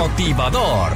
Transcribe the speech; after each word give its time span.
motivador. 0.00 0.92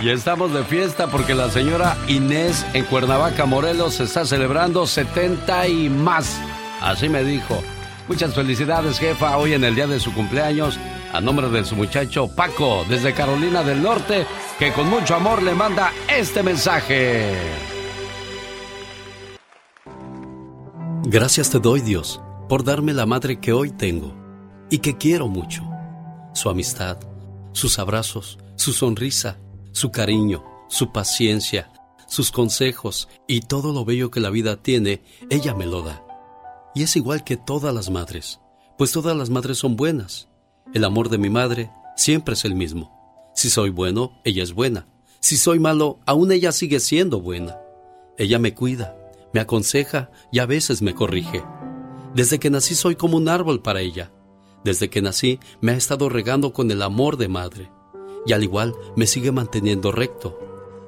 Y 0.00 0.10
estamos 0.10 0.52
de 0.52 0.64
fiesta 0.64 1.06
porque 1.08 1.34
la 1.34 1.50
señora 1.50 1.96
Inés 2.08 2.66
en 2.74 2.84
Cuernavaca, 2.84 3.46
Morelos, 3.46 4.00
está 4.00 4.24
celebrando 4.24 4.86
70 4.86 5.68
y 5.68 5.88
más. 5.88 6.40
Así 6.80 7.08
me 7.08 7.24
dijo. 7.24 7.62
Muchas 8.06 8.34
felicidades, 8.34 8.98
jefa, 8.98 9.38
hoy 9.38 9.54
en 9.54 9.64
el 9.64 9.74
día 9.74 9.86
de 9.86 9.98
su 9.98 10.12
cumpleaños, 10.12 10.78
a 11.12 11.22
nombre 11.22 11.48
de 11.48 11.64
su 11.64 11.74
muchacho 11.74 12.28
Paco, 12.28 12.84
desde 12.88 13.14
Carolina 13.14 13.62
del 13.62 13.82
Norte, 13.82 14.26
que 14.58 14.72
con 14.72 14.90
mucho 14.90 15.14
amor 15.14 15.42
le 15.42 15.54
manda 15.54 15.90
este 16.14 16.42
mensaje. 16.42 17.34
Gracias 21.04 21.48
te 21.50 21.60
doy, 21.60 21.80
Dios, 21.80 22.20
por 22.48 22.62
darme 22.62 22.92
la 22.92 23.06
madre 23.06 23.40
que 23.40 23.52
hoy 23.54 23.70
tengo 23.70 24.14
y 24.70 24.78
que 24.78 24.98
quiero 24.98 25.28
mucho. 25.28 25.62
Su 26.34 26.50
amistad 26.50 26.98
sus 27.54 27.78
abrazos, 27.78 28.38
su 28.56 28.74
sonrisa, 28.74 29.38
su 29.72 29.90
cariño, 29.90 30.44
su 30.68 30.92
paciencia, 30.92 31.72
sus 32.06 32.30
consejos 32.30 33.08
y 33.26 33.40
todo 33.40 33.72
lo 33.72 33.84
bello 33.84 34.10
que 34.10 34.20
la 34.20 34.30
vida 34.30 34.62
tiene, 34.62 35.02
ella 35.30 35.54
me 35.54 35.64
lo 35.64 35.82
da. 35.82 36.04
Y 36.74 36.82
es 36.82 36.96
igual 36.96 37.24
que 37.24 37.36
todas 37.36 37.74
las 37.74 37.88
madres, 37.88 38.40
pues 38.76 38.92
todas 38.92 39.16
las 39.16 39.30
madres 39.30 39.58
son 39.58 39.76
buenas. 39.76 40.28
El 40.74 40.84
amor 40.84 41.08
de 41.08 41.18
mi 41.18 41.30
madre 41.30 41.70
siempre 41.96 42.34
es 42.34 42.44
el 42.44 42.54
mismo. 42.54 43.32
Si 43.34 43.48
soy 43.48 43.70
bueno, 43.70 44.20
ella 44.24 44.42
es 44.42 44.52
buena. 44.52 44.86
Si 45.20 45.36
soy 45.36 45.58
malo, 45.58 46.00
aún 46.06 46.32
ella 46.32 46.52
sigue 46.52 46.80
siendo 46.80 47.20
buena. 47.20 47.56
Ella 48.18 48.38
me 48.38 48.54
cuida, 48.54 48.96
me 49.32 49.40
aconseja 49.40 50.10
y 50.30 50.40
a 50.40 50.46
veces 50.46 50.82
me 50.82 50.94
corrige. 50.94 51.44
Desde 52.14 52.38
que 52.38 52.50
nací 52.50 52.74
soy 52.74 52.96
como 52.96 53.16
un 53.16 53.28
árbol 53.28 53.62
para 53.62 53.80
ella. 53.80 54.12
Desde 54.64 54.88
que 54.88 55.02
nací 55.02 55.38
me 55.60 55.72
ha 55.72 55.76
estado 55.76 56.08
regando 56.08 56.52
con 56.52 56.70
el 56.70 56.82
amor 56.82 57.16
de 57.18 57.28
madre 57.28 57.70
y 58.26 58.32
al 58.32 58.42
igual 58.42 58.74
me 58.96 59.06
sigue 59.06 59.30
manteniendo 59.30 59.92
recto. 59.92 60.38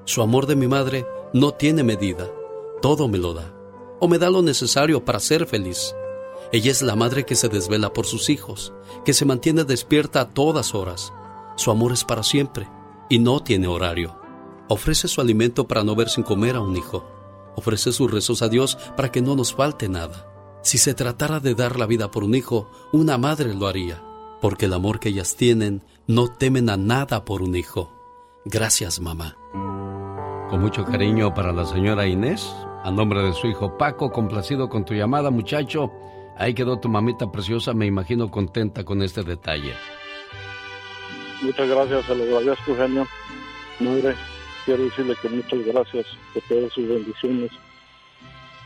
Su 0.05 0.23
amor 0.23 0.47
de 0.47 0.57
mi 0.57 0.67
madre 0.67 1.07
no 1.33 1.53
tiene 1.53 1.83
medida, 1.83 2.31
todo 2.81 3.09
me 3.09 3.19
lo 3.19 3.35
da, 3.35 3.55
o 4.01 4.09
me 4.09 4.19
da 4.19 4.31
lo 4.31 4.43
necesario 4.43 5.05
para 5.05 5.21
ser 5.21 5.47
feliz. 5.47 5.95
Ella 6.53 6.71
es 6.71 6.81
la 6.81 6.97
madre 6.97 7.25
que 7.25 7.35
se 7.35 7.49
desvela 7.49 7.93
por 7.93 8.07
sus 8.07 8.31
hijos, 8.31 8.73
que 9.05 9.13
se 9.13 9.25
mantiene 9.25 9.65
despierta 9.65 10.21
a 10.21 10.29
todas 10.29 10.75
horas. 10.75 11.13
Su 11.57 11.71
amor 11.71 11.93
es 11.93 12.05
para 12.05 12.23
siempre 12.23 12.69
y 13.11 13.19
no 13.19 13.41
tiene 13.41 13.67
horario. 13.67 14.19
Ofrece 14.69 15.09
su 15.09 15.21
alimento 15.21 15.67
para 15.67 15.85
no 15.85 15.95
ver 15.95 16.09
sin 16.09 16.25
comer 16.25 16.57
a 16.57 16.61
un 16.61 16.77
hijo. 16.77 17.05
Ofrece 17.57 17.93
sus 17.93 18.11
rezos 18.11 18.43
a 18.43 18.49
Dios 18.49 18.77
para 18.97 19.11
que 19.11 19.23
no 19.23 19.35
nos 19.35 19.55
falte 19.55 19.89
nada. 19.89 20.36
Si 20.67 20.79
se 20.79 20.95
tratara 20.95 21.39
de 21.39 21.55
dar 21.55 21.79
la 21.79 21.87
vida 21.87 22.11
por 22.11 22.25
un 22.25 22.35
hijo, 22.35 22.69
una 22.91 23.19
madre 23.19 23.55
lo 23.55 23.69
haría, 23.69 24.03
porque 24.41 24.65
el 24.65 24.73
amor 24.73 24.99
que 24.99 25.11
ellas 25.11 25.37
tienen 25.37 25.85
no 26.09 26.27
temen 26.27 26.69
a 26.71 26.77
nada 26.77 27.25
por 27.25 27.41
un 27.41 27.55
hijo. 27.55 27.93
Gracias, 28.45 28.99
mamá. 28.99 29.37
Con 30.51 30.61
mucho 30.61 30.85
cariño 30.85 31.33
para 31.33 31.53
la 31.53 31.67
señora 31.67 32.09
Inés, 32.09 32.53
a 32.83 32.91
nombre 32.91 33.23
de 33.23 33.33
su 33.33 33.47
hijo 33.47 33.79
Paco, 33.79 34.11
complacido 34.11 34.69
con 34.69 34.85
tu 34.85 34.93
llamada, 34.93 35.31
muchacho. 35.31 35.93
Ahí 36.37 36.53
quedó 36.53 36.81
tu 36.81 36.89
mamita 36.89 37.31
preciosa, 37.31 37.73
me 37.73 37.87
imagino 37.87 38.29
contenta 38.29 38.83
con 38.83 39.03
este 39.03 39.23
detalle. 39.23 39.73
Muchas 41.43 41.69
gracias, 41.69 42.07
se 42.07 42.15
lo 42.17 42.39
agradezco, 42.39 42.75
genio. 42.75 43.07
Madre, 43.79 44.17
quiero 44.65 44.83
decirle 44.83 45.15
que 45.23 45.29
muchas 45.29 45.65
gracias 45.65 46.07
por 46.35 46.43
todas 46.49 46.73
sus 46.73 46.89
bendiciones 46.89 47.53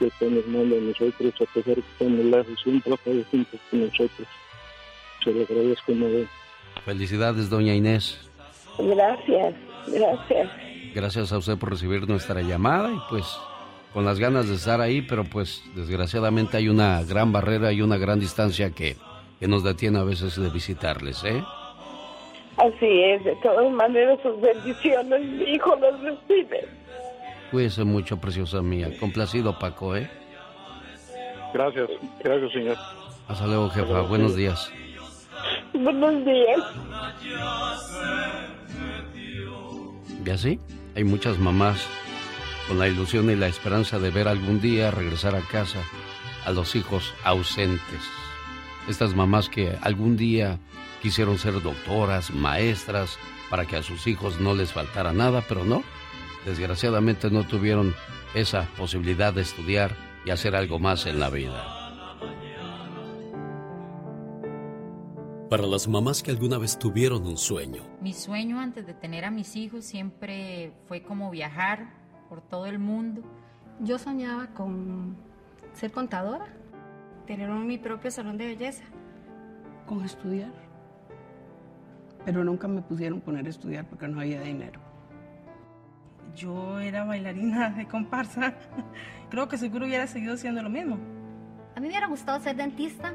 que 0.00 0.06
están 0.06 0.37
hermano 0.37 0.75
de 0.75 0.81
nosotros, 0.81 1.34
a 1.34 1.44
pesar 1.53 1.75
que 1.75 1.81
estamos 1.81 2.25
lejos, 2.25 2.61
siempre 2.62 2.93
ha 2.93 2.94
estado 2.94 3.25
juntos 3.31 3.61
con 3.71 3.81
nosotros. 3.81 4.28
Se 5.22 5.33
lo 5.33 5.43
agradezco, 5.43 5.93
madre. 5.93 6.27
Felicidades, 6.84 7.50
doña 7.50 7.75
Inés. 7.75 8.19
Gracias, 8.78 9.55
gracias. 9.89 10.50
Gracias 10.94 11.33
a 11.33 11.39
usted 11.39 11.59
por 11.59 11.71
recibir 11.71 12.09
nuestra 12.09 12.41
llamada 12.41 12.91
y 12.91 12.99
pues 13.10 13.27
con 13.93 14.06
las 14.06 14.19
ganas 14.19 14.49
de 14.49 14.55
estar 14.55 14.81
ahí, 14.81 15.03
pero 15.03 15.25
pues 15.25 15.62
desgraciadamente 15.75 16.56
hay 16.56 16.69
una 16.69 17.03
gran 17.03 17.31
barrera 17.31 17.72
y 17.72 17.83
una 17.83 17.99
gran 17.99 18.19
distancia 18.19 18.71
que, 18.71 18.97
que 19.39 19.49
nos 19.49 19.62
detiene 19.62 19.99
a 19.99 20.05
veces 20.05 20.41
de 20.41 20.49
visitarles, 20.49 21.22
¿eh? 21.25 21.43
Así 22.56 23.03
es, 23.03 23.25
de 23.25 23.37
todas 23.43 23.71
maneras 23.72 24.19
sus 24.22 24.41
bendiciones, 24.41 25.21
mi 25.21 25.44
hijo 25.44 25.77
los 25.77 26.00
recibe. 26.00 26.80
Cuídese 27.50 27.84
mucho, 27.84 28.19
preciosa 28.19 28.62
mía. 28.62 28.91
Complacido, 28.99 29.59
Paco, 29.59 29.97
¿eh? 29.97 30.09
Gracias, 31.53 31.91
gracias, 32.22 32.53
señor. 32.53 32.77
Hasta 33.28 33.47
luego, 33.47 33.69
jefa. 33.71 34.03
Buenos 34.03 34.37
días. 34.37 34.71
Buenos 35.72 36.25
días. 36.25 36.60
¿Y 40.25 40.31
así? 40.31 40.60
Hay 40.94 41.05
muchas 41.05 41.39
mamás 41.39 41.87
con 42.69 42.78
la 42.78 42.87
ilusión 42.87 43.31
y 43.31 43.37
la 43.37 43.49
esperanza 43.49 43.99
de 43.99 44.10
ver 44.10 44.28
algún 44.28 44.60
día 44.60 44.91
regresar 44.91 45.34
a 45.34 45.41
casa 45.41 45.81
a 46.44 46.53
los 46.53 46.77
hijos 46.77 47.15
ausentes. 47.25 48.00
Estas 48.89 49.15
mamás 49.15 49.49
que 49.49 49.77
algún 49.83 50.16
día 50.16 50.59
quisieron 51.03 51.39
ser 51.39 51.60
doctoras, 51.62 52.31
maestras, 52.31 53.19
para 53.50 53.66
que 53.66 53.77
a 53.77 53.83
sus 53.83 54.06
hijos 54.06 54.41
no 54.41 54.55
les 54.55 54.72
faltara 54.72 55.12
nada, 55.12 55.43
pero 55.49 55.65
no, 55.65 55.83
desgraciadamente 56.50 57.31
no 57.31 57.47
tuvieron 57.47 57.94
esa 58.34 58.69
posibilidad 58.77 59.33
de 59.33 59.43
estudiar 59.43 59.94
y 60.25 60.31
hacer 60.31 60.56
algo 60.56 60.78
más 60.78 61.06
en 61.06 61.21
la 61.21 61.31
vida. 61.31 61.77
Para 65.49 65.66
las 65.66 65.89
mamás 65.89 66.22
que 66.22 66.31
alguna 66.31 66.59
vez 66.59 66.78
tuvieron 66.78 67.27
un 67.27 67.37
sueño. 67.37 67.83
Mi 68.00 68.12
sueño 68.12 68.60
antes 68.60 68.87
de 68.87 68.94
tener 68.94 69.25
a 69.25 69.31
mis 69.31 69.56
hijos 69.56 69.84
siempre 69.84 70.72
fue 70.87 71.03
como 71.03 71.31
viajar 71.31 71.94
por 72.28 72.41
todo 72.41 72.66
el 72.66 72.78
mundo. 72.78 73.22
Yo 73.81 73.99
soñaba 73.99 74.49
con 74.49 75.16
ser 75.72 75.91
contadora, 75.91 76.47
tener 77.27 77.49
mi 77.50 77.78
propio 77.78 78.10
salón 78.10 78.39
de 78.39 78.47
belleza. 78.47 78.84
Con 79.87 80.05
estudiar. 80.05 80.53
Pero 82.25 82.45
nunca 82.45 82.69
me 82.69 82.83
pusieron 82.83 83.21
poner 83.21 83.47
a 83.47 83.51
estudiar 83.51 83.89
porque 83.89 84.07
no 84.07 84.21
había 84.21 84.41
dinero. 84.42 84.90
Yo 86.36 86.78
era 86.80 87.04
bailarina 87.04 87.71
de 87.77 87.86
comparsa. 87.88 88.54
Creo 89.30 89.48
que 89.48 89.59
seguro 89.59 89.86
hubiera 89.86 90.06
seguido 90.06 90.36
siendo 90.36 90.62
lo 90.62 90.71
mismo. 90.71 90.98
A 91.74 91.80
mí 91.80 91.86
me 91.86 91.88
hubiera 91.88 92.09
gustado 92.09 92.41
ser 92.41 92.56
dentista, 92.56 93.15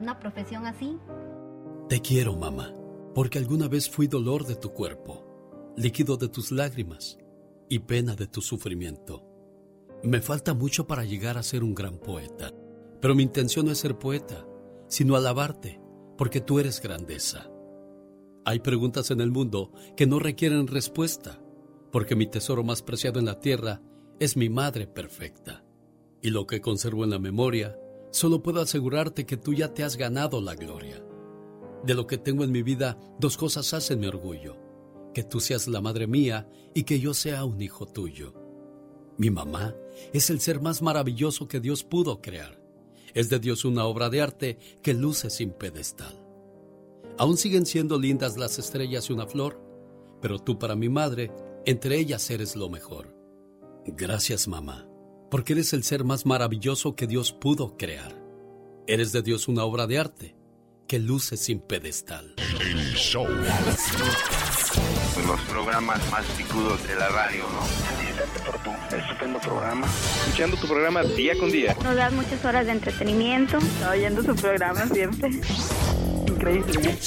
una 0.00 0.18
profesión 0.18 0.66
así. 0.66 0.98
Te 1.88 2.00
quiero, 2.00 2.36
mamá, 2.36 2.72
porque 3.14 3.38
alguna 3.38 3.68
vez 3.68 3.88
fui 3.88 4.06
dolor 4.06 4.44
de 4.46 4.56
tu 4.56 4.72
cuerpo, 4.72 5.72
líquido 5.76 6.16
de 6.16 6.28
tus 6.28 6.50
lágrimas 6.50 7.18
y 7.68 7.80
pena 7.80 8.14
de 8.14 8.26
tu 8.26 8.40
sufrimiento. 8.40 9.28
Me 10.02 10.20
falta 10.20 10.52
mucho 10.52 10.86
para 10.86 11.04
llegar 11.04 11.38
a 11.38 11.42
ser 11.42 11.62
un 11.62 11.74
gran 11.74 11.98
poeta, 11.98 12.50
pero 13.00 13.14
mi 13.14 13.22
intención 13.22 13.66
no 13.66 13.72
es 13.72 13.78
ser 13.78 13.98
poeta, 13.98 14.44
sino 14.88 15.14
alabarte, 15.14 15.80
porque 16.18 16.40
tú 16.40 16.58
eres 16.58 16.82
grandeza. 16.82 17.48
Hay 18.44 18.58
preguntas 18.60 19.10
en 19.12 19.20
el 19.20 19.30
mundo 19.30 19.72
que 19.96 20.06
no 20.06 20.18
requieren 20.18 20.66
respuesta 20.66 21.41
porque 21.92 22.16
mi 22.16 22.26
tesoro 22.26 22.64
más 22.64 22.82
preciado 22.82 23.20
en 23.20 23.26
la 23.26 23.38
tierra 23.38 23.82
es 24.18 24.36
mi 24.36 24.48
madre 24.48 24.86
perfecta. 24.86 25.62
Y 26.22 26.30
lo 26.30 26.46
que 26.46 26.60
conservo 26.60 27.04
en 27.04 27.10
la 27.10 27.18
memoria, 27.18 27.78
solo 28.10 28.42
puedo 28.42 28.60
asegurarte 28.60 29.26
que 29.26 29.36
tú 29.36 29.52
ya 29.52 29.74
te 29.74 29.84
has 29.84 29.96
ganado 29.96 30.40
la 30.40 30.54
gloria. 30.54 31.04
De 31.84 31.94
lo 31.94 32.06
que 32.06 32.16
tengo 32.18 32.44
en 32.44 32.52
mi 32.52 32.62
vida, 32.62 32.98
dos 33.20 33.36
cosas 33.36 33.74
hacen 33.74 34.00
mi 34.00 34.06
orgullo. 34.06 34.56
Que 35.12 35.22
tú 35.22 35.40
seas 35.40 35.68
la 35.68 35.80
madre 35.80 36.06
mía 36.06 36.48
y 36.74 36.84
que 36.84 36.98
yo 36.98 37.12
sea 37.12 37.44
un 37.44 37.60
hijo 37.60 37.86
tuyo. 37.86 38.32
Mi 39.18 39.30
mamá 39.30 39.74
es 40.12 40.30
el 40.30 40.40
ser 40.40 40.60
más 40.60 40.80
maravilloso 40.80 41.46
que 41.46 41.60
Dios 41.60 41.84
pudo 41.84 42.22
crear. 42.22 42.58
Es 43.12 43.28
de 43.28 43.38
Dios 43.38 43.66
una 43.66 43.84
obra 43.84 44.08
de 44.08 44.22
arte 44.22 44.58
que 44.82 44.94
luce 44.94 45.28
sin 45.28 45.50
pedestal. 45.50 46.18
Aún 47.18 47.36
siguen 47.36 47.66
siendo 47.66 47.98
lindas 47.98 48.38
las 48.38 48.58
estrellas 48.58 49.10
y 49.10 49.12
una 49.12 49.26
flor, 49.26 49.60
pero 50.22 50.38
tú 50.38 50.58
para 50.58 50.76
mi 50.76 50.88
madre, 50.88 51.30
entre 51.64 51.98
ellas 51.98 52.30
eres 52.30 52.56
lo 52.56 52.68
mejor. 52.68 53.14
Gracias 53.86 54.48
mamá, 54.48 54.88
porque 55.30 55.54
eres 55.54 55.72
el 55.72 55.82
ser 55.84 56.04
más 56.04 56.26
maravilloso 56.26 56.94
que 56.94 57.06
Dios 57.06 57.32
pudo 57.32 57.76
crear. 57.76 58.20
Eres 58.86 59.12
de 59.12 59.22
Dios 59.22 59.48
una 59.48 59.64
obra 59.64 59.86
de 59.86 59.98
arte 59.98 60.36
que 60.88 60.98
luce 60.98 61.36
sin 61.36 61.60
pedestal. 61.60 62.34
El 62.60 62.94
show. 62.94 63.26
Los 65.26 65.40
programas 65.48 66.10
más 66.10 66.24
picudos 66.36 66.86
de 66.86 66.96
la 66.96 67.08
radio, 67.08 67.44
¿no? 67.44 67.62
Felicitarte 67.62 68.40
por 68.40 68.62
tu 68.62 68.96
estupendo 68.96 69.38
programa. 69.40 69.86
Escuchando 70.26 70.56
tu 70.56 70.66
programa 70.66 71.02
día 71.02 71.38
con 71.38 71.50
día. 71.50 71.76
Nos 71.82 71.96
das 71.96 72.12
muchas 72.12 72.44
horas 72.44 72.66
de 72.66 72.72
entretenimiento. 72.72 73.58
Oyendo 73.90 74.22
su 74.22 74.34
programa 74.34 74.86
siempre. 74.86 75.30
Increíble. 76.26 76.98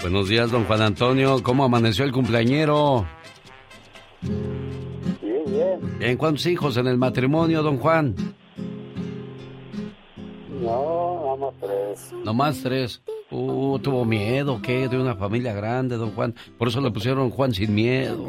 Buenos 0.00 0.28
días, 0.28 0.50
don 0.50 0.64
Juan 0.64 0.82
Antonio. 0.82 1.42
¿Cómo 1.42 1.64
amaneció 1.64 2.04
el 2.04 2.12
cumpleañero? 2.12 3.06
Bien, 4.22 5.44
bien. 5.46 5.98
Bien, 5.98 6.16
¿cuántos 6.16 6.46
hijos 6.46 6.76
en 6.76 6.86
el 6.86 6.98
matrimonio, 6.98 7.62
don 7.62 7.78
Juan? 7.78 8.14
No, 10.60 11.22
nada 11.24 11.36
más 11.36 11.54
tres. 11.60 12.12
No 12.24 12.34
más 12.34 12.62
tres. 12.62 13.02
Uh, 13.30 13.78
tuvo 13.80 14.04
miedo, 14.04 14.60
¿qué? 14.62 14.88
De 14.88 14.98
una 14.98 15.16
familia 15.16 15.52
grande, 15.52 15.96
don 15.96 16.12
Juan. 16.12 16.34
Por 16.58 16.68
eso 16.68 16.80
le 16.80 16.90
pusieron 16.90 17.30
Juan 17.30 17.52
sin 17.52 17.74
miedo. 17.74 18.26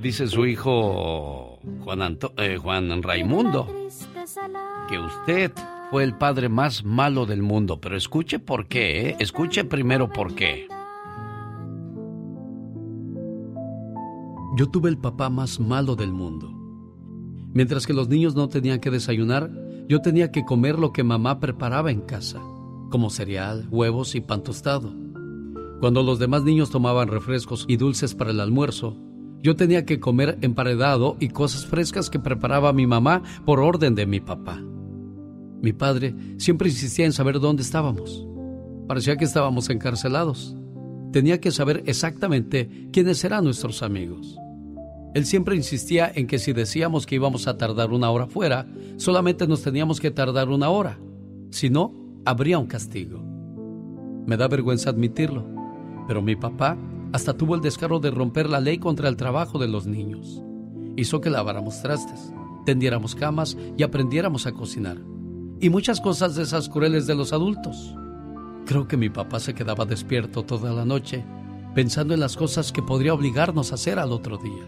Dice 0.00 0.26
su 0.28 0.46
hijo 0.46 1.58
Juan, 1.84 2.18
eh, 2.36 2.56
Juan 2.56 3.02
Raimundo 3.02 3.66
que 4.88 4.98
usted 4.98 5.52
fue 5.90 6.04
el 6.04 6.14
padre 6.14 6.48
más 6.48 6.84
malo 6.84 7.26
del 7.26 7.42
mundo. 7.42 7.80
Pero 7.80 7.96
escuche 7.96 8.38
por 8.38 8.66
qué, 8.66 9.08
¿eh? 9.08 9.16
Escuche 9.18 9.64
primero 9.64 10.08
por 10.08 10.34
qué. 10.34 10.68
Yo 14.56 14.70
tuve 14.70 14.88
el 14.88 14.98
papá 14.98 15.28
más 15.28 15.60
malo 15.60 15.96
del 15.96 16.12
mundo. 16.12 16.50
Mientras 17.52 17.86
que 17.86 17.92
los 17.92 18.08
niños 18.08 18.34
no 18.34 18.48
tenían 18.48 18.80
que 18.80 18.90
desayunar, 18.90 19.50
yo 19.88 20.00
tenía 20.00 20.32
que 20.32 20.44
comer 20.44 20.78
lo 20.78 20.92
que 20.92 21.04
mamá 21.04 21.40
preparaba 21.40 21.90
en 21.90 22.00
casa, 22.00 22.40
como 22.90 23.10
cereal, 23.10 23.66
huevos 23.70 24.14
y 24.14 24.20
pan 24.20 24.42
tostado. 24.42 24.92
Cuando 25.80 26.02
los 26.02 26.18
demás 26.18 26.42
niños 26.42 26.70
tomaban 26.70 27.08
refrescos 27.08 27.66
y 27.68 27.76
dulces 27.76 28.14
para 28.14 28.30
el 28.30 28.40
almuerzo, 28.40 28.96
yo 29.42 29.56
tenía 29.56 29.84
que 29.84 30.00
comer 30.00 30.38
emparedado 30.40 31.16
y 31.20 31.28
cosas 31.28 31.66
frescas 31.66 32.10
que 32.10 32.18
preparaba 32.18 32.72
mi 32.72 32.86
mamá 32.86 33.22
por 33.44 33.60
orden 33.60 33.94
de 33.94 34.06
mi 34.06 34.20
papá. 34.20 34.60
Mi 35.62 35.72
padre 35.72 36.14
siempre 36.38 36.68
insistía 36.68 37.06
en 37.06 37.12
saber 37.12 37.40
dónde 37.40 37.62
estábamos. 37.62 38.26
Parecía 38.86 39.16
que 39.16 39.24
estábamos 39.24 39.68
encarcelados. 39.70 40.56
Tenía 41.12 41.40
que 41.40 41.50
saber 41.50 41.82
exactamente 41.86 42.88
quiénes 42.92 43.24
eran 43.24 43.44
nuestros 43.44 43.82
amigos. 43.82 44.36
Él 45.14 45.24
siempre 45.24 45.56
insistía 45.56 46.12
en 46.14 46.26
que 46.26 46.38
si 46.38 46.52
decíamos 46.52 47.06
que 47.06 47.14
íbamos 47.14 47.48
a 47.48 47.56
tardar 47.56 47.90
una 47.90 48.10
hora 48.10 48.26
fuera, 48.26 48.66
solamente 48.96 49.46
nos 49.46 49.62
teníamos 49.62 49.98
que 49.98 50.10
tardar 50.10 50.50
una 50.50 50.68
hora. 50.68 50.98
Si 51.50 51.70
no, 51.70 51.94
habría 52.26 52.58
un 52.58 52.66
castigo. 52.66 53.22
Me 54.26 54.36
da 54.36 54.46
vergüenza 54.46 54.90
admitirlo, 54.90 55.46
pero 56.06 56.20
mi 56.20 56.36
papá 56.36 56.76
hasta 57.12 57.34
tuvo 57.34 57.54
el 57.54 57.62
descaro 57.62 57.98
de 57.98 58.10
romper 58.10 58.50
la 58.50 58.60
ley 58.60 58.78
contra 58.78 59.08
el 59.08 59.16
trabajo 59.16 59.58
de 59.58 59.68
los 59.68 59.86
niños. 59.86 60.42
Hizo 60.96 61.20
que 61.20 61.30
laváramos 61.30 61.80
trastes, 61.80 62.32
tendiéramos 62.66 63.14
camas 63.14 63.56
y 63.76 63.84
aprendiéramos 63.84 64.46
a 64.46 64.52
cocinar. 64.52 64.98
Y 65.60 65.70
muchas 65.70 66.00
cosas 66.00 66.34
de 66.36 66.42
esas 66.42 66.68
crueles 66.68 67.06
de 67.06 67.14
los 67.14 67.32
adultos. 67.32 67.94
Creo 68.66 68.86
que 68.88 68.96
mi 68.96 69.08
papá 69.08 69.40
se 69.40 69.54
quedaba 69.54 69.84
despierto 69.84 70.44
toda 70.44 70.72
la 70.72 70.84
noche, 70.84 71.24
pensando 71.74 72.14
en 72.14 72.20
las 72.20 72.36
cosas 72.36 72.72
que 72.72 72.82
podría 72.82 73.14
obligarnos 73.14 73.72
a 73.72 73.76
hacer 73.76 73.98
al 73.98 74.12
otro 74.12 74.38
día 74.38 74.66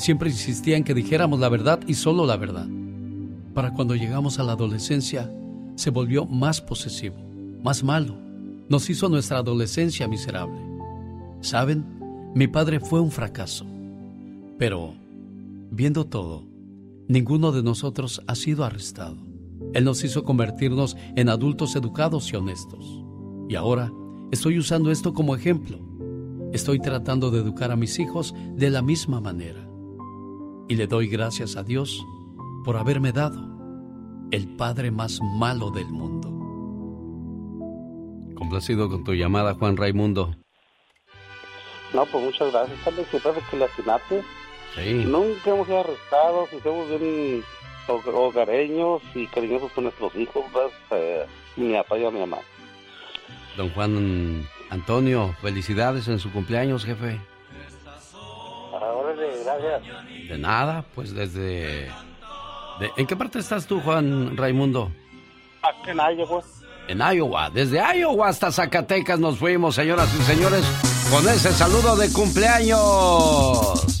siempre 0.00 0.30
insistía 0.30 0.76
en 0.76 0.84
que 0.84 0.94
dijéramos 0.94 1.40
la 1.40 1.48
verdad 1.48 1.80
y 1.86 1.94
solo 1.94 2.26
la 2.26 2.36
verdad. 2.36 2.66
Para 3.54 3.74
cuando 3.74 3.94
llegamos 3.94 4.38
a 4.38 4.42
la 4.42 4.52
adolescencia, 4.52 5.30
se 5.74 5.90
volvió 5.90 6.24
más 6.24 6.60
posesivo, 6.60 7.16
más 7.62 7.84
malo. 7.84 8.16
Nos 8.68 8.88
hizo 8.88 9.08
nuestra 9.08 9.38
adolescencia 9.38 10.08
miserable. 10.08 10.60
¿Saben? 11.40 11.84
Mi 12.34 12.46
padre 12.46 12.80
fue 12.80 13.00
un 13.00 13.10
fracaso. 13.10 13.66
Pero, 14.58 14.94
viendo 15.70 16.06
todo, 16.06 16.46
ninguno 17.08 17.52
de 17.52 17.62
nosotros 17.62 18.22
ha 18.26 18.34
sido 18.34 18.64
arrestado. 18.64 19.16
Él 19.74 19.84
nos 19.84 20.02
hizo 20.04 20.24
convertirnos 20.24 20.96
en 21.16 21.28
adultos 21.28 21.76
educados 21.76 22.32
y 22.32 22.36
honestos. 22.36 23.04
Y 23.48 23.54
ahora 23.54 23.92
estoy 24.30 24.58
usando 24.58 24.90
esto 24.90 25.12
como 25.14 25.34
ejemplo. 25.34 25.78
Estoy 26.52 26.80
tratando 26.80 27.30
de 27.30 27.38
educar 27.38 27.70
a 27.70 27.76
mis 27.76 27.98
hijos 27.98 28.34
de 28.56 28.70
la 28.70 28.82
misma 28.82 29.20
manera 29.20 29.70
y 30.70 30.76
le 30.76 30.86
doy 30.86 31.08
gracias 31.08 31.56
a 31.56 31.64
Dios 31.64 32.06
por 32.64 32.76
haberme 32.76 33.10
dado 33.10 33.40
el 34.30 34.46
padre 34.56 34.92
más 34.92 35.18
malo 35.20 35.72
del 35.72 35.88
mundo. 35.88 36.28
Complacido 38.36 38.88
con 38.88 39.02
tu 39.02 39.14
llamada, 39.14 39.54
Juan 39.54 39.76
Raimundo. 39.76 40.36
No, 41.92 42.06
pues 42.06 42.24
muchas 42.24 42.52
gracias. 42.52 42.78
¿Sabes 42.84 43.08
que 43.08 43.18
pasa 43.18 43.40
que 43.50 43.56
la? 43.56 43.68
Sí. 44.76 45.04
Nunca 45.06 45.50
hemos 45.50 45.66
sido 45.66 45.80
arrestados 45.80 46.52
y 46.52 46.60
somos 46.60 46.88
bien 46.88 47.42
hogareños 47.90 49.02
y 49.14 49.26
cariñosos 49.26 49.72
con 49.72 49.84
nuestros 49.84 50.14
hijos, 50.16 50.44
eh, 50.90 51.26
mi 51.56 51.74
papá 51.74 51.98
y 51.98 52.04
mi 52.10 52.20
mamá. 52.20 52.38
Don 53.56 53.70
Juan 53.70 54.46
Antonio, 54.70 55.34
felicidades 55.42 56.08
en 56.08 56.18
su 56.18 56.32
cumpleaños, 56.32 56.84
jefe. 56.84 57.20
De 60.28 60.38
nada, 60.38 60.84
pues 60.94 61.14
desde... 61.14 61.90
¿En 62.96 63.06
qué 63.06 63.16
parte 63.16 63.38
estás 63.38 63.66
tú, 63.66 63.80
Juan 63.80 64.36
Raimundo? 64.36 64.90
Aquí 65.62 65.90
en 65.90 65.98
Iowa. 65.98 66.42
En 66.88 67.00
Iowa. 67.00 67.50
Desde 67.50 67.80
Iowa 67.98 68.28
hasta 68.28 68.50
Zacatecas 68.50 69.18
nos 69.18 69.38
fuimos, 69.38 69.74
señoras 69.74 70.08
y 70.18 70.22
señores, 70.22 70.64
con 71.10 71.28
ese 71.28 71.52
saludo 71.52 71.96
de 71.96 72.10
cumpleaños. 72.12 73.99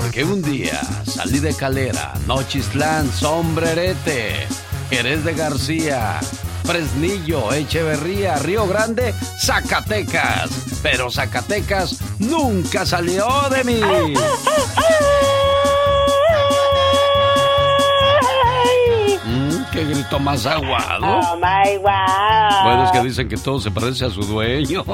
Porque 0.00 0.24
un 0.24 0.40
día 0.40 0.80
salí 1.04 1.40
de 1.40 1.54
Calera, 1.54 2.14
Nochistlán, 2.26 3.12
Sombrerete, 3.12 4.46
Jerez 4.88 5.22
de 5.24 5.34
García, 5.34 6.20
Fresnillo, 6.64 7.52
Echeverría, 7.52 8.36
Río 8.36 8.66
Grande, 8.66 9.14
Zacatecas. 9.38 10.50
Pero 10.82 11.10
Zacatecas 11.10 11.98
nunca 12.18 12.86
salió 12.86 13.28
de 13.50 13.62
mí. 13.62 13.80
qué 19.72 19.84
grito 19.84 20.18
más 20.18 20.46
aguado. 20.46 21.06
Oh 21.06 21.36
my 21.36 21.76
wow. 21.78 22.64
Bueno, 22.64 22.84
es 22.84 22.90
que 22.92 23.02
dicen 23.02 23.28
que 23.28 23.36
todo 23.36 23.60
se 23.60 23.70
parece 23.70 24.06
a 24.06 24.10
su 24.10 24.22
dueño. 24.22 24.84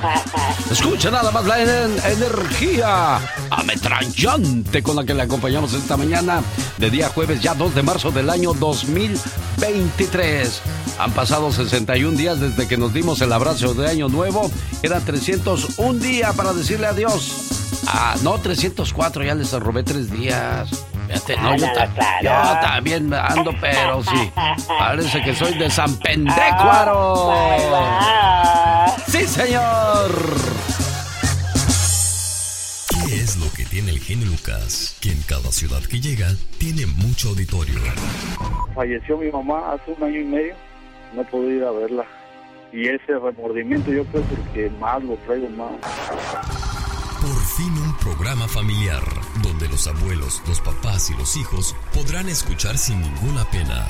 Escucha 0.70 1.10
nada 1.10 1.30
más 1.30 1.44
la 1.44 1.62
energía 1.62 3.18
ametrallante 3.50 4.82
con 4.82 4.96
la 4.96 5.04
que 5.04 5.12
le 5.14 5.22
acompañamos 5.22 5.72
esta 5.74 5.96
mañana 5.96 6.42
de 6.78 6.90
día 6.90 7.08
jueves, 7.08 7.40
ya 7.42 7.54
2 7.54 7.74
de 7.74 7.82
marzo 7.82 8.10
del 8.10 8.30
año 8.30 8.54
2023. 8.54 10.62
Han 10.98 11.12
pasado 11.12 11.52
61 11.52 12.16
días 12.16 12.40
desde 12.40 12.68
que 12.68 12.76
nos 12.76 12.94
dimos 12.94 13.20
el 13.20 13.32
abrazo 13.32 13.74
de 13.74 13.88
Año 13.88 14.08
Nuevo. 14.08 14.50
Eran 14.82 15.04
301 15.04 15.98
días 15.98 16.34
para 16.34 16.52
decirle 16.52 16.86
adiós. 16.86 17.48
Ah, 17.86 18.14
no, 18.22 18.38
304, 18.38 19.24
ya 19.24 19.34
les 19.34 19.52
robé 19.52 19.82
tres 19.82 20.10
días. 20.10 20.70
Fíjate, 21.12 21.36
no, 21.36 21.56
yo, 21.56 22.60
también 22.60 23.12
ando, 23.12 23.52
pero 23.60 24.02
sí. 24.02 24.32
Parece 24.78 25.22
que 25.22 25.34
soy 25.34 25.58
de 25.58 25.70
San 25.70 25.96
Pendecuaro. 25.98 27.32
¡Sí, 29.08 29.26
señor! 29.26 30.10
¿Qué 32.88 33.14
es 33.14 33.36
lo 33.36 33.50
que 33.52 33.64
tiene 33.66 33.90
el 33.90 34.00
genio 34.00 34.26
Lucas? 34.26 34.96
Que 35.00 35.10
en 35.10 35.22
cada 35.22 35.50
ciudad 35.52 35.82
que 35.82 36.00
llega 36.00 36.28
tiene 36.58 36.86
mucho 36.86 37.30
auditorio. 37.30 37.78
Falleció 38.74 39.18
mi 39.18 39.30
mamá 39.30 39.72
hace 39.72 39.92
un 39.92 40.04
año 40.04 40.20
y 40.20 40.24
medio 40.24 40.54
no 41.14 41.24
puedo 41.24 41.50
ir 41.50 41.64
a 41.64 41.70
verla. 41.70 42.04
Y 42.72 42.88
ese 42.88 43.18
remordimiento 43.18 43.92
yo 43.92 44.04
creo 44.06 44.24
que 44.54 44.70
más 44.80 45.02
lo 45.02 45.14
traigo 45.26 45.48
más. 45.50 45.72
Fin 47.56 47.76
un 47.78 47.94
programa 47.98 48.48
familiar 48.48 49.02
donde 49.42 49.68
los 49.68 49.86
abuelos, 49.86 50.40
los 50.48 50.60
papás 50.60 51.10
y 51.10 51.14
los 51.14 51.36
hijos 51.36 51.76
podrán 51.92 52.30
escuchar 52.30 52.78
sin 52.78 52.98
ninguna 53.02 53.44
pena. 53.50 53.86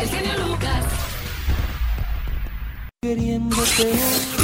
El 0.00 0.08
genio 0.08 0.38
Lucas. 0.48 0.84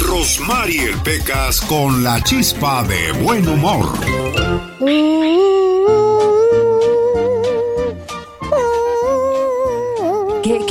Rosmarie 0.07 0.95
Pecas 1.03 1.59
con 1.61 2.03
la 2.05 2.23
chispa 2.23 2.83
de 2.83 3.11
buen 3.21 3.45
humor. 3.49 3.99
¿Qué, 3.99 5.84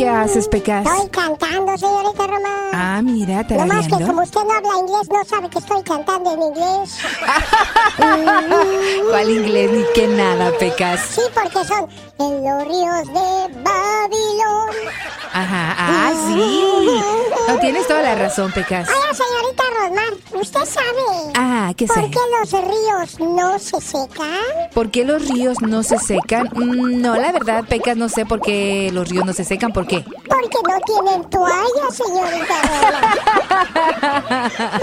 qué 0.05 0.11
haces, 0.11 0.49
Pecas? 0.49 0.85
Estoy 0.87 1.09
cantando, 1.09 1.79
señorita 1.79 2.27
Román. 2.27 2.71
Ah, 2.75 3.01
mira, 3.03 3.43
No 3.49 3.67
más 3.67 3.87
que 3.87 4.05
como 4.05 4.23
usted 4.23 4.41
no 4.45 4.53
habla 4.53 4.79
inglés, 4.81 5.09
no 5.11 5.25
sabe 5.25 5.49
que 5.49 5.59
estoy 5.59 5.83
cantando 5.83 6.33
en 6.35 6.43
inglés. 6.43 6.99
¿Cuál 9.11 9.31
inglés 9.31 9.71
ni 9.71 9.85
qué 9.95 10.07
nada, 10.09 10.53
Pecas? 10.59 11.01
Sí, 11.15 11.21
porque 11.33 11.65
son 11.67 11.89
en 12.19 12.45
los 12.45 12.65
ríos 12.65 13.07
de 13.15 13.63
Babilón. 13.63 14.75
Ajá, 15.33 15.75
ah, 15.79 16.13
sí. 16.29 17.01
No, 17.49 17.59
tienes 17.59 17.87
toda 17.89 18.03
la 18.03 18.15
razón, 18.15 18.53
Pecas. 18.53 18.89
Oiga, 18.89 19.15
señorita 19.15 19.63
Rosmar, 19.81 20.41
¿usted 20.41 20.65
sabe 20.65 21.33
Ah, 21.35 21.73
¿qué 21.77 21.87
por 21.87 21.97
sé? 21.97 22.11
qué 22.11 22.19
los 22.41 22.51
ríos 22.53 23.21
no 23.21 23.59
se 23.59 23.81
secan? 23.81 24.29
¿Por 24.73 24.91
qué 24.91 25.05
los 25.05 25.29
ríos 25.29 25.61
no 25.61 25.83
se 25.83 25.99
secan? 25.99 26.49
Mm, 26.55 27.01
No, 27.01 27.17
la 27.17 27.33
verdad, 27.33 27.65
Pecas, 27.69 27.97
no 27.97 28.09
sé 28.09 28.25
por 28.27 28.41
qué 28.41 28.91
los 28.93 29.09
ríos 29.09 29.25
no 29.25 29.33
se 29.33 29.45
secan. 29.45 29.73
¿Por 29.73 29.87
qué? 30.03 30.05
Porque 30.29 30.59
no 30.69 30.81
tienen 30.81 31.31
toalla, 31.31 31.91
señorita. 31.91 32.55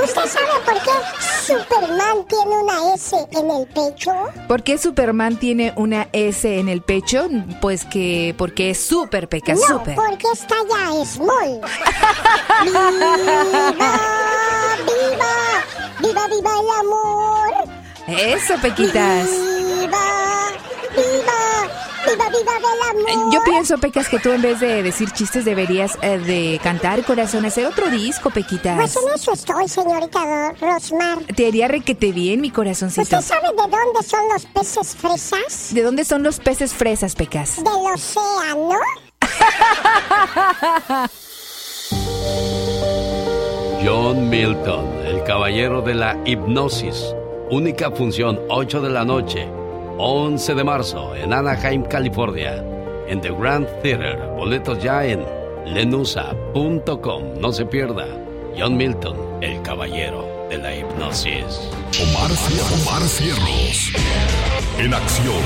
¿Usted 0.04 0.26
sabe 0.26 0.60
por 0.66 0.74
qué 0.82 0.92
Superman 1.46 2.26
tiene 2.28 2.58
una 2.58 2.94
S 2.94 3.16
en 3.32 3.52
el 3.52 3.68
pecho? 3.68 4.12
¿Por 4.48 4.64
qué 4.64 4.78
Superman 4.78 5.38
tiene 5.38 5.74
una 5.76 6.08
S 6.14 6.60
en 6.60 6.70
el 6.70 6.82
pecho? 6.82 7.28
Pues 7.62 7.86
que 7.86 8.34
porque 8.38 8.72
es 8.72 8.80
súper, 8.84 9.28
Pecas, 9.30 9.60
No, 9.60 9.78
súper. 9.80 9.96
porque 9.96 10.28
está 10.34 10.56
ya 10.70 11.06
small. 11.06 11.62
¡Viva! 12.64 12.84
¡Viva! 14.86 15.34
¡Viva, 16.00 16.28
viva 16.28 16.52
el 16.60 16.70
amor! 16.80 17.54
Eso, 18.08 18.56
Pequitas. 18.62 19.28
¡Viva! 19.30 20.08
¡Viva! 20.96 21.91
¡Viva, 22.12 22.30
viva 22.30 22.52
el 22.58 23.16
amor! 23.16 23.34
Yo 23.34 23.42
pienso, 23.44 23.78
Pecas, 23.78 24.10
que 24.10 24.20
tú 24.20 24.32
en 24.32 24.42
vez 24.42 24.60
de 24.60 24.84
decir 24.84 25.12
chistes 25.12 25.46
deberías 25.46 25.98
eh, 26.02 26.18
de 26.20 26.60
cantar, 26.64 27.04
corazón, 27.04 27.46
hacer 27.46 27.66
otro 27.66 27.90
disco, 27.90 28.30
Pequitas. 28.30 28.78
Pues 28.78 28.96
en 28.96 29.14
eso 29.14 29.34
estoy, 29.34 29.68
señorita 29.68 30.54
Rosmar. 30.60 31.20
Te 31.36 31.48
haría 31.48 31.68
requete 31.68 32.12
bien, 32.12 32.42
mi 32.42 32.52
corazoncito. 32.52 33.02
¿Usted 33.02 33.22
sabe 33.22 33.50
de 33.50 33.56
dónde 33.56 34.04
son 34.04 34.28
los 34.30 34.46
peces 34.46 34.96
fresas? 34.96 35.74
¿De 35.74 35.82
dónde 35.82 36.06
son 36.06 36.24
los 36.24 36.40
peces 36.40 36.74
fresas, 36.74 37.16
Pecas? 37.16 37.58
Del 37.58 37.94
océano. 37.94 38.80
John 43.84 44.30
Milton, 44.30 44.86
el 45.06 45.24
caballero 45.24 45.82
de 45.82 45.96
la 45.96 46.18
hipnosis. 46.26 47.16
Única 47.50 47.92
función, 47.92 48.40
8 48.50 48.82
de 48.82 48.90
la 48.90 49.04
noche, 49.04 49.48
11 49.98 50.56
de 50.56 50.64
marzo, 50.64 51.16
en 51.16 51.34
Anaheim, 51.34 51.84
California, 51.84 52.64
en 53.08 53.22
The 53.22 53.32
Grand 53.32 53.68
Theater. 53.82 54.18
Boletos 54.36 54.82
ya 54.82 55.06
en 55.06 55.24
lenusa.com. 55.66 57.40
No 57.40 57.52
se 57.52 57.66
pierda. 57.66 58.06
John 58.58 58.78
Milton, 58.78 59.18
el 59.42 59.62
caballero 59.62 60.48
de 60.50 60.58
la 60.58 60.76
hipnosis. 60.76 61.70
Omar, 62.02 62.32
Omar 62.82 63.02
Cierros. 63.04 63.94
En 64.78 64.94
acción. 64.94 65.42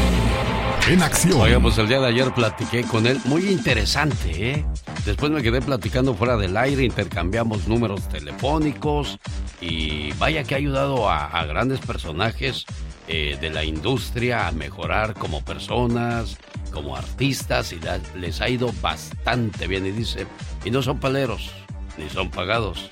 En 0.89 1.01
acción. 1.01 1.41
Oiga, 1.41 1.59
pues 1.59 1.77
el 1.77 1.87
día 1.87 1.99
de 1.99 2.07
ayer 2.07 2.33
platiqué 2.33 2.83
con 2.83 3.05
él. 3.05 3.19
Muy 3.25 3.49
interesante, 3.49 4.51
¿eh? 4.51 4.65
Después 5.05 5.31
me 5.31 5.43
quedé 5.43 5.61
platicando 5.61 6.15
fuera 6.15 6.37
del 6.37 6.57
aire, 6.57 6.83
intercambiamos 6.83 7.67
números 7.67 8.07
telefónicos 8.09 9.19
y 9.61 10.11
vaya 10.13 10.43
que 10.43 10.55
ha 10.55 10.57
ayudado 10.57 11.09
a, 11.09 11.25
a 11.25 11.45
grandes 11.45 11.79
personajes 11.79 12.65
eh, 13.07 13.37
de 13.39 13.49
la 13.49 13.63
industria 13.63 14.47
a 14.47 14.51
mejorar 14.51 15.13
como 15.13 15.43
personas, 15.43 16.37
como 16.71 16.95
artistas 16.95 17.71
y 17.71 17.79
les 18.17 18.41
ha 18.41 18.49
ido 18.49 18.73
bastante 18.81 19.67
bien. 19.67 19.85
Y 19.85 19.91
dice, 19.91 20.27
y 20.63 20.71
no 20.71 20.81
son 20.81 20.99
paleros, 20.99 21.51
ni 21.97 22.09
son 22.09 22.31
pagados. 22.31 22.91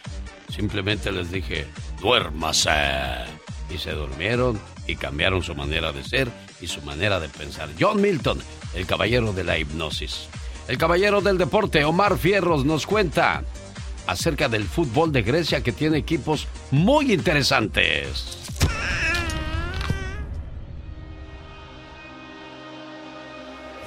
Simplemente 0.50 1.12
les 1.12 1.32
dije, 1.32 1.65
duérmase. 2.00 2.70
Y 3.74 3.77
se 3.79 3.91
durmieron 3.91 4.60
y 4.86 4.96
cambiaron 4.96 5.41
su 5.41 5.55
manera 5.55 5.91
de 5.91 6.03
ser 6.03 6.29
y 6.62 6.67
su 6.67 6.82
manera 6.84 7.20
de 7.20 7.29
pensar. 7.29 7.70
John 7.79 8.01
Milton, 8.01 8.39
el 8.75 8.86
caballero 8.86 9.34
de 9.34 9.43
la 9.43 9.58
hipnosis. 9.58 10.27
El 10.67 10.77
caballero 10.77 11.22
del 11.22 11.38
deporte, 11.38 11.84
Omar 11.84 12.17
Fierros, 12.17 12.65
nos 12.65 12.86
cuenta 12.86 13.43
acerca 14.08 14.48
del 14.48 14.65
fútbol 14.65 15.12
de 15.12 15.24
Grecia 15.24 15.62
que 15.62 15.72
tiene 15.72 15.98
equipos 15.98 16.48
muy 16.72 17.12
interesantes. 17.12 18.38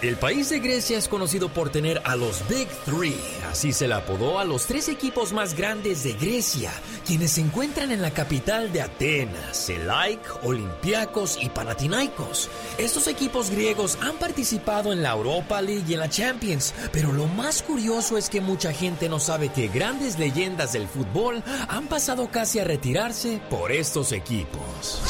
El 0.02 0.16
país 0.16 0.50
de 0.50 0.60
Grecia 0.60 0.98
es 0.98 1.08
conocido 1.08 1.48
por 1.48 1.70
tener 1.70 2.02
a 2.04 2.16
los 2.16 2.46
Big 2.48 2.68
Three, 2.84 3.16
así 3.50 3.72
se 3.72 3.88
le 3.88 3.94
apodó 3.94 4.38
a 4.38 4.44
los 4.44 4.66
tres 4.66 4.90
equipos 4.90 5.32
más 5.32 5.56
grandes 5.56 6.04
de 6.04 6.12
Grecia, 6.12 6.70
quienes 7.06 7.32
se 7.32 7.40
encuentran 7.40 7.90
en 7.90 8.02
la 8.02 8.10
capital 8.10 8.74
de 8.74 8.82
Atenas, 8.82 9.56
Selaik, 9.56 10.20
Olympiacos 10.44 11.38
y 11.40 11.48
Panathinaikos. 11.48 12.50
Estos 12.76 13.06
equipos 13.06 13.48
griegos 13.48 13.96
han 14.02 14.16
participado 14.16 14.92
en 14.92 15.02
la 15.02 15.12
Europa 15.12 15.62
League 15.62 15.84
y 15.88 15.94
en 15.94 16.00
la 16.00 16.10
Champions, 16.10 16.74
pero 16.92 17.10
lo 17.12 17.26
más 17.26 17.62
curioso 17.62 18.18
es 18.18 18.28
que 18.28 18.42
mucha 18.42 18.74
gente 18.74 19.08
no 19.08 19.18
sabe 19.18 19.48
que 19.48 19.68
grandes 19.68 20.18
leyendas 20.18 20.74
del 20.74 20.88
fútbol 20.88 21.42
han 21.68 21.86
pasado 21.86 22.30
casi 22.30 22.58
a 22.58 22.64
retirarse 22.64 23.40
por 23.48 23.72
estos 23.72 24.12
equipos. 24.12 25.00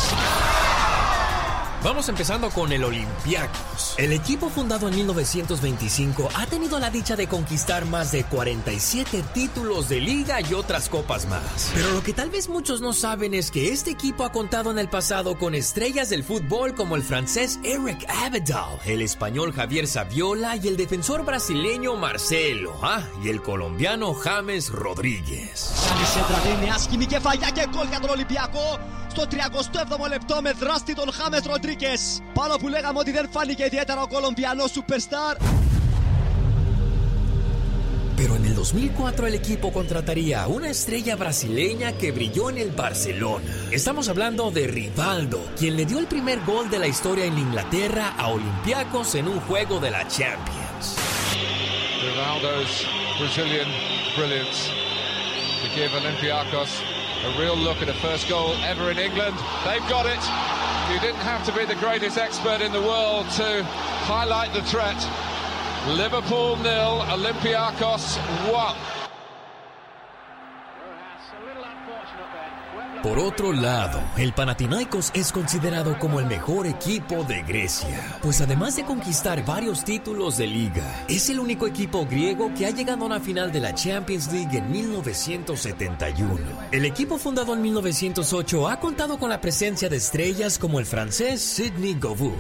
Vamos 1.87 2.09
empezando 2.09 2.51
con 2.51 2.73
el 2.73 2.83
Olympiacos. 2.83 3.95
El 3.97 4.11
equipo 4.11 4.49
fundado 4.51 4.89
en 4.89 4.97
1925 4.97 6.31
ha 6.35 6.45
tenido 6.47 6.81
la 6.81 6.91
dicha 6.91 7.15
de 7.15 7.29
conquistar 7.29 7.85
más 7.85 8.11
de 8.11 8.25
47 8.25 9.23
títulos 9.33 9.89
de 9.89 10.01
liga 10.01 10.41
y 10.41 10.53
otras 10.53 10.89
copas 10.89 11.29
más. 11.29 11.71
Pero 11.77 11.93
lo 11.93 12.03
que 12.03 12.13
tal 12.13 12.29
vez 12.29 12.49
muchos 12.49 12.81
no 12.81 12.93
saben 12.93 13.35
es 13.35 13.53
que 13.53 13.71
este 13.71 13.93
equipo 13.93 14.25
ha 14.25 14.33
contado 14.33 14.73
en 14.73 14.81
el 14.81 14.89
pasado 14.89 15.39
con 15.39 15.55
estrellas 15.55 16.11
del 16.11 16.25
fútbol 16.25 16.75
como 16.75 16.97
el 16.97 17.05
francés 17.05 17.61
Eric 17.63 18.05
Abidal, 18.09 18.81
el 18.85 19.01
español 19.01 19.53
Javier 19.53 19.87
Saviola 19.87 20.57
y 20.57 20.67
el 20.67 20.77
defensor 20.77 21.25
brasileño 21.25 21.95
Marcelo, 21.95 22.75
ah, 22.83 23.05
y 23.23 23.29
el 23.29 23.43
colombiano 23.43 24.13
James 24.13 24.71
Rodríguez 24.71 25.71
Κάνει 29.16 29.32
σέντρα 29.32 29.32
δίνει 29.32 29.42
άσχημη 29.42 29.70
κεφαλιά 29.72 29.72
και 29.72 29.88
γκολ 29.88 30.02
για 30.02 30.02
τον 30.02 30.02
Ολυμπιακό. 30.02 30.02
Στο 30.02 30.02
37ο 30.02 30.10
λεπτό 30.10 30.42
με 30.42 30.52
δράστη 30.52 30.94
τον 30.94 31.12
Χάμες 31.12 31.42
Ροντρίκες. 31.46 32.22
Πάνω 32.34 32.56
που 32.56 32.68
λέγαμε 32.68 33.00
ότι 33.00 33.12
δεν 33.12 33.30
φάνηκε 33.32 33.66
ιδιαίτερα 33.66 34.02
ο 34.02 34.08
Κολομβιανός 34.08 34.72
Superstar. 34.72 35.36
Pero 38.18 38.36
en 38.36 38.46
el 38.46 38.56
2004 38.56 39.28
el 39.28 39.34
equipo 39.34 39.72
contrataría 39.74 40.44
a 40.44 40.48
una 40.48 40.70
estrella 40.70 41.16
brasileña 41.16 41.98
que 42.00 42.12
brilló 42.12 42.50
en 42.52 42.58
el 42.60 42.72
Barcelona. 42.72 43.52
Estamos 43.72 44.10
hablando 44.10 44.52
de 44.52 44.68
Rivaldo, 44.68 45.40
quien 45.58 45.76
le 45.76 45.86
dio 45.86 45.98
el 45.98 46.06
primer 46.06 46.40
gol 46.46 46.70
de 46.70 46.78
la 46.78 46.88
historia 46.94 47.26
en 47.26 47.38
Inglaterra 47.40 48.06
a 48.18 48.28
Olympiacos 48.28 49.16
en 49.16 49.28
un 49.28 49.40
juego 49.48 49.80
de 49.80 49.90
la 49.90 50.04
Champions. 50.08 50.84
Ronaldo's 52.04 52.72
Brazilian 53.20 53.70
brilliance 54.16 54.60
to 55.62 55.68
give 55.76 55.92
Olympiacos 55.96 56.70
a 57.27 57.41
real 57.41 57.57
look 57.57 57.83
at 57.83 57.89
a 57.89 57.95
first 57.95 58.29
goal 58.29 58.55
ever 58.63 58.91
in 58.91 58.99
England. 58.99 59.37
They've 59.65 59.87
got 59.89 60.07
it. 60.07 60.23
You 60.93 61.01
didn't 61.01 61.23
have 61.23 61.45
to 61.47 61.53
be 61.53 61.65
the 61.65 61.75
greatest 61.81 62.19
expert 62.19 62.61
in 62.61 62.73
the 62.73 62.81
world 62.81 63.29
to 63.31 63.65
highlight 64.05 64.53
the 64.53 64.63
threat. 64.63 64.97
Liverpool 65.97 66.57
nil, 66.57 67.03
Olympiacos 67.09 68.17
one. 68.53 69.06
Por 73.07 73.21
otro 73.21 73.53
lado, 73.53 74.03
el 74.17 74.33
Panathinaikos 74.33 75.13
es 75.15 75.31
considerado 75.31 75.97
como 75.97 76.19
el 76.19 76.27
mejor 76.27 76.67
equipo 76.67 77.23
de 77.23 77.45
Grecia, 77.45 78.19
pues 78.21 78.41
además 78.41 78.75
de 78.75 78.85
conquistar 78.85 79.45
varios 79.45 79.85
títulos 79.85 80.39
de 80.39 80.49
liga, 80.49 81.05
es 81.07 81.31
el 81.31 81.39
único 81.39 81.69
equipo 81.69 82.05
griego 82.05 82.53
que 82.53 82.67
ha 82.67 82.71
llegado 82.71 83.05
a 83.05 83.07
una 83.07 83.21
final 83.21 83.53
de 83.53 83.61
la 83.61 83.73
Champions 83.77 84.33
League 84.33 84.59
en 84.59 84.73
1971. 84.73 86.37
El 86.73 86.85
equipo 86.85 87.17
fundado 87.17 87.55
en 87.55 87.63
1908 87.63 88.69
ha 88.69 88.81
contado 88.81 89.21
con 89.21 89.31
la 89.31 89.41
presencia 89.41 89.89
de 89.89 89.99
estrellas 89.99 90.59
como 90.59 90.81
el 90.81 90.85
francés 90.85 91.41
Sidney 91.41 91.95
Govou. 91.95 92.35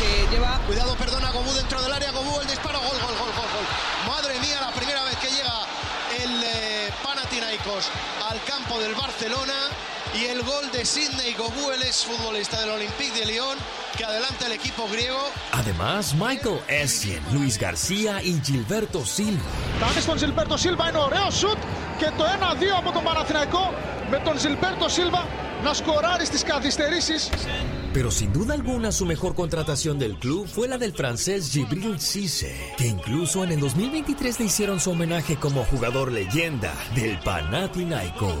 Que 0.00 0.34
lleva. 0.34 0.60
Cuidado, 0.66 0.96
perdona, 0.96 1.30
Gobú 1.30 1.52
dentro 1.52 1.80
del 1.80 1.92
área. 1.92 2.10
Gobú, 2.10 2.40
el 2.40 2.48
disparo. 2.48 2.80
Gol, 2.80 2.88
gol, 2.90 3.14
gol, 3.20 3.32
gol, 3.36 3.46
gol. 3.54 4.16
Madre 4.16 4.40
mía, 4.40 4.60
la 4.62 4.72
primera 4.72 5.04
vez 5.04 5.18
técnicos 7.68 7.90
al 8.30 8.42
campo 8.44 8.78
del 8.80 8.94
Barcelona 8.94 9.54
y 10.19 10.25
el 10.25 10.41
gol 10.43 10.65
de 10.71 10.85
Sidney 10.85 11.33
Gobú, 11.33 11.71
el 11.71 11.83
futbolista 11.93 12.59
del 12.61 12.71
Olympique 12.71 13.19
de 13.19 13.25
Lyon, 13.25 13.57
que 13.97 14.03
adelanta 14.05 14.45
el 14.45 14.53
equipo 14.53 14.87
griego. 14.91 15.19
Además, 15.51 16.13
Michael 16.13 16.59
Essien, 16.67 17.21
Luis 17.31 17.57
García 17.57 18.21
y 18.21 18.39
Gilberto 18.41 19.05
Silva. 19.05 19.49
Κάνει 19.79 20.01
στον 20.01 20.17
Gilberto 20.17 20.57
Silva, 20.57 20.89
είναι 20.89 20.97
ωραίο 20.97 21.29
σουτ 21.29 21.57
και 21.97 22.11
το 22.17 22.23
1-2 22.23 22.77
από 22.77 22.91
τον 22.91 23.03
Παναθηναϊκό 23.03 23.73
με 24.09 24.21
τον 24.25 24.37
Gilberto 24.37 24.85
Silva 24.85 25.23
να 25.63 25.73
σκοράρει 25.73 26.25
στις 26.25 26.43
καθυστερήσεις. 26.43 27.29
Pero 27.93 28.09
sin 28.09 28.33
duda 28.33 28.53
alguna 28.55 28.91
su 28.91 29.05
mejor 29.05 29.35
contratación 29.35 29.99
del 29.99 30.15
club 30.23 30.47
fue 30.47 30.67
la 30.67 30.77
del 30.79 30.93
francés 30.93 31.51
Gibril 31.51 31.99
Cisse, 31.99 32.51
que 32.75 32.87
incluso 32.87 33.43
en 33.43 33.51
el 33.51 33.59
2023 33.59 34.39
le 34.39 34.45
hicieron 34.45 34.79
su 34.79 34.89
homenaje 34.91 35.35
como 35.35 35.63
jugador 35.65 36.11
leyenda 36.11 36.73
del 36.95 37.19
Panathinaikos. 37.19 38.33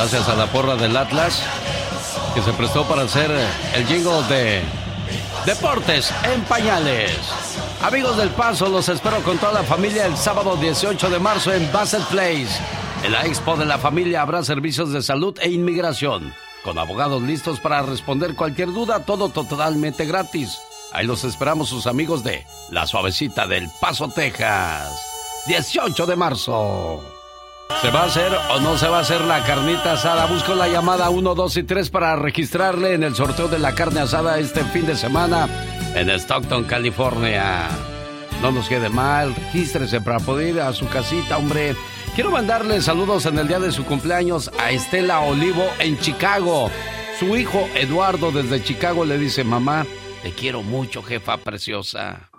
Gracias 0.00 0.28
a 0.28 0.36
la 0.36 0.46
porra 0.46 0.76
del 0.76 0.96
Atlas 0.96 1.42
que 2.32 2.40
se 2.40 2.52
prestó 2.52 2.86
para 2.86 3.02
hacer 3.02 3.32
el 3.74 3.84
jingle 3.84 4.22
de 4.28 4.62
Deportes 5.44 6.14
en 6.22 6.40
Pañales. 6.42 7.18
Amigos 7.82 8.16
del 8.16 8.28
Paso, 8.28 8.68
los 8.68 8.88
espero 8.88 9.20
con 9.24 9.38
toda 9.38 9.54
la 9.54 9.64
familia 9.64 10.06
el 10.06 10.16
sábado 10.16 10.54
18 10.54 11.10
de 11.10 11.18
marzo 11.18 11.52
en 11.52 11.72
Bassett 11.72 12.04
Place. 12.04 12.46
En 13.02 13.10
la 13.10 13.26
expo 13.26 13.56
de 13.56 13.66
la 13.66 13.76
familia 13.76 14.22
habrá 14.22 14.44
servicios 14.44 14.92
de 14.92 15.02
salud 15.02 15.36
e 15.40 15.50
inmigración, 15.50 16.32
con 16.62 16.78
abogados 16.78 17.20
listos 17.20 17.58
para 17.58 17.82
responder 17.82 18.36
cualquier 18.36 18.68
duda, 18.68 19.04
todo 19.04 19.30
totalmente 19.30 20.06
gratis. 20.06 20.60
Ahí 20.92 21.08
los 21.08 21.24
esperamos 21.24 21.70
sus 21.70 21.88
amigos 21.88 22.22
de 22.22 22.46
La 22.70 22.86
Suavecita 22.86 23.48
del 23.48 23.68
Paso, 23.80 24.08
Texas. 24.08 24.92
18 25.48 26.06
de 26.06 26.14
marzo. 26.14 27.17
¿Se 27.80 27.90
va 27.92 28.00
a 28.00 28.06
hacer 28.06 28.32
o 28.50 28.58
no 28.58 28.76
se 28.76 28.88
va 28.88 28.98
a 28.98 29.02
hacer 29.02 29.20
la 29.20 29.44
carnita 29.44 29.92
asada? 29.92 30.26
Busco 30.26 30.56
la 30.56 30.66
llamada 30.66 31.10
1, 31.10 31.34
2 31.36 31.56
y 31.58 31.62
3 31.62 31.90
para 31.90 32.16
registrarle 32.16 32.94
en 32.94 33.04
el 33.04 33.14
sorteo 33.14 33.46
de 33.46 33.60
la 33.60 33.76
carne 33.76 34.00
asada 34.00 34.40
este 34.40 34.64
fin 34.64 34.84
de 34.84 34.96
semana 34.96 35.48
en 35.94 36.10
Stockton, 36.10 36.64
California. 36.64 37.68
No 38.42 38.50
nos 38.50 38.68
quede 38.68 38.88
mal, 38.88 39.32
regístrese 39.32 40.00
para 40.00 40.18
poder 40.18 40.56
ir 40.56 40.60
a 40.60 40.72
su 40.72 40.88
casita, 40.88 41.38
hombre. 41.38 41.76
Quiero 42.16 42.32
mandarle 42.32 42.82
saludos 42.82 43.26
en 43.26 43.38
el 43.38 43.46
día 43.46 43.60
de 43.60 43.70
su 43.70 43.84
cumpleaños 43.84 44.50
a 44.58 44.72
Estela 44.72 45.20
Olivo 45.20 45.64
en 45.78 46.00
Chicago. 46.00 46.72
Su 47.20 47.36
hijo 47.36 47.68
Eduardo 47.76 48.32
desde 48.32 48.62
Chicago 48.62 49.04
le 49.04 49.18
dice, 49.18 49.44
mamá, 49.44 49.86
te 50.24 50.32
quiero 50.32 50.64
mucho, 50.64 51.00
jefa 51.00 51.36
preciosa. 51.36 52.30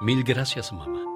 Mil 0.00 0.24
gracias, 0.24 0.72
mamá 0.72 1.15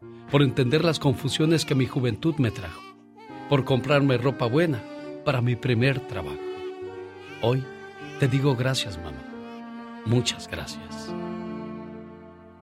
por 0.31 0.41
entender 0.41 0.83
las 0.85 0.97
confusiones 0.97 1.65
que 1.65 1.75
mi 1.75 1.85
juventud 1.85 2.35
me 2.37 2.51
trajo, 2.51 2.81
por 3.49 3.65
comprarme 3.65 4.17
ropa 4.17 4.45
buena 4.45 4.81
para 5.25 5.41
mi 5.41 5.55
primer 5.55 5.99
trabajo. 5.99 6.39
Hoy 7.41 7.63
te 8.19 8.27
digo 8.27 8.55
gracias, 8.55 8.97
mamá. 8.97 9.21
Muchas 10.05 10.47
gracias. 10.47 11.13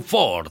Ford. 0.00 0.50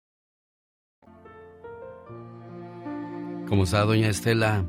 ¿Cómo 3.51 3.65
está, 3.65 3.83
doña 3.83 4.07
Estela? 4.07 4.63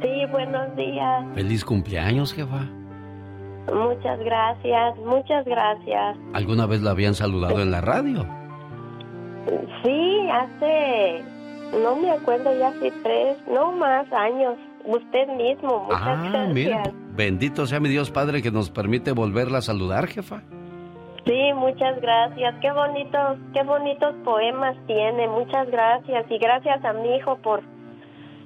Sí, 0.00 0.08
buenos 0.30 0.74
días. 0.76 1.26
Feliz 1.34 1.62
cumpleaños, 1.62 2.32
jefa. 2.32 2.66
Muchas 3.70 4.18
gracias, 4.20 4.96
muchas 5.04 5.44
gracias. 5.44 6.16
¿Alguna 6.32 6.64
vez 6.64 6.80
la 6.80 6.92
habían 6.92 7.14
saludado 7.14 7.60
en 7.60 7.70
la 7.70 7.82
radio? 7.82 8.26
Sí, 9.84 10.26
hace, 10.32 11.22
no 11.82 11.96
me 11.96 12.12
acuerdo, 12.12 12.58
ya 12.58 12.68
hace 12.68 12.90
tres, 13.02 13.36
no 13.46 13.72
más 13.72 14.10
años. 14.10 14.54
Usted 14.86 15.28
mismo, 15.36 15.80
muchas 15.84 16.00
ah, 16.02 16.30
gracias. 16.30 16.54
mira, 16.54 16.82
bendito 17.14 17.66
sea 17.66 17.78
mi 17.78 17.90
Dios 17.90 18.10
Padre 18.10 18.40
que 18.40 18.50
nos 18.50 18.70
permite 18.70 19.12
volverla 19.12 19.58
a 19.58 19.62
saludar, 19.62 20.06
jefa. 20.06 20.44
Sí, 21.26 21.52
muchas 21.54 22.00
gracias. 22.00 22.54
Qué 22.60 22.72
bonitos, 22.72 23.38
qué 23.52 23.62
bonitos 23.62 24.14
poemas 24.24 24.76
tiene. 24.86 25.28
Muchas 25.28 25.70
gracias 25.70 26.26
y 26.30 26.38
gracias 26.38 26.84
a 26.84 26.92
mi 26.92 27.16
hijo 27.16 27.36
por 27.38 27.62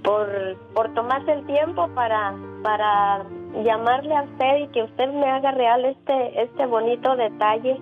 por 0.02 0.28
por 0.74 0.92
tomarse 0.94 1.32
el 1.32 1.46
tiempo 1.46 1.88
para 1.94 2.34
para 2.62 3.24
llamarle 3.64 4.16
a 4.16 4.22
usted 4.22 4.56
y 4.64 4.68
que 4.68 4.82
usted 4.82 5.08
me 5.08 5.26
haga 5.30 5.52
real 5.52 5.84
este 5.84 6.42
este 6.42 6.66
bonito 6.66 7.16
detalle. 7.16 7.80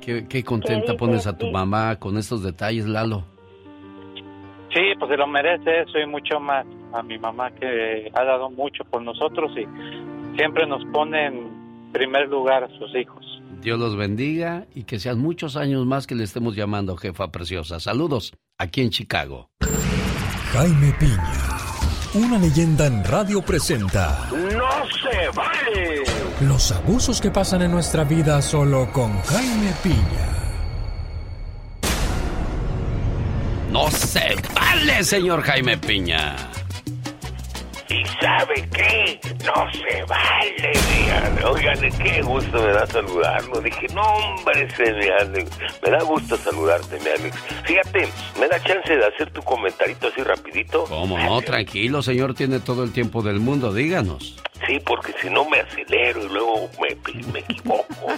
Qué, 0.00 0.28
qué 0.28 0.44
contenta 0.44 0.92
dice, 0.92 0.98
pones 0.98 1.26
a 1.26 1.36
tu 1.36 1.46
sí. 1.46 1.52
mamá 1.52 1.96
con 1.96 2.16
estos 2.16 2.42
detalles, 2.42 2.86
Lalo. 2.86 3.24
Sí, 4.74 4.80
pues 4.98 5.10
se 5.10 5.16
lo 5.16 5.26
merece 5.26 5.82
eso 5.82 5.98
y 5.98 6.06
mucho 6.06 6.40
más. 6.40 6.66
A 6.92 7.02
mi 7.02 7.18
mamá 7.18 7.50
que 7.50 8.10
ha 8.14 8.24
dado 8.24 8.50
mucho 8.50 8.84
por 8.84 9.02
nosotros 9.02 9.50
y 9.56 9.66
siempre 10.36 10.64
nos 10.66 10.84
pone 10.92 11.26
en 11.26 11.90
primer 11.92 12.28
lugar 12.28 12.64
a 12.64 12.68
sus 12.78 12.94
hijos. 12.94 13.33
Dios 13.64 13.78
los 13.80 13.96
bendiga 13.96 14.66
y 14.74 14.84
que 14.84 15.00
sean 15.00 15.18
muchos 15.18 15.56
años 15.56 15.86
más 15.86 16.06
que 16.06 16.14
le 16.14 16.22
estemos 16.22 16.54
llamando 16.54 16.98
jefa 16.98 17.32
preciosa. 17.32 17.80
Saludos 17.80 18.34
aquí 18.58 18.82
en 18.82 18.90
Chicago. 18.90 19.48
Jaime 20.52 20.94
Piña, 21.00 21.32
una 22.12 22.38
leyenda 22.38 22.86
en 22.86 23.02
radio 23.02 23.40
presenta 23.40 24.28
¡No 24.30 24.38
se 24.86 25.28
vale! 25.34 26.04
los 26.42 26.72
abusos 26.72 27.22
que 27.22 27.30
pasan 27.30 27.62
en 27.62 27.70
nuestra 27.70 28.04
vida 28.04 28.42
solo 28.42 28.92
con 28.92 29.18
Jaime 29.22 29.72
Piña. 29.82 30.28
No 33.72 33.90
se 33.90 34.36
vale, 34.54 35.02
señor 35.02 35.40
Jaime 35.40 35.78
Piña. 35.78 36.36
¿Y 37.88 38.04
sabe 38.20 38.68
qué? 38.72 39.20
No 39.44 39.70
se 39.72 40.02
vale, 40.04 40.72
mi 40.88 41.44
Oigan, 41.44 41.78
qué 41.98 42.22
gusto 42.22 42.62
me 42.62 42.72
da 42.72 42.86
saludarlo. 42.86 43.60
Dije, 43.60 43.86
no, 43.94 44.02
hombre, 44.02 44.64
ese, 44.64 44.92
mi 44.94 45.06
Alex. 45.08 45.50
Me 45.82 45.90
da 45.90 46.02
gusto 46.02 46.36
saludarte, 46.36 46.98
mi 47.00 47.08
Alex. 47.08 47.36
Fíjate, 47.64 48.08
me 48.40 48.48
da 48.48 48.62
chance 48.62 48.96
de 48.96 49.04
hacer 49.04 49.30
tu 49.30 49.42
comentarito 49.42 50.08
así 50.08 50.22
rapidito. 50.22 50.84
¿Cómo 50.84 51.18
no? 51.18 51.42
Tranquilo, 51.42 52.02
señor, 52.02 52.34
tiene 52.34 52.60
todo 52.60 52.84
el 52.84 52.92
tiempo 52.92 53.22
del 53.22 53.40
mundo, 53.40 53.72
díganos. 53.72 54.36
Sí, 54.66 54.80
porque 54.80 55.12
si 55.20 55.28
no 55.28 55.44
me 55.44 55.60
acelero 55.60 56.24
y 56.24 56.28
luego 56.28 56.70
me, 56.80 56.96
me 57.32 57.40
equivoco. 57.40 58.12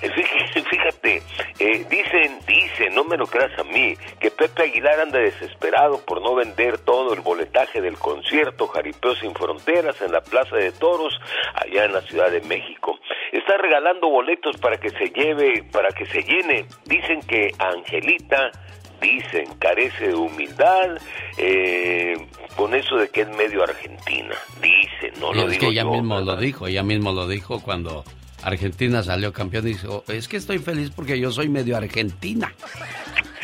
Fíjate, 0.70 1.22
eh, 1.58 1.86
dicen, 1.88 2.38
dicen, 2.46 2.94
no 2.94 3.04
me 3.04 3.16
lo 3.16 3.26
creas 3.26 3.58
a 3.58 3.64
mí, 3.64 3.96
que 4.20 4.30
Pepe 4.30 4.64
Aguilar 4.64 5.00
anda 5.00 5.18
desesperado 5.18 6.00
por 6.04 6.22
no 6.22 6.34
vender 6.34 6.78
todo 6.78 7.14
el 7.14 7.20
boletaje 7.20 7.80
del 7.80 7.98
concierto 7.98 8.68
Jaripeo 8.68 9.14
sin 9.16 9.34
Fronteras 9.34 10.00
en 10.02 10.12
la 10.12 10.20
Plaza 10.20 10.56
de 10.56 10.72
Toros, 10.72 11.18
allá 11.54 11.84
en 11.84 11.92
la 11.92 12.02
Ciudad 12.02 12.30
de 12.30 12.40
México. 12.42 12.98
Está 13.32 13.56
regalando 13.56 14.08
boletos 14.08 14.56
para 14.58 14.78
que 14.78 14.90
se 14.90 15.10
lleve, 15.10 15.64
para 15.72 15.88
que 15.88 16.06
se 16.06 16.22
llene. 16.22 16.66
Dicen 16.84 17.20
que 17.22 17.50
Angelita 17.58 18.52
dicen, 19.00 19.46
carece 19.58 20.08
de 20.08 20.14
humildad, 20.14 20.98
eh, 21.38 22.14
con 22.56 22.74
eso 22.74 22.96
de 22.96 23.08
que 23.08 23.22
es 23.22 23.28
medio 23.28 23.62
argentina. 23.62 24.34
Dicen, 24.60 25.20
no 25.20 25.32
lo 25.32 25.48
es 25.48 25.58
que 25.58 25.68
ella 25.68 25.84
mismo 25.84 26.20
lo 26.20 26.36
dijo, 26.36 26.66
ella 26.66 26.82
mismo 26.82 27.12
lo 27.12 27.26
dijo 27.28 27.60
cuando 27.60 28.04
Argentina 28.42 29.02
salió 29.02 29.32
campeón 29.32 29.66
y 29.68 29.72
dijo, 29.72 30.04
es 30.08 30.28
que 30.28 30.36
estoy 30.36 30.58
feliz 30.58 30.90
porque 30.94 31.18
yo 31.18 31.30
soy 31.32 31.48
medio 31.48 31.76
argentina. 31.76 32.52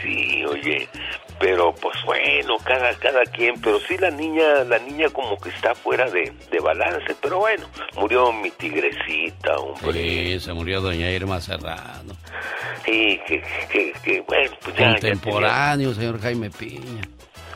Sí, 0.02 0.44
oye, 0.44 0.88
pero 1.38 1.74
pues 1.74 1.96
bueno, 2.04 2.56
cada, 2.64 2.94
cada 2.94 3.22
quien, 3.24 3.60
pero 3.60 3.80
sí 3.80 3.96
la 3.98 4.10
niña, 4.10 4.64
la 4.64 4.78
niña 4.78 5.08
como 5.08 5.38
que 5.38 5.48
está 5.48 5.74
fuera 5.74 6.08
de, 6.10 6.32
balance, 6.62 7.16
pero 7.20 7.38
bueno, 7.38 7.66
murió 7.96 8.30
mi 8.32 8.50
tigrecita, 8.50 9.56
hombre. 9.56 9.92
Sí, 9.92 10.40
se 10.40 10.52
murió 10.52 10.80
doña 10.80 11.10
Irma 11.10 11.40
Serrano. 11.40 12.14
Sí, 12.84 13.18
que, 13.26 13.42
que, 14.02 14.20
bueno, 14.26 14.54
pues 14.62 14.76
ya. 14.76 14.92
Contemporáneo, 14.92 15.94
señor 15.94 16.20
Jaime 16.20 16.50
Piña. 16.50 17.02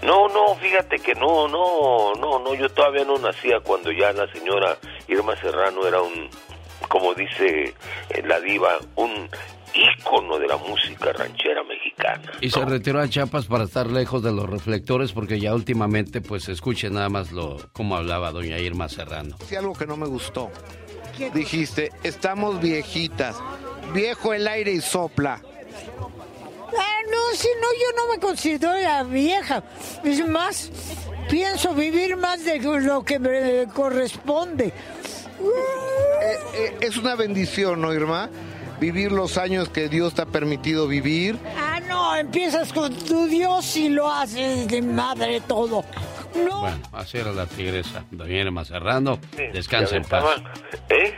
No, 0.03 0.29
no, 0.29 0.55
fíjate 0.57 0.99
que 0.99 1.15
no, 1.15 1.49
no, 1.49 2.15
no, 2.15 2.39
no, 2.39 2.55
yo 2.55 2.69
todavía 2.69 3.05
no 3.05 3.19
nacía 3.19 3.61
cuando 3.61 3.91
ya 3.91 4.13
la 4.13 4.27
señora 4.33 4.77
Irma 5.09 5.35
Serrano 5.37 5.87
era 5.87 6.03
un, 6.03 6.29
como 6.89 7.15
dice 7.15 7.75
eh, 8.11 8.23
la 8.25 8.41
diva, 8.41 8.79
un 8.97 9.29
ícono 9.75 10.39
de 10.39 10.47
la 10.47 10.57
música 10.57 11.13
ranchera 11.13 11.63
mexicana. 11.65 12.33
Y 12.41 12.51
se 12.51 12.65
retiró 12.65 13.01
a 13.01 13.09
Chiapas 13.09 13.47
para 13.47 13.65
estar 13.65 13.89
lejos 13.91 14.23
de 14.23 14.33
los 14.33 14.49
reflectores 14.49 15.13
porque 15.13 15.41
ya 15.41 15.55
últimamente 15.55 16.21
pues 16.21 16.49
escuche 16.49 16.91
nada 16.91 17.09
más 17.09 17.33
lo 17.33 17.59
cómo 17.73 17.97
hablaba 17.97 18.31
doña 18.31 18.59
Irma 18.59 18.89
Serrano. 18.89 19.37
Sí, 19.47 19.57
algo 19.57 19.75
que 19.75 19.87
no 19.87 19.97
me 19.97 20.07
gustó. 20.07 20.51
Dijiste, 21.33 21.93
estamos 22.03 22.61
viejitas. 22.61 23.37
Viejo 23.93 24.35
el 24.35 24.49
aire 24.49 24.73
y 24.73 24.81
sopla. 24.81 25.41
Ah, 26.77 27.01
no, 27.11 27.37
si 27.37 27.49
no, 27.61 27.69
yo 27.73 27.97
no 27.97 28.13
me 28.13 28.19
considero 28.19 28.75
la 28.75 29.05
vieja. 29.05 29.63
Es 30.03 30.27
más, 30.27 30.71
pienso 31.31 31.75
vivir 31.75 32.17
más 32.17 32.45
de 32.45 32.59
lo 32.59 33.05
que 33.05 33.19
me 33.19 33.67
corresponde. 33.73 34.67
Eh, 34.67 36.39
eh, 36.55 36.77
es 36.81 36.97
una 36.97 37.15
bendición, 37.15 37.81
¿no, 37.81 37.93
Irma? 37.93 38.31
Vivir 38.81 39.13
los 39.13 39.39
años 39.39 39.69
que 39.69 39.89
Dios 39.89 40.15
te 40.15 40.23
ha 40.23 40.27
permitido 40.27 40.87
vivir. 40.87 41.39
Ah, 41.57 41.81
no, 41.89 42.17
empiezas 42.17 42.73
con 42.73 42.95
tu 42.95 43.27
Dios 43.27 43.77
y 43.77 43.89
lo 43.89 44.11
haces 44.11 44.69
de 44.69 44.83
madre 44.83 45.41
todo. 45.41 45.85
No. 46.35 46.61
Bueno, 46.63 46.79
así 46.93 47.19
era 47.19 47.33
la 47.33 47.47
tigresa. 47.47 48.05
Doña 48.11 48.35
Irma 48.41 48.65
Serrano, 48.65 49.19
descansa 49.53 49.97
en 49.97 50.05
paz. 50.05 50.25
¿Eh? 50.89 51.15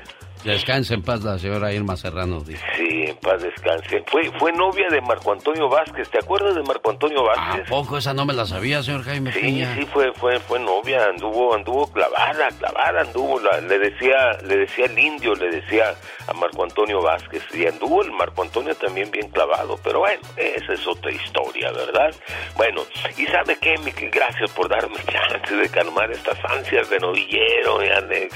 Descanse 0.47 0.95
en 0.95 1.03
paz 1.03 1.23
la 1.23 1.39
señora 1.39 1.73
Irma 1.73 1.97
Serrano. 1.97 2.41
Sí, 2.45 3.05
en 3.09 3.17
paz 3.17 3.43
descanse. 3.43 4.03
Fue, 4.07 4.31
fue 4.39 4.53
novia 4.53 4.89
de 4.91 5.01
Marco 5.01 5.33
Antonio 5.33 5.69
Vázquez. 5.69 6.09
¿Te 6.11 6.19
acuerdas 6.19 6.55
de 6.55 6.63
Marco 6.63 6.91
Antonio 6.91 7.25
Vázquez? 7.25 7.67
¿A 7.67 7.71
poco 7.71 7.99
esa 7.99 8.15
no 8.15 8.25
me 8.25 8.33
la 8.33 8.47
sabía, 8.47 8.83
señor 8.83 9.03
Jaime 9.03 9.33
Sí, 9.33 9.65
sí, 9.75 9.87
fue, 9.93 10.13
fue, 10.13 10.39
fue 10.41 10.59
novia. 10.61 11.07
Anduvo, 11.07 11.55
anduvo 11.55 11.91
clavada, 11.93 12.49
clavada 12.59 13.01
anduvo. 13.03 13.41
le 13.41 13.79
decía, 13.79 14.33
le 14.47 14.57
decía 14.59 14.87
el 14.87 14.99
indio, 14.99 15.35
le 15.35 15.51
decía 15.51 15.95
a 16.29 16.33
Marco 16.33 16.63
Antonio 16.65 17.01
Vázquez. 17.03 17.43
Y 17.55 17.67
anduvo 17.67 18.03
el 18.03 18.13
Marco 18.13 18.43
Antonio 18.43 18.75
también 18.77 19.11
bien 19.11 19.29
clavado. 19.31 19.79
Pero 19.83 20.01
bueno, 20.01 20.21
esa 20.37 20.73
es 20.73 20.87
otra 20.87 21.11
historia, 21.11 21.73
¿verdad? 21.73 22.15
Bueno, 22.57 22.83
y 23.17 23.27
¿sabe 23.27 23.57
qué, 23.61 23.77
Miki? 23.79 24.07
Gracias 24.09 24.51
por 24.53 24.69
darme 24.69 24.97
chance 25.11 25.55
de 25.55 25.69
calmar 25.69 26.11
estas 26.11 26.39
ansias 26.45 26.89
de 26.91 26.99
novillero, 27.01 27.81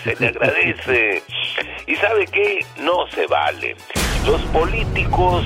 se 0.05 0.17
le 0.19 0.27
agradece. 0.29 1.23
y 1.87 1.97
sabe 2.01 2.27
qué? 2.27 2.65
No 2.79 3.07
se 3.15 3.27
vale. 3.27 3.77
Los 4.27 4.41
políticos 4.47 5.45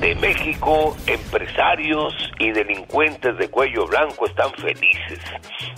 de 0.00 0.14
México, 0.14 0.96
empresarios 1.06 2.14
y 2.38 2.52
delincuentes 2.52 3.36
de 3.36 3.50
cuello 3.50 3.86
blanco 3.86 4.26
están 4.26 4.52
felices. 4.52 5.18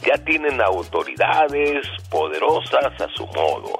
Ya 0.04 0.22
tienen 0.24 0.60
autoridades 0.60 1.86
poderosas 2.10 3.00
a 3.00 3.08
su 3.14 3.26
modo. 3.28 3.78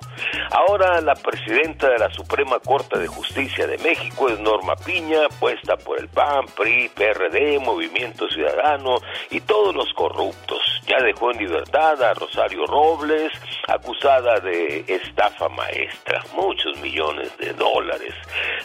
Ahora 0.51 1.01
la 1.03 1.15
presidenta 1.15 1.91
de 1.91 1.99
la 1.99 2.11
Suprema 2.11 2.59
Corte 2.59 2.99
de 2.99 3.07
Justicia 3.07 3.67
de 3.67 3.77
México 3.79 4.29
es 4.29 4.41
Norma 4.41 4.77
Piña, 4.77 5.29
puesta 5.39 5.77
por 5.77 6.01
el 6.01 6.09
PAN, 6.09 6.47
PRI, 6.57 6.91
PRD, 6.95 7.59
Movimiento 7.59 8.27
Ciudadano 8.29 8.97
y 9.31 9.41
todos 9.41 9.75
los 9.75 9.93
corruptos. 9.95 10.59
Ya 10.87 11.05
dejó 11.05 11.33
en 11.33 11.39
libertad 11.39 12.03
a 12.03 12.15
Rosario 12.15 12.67
Robles, 12.67 13.31
acusada 13.69 14.41
de 14.41 14.85
estafa 14.89 15.49
maestra, 15.51 16.25
muchos 16.35 16.79
millones 16.81 17.37
de 17.39 17.53
dólares. 17.53 18.15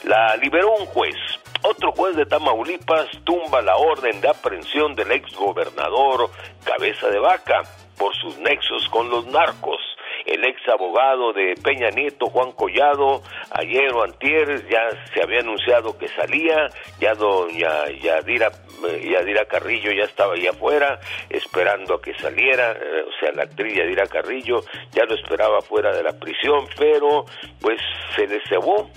La 0.06 0.38
liberó 0.38 0.74
un 0.76 0.86
juez 0.88 1.16
otro 1.66 1.92
juez 1.92 2.16
de 2.16 2.26
Tamaulipas 2.26 3.08
tumba 3.24 3.62
la 3.62 3.76
orden 3.76 4.22
de 4.22 4.30
aprehensión 4.30 4.96
del 4.96 5.12
ex 5.12 5.36
gobernador 5.36 6.30
Cabeza 6.64 7.08
de 7.08 7.20
Vaca 7.20 7.64
por 7.98 8.16
sus 8.16 8.38
nexos 8.40 8.88
con 8.90 9.10
los 9.10 9.26
narcos. 9.28 9.80
El 10.26 10.44
ex 10.46 10.68
abogado 10.70 11.34
de 11.34 11.56
Peña 11.64 11.90
Nieto, 11.90 12.28
Juan 12.28 12.52
Collado, 12.54 13.22
ayer 13.52 13.92
o 13.94 14.04
antier 14.04 14.68
ya 14.70 14.90
se 15.14 15.22
había 15.22 15.40
anunciado 15.40 15.98
que 15.98 16.08
salía, 16.10 16.68
ya 17.00 17.14
doña 17.14 17.90
Yadira, 18.02 18.52
eh, 18.88 19.10
Yadira 19.12 19.46
Carrillo 19.46 19.92
ya 19.92 20.06
estaba 20.06 20.34
ahí 20.34 20.48
afuera 20.48 21.00
esperando 21.30 21.96
a 21.96 22.02
que 22.02 22.14
saliera, 22.16 22.72
eh, 22.72 23.06
o 23.08 23.20
sea, 23.20 23.32
la 23.34 23.44
actriz 23.44 23.76
Yadira 23.76 24.08
Carrillo 24.08 24.62
ya 24.92 25.06
lo 25.06 25.16
esperaba 25.16 25.62
fuera 25.62 25.96
de 25.96 26.04
la 26.04 26.14
prisión, 26.20 26.66
pero 26.78 27.26
pues 27.62 27.80
se 28.16 28.28
le 28.28 28.40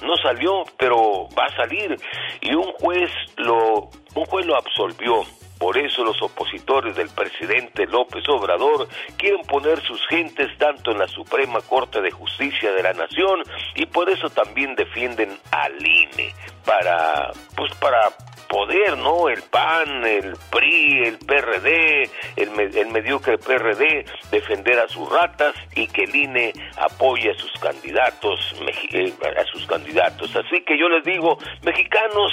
no 0.03 0.17
salió, 0.17 0.65
pero 0.79 1.29
va 1.37 1.45
a 1.45 1.57
salir. 1.57 1.97
Y 2.41 2.55
un 2.55 2.73
juez 2.73 3.11
lo 3.37 3.91
un 4.15 4.25
juez 4.25 4.47
lo 4.47 4.57
absolvió 4.57 5.25
por 5.59 5.77
eso 5.77 6.05
los 6.05 6.21
opositores 6.23 6.97
del 6.97 7.09
presidente 7.11 7.87
López 7.87 8.23
Obrador 8.29 8.89
quieren 9.17 9.43
poner 9.43 9.81
sus 9.83 10.07
gentes 10.09 10.57
tanto 10.59 10.93
en 10.93 10.99
la 10.99 11.09
Suprema 11.09 11.61
Corte 11.63 12.01
de 12.01 12.11
Justicia 12.11 12.73
de 12.73 12.83
la 12.83 12.93
Nación 12.93 13.43
y 13.75 13.87
por 13.87 14.09
eso 14.09 14.31
también 14.31 14.75
defienden 14.75 15.37
al 15.51 15.75
INE 15.85 16.35
para 16.65 17.33
pues 17.57 17.75
para 17.77 18.11
poder, 18.49 18.97
¿no? 18.99 19.29
El 19.29 19.43
PAN, 19.43 20.05
el 20.05 20.37
PRI, 20.51 21.05
el 21.05 21.19
PRD, 21.19 22.11
el, 22.37 22.77
el, 22.77 22.87
mediocre 22.89 23.39
PRD, 23.39 24.05
defender 24.31 24.79
a 24.81 24.89
sus 24.89 25.09
ratas 25.11 25.55
y 25.75 25.87
que 25.87 26.05
el 26.05 26.15
INE 26.15 26.53
apoye 26.79 27.31
a 27.31 27.35
sus 27.35 27.53
candidatos, 27.61 28.55
eh, 28.93 29.13
a 29.37 29.45
sus 29.45 29.67
candidatos. 29.67 30.35
Así 30.35 30.63
que 30.63 30.79
yo 30.79 30.89
les 30.89 31.05
digo, 31.05 31.39
mexicanos, 31.63 32.33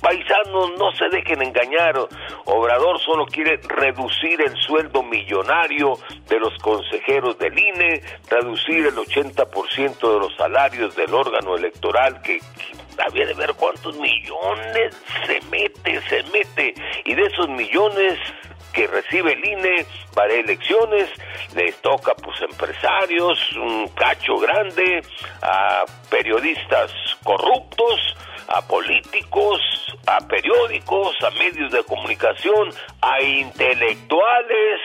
paisanos, 0.00 0.72
no 0.78 0.92
se 0.92 1.08
dejen 1.08 1.42
engañar. 1.42 1.96
Obrador 2.44 3.00
solo 3.00 3.26
quiere 3.26 3.58
reducir 3.68 4.40
el 4.40 4.56
sueldo 4.56 5.02
millonario 5.02 5.94
de 6.28 6.40
los 6.40 6.54
consejeros 6.58 7.38
del 7.38 7.58
INE, 7.58 8.02
reducir 8.28 8.86
el 8.86 8.96
80% 8.96 10.12
de 10.12 10.18
los 10.18 10.36
salarios 10.36 10.94
del 10.96 11.14
órgano 11.14 11.56
electoral 11.56 12.20
que 12.22 12.40
había 13.04 13.26
de 13.26 13.34
ver 13.34 13.52
cuántos 13.54 13.96
millones 13.96 14.94
se 15.26 15.40
mete, 15.50 16.00
se 16.08 16.22
mete. 16.24 16.74
Y 17.04 17.14
de 17.14 17.22
esos 17.22 17.48
millones 17.48 18.18
que 18.72 18.86
recibe 18.86 19.32
el 19.32 19.44
INE 19.44 19.86
para 20.14 20.34
elecciones, 20.34 21.08
les 21.54 21.74
toca 21.80 22.14
pues 22.14 22.40
empresarios, 22.42 23.38
un 23.56 23.88
cacho 23.88 24.36
grande, 24.36 25.02
a 25.40 25.84
periodistas 26.10 26.92
corruptos, 27.24 28.16
a 28.48 28.60
políticos, 28.66 29.60
a 30.06 30.18
periódicos, 30.26 31.16
a 31.22 31.30
medios 31.30 31.72
de 31.72 31.82
comunicación, 31.84 32.68
a 33.00 33.22
intelectuales, 33.22 34.80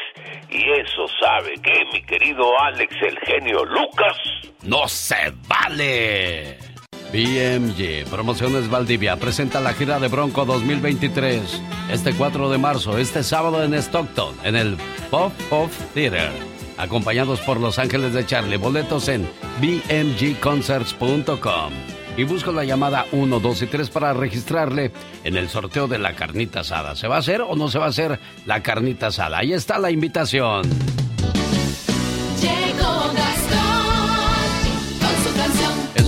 y 0.50 0.72
eso 0.72 1.06
sabe 1.20 1.54
que 1.62 1.86
mi 1.92 2.02
querido 2.04 2.60
Alex 2.62 2.96
el 3.02 3.20
genio 3.20 3.66
Lucas. 3.66 4.18
No 4.64 4.88
se 4.88 5.34
vale. 5.48 6.71
BMG 7.12 8.10
Promociones 8.10 8.70
Valdivia 8.70 9.18
presenta 9.18 9.60
la 9.60 9.74
gira 9.74 10.00
de 10.00 10.08
Bronco 10.08 10.46
2023 10.46 11.62
este 11.92 12.14
4 12.14 12.50
de 12.50 12.58
marzo, 12.58 12.98
este 12.98 13.22
sábado 13.22 13.62
en 13.64 13.74
Stockton, 13.74 14.34
en 14.44 14.56
el 14.56 14.78
Pop 15.10 15.34
Off 15.50 15.78
Theater. 15.94 16.32
acompañados 16.78 17.42
por 17.42 17.60
Los 17.60 17.80
Ángeles 17.80 18.14
de 18.14 18.26
Charlie. 18.26 18.56
Boletos 18.56 19.10
en 19.10 19.28
bmgconcerts.com. 19.60 21.74
Y 22.18 22.24
busco 22.24 22.52
la 22.52 22.64
llamada 22.64 23.06
1, 23.12 23.40
2 23.40 23.62
y 23.62 23.68
3 23.68 23.90
para 23.90 24.14
registrarle 24.14 24.92
en 25.24 25.36
el 25.36 25.50
sorteo 25.50 25.88
de 25.88 26.00
la 26.00 26.14
carnita 26.14 26.62
asada. 26.62 26.96
¿Se 26.96 27.10
va 27.10 27.18
a 27.18 27.20
hacer 27.20 27.42
o 27.42 27.56
no 27.56 27.70
se 27.70 27.80
va 27.80 27.86
a 27.86 27.90
hacer 27.90 28.20
la 28.46 28.64
carnita 28.64 29.08
asada? 29.08 29.40
Ahí 29.40 29.54
está 29.54 29.80
la 29.80 29.92
invitación. 29.92 30.64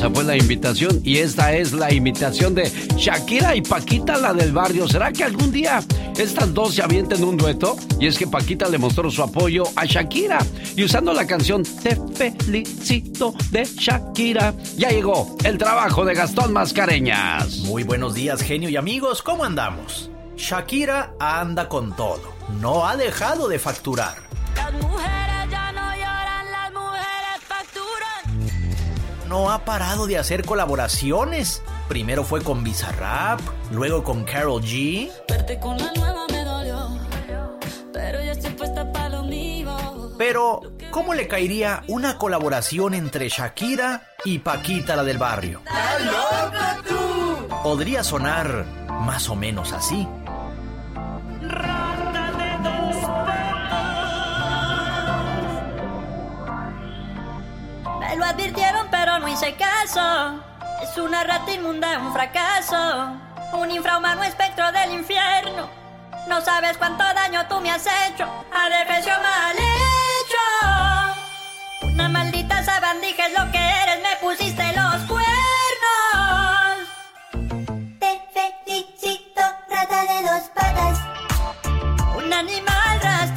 Esa 0.04 0.14
fue 0.14 0.26
la 0.26 0.36
invitación 0.36 1.00
y 1.06 1.20
esta 1.20 1.54
es 1.54 1.72
la 1.72 1.94
invitación 1.94 2.54
de 2.54 2.70
Shakira 2.98 3.56
y 3.56 3.62
Paquita, 3.62 4.18
la 4.18 4.34
del 4.34 4.52
barrio. 4.52 4.86
¿Será 4.86 5.14
que 5.14 5.24
algún 5.24 5.50
día 5.50 5.82
estas 6.18 6.54
dos 6.54 6.76
se 6.76 6.82
avienten 6.82 7.24
un 7.24 7.38
dueto? 7.38 7.78
Y 8.02 8.08
es 8.08 8.18
que 8.18 8.28
Paquita 8.28 8.68
le 8.68 8.78
mostró 8.78 9.10
su 9.10 9.24
apoyo 9.24 9.64
a 9.78 9.86
Shakira 9.86 10.40
y 10.76 10.84
usando 10.84 11.14
la 11.14 11.26
canción 11.26 11.64
Te 11.64 11.96
felicito 12.16 13.34
de 13.50 13.64
Shakira, 13.64 14.54
ya 14.76 14.90
llegó 14.90 15.38
el 15.46 15.58
trabajo 15.58 16.04
de 16.04 16.16
Gastón 16.16 16.52
Mascareñas. 16.52 17.60
Muy 17.60 17.84
buenos 17.84 18.14
días, 18.14 18.42
genio 18.42 18.68
y 18.68 18.76
amigos, 18.76 19.22
¿cómo 19.22 19.46
andamos? 19.46 20.12
Shakira 20.36 21.14
anda 21.18 21.70
con 21.70 21.96
todo, 21.96 22.34
no 22.60 22.86
ha 22.86 22.98
dejado 22.98 23.48
de 23.48 23.58
facturar. 23.58 24.18
Las 24.58 24.74
mujeres 24.74 25.23
No 29.34 29.50
ha 29.50 29.66
parado 29.66 30.06
de 30.06 30.20
hacer 30.20 30.46
colaboraciones. 30.46 31.64
Primero 31.88 32.24
fue 32.24 32.44
con 32.44 32.64
Bizarrap, 32.64 33.40
luego 33.72 34.04
con 34.04 34.26
Carol 34.26 34.62
G. 34.62 35.12
Verte 35.28 35.60
con 35.60 35.76
la 35.76 35.92
nueva 35.96 36.28
me 36.32 36.44
dolió, 36.44 37.00
pero 37.92 38.24
yo 38.24 38.32
estoy 38.32 38.52
puesta 38.52 38.92
para 38.92 39.10
lo 39.10 39.24
mío. 39.24 39.76
Pero, 40.20 40.62
¿cómo 40.92 41.16
le 41.16 41.28
caería 41.28 41.82
una 41.88 42.20
colaboración 42.20 42.94
entre 42.94 43.28
Shakira 43.28 44.04
y 44.24 44.38
Paquita 44.38 44.96
la 44.96 45.04
del 45.04 45.18
barrio? 45.18 45.64
¡Estás 45.66 46.06
loca 46.06 46.78
tú! 46.88 47.48
Podría 47.64 48.04
sonar 48.04 48.68
más 48.88 49.30
o 49.30 49.36
menos 49.36 49.74
así. 49.74 50.08
Lo 58.18 58.26
advirtieron, 58.26 58.88
pero 58.92 59.18
no 59.20 59.28
hice 59.28 59.56
caso. 59.56 60.40
Es 60.82 60.98
una 60.98 61.24
rata 61.24 61.52
inmunda, 61.52 61.98
un 61.98 62.14
fracaso. 62.14 63.18
Un 63.54 63.72
infrahumano 63.72 64.24
espectro 64.24 64.72
del 64.72 64.92
infierno. 64.92 65.68
No 66.28 66.40
sabes 66.42 66.78
cuánto 66.78 67.04
daño 67.04 67.46
tú 67.48 67.60
me 67.60 67.72
has 67.72 67.86
hecho. 67.86 68.26
Adefesio 68.54 69.14
mal 69.14 69.56
hecho. 69.58 70.38
Una 71.88 72.08
maldita 72.08 72.64
sabandija 72.64 73.28
es 73.28 73.34
lo 73.34 73.52
que 73.52 73.58
eres. 73.58 74.00
Me 74.04 74.16
pusiste 74.22 74.64
los 74.74 74.96
cuernos. 75.06 75.34
Te 78.00 78.22
felicito, 78.34 79.42
rata 79.70 80.02
de 80.06 80.22
dos 80.22 80.50
patas. 80.54 81.00
Un 82.16 82.32
animal 82.32 83.02
rastrero. 83.02 83.33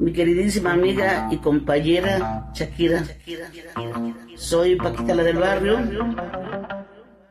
Mi 0.00 0.14
queridísima 0.14 0.72
amiga 0.72 1.28
y 1.30 1.36
compañera 1.36 2.50
Shakira. 2.54 3.04
Soy 4.34 4.76
Paquita 4.76 5.14
la 5.14 5.22
del 5.22 5.36
barrio. 5.36 5.78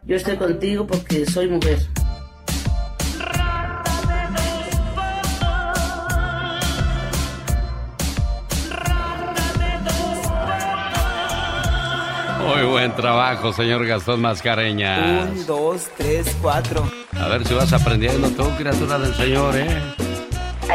Yo 0.04 0.16
estoy 0.16 0.38
contigo 0.38 0.86
porque 0.86 1.26
soy 1.26 1.48
mujer. 1.48 1.80
Muy 12.46 12.68
buen 12.70 12.96
trabajo, 12.96 13.52
señor 13.52 13.88
Gastón 13.88 14.22
Mascareñas. 14.22 15.28
Un, 15.28 15.46
dos, 15.48 15.90
tres, 15.98 16.38
cuatro. 16.40 16.88
A 17.20 17.28
ver 17.30 17.48
si 17.48 17.56
vas 17.56 17.74
aprendiendo 17.74 18.30
tú, 18.30 18.48
criatura 18.60 19.00
del 19.00 19.16
señor, 19.16 19.58
¿eh? 19.58 20.09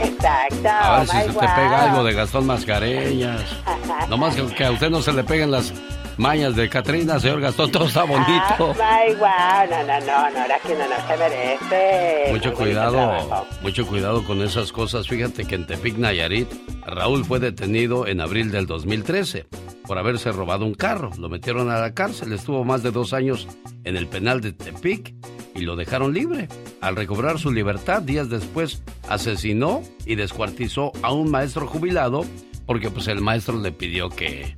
Exacto. 0.02 0.68
A 0.68 0.98
ver 0.98 1.08
si 1.08 1.16
se 1.16 1.28
te 1.28 1.32
pega 1.32 1.84
algo 1.84 2.04
de 2.04 2.12
Gastón 2.14 2.46
Mascareñas. 2.46 3.42
Nomás 4.08 4.34
que, 4.34 4.46
que 4.54 4.64
a 4.64 4.70
usted 4.70 4.90
no 4.90 5.02
se 5.02 5.12
le 5.12 5.24
peguen 5.24 5.50
las 5.50 5.72
mañas 6.16 6.54
de 6.56 6.68
Catrina, 6.68 7.18
señor 7.18 7.40
Gastón, 7.40 7.70
todo 7.70 7.86
está 7.86 8.04
bonito. 8.04 8.74
Ah, 8.80 9.02
wow. 9.18 9.70
No, 9.70 9.86
no, 9.86 10.00
no, 10.00 10.30
no, 10.30 10.44
era 10.44 10.58
que 10.60 10.72
uno 10.72 10.84
no 10.88 11.08
se 11.08 11.16
merece. 11.16 12.32
Mucho 12.32 12.48
Muy 12.50 12.56
cuidado, 12.58 13.46
mucho 13.62 13.86
cuidado 13.86 14.24
con 14.24 14.42
esas 14.42 14.72
cosas. 14.72 15.08
Fíjate 15.08 15.44
que 15.44 15.54
en 15.54 15.66
Tepic, 15.66 15.96
Nayarit, 15.96 16.48
Raúl 16.86 17.24
fue 17.24 17.40
detenido 17.40 18.06
en 18.06 18.20
abril 18.20 18.50
del 18.50 18.66
2013 18.66 19.46
por 19.86 19.98
haberse 19.98 20.32
robado 20.32 20.64
un 20.64 20.74
carro. 20.74 21.10
Lo 21.18 21.28
metieron 21.28 21.70
a 21.70 21.78
la 21.78 21.94
cárcel, 21.94 22.32
estuvo 22.32 22.64
más 22.64 22.82
de 22.82 22.90
dos 22.90 23.12
años 23.12 23.48
en 23.84 23.96
el 23.96 24.06
penal 24.06 24.40
de 24.40 24.52
Tepic 24.52 25.14
y 25.54 25.62
lo 25.62 25.76
dejaron 25.76 26.12
libre. 26.12 26.48
Al 26.80 26.96
recobrar 26.96 27.38
su 27.38 27.52
libertad, 27.52 28.02
días 28.02 28.28
después, 28.28 28.82
asesinó 29.08 29.82
y 30.06 30.14
descuartizó 30.14 30.92
a 31.02 31.12
un 31.12 31.30
maestro 31.30 31.66
jubilado 31.66 32.24
porque 32.66 32.90
pues 32.90 33.08
el 33.08 33.20
maestro 33.20 33.60
le 33.60 33.72
pidió 33.72 34.08
que 34.08 34.56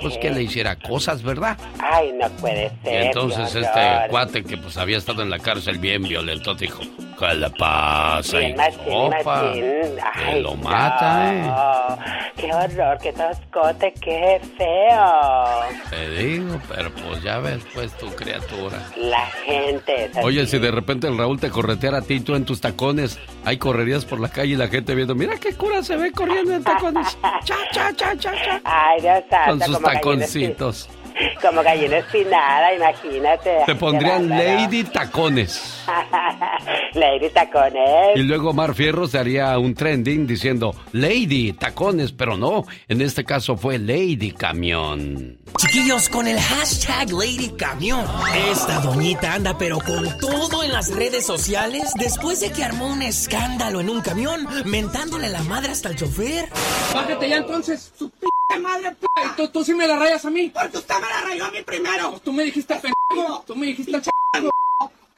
pues 0.00 0.16
que 0.18 0.30
le 0.30 0.42
hiciera 0.42 0.76
cosas, 0.76 1.22
¿verdad? 1.22 1.56
Ay, 1.80 2.12
no 2.12 2.28
puede 2.40 2.66
Y 2.82 2.86
ser. 2.86 3.02
entonces 3.04 3.54
este 3.54 3.68
horror. 3.80 4.08
cuate 4.10 4.44
que 4.44 4.56
pues 4.56 4.76
había 4.76 4.98
estado 4.98 5.22
en 5.22 5.30
la 5.30 5.38
cárcel 5.38 5.78
bien 5.78 6.02
violento 6.02 6.54
dijo, 6.54 6.80
¿qué 7.18 7.34
le 7.34 7.50
pasa? 7.50 8.38
Bien 8.38 8.50
Y 8.52 8.54
machín, 8.54 9.96
que 10.32 10.40
lo 10.40 10.54
mata, 10.56 11.34
¿eh? 11.34 12.30
Qué 12.36 12.52
horror, 12.52 12.98
qué 13.02 13.12
toscote, 13.12 13.92
qué 14.00 14.40
feo. 14.56 15.60
Te 15.90 16.10
digo, 16.22 16.60
pero 16.68 16.90
pues 16.92 17.22
ya 17.22 17.38
ves, 17.38 17.60
pues 17.74 17.92
tu 17.98 18.06
criatura. 18.14 18.78
La 18.96 19.26
gente 19.44 20.04
es 20.04 20.16
así. 20.16 20.26
Oye, 20.26 20.46
si 20.46 20.58
de 20.58 20.70
repente 20.70 21.08
el 21.08 21.18
Raúl 21.18 21.40
te 21.40 21.50
correteara 21.50 21.98
a 21.98 22.02
ti, 22.02 22.20
tú 22.20 22.34
en 22.36 22.44
tus 22.44 22.60
tacones, 22.60 23.18
hay 23.44 23.58
correrías 23.58 24.04
por 24.04 24.20
la 24.20 24.28
calle 24.28 24.52
y 24.52 24.56
la 24.56 24.68
gente 24.68 24.94
viendo, 24.94 25.14
mira 25.14 25.36
qué 25.38 25.54
cura 25.54 25.82
se 25.82 25.96
ve 25.96 26.12
corriendo 26.12 26.54
en 26.54 26.62
tacones. 26.62 27.18
Cha, 27.44 27.56
cha, 27.72 27.92
cha, 27.96 28.16
cha, 28.16 28.32
cha. 28.44 28.60
Ay, 28.64 29.00
Dios 29.00 29.22
santo, 29.30 29.80
Gallina 29.94 30.26
taconcitos. 30.26 30.88
espi- 30.88 31.40
Como 31.42 31.62
gallina 31.62 31.96
espinada, 31.98 32.74
imagínate. 32.74 33.50
Te 33.66 33.74
pondrían. 33.74 34.28
Lady 34.38 34.84
Tacones. 34.84 35.84
Lady 36.94 37.28
Tacones. 37.30 38.16
Y 38.16 38.22
luego 38.22 38.52
Mar 38.52 38.74
Fierro 38.74 39.06
se 39.08 39.18
haría 39.18 39.58
un 39.58 39.74
trending 39.74 40.26
diciendo 40.26 40.74
Lady 40.92 41.52
Tacones, 41.52 42.12
pero 42.12 42.36
no, 42.36 42.64
en 42.88 43.00
este 43.00 43.24
caso 43.24 43.56
fue 43.56 43.78
Lady 43.78 44.32
Camión. 44.32 45.38
Chiquillos, 45.56 46.08
con 46.08 46.26
el 46.28 46.38
hashtag 46.38 47.10
Lady 47.10 47.50
Camión. 47.56 48.04
Esta 48.50 48.80
doñita 48.80 49.34
anda 49.34 49.56
pero 49.58 49.78
con 49.78 50.06
todo 50.18 50.62
en 50.62 50.72
las 50.72 50.94
redes 50.94 51.26
sociales 51.26 51.92
después 51.98 52.40
de 52.40 52.52
que 52.52 52.62
armó 52.64 52.86
un 52.88 53.02
escándalo 53.02 53.80
en 53.80 53.90
un 53.90 54.00
camión, 54.02 54.46
mentándole 54.66 55.28
la 55.28 55.42
madre 55.42 55.72
hasta 55.72 55.88
el 55.88 55.96
chofer. 55.96 56.48
Bájate 56.94 57.28
ya 57.28 57.36
entonces, 57.38 57.92
su 57.98 58.08
p 58.10 58.26
madre, 58.56 58.92
p 58.92 59.06
y 59.24 59.36
tú, 59.36 59.48
tú 59.48 59.64
sí 59.64 59.74
me 59.74 59.86
la 59.86 59.96
rayas 59.96 60.24
a 60.24 60.30
mí. 60.30 60.50
Porque 60.50 60.78
usted 60.78 60.94
me 60.94 61.08
la 61.08 61.20
rayó 61.22 61.44
a 61.44 61.50
mí 61.50 61.62
primero. 61.62 62.20
Tú 62.24 62.32
me 62.32 62.44
dijiste 62.44 62.74
pendejo, 62.76 63.44
tú 63.46 63.54
me 63.54 63.66
dijiste 63.66 64.00
ch... 64.00 64.08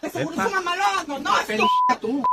De 0.03 0.09
seguro 0.09 0.35
es 0.43 0.51
una 0.51 0.61
malada, 0.63 1.05
no, 1.07 1.19
no, 1.19 1.39
es 1.39 2.01
tú. 2.01 2.25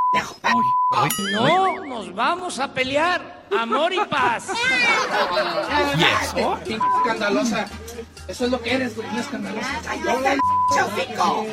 No, 1.32 1.86
nos 1.86 2.16
vamos 2.16 2.60
a 2.60 2.74
pelear. 2.74 3.46
Amor 3.58 3.94
y 3.94 4.00
paz. 4.06 4.50
¿Y 5.98 6.04
eso? 6.24 6.58
Escandalosa. 6.98 7.68
Eso 8.28 8.44
es 8.44 8.52
lo 8.52 8.62
que 8.62 8.74
eres, 8.74 8.96
güey, 8.96 9.08
una 9.08 9.22
escandalosa. 9.22 9.82
¡Cállate, 9.86 10.38
chaufico! 10.76 11.46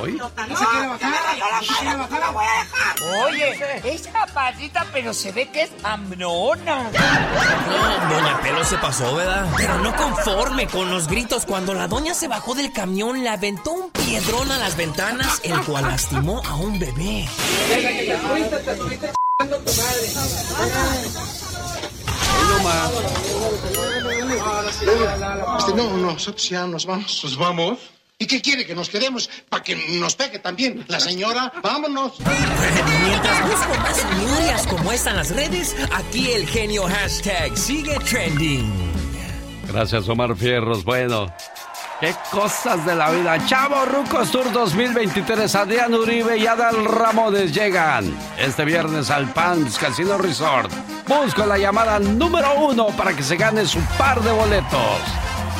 ¿Hoy? 0.00 0.12
No 0.12 0.28
se 0.28 0.64
quiere 0.64 0.86
bajar. 0.86 1.10
No 1.10 1.60
se 1.60 1.74
quiere 1.74 1.96
bajar, 1.96 2.20
la 2.20 2.30
voy 2.30 2.44
a 2.44 2.64
dejar. 2.64 2.96
Oye, 3.24 3.92
es 3.94 4.06
capacita, 4.06 4.86
pero 4.92 5.12
se 5.12 5.32
ve 5.32 5.50
que 5.50 5.62
es 5.62 5.70
hambrona. 5.82 6.84
No, 6.84 8.14
doña 8.14 8.40
Pelo 8.42 8.64
se 8.64 8.78
pasó, 8.78 9.16
¿verdad? 9.16 9.48
Pero 9.56 9.78
no 9.78 9.94
conforme 9.96 10.68
con 10.68 10.90
los 10.90 11.08
gritos, 11.08 11.46
cuando 11.46 11.74
la 11.74 11.88
doña 11.88 12.14
se 12.14 12.28
bajó 12.28 12.54
del 12.54 12.72
camión, 12.72 13.24
le 13.24 13.28
aventó 13.28 13.72
un 13.72 13.90
piedrón 13.90 14.52
a 14.52 14.58
las 14.58 14.76
ventanas, 14.76 15.40
el 15.42 15.60
cual 15.62 15.88
lastimó 15.88 16.42
a 16.46 16.54
un 16.54 16.78
bebé. 16.78 17.28
Venga, 17.68 17.88
que 17.90 18.04
te 18.06 18.16
fuiste, 18.18 18.56
te 18.58 18.76
chingando 18.76 19.58
tu 19.58 19.72
madre. 19.80 21.49
Este, 25.58 25.74
no, 25.74 25.96
nosotros 25.96 26.48
ya 26.48 26.66
nos 26.66 26.86
vamos. 26.86 27.20
¿Nos 27.24 27.36
vamos? 27.36 27.78
¿Y 28.18 28.26
qué 28.26 28.42
quiere? 28.42 28.66
¿Que 28.66 28.74
nos 28.74 28.88
quedemos 28.90 29.30
para 29.48 29.62
que 29.62 29.74
nos 29.98 30.14
pegue 30.14 30.38
también 30.38 30.84
la 30.88 31.00
señora? 31.00 31.52
Vámonos. 31.62 32.14
Mientras 32.18 33.48
busco 33.48 33.78
más 33.78 33.98
historias 33.98 34.66
como 34.66 34.92
esta 34.92 35.10
en 35.10 35.16
las 35.16 35.34
redes, 35.34 35.74
aquí 35.92 36.30
el 36.32 36.46
genio 36.46 36.84
hashtag 36.84 37.56
sigue 37.56 37.98
trending. 38.00 38.70
Gracias, 39.68 40.08
Omar 40.08 40.36
Fierros. 40.36 40.84
Bueno, 40.84 41.32
qué 42.00 42.14
cosas 42.30 42.84
de 42.84 42.94
la 42.94 43.10
vida. 43.10 43.38
Chavo 43.46 43.84
Rucos 43.84 44.30
Tour 44.30 44.50
2023. 44.50 45.54
Adrián 45.54 45.94
Uribe 45.94 46.38
y 46.38 46.46
Adal 46.46 46.84
Ramones 46.84 47.52
llegan 47.52 48.12
este 48.38 48.64
viernes 48.64 49.10
al 49.10 49.32
Pans 49.32 49.78
Casino 49.78 50.18
Resort. 50.18 50.70
Busco 51.06 51.46
la 51.46 51.58
llamada 51.58 51.98
número 51.98 52.54
uno 52.54 52.88
para 52.88 53.14
que 53.14 53.22
se 53.22 53.36
gane 53.36 53.66
su 53.66 53.80
par 53.98 54.20
de 54.20 54.32
boletos. 54.32 55.00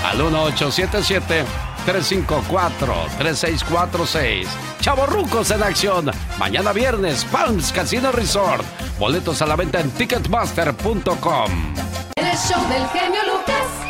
Al 0.05 0.19
1877 0.19 1.45
354-3646. 1.87 4.47
Chavorrucos 4.81 5.51
en 5.51 5.63
acción. 5.63 6.11
Mañana 6.39 6.73
viernes, 6.73 7.25
Palms 7.25 7.73
Casino 7.73 8.13
Resort. 8.13 8.65
Boletos 8.99 9.41
a 9.43 9.47
la 9.47 9.57
venta 9.57 9.81
en 9.81 9.91
ticketmaster.com. 9.91 11.75
El 12.17 12.37
show 12.37 12.63
del 12.69 12.87
genio 12.89 13.23
Lucas. 13.25 13.90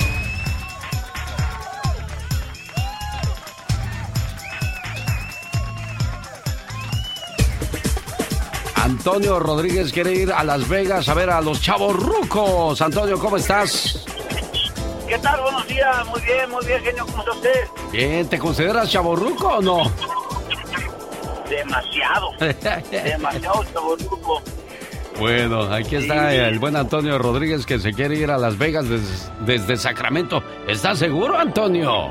Antonio 8.91 9.39
Rodríguez 9.39 9.93
quiere 9.93 10.13
ir 10.13 10.33
a 10.33 10.43
Las 10.43 10.69
Vegas 10.69 11.09
a 11.09 11.15
ver 11.15 11.31
a 11.31 11.41
los 11.41 11.63
chavorrucos. 11.63 12.83
Antonio, 12.83 13.21
¿cómo 13.21 13.37
estás? 13.37 14.05
¿Qué 15.07 15.17
tal? 15.19 15.41
Buenos 15.43 15.65
días. 15.69 16.07
Muy 16.09 16.21
bien, 16.23 16.51
muy 16.51 16.67
bien, 16.67 16.83
genio. 16.83 17.07
¿Cómo 17.07 17.21
está 17.21 17.31
usted? 17.31 17.69
Bien, 17.93 18.29
¿te 18.29 18.37
consideras 18.37 18.91
chaborruco 18.91 19.47
o 19.47 19.63
no? 19.63 19.83
Demasiado. 21.49 22.31
demasiado 22.91 23.65
chaborruco. 23.73 24.43
Bueno, 25.21 25.73
aquí 25.73 25.95
está 25.95 26.35
el 26.35 26.59
buen 26.59 26.75
Antonio 26.75 27.17
Rodríguez 27.17 27.65
que 27.67 27.79
se 27.79 27.93
quiere 27.93 28.17
ir 28.17 28.33
a 28.33 28.39
Las 28.39 28.59
Vegas 28.59 28.87
desde 29.47 29.77
Sacramento. 29.77 30.43
¿Estás 30.67 30.99
seguro, 30.99 31.39
Antonio? 31.39 32.11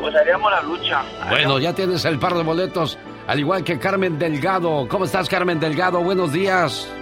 Pues 0.00 0.14
haríamos 0.14 0.52
la 0.52 0.62
lucha. 0.62 1.02
Bueno, 1.28 1.58
ya 1.58 1.72
tienes 1.72 2.04
el 2.04 2.20
par 2.20 2.34
de 2.34 2.44
boletos, 2.44 2.98
al 3.26 3.40
igual 3.40 3.64
que 3.64 3.78
Carmen 3.78 4.18
Delgado. 4.18 4.86
¿Cómo 4.88 5.04
estás, 5.04 5.28
Carmen 5.28 5.60
Delgado? 5.60 6.02
Buenos 6.02 6.32
días. 6.32 6.92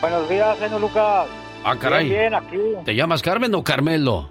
Buenos 0.00 0.28
días, 0.28 0.56
señor 0.58 0.80
Lucas. 0.80 1.28
Ah, 1.64 1.76
caray. 1.78 2.08
Bien, 2.08 2.20
bien, 2.20 2.34
aquí. 2.34 2.84
¿Te 2.84 2.94
llamas 2.94 3.22
Carmen 3.22 3.54
o 3.54 3.64
Carmelo? 3.64 4.30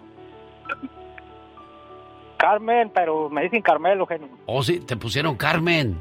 Carmen, 2.37 2.91
pero 2.93 3.29
me 3.29 3.43
dicen 3.43 3.61
Carmelo, 3.61 4.05
genio. 4.05 4.29
Oh, 4.45 4.63
sí, 4.63 4.79
te 4.79 4.95
pusieron 4.95 5.35
Carmen. 5.35 5.97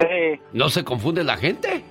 Sí. 0.00 0.40
¿No 0.52 0.70
se 0.70 0.84
confunde 0.84 1.22
la 1.22 1.36
gente? 1.36 1.84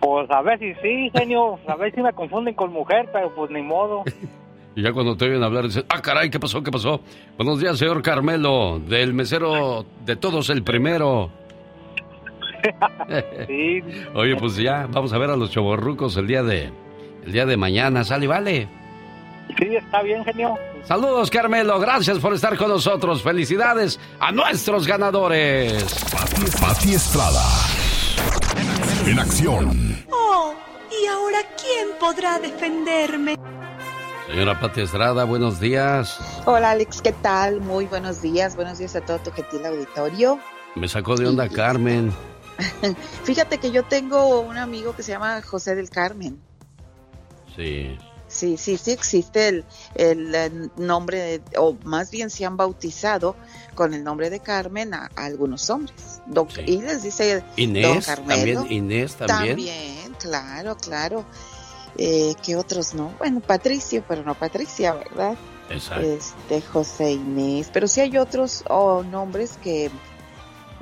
Pues 0.00 0.30
a 0.30 0.42
ver 0.42 0.58
si 0.58 0.74
sí, 0.76 1.10
genio. 1.14 1.58
A 1.66 1.76
ver 1.76 1.94
si 1.94 2.00
me 2.00 2.12
confunden 2.12 2.54
con 2.54 2.72
mujer, 2.72 3.08
pero 3.12 3.34
pues 3.34 3.50
ni 3.50 3.62
modo. 3.62 4.04
Y 4.76 4.82
ya 4.82 4.92
cuando 4.92 5.16
te 5.16 5.24
oyen 5.24 5.42
hablar, 5.42 5.64
dices, 5.64 5.86
ah, 5.88 6.02
caray, 6.02 6.28
¿qué 6.28 6.38
pasó? 6.38 6.62
¿Qué 6.62 6.70
pasó? 6.70 7.00
Buenos 7.38 7.58
días, 7.58 7.78
señor 7.78 8.02
Carmelo, 8.02 8.78
del 8.78 9.14
mesero 9.14 9.86
de 10.04 10.16
todos 10.16 10.50
el 10.50 10.62
primero. 10.62 11.30
sí. 13.46 13.82
Oye, 14.14 14.36
pues 14.36 14.56
ya, 14.56 14.86
vamos 14.92 15.14
a 15.14 15.18
ver 15.18 15.30
a 15.30 15.36
los 15.36 15.50
choborrucos 15.50 16.18
el 16.18 16.26
día 16.26 16.42
de, 16.42 16.70
el 17.24 17.32
día 17.32 17.46
de 17.46 17.56
mañana, 17.56 18.04
¿sale 18.04 18.26
y 18.26 18.28
vale? 18.28 18.68
Sí, 19.58 19.76
está 19.76 20.02
bien, 20.02 20.22
genio. 20.26 20.58
Saludos, 20.82 21.30
Carmelo, 21.30 21.80
gracias 21.80 22.18
por 22.18 22.34
estar 22.34 22.54
con 22.58 22.68
nosotros. 22.68 23.22
Felicidades 23.22 23.98
a 24.20 24.30
nuestros 24.30 24.86
ganadores. 24.86 25.84
Pati, 26.12 26.42
Pati 26.60 26.92
Estrada. 26.92 27.42
En 29.06 29.18
acción. 29.18 30.04
Oh, 30.10 30.52
¿y 30.90 31.06
ahora 31.06 31.38
quién 31.56 31.88
podrá 31.98 32.38
defenderme? 32.38 33.36
Señora 34.26 34.58
Pati 34.58 34.80
Estrada, 34.82 35.24
buenos 35.24 35.60
días. 35.60 36.18
Hola 36.46 36.70
Alex, 36.72 37.00
¿qué 37.00 37.12
tal? 37.12 37.60
Muy 37.60 37.86
buenos 37.86 38.22
días, 38.22 38.56
buenos 38.56 38.78
días 38.78 38.96
a 38.96 39.00
todo 39.00 39.18
tu 39.20 39.30
gentil 39.30 39.64
auditorio. 39.64 40.38
Me 40.74 40.88
sacó 40.88 41.16
de 41.16 41.26
onda 41.26 41.48
Carmen. 41.48 42.12
Fíjate 43.24 43.58
que 43.58 43.70
yo 43.70 43.84
tengo 43.84 44.40
un 44.40 44.56
amigo 44.58 44.94
que 44.96 45.02
se 45.02 45.12
llama 45.12 45.40
José 45.42 45.74
del 45.74 45.90
Carmen. 45.90 46.38
Sí. 47.54 47.96
Sí, 48.28 48.56
sí, 48.56 48.76
sí 48.76 48.90
existe 48.90 49.48
el, 49.48 49.64
el, 49.94 50.70
nombre, 50.76 51.18
de- 51.20 51.42
o 51.58 51.76
más 51.84 52.10
bien 52.10 52.28
se 52.28 52.44
han 52.44 52.56
bautizado 52.56 53.36
con 53.76 53.94
el 53.94 54.02
nombre 54.02 54.30
de 54.30 54.40
Carmen 54.40 54.92
a, 54.94 55.08
a 55.14 55.24
algunos 55.26 55.70
hombres. 55.70 56.20
Don- 56.26 56.48
Y 56.66 56.82
les 56.82 57.04
dice 57.04 57.36
Don 57.36 57.44
Inés, 57.56 58.06
Carmelo. 58.06 58.62
también, 58.62 58.72
Inés 58.72 59.14
también. 59.14 59.56
También, 59.56 60.14
claro, 60.18 60.76
claro. 60.76 61.24
Eh, 61.98 62.34
¿Qué 62.44 62.56
otros 62.56 62.94
no? 62.94 63.12
Bueno, 63.18 63.40
Patricio, 63.40 64.04
pero 64.06 64.22
no 64.22 64.34
Patricia, 64.34 64.94
¿verdad? 64.94 65.36
Exacto. 65.70 66.06
Este, 66.06 66.60
José 66.60 67.12
Inés. 67.12 67.70
Pero 67.72 67.88
sí 67.88 68.00
hay 68.00 68.18
otros 68.18 68.64
oh, 68.68 69.02
nombres 69.02 69.58
que, 69.62 69.90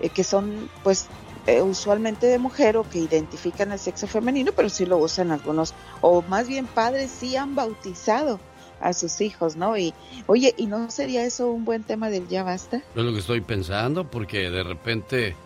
eh, 0.01 0.09
que 0.09 0.25
son, 0.25 0.69
pues, 0.83 1.07
eh, 1.47 1.63
usualmente 1.63 2.27
de 2.27 2.39
mujer 2.39 2.77
o 2.77 2.89
que 2.89 2.99
identifican 2.99 3.73
el 3.73 3.79
sexo 3.79 4.07
femenino, 4.07 4.53
pero 4.57 4.69
sí 4.69 4.87
lo 4.87 4.97
usan 4.99 5.31
algunos, 5.31 5.75
o 6.01 6.23
más 6.23 6.49
bien 6.49 6.67
padres 6.67 7.11
sí 7.11 7.37
han 7.37 7.55
bautizado 7.55 8.41
a 8.81 8.93
sus 8.93 9.21
hijos, 9.21 9.55
¿no? 9.55 9.77
Y, 9.77 9.95
oye, 10.27 10.55
¿y 10.57 10.67
no 10.67 10.91
sería 10.91 11.25
eso 11.25 11.51
un 11.51 11.65
buen 11.65 11.85
tema 11.85 12.11
del 12.11 12.29
ya 12.29 12.43
basta? 12.43 12.79
Es 12.79 13.03
lo 13.03 13.13
que 13.13 13.21
estoy 13.21 13.41
pensando, 13.41 14.11
porque 14.11 14.51
de 14.51 14.63
repente 14.63 15.37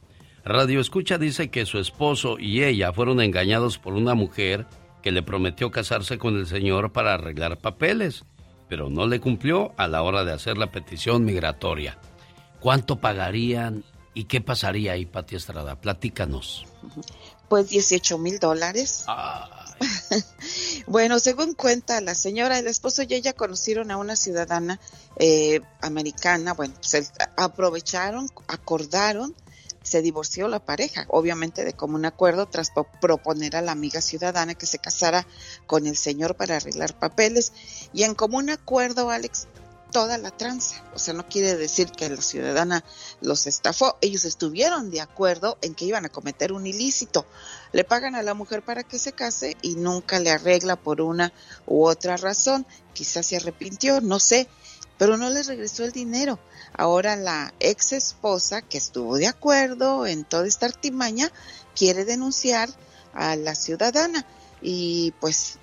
Radio 0.45 0.81
Escucha 0.81 1.19
dice 1.19 1.51
que 1.51 1.67
su 1.67 1.79
esposo 1.79 2.39
y 2.39 2.63
ella 2.65 2.93
fueron 2.93 3.21
engañados 3.21 3.79
por 3.79 3.95
una 3.95 4.15
mujer 4.15 4.67
que 5.03 5.11
le 5.11 5.23
prometió 5.23 5.71
casarse 5.71 6.19
con 6.19 6.37
el 6.37 6.47
señor 6.47 6.93
para 6.93 7.15
arreglar 7.15 7.59
papeles, 7.59 8.25
pero 8.69 8.89
no 8.91 9.07
le 9.07 9.21
cumplió 9.21 9.73
a 9.77 9.89
la 9.89 10.03
hora 10.03 10.25
de 10.25 10.33
hacer 10.33 10.57
la 10.57 10.71
petición 10.71 11.25
migratoria. 11.25 11.99
¿Cuánto 12.65 12.97
pagarían 12.99 13.85
y 14.15 14.25
qué 14.25 14.41
pasaría 14.41 14.93
ahí, 14.93 15.05
Pati 15.05 15.37
Estrada? 15.37 15.79
Platícanos. 15.79 16.65
Pues 17.51 17.69
18 17.69 18.17
mil 18.17 18.39
dólares. 18.39 19.05
bueno, 20.87 21.19
según 21.19 21.53
cuenta 21.53 22.01
la 22.01 22.15
señora, 22.15 22.59
el 22.59 22.67
esposo 22.67 23.03
y 23.03 23.13
ella 23.13 23.35
conocieron 23.35 23.91
a 23.91 23.99
una 23.99 24.17
ciudadana 24.17 24.81
eh, 25.19 25.61
americana. 25.83 26.55
Bueno, 26.55 26.73
pues 26.77 26.95
el- 26.95 27.07
aprovecharon, 27.37 28.31
acordaron, 28.49 29.35
se 29.83 30.01
divorció 30.01 30.49
la 30.49 30.61
pareja, 30.65 31.05
obviamente 31.09 31.65
de 31.67 31.75
común 31.75 32.07
acuerdo, 32.07 32.47
tras 32.47 32.71
po- 32.71 32.89
proponer 32.99 33.57
a 33.57 33.61
la 33.61 33.73
amiga 33.73 34.01
ciudadana 34.01 34.55
que 34.55 34.65
se 34.65 34.79
casara 34.79 35.27
con 35.67 35.87
el 35.87 35.99
señor 35.99 36.35
para 36.37 36.57
arreglar 36.57 36.99
papeles. 36.99 37.53
Y 37.93 38.05
en 38.05 38.15
común 38.15 38.49
acuerdo, 38.49 39.11
Alex, 39.11 39.49
toda 39.95 40.19
la 40.19 40.33
tranza. 40.33 40.83
O 40.93 40.99
sea, 40.99 41.15
no 41.15 41.29
quiere 41.29 41.55
decir 41.55 41.93
que 41.93 42.09
la 42.09 42.21
ciudadana 42.21 42.85
los 43.21 43.47
estafó. 43.47 43.97
Ellos 44.01 44.25
estuvieron 44.25 44.91
de 44.91 45.01
acuerdo 45.01 45.57
en 45.63 45.73
que 45.77 45.85
iban 45.85 46.05
a 46.05 46.09
cometer 46.09 46.53
un 46.53 46.67
ilícito. 46.67 47.25
Le 47.71 47.85
pagan 47.85 48.17
a 48.17 48.25
la 48.25 48.35
mujer 48.35 48.65
para 48.65 48.83
que 48.83 48.99
se 48.99 49.13
case 49.13 49.57
y 49.63 49.77
nunca 49.77 50.19
le 50.19 50.33
arregla 50.33 50.75
por 50.75 51.01
una 51.01 51.33
u 51.65 51.87
otra 51.87 52.17
razón. 52.17 52.67
Quizás 52.93 53.27
se 53.27 53.37
arrepintió, 53.37 54.01
no 54.01 54.19
sé, 54.19 54.49
pero 54.99 55.17
no 55.17 55.31
le 55.31 55.45
regresó 55.45 55.85
el 55.85 55.93
dinero. 55.93 56.41
Ahora 56.77 57.15
la 57.15 57.55
ex 57.61 57.93
esposa, 57.93 58.63
que 58.63 58.79
estuvo 58.79 59.17
de 59.17 59.29
acuerdo 59.29 60.09
en 60.09 60.25
toda 60.25 60.49
esta 60.49 60.67
artimaña, 60.67 61.31
quiere 61.77 62.05
denunciar 62.05 62.69
a 63.13 63.37
la 63.37 63.55
ciudadana 63.55 64.27
y 64.61 65.13
pues 65.21 65.61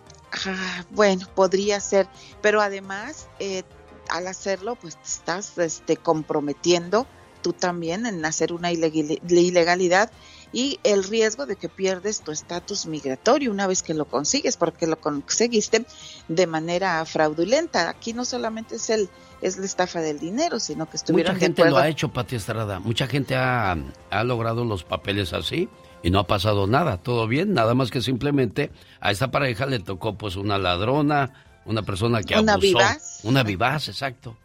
Ah, 0.48 0.84
bueno, 0.90 1.28
podría 1.36 1.80
ser, 1.80 2.08
pero 2.42 2.62
además 2.62 3.28
eh, 3.38 3.62
al 4.10 4.26
hacerlo, 4.26 4.78
pues 4.82 4.96
te 4.96 5.04
estás 5.08 5.56
este, 5.60 5.98
comprometiendo 5.98 7.06
tú 7.44 7.54
también 7.54 8.08
en 8.08 8.26
hacer 8.26 8.54
una 8.54 8.72
ilegal- 8.72 9.20
ilegalidad 9.30 10.10
y 10.54 10.80
el 10.84 11.04
riesgo 11.04 11.46
de 11.46 11.56
que 11.56 11.70
pierdes 11.70 12.22
tu 12.22 12.32
estatus 12.32 12.86
migratorio 12.86 13.52
una 13.52 13.68
vez 13.68 13.84
que 13.84 13.94
lo 13.94 14.06
consigues, 14.06 14.58
porque 14.58 14.88
lo 14.88 15.00
conseguiste 15.00 15.86
de 16.28 16.48
manera 16.48 17.04
fraudulenta. 17.06 17.90
Aquí 17.90 18.14
no 18.14 18.26
solamente 18.26 18.76
es 18.76 18.90
el 18.90 19.10
es 19.42 19.58
la 19.58 19.66
estafa 19.66 20.02
del 20.02 20.20
dinero, 20.20 20.60
sino 20.60 20.88
que 20.90 20.98
estuvieron 20.98 21.34
Mucha 21.34 21.40
de 21.40 21.46
gente 21.48 21.70
lo 21.70 21.78
ha 21.78 21.88
hecho, 21.88 22.10
Pati 22.10 22.36
Estrada. 22.36 22.80
Mucha 22.80 23.08
gente 23.08 23.36
ha, 23.36 23.76
ha 24.12 24.24
logrado 24.24 24.66
los 24.66 24.84
papeles 24.84 25.34
así 25.34 25.68
y 26.04 26.12
no 26.12 26.20
ha 26.20 26.28
pasado 26.28 26.68
nada. 26.68 26.98
Todo 26.98 27.28
bien, 27.28 27.54
nada 27.54 27.74
más 27.74 27.90
que 27.90 28.02
simplemente 28.02 28.72
a 29.00 29.12
esta 29.12 29.32
pareja 29.32 29.66
le 29.66 29.80
tocó 29.80 30.16
pues 30.18 30.36
una 30.36 30.58
ladrona, 30.58 31.34
una 31.66 31.82
persona 31.84 32.22
que 32.22 32.38
Una 32.40 32.54
abusó. 32.54 32.68
vivaz. 32.68 33.20
Una 33.24 33.44
vivaz, 33.44 33.88
exacto. 33.88 34.38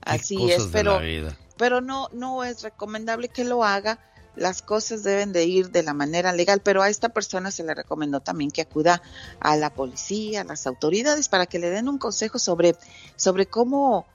Así 0.00 0.50
es, 0.50 0.68
pero 0.72 1.00
pero 1.56 1.80
no 1.80 2.08
no 2.12 2.44
es 2.44 2.62
recomendable 2.62 3.28
que 3.28 3.44
lo 3.44 3.64
haga. 3.64 3.98
Las 4.38 4.62
cosas 4.62 5.02
deben 5.02 5.32
de 5.32 5.44
ir 5.44 5.70
de 5.70 5.82
la 5.82 5.94
manera 5.94 6.32
legal, 6.32 6.60
pero 6.62 6.82
a 6.82 6.88
esta 6.88 7.08
persona 7.10 7.50
se 7.50 7.64
le 7.64 7.74
recomendó 7.74 8.20
también 8.20 8.50
que 8.50 8.62
acuda 8.62 9.02
a 9.40 9.56
la 9.56 9.74
policía, 9.74 10.42
a 10.42 10.44
las 10.44 10.66
autoridades 10.66 11.28
para 11.28 11.46
que 11.46 11.58
le 11.58 11.70
den 11.70 11.88
un 11.88 11.98
consejo 11.98 12.38
sobre 12.38 12.76
sobre 13.16 13.46
cómo 13.46 14.06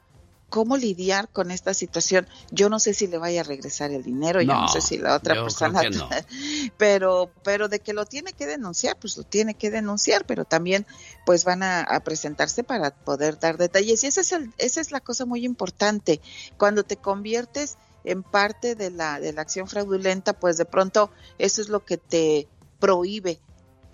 cómo 0.53 0.78
lidiar 0.78 1.30
con 1.30 1.49
esta 1.49 1.74
situación. 1.74 2.28
Yo 2.51 2.69
no 2.69 2.80
sé 2.80 2.93
si 2.93 3.07
le 3.07 3.17
vaya 3.17 3.41
a 3.41 3.43
regresar 3.43 3.89
el 3.89 4.03
dinero, 4.03 4.39
yo 4.39 4.53
no 4.53 4.67
sé 4.67 4.82
si 4.82 4.99
la 4.99 5.15
otra 5.15 5.34
persona, 5.34 5.82
no. 5.89 6.07
pero 6.78 7.32
pero 7.43 7.69
de 7.69 7.80
que 7.80 7.91
lo 7.91 8.05
tiene 8.05 8.34
que 8.34 8.45
denunciar, 8.45 8.95
pues 8.99 9.17
lo 9.17 9.24
tiene 9.24 9.55
que 9.55 9.71
denunciar, 9.71 10.28
pero 10.28 10.45
también 10.45 10.86
pues 11.26 11.43
van 11.43 11.63
a, 11.63 11.82
a 11.82 12.01
presentarse 12.01 12.63
para 12.63 12.91
poder 12.91 13.39
dar 13.39 13.57
detalles 13.57 14.03
y 14.03 14.07
esa 14.07 14.21
es 14.21 14.32
el, 14.32 14.53
esa 14.59 14.80
es 14.80 14.91
la 14.91 14.99
cosa 14.99 15.26
muy 15.26 15.43
importante 15.43 16.21
cuando 16.59 16.84
te 16.84 16.97
conviertes 16.97 17.78
en 18.04 18.24
parte 18.24 18.76
de 18.76 18.91
la 18.91 19.20
de 19.20 19.34
la 19.34 19.41
acción 19.41 19.68
fraudulenta, 19.68 20.34
pues 20.34 20.58
de 20.58 20.66
pronto 20.66 21.12
eso 21.38 21.62
es 21.62 21.70
lo 21.70 21.86
que 21.86 21.97
te 21.97 22.47
prohíbe 22.80 23.39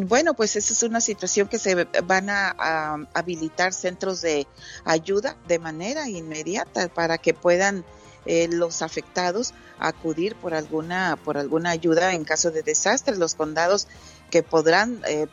Bueno, 0.00 0.34
pues 0.34 0.56
esa 0.56 0.72
es 0.72 0.82
una 0.82 1.00
situación 1.00 1.48
que 1.48 1.58
se 1.58 1.86
van 2.04 2.30
a, 2.30 2.54
a 2.58 2.94
habilitar 3.12 3.72
centros 3.72 4.22
de 4.22 4.46
ayuda 4.84 5.36
de 5.46 5.58
manera 5.58 6.08
inmediata 6.08 6.88
para 6.88 7.18
que 7.18 7.34
puedan 7.34 7.84
eh, 8.26 8.48
los 8.50 8.80
afectados 8.80 9.52
acudir 9.78 10.34
por 10.36 10.54
alguna 10.54 11.18
por 11.22 11.36
alguna 11.36 11.70
ayuda 11.70 12.14
en 12.14 12.24
caso 12.24 12.50
de 12.50 12.62
desastre. 12.62 13.16
Los 13.16 13.34
condados 13.34 13.86
que 14.30 14.42
podrán 14.42 15.02
eh, 15.06 15.26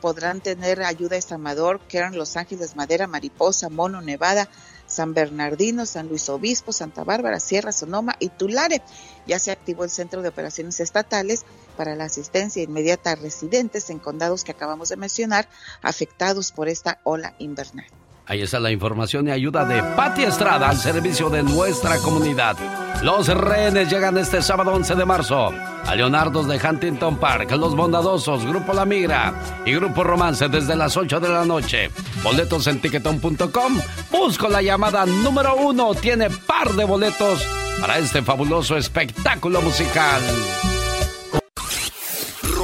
podrán 0.00 0.40
tener 0.40 0.82
ayuda 0.82 1.16
es 1.16 1.32
Amador, 1.32 1.80
Kern, 1.88 2.16
Los 2.16 2.36
Ángeles, 2.36 2.76
Madera, 2.76 3.06
Mariposa, 3.06 3.68
Mono, 3.68 4.00
Nevada, 4.00 4.48
San 4.96 5.12
Bernardino, 5.12 5.84
San 5.84 6.08
Luis 6.08 6.26
Obispo, 6.30 6.72
Santa 6.72 7.04
Bárbara, 7.04 7.38
Sierra, 7.38 7.70
Sonoma 7.70 8.16
y 8.18 8.30
Tulare. 8.30 8.82
Ya 9.26 9.38
se 9.38 9.50
activó 9.50 9.84
el 9.84 9.90
Centro 9.90 10.22
de 10.22 10.30
Operaciones 10.30 10.80
Estatales 10.80 11.44
para 11.76 11.94
la 11.96 12.04
asistencia 12.04 12.62
inmediata 12.62 13.10
a 13.10 13.16
residentes 13.16 13.90
en 13.90 13.98
condados 13.98 14.42
que 14.42 14.52
acabamos 14.52 14.88
de 14.88 14.96
mencionar 14.96 15.50
afectados 15.82 16.50
por 16.50 16.70
esta 16.70 16.98
ola 17.04 17.34
invernal. 17.38 17.86
Ahí 18.28 18.42
está 18.42 18.58
la 18.58 18.72
información 18.72 19.28
y 19.28 19.30
ayuda 19.30 19.64
de 19.64 19.80
Pati 19.94 20.24
Estrada 20.24 20.68
al 20.68 20.76
servicio 20.76 21.30
de 21.30 21.44
nuestra 21.44 21.98
comunidad. 21.98 22.56
Los 23.02 23.28
rehenes 23.28 23.88
llegan 23.88 24.18
este 24.18 24.42
sábado 24.42 24.72
11 24.72 24.96
de 24.96 25.04
marzo 25.04 25.52
a 25.86 25.94
Leonardo's 25.94 26.48
de 26.48 26.56
Huntington 26.56 27.18
Park, 27.18 27.52
Los 27.52 27.76
Bondadosos, 27.76 28.44
Grupo 28.44 28.72
La 28.72 28.84
Migra 28.84 29.32
y 29.64 29.74
Grupo 29.74 30.02
Romance 30.02 30.48
desde 30.48 30.74
las 30.74 30.96
8 30.96 31.20
de 31.20 31.28
la 31.28 31.44
noche. 31.44 31.90
Boletos 32.24 32.66
en 32.66 32.80
tiquetón.com. 32.80 33.80
Busco 34.10 34.48
la 34.48 34.60
llamada 34.60 35.06
número 35.06 35.54
uno. 35.54 35.94
Tiene 35.94 36.28
par 36.28 36.72
de 36.72 36.84
boletos 36.84 37.46
para 37.80 37.98
este 37.98 38.22
fabuloso 38.22 38.76
espectáculo 38.76 39.62
musical. 39.62 40.20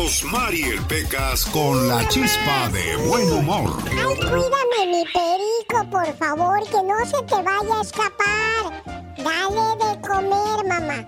Rosmarie 0.02 0.80
Pecas 0.88 1.46
con 1.46 1.86
la 1.86 2.06
chispa 2.08 2.68
de 2.72 2.96
buen 3.06 3.30
humor. 3.30 3.70
Ay, 3.86 4.16
cuídame 4.16 4.86
mi 4.88 5.04
perico, 5.04 5.88
por 5.92 6.12
favor, 6.16 6.58
que 6.68 6.82
no 6.82 7.06
se 7.06 7.22
te 7.22 7.36
vaya 7.36 7.78
a 7.78 7.82
escapar. 7.82 8.82
Dale 9.16 9.76
de 9.78 10.00
comer, 10.00 10.66
mamá. 10.66 11.06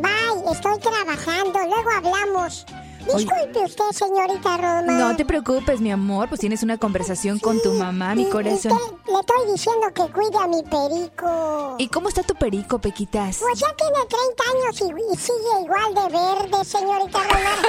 Bye, 0.00 0.52
estoy 0.52 0.78
trabajando, 0.78 1.58
luego 1.58 1.90
hablamos. 1.90 2.64
Disculpe 3.14 3.58
usted, 3.64 3.84
señorita 3.92 4.56
Roma. 4.56 4.82
No 4.92 5.14
te 5.16 5.24
preocupes, 5.24 5.80
mi 5.80 5.90
amor, 5.92 6.28
pues 6.28 6.40
tienes 6.40 6.62
una 6.62 6.76
conversación 6.78 7.38
con 7.38 7.60
tu 7.62 7.72
mamá, 7.74 8.14
mi 8.14 8.28
corazón. 8.28 8.78
le 9.06 9.20
estoy 9.20 9.52
diciendo 9.52 9.86
que 9.94 10.02
cuide 10.12 10.36
a 10.38 10.46
mi 10.46 10.62
perico. 10.62 11.76
¿Y 11.78 11.88
cómo 11.88 12.08
está 12.08 12.22
tu 12.22 12.34
perico, 12.34 12.78
Pequitas? 12.80 13.38
Pues 13.40 13.58
ya 13.58 13.68
tiene 13.76 13.98
30 14.06 14.44
años 14.52 14.80
y, 14.80 14.84
y 15.12 15.16
sigue 15.16 15.60
igual 15.64 15.94
de 15.94 16.08
verde, 16.18 16.64
señorita 16.64 17.18
Roma. 17.18 17.56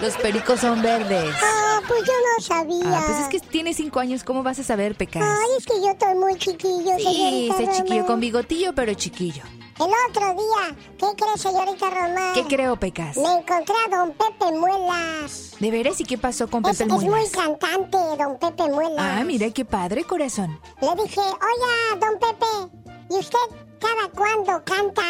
Los 0.00 0.14
pericos 0.16 0.60
son 0.60 0.82
verdes. 0.82 1.34
Ah, 1.42 1.80
pues 1.86 2.02
yo 2.04 2.12
no 2.12 2.42
sabía. 2.44 2.98
Ah, 2.98 3.02
pues 3.06 3.18
es 3.20 3.28
que 3.28 3.40
tiene 3.40 3.74
cinco 3.74 4.00
años, 4.00 4.24
¿cómo 4.24 4.42
vas 4.42 4.58
a 4.58 4.64
saber, 4.64 4.96
Pecas? 4.96 5.22
Ay, 5.22 5.48
es 5.58 5.66
que 5.66 5.80
yo 5.80 5.90
estoy 5.90 6.14
muy 6.14 6.36
chiquillo, 6.36 6.96
Sí, 6.96 7.04
señorita 7.04 7.54
ese 7.54 7.62
Roma. 7.66 7.76
chiquillo 7.76 8.06
con 8.06 8.20
bigotillo, 8.20 8.72
pero 8.74 8.94
chiquillo. 8.94 9.42
El 9.78 9.90
otro 10.08 10.26
día, 10.34 10.76
¿qué 10.98 11.06
cree, 11.16 11.36
señorita 11.38 11.90
Roma? 11.90 12.32
¿Qué 12.34 12.44
creo, 12.44 12.76
Pecas? 12.76 13.16
Me 13.16 13.32
encontré 13.32 13.74
a 13.86 13.96
don 13.96 14.12
Pepe 14.12 14.52
Muelas. 14.52 15.52
¿De 15.58 15.70
veras 15.70 16.00
y 16.00 16.04
qué 16.04 16.18
pasó 16.18 16.48
con 16.48 16.64
Es, 16.66 16.78
Pepe 16.78 16.90
es 16.90 16.94
muy 16.96 17.04
Muelas? 17.06 17.30
cantante, 17.30 17.96
don 18.18 18.38
Pepe 18.38 18.68
Muelas. 18.70 18.98
Ah, 18.98 19.24
mira 19.24 19.50
qué 19.50 19.64
padre, 19.64 20.04
corazón. 20.04 20.58
Le 20.80 21.02
dije, 21.02 21.20
oiga, 21.20 22.06
don 22.06 22.18
Pepe, 22.18 22.92
¿y 23.10 23.18
usted 23.18 23.38
cada 23.80 24.08
cuándo 24.14 24.62
canta? 24.64 25.02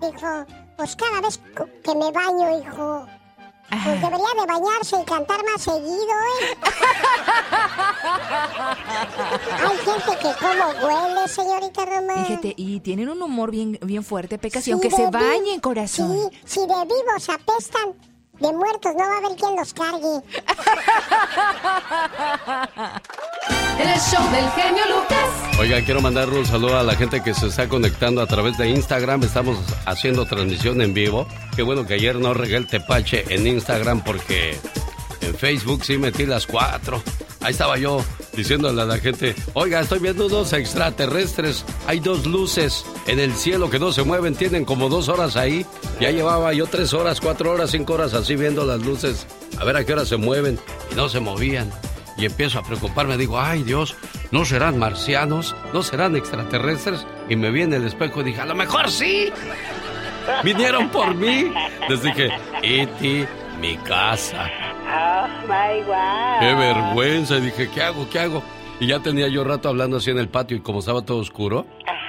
Dijo, 0.00 0.46
pues 0.76 0.96
cada 0.96 1.20
vez 1.22 1.40
que 1.82 1.94
me 1.94 2.10
baño, 2.12 2.58
hijo. 2.60 3.06
Pues 3.70 4.02
debería 4.02 4.26
de 4.40 4.46
bañarse 4.46 4.96
y 5.00 5.04
cantar 5.04 5.44
más 5.44 5.62
seguido, 5.62 5.92
¿eh? 5.92 6.56
Hay 9.62 9.76
gente 9.78 10.18
que 10.20 10.30
como 10.44 10.64
huele, 10.86 11.28
señorita 11.28 11.84
Roma. 11.84 12.24
Fíjate, 12.24 12.54
y 12.56 12.80
tienen 12.80 13.08
un 13.08 13.22
humor 13.22 13.50
bien, 13.52 13.78
bien 13.82 14.02
fuerte, 14.02 14.38
Pecas, 14.38 14.62
y 14.62 14.64
Sí, 14.64 14.70
aunque 14.72 14.90
se 14.90 15.08
bañen, 15.10 15.60
corazón. 15.60 16.30
Sí, 16.32 16.38
si 16.44 16.60
de 16.60 16.66
vivos 16.66 17.28
apestan, 17.28 17.94
de 18.40 18.52
muertos 18.52 18.92
no 18.96 19.06
va 19.06 19.14
a 19.14 19.18
haber 19.18 19.36
quien 19.36 19.54
los 19.56 19.72
cargue. 19.74 20.22
el 23.80 24.00
show 24.00 24.30
del 24.30 24.50
genio 24.50 24.84
Lucas. 24.86 25.58
Oiga, 25.58 25.82
quiero 25.84 26.00
mandar 26.00 26.30
un 26.30 26.46
saludo 26.46 26.78
a 26.78 26.82
la 26.82 26.94
gente 26.96 27.22
que 27.22 27.34
se 27.34 27.48
está 27.48 27.68
conectando 27.68 28.22
a 28.22 28.26
través 28.26 28.56
de 28.56 28.70
Instagram. 28.70 29.22
Estamos 29.22 29.58
haciendo 29.84 30.24
transmisión 30.24 30.80
en 30.80 30.94
vivo. 30.94 31.28
Qué 31.54 31.62
bueno 31.62 31.86
que 31.86 31.94
ayer 31.94 32.16
no 32.16 32.32
regué 32.32 32.56
el 32.56 32.66
tepache 32.66 33.24
en 33.28 33.46
Instagram 33.46 34.02
porque 34.02 34.58
en 35.20 35.34
Facebook 35.34 35.84
sí 35.84 35.98
metí 35.98 36.26
las 36.26 36.46
cuatro. 36.46 37.02
Ahí 37.40 37.52
estaba 37.52 37.78
yo 37.78 38.04
diciéndole 38.36 38.82
a 38.82 38.84
la 38.84 38.98
gente, 38.98 39.34
oiga, 39.54 39.80
estoy 39.80 39.98
viendo 39.98 40.26
unos 40.26 40.52
extraterrestres. 40.52 41.64
Hay 41.86 42.00
dos 42.00 42.26
luces 42.26 42.84
en 43.06 43.18
el 43.18 43.32
cielo 43.34 43.70
que 43.70 43.78
no 43.78 43.92
se 43.92 44.02
mueven, 44.02 44.34
tienen 44.34 44.64
como 44.64 44.88
dos 44.88 45.08
horas 45.08 45.36
ahí. 45.36 45.64
Ya 46.00 46.10
llevaba 46.10 46.52
yo 46.52 46.66
tres 46.66 46.92
horas, 46.92 47.20
cuatro 47.20 47.52
horas, 47.52 47.70
cinco 47.70 47.94
horas 47.94 48.14
así 48.14 48.36
viendo 48.36 48.64
las 48.66 48.80
luces. 48.82 49.26
A 49.58 49.64
ver 49.64 49.76
a 49.76 49.84
qué 49.84 49.92
hora 49.94 50.04
se 50.04 50.16
mueven. 50.16 50.58
Y 50.92 50.94
no 50.94 51.08
se 51.08 51.20
movían. 51.20 51.70
Y 52.16 52.26
empiezo 52.26 52.58
a 52.58 52.62
preocuparme, 52.62 53.16
digo, 53.16 53.40
ay 53.40 53.62
Dios, 53.62 53.96
¿no 54.30 54.44
serán 54.44 54.78
marcianos? 54.78 55.56
¿No 55.72 55.82
serán 55.82 56.16
extraterrestres? 56.16 57.06
Y 57.30 57.36
me 57.36 57.50
vi 57.50 57.62
en 57.62 57.72
el 57.72 57.86
espejo 57.86 58.20
y 58.20 58.24
dije, 58.24 58.40
a 58.42 58.46
lo 58.46 58.54
mejor 58.54 58.90
sí. 58.90 59.32
Vinieron 60.44 60.90
por 60.90 61.14
mí. 61.14 61.50
Les 61.88 62.02
dije, 62.02 62.28
Iti, 62.62 63.24
mi 63.60 63.76
casa. 63.78 64.69
Oh 64.92 65.28
my 65.46 65.82
God. 65.84 66.40
Qué 66.40 66.54
vergüenza. 66.54 67.38
Y 67.38 67.40
dije, 67.42 67.70
¿qué 67.72 67.82
hago? 67.82 68.08
¿Qué 68.10 68.18
hago? 68.18 68.42
Y 68.80 68.86
ya 68.86 69.00
tenía 69.00 69.28
yo 69.28 69.44
rato 69.44 69.68
hablando 69.68 69.98
así 69.98 70.10
en 70.10 70.18
el 70.18 70.28
patio 70.28 70.56
y 70.56 70.60
como 70.60 70.78
estaba 70.80 71.02
todo 71.02 71.18
oscuro, 71.18 71.66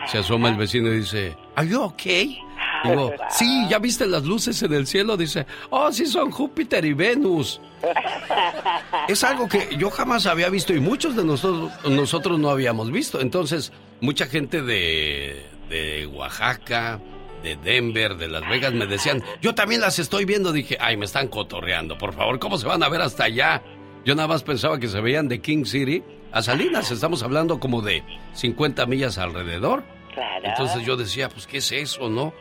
se 0.08 0.18
asoma 0.18 0.50
el 0.50 0.56
vecino 0.56 0.88
y 0.88 1.00
dice, 1.00 1.36
¿Are 1.56 1.68
you 1.68 1.82
okay? 1.82 2.40
Digo, 2.84 3.14
sí, 3.30 3.68
¿ya 3.70 3.78
viste 3.78 4.08
las 4.08 4.24
luces 4.24 4.62
en 4.64 4.74
el 4.74 4.88
cielo? 4.88 5.16
Dice, 5.16 5.46
oh, 5.70 5.92
sí, 5.92 6.06
son 6.08 6.32
Júpiter 6.32 6.84
y 6.86 6.94
Venus. 6.94 7.62
Es 9.08 9.24
algo 9.24 9.48
que 9.48 9.76
yo 9.78 9.90
jamás 9.90 10.26
había 10.26 10.50
visto 10.50 10.74
y 10.74 10.80
muchos 10.80 11.16
de 11.16 11.24
nosotros, 11.24 11.72
nosotros 11.90 12.40
no 12.40 12.50
habíamos 12.50 12.92
visto. 12.92 13.20
Entonces, 13.20 13.72
mucha 14.00 14.26
gente 14.28 14.62
de, 14.62 15.46
de 15.70 16.08
Oaxaca, 16.08 17.00
de 17.44 17.56
Denver, 17.56 18.16
de 18.18 18.28
Las 18.28 18.48
Vegas, 18.50 18.74
me 18.74 18.86
decían, 18.86 19.24
yo 19.42 19.56
también 19.56 19.82
las 19.82 20.00
estoy 20.00 20.26
viendo. 20.26 20.52
Dije, 20.52 20.78
ay, 20.80 20.98
me 20.98 21.06
están 21.06 21.28
cotorreando, 21.28 21.98
por 21.98 22.14
favor, 22.14 22.40
¿cómo 22.40 22.58
se 22.58 22.68
van 22.68 22.84
a 22.84 22.90
ver 22.90 23.02
hasta 23.02 23.26
allá? 23.26 23.62
Yo 24.06 24.16
nada 24.16 24.28
más 24.28 24.44
pensaba 24.44 24.80
que 24.80 24.88
se 24.88 25.00
veían 25.00 25.28
de 25.28 25.42
King 25.42 25.66
City 25.66 26.04
a 26.32 26.42
Salinas, 26.42 26.92
estamos 26.92 27.24
hablando 27.24 27.60
como 27.60 27.82
de 27.82 28.04
50 28.34 28.86
millas 28.86 29.18
alrededor. 29.18 29.84
Claro. 30.14 30.46
Entonces 30.46 30.86
yo 30.86 30.98
decía, 30.98 31.30
pues, 31.30 31.48
¿qué 31.48 31.58
es 31.58 31.72
eso, 31.72 32.10
no? 32.10 32.34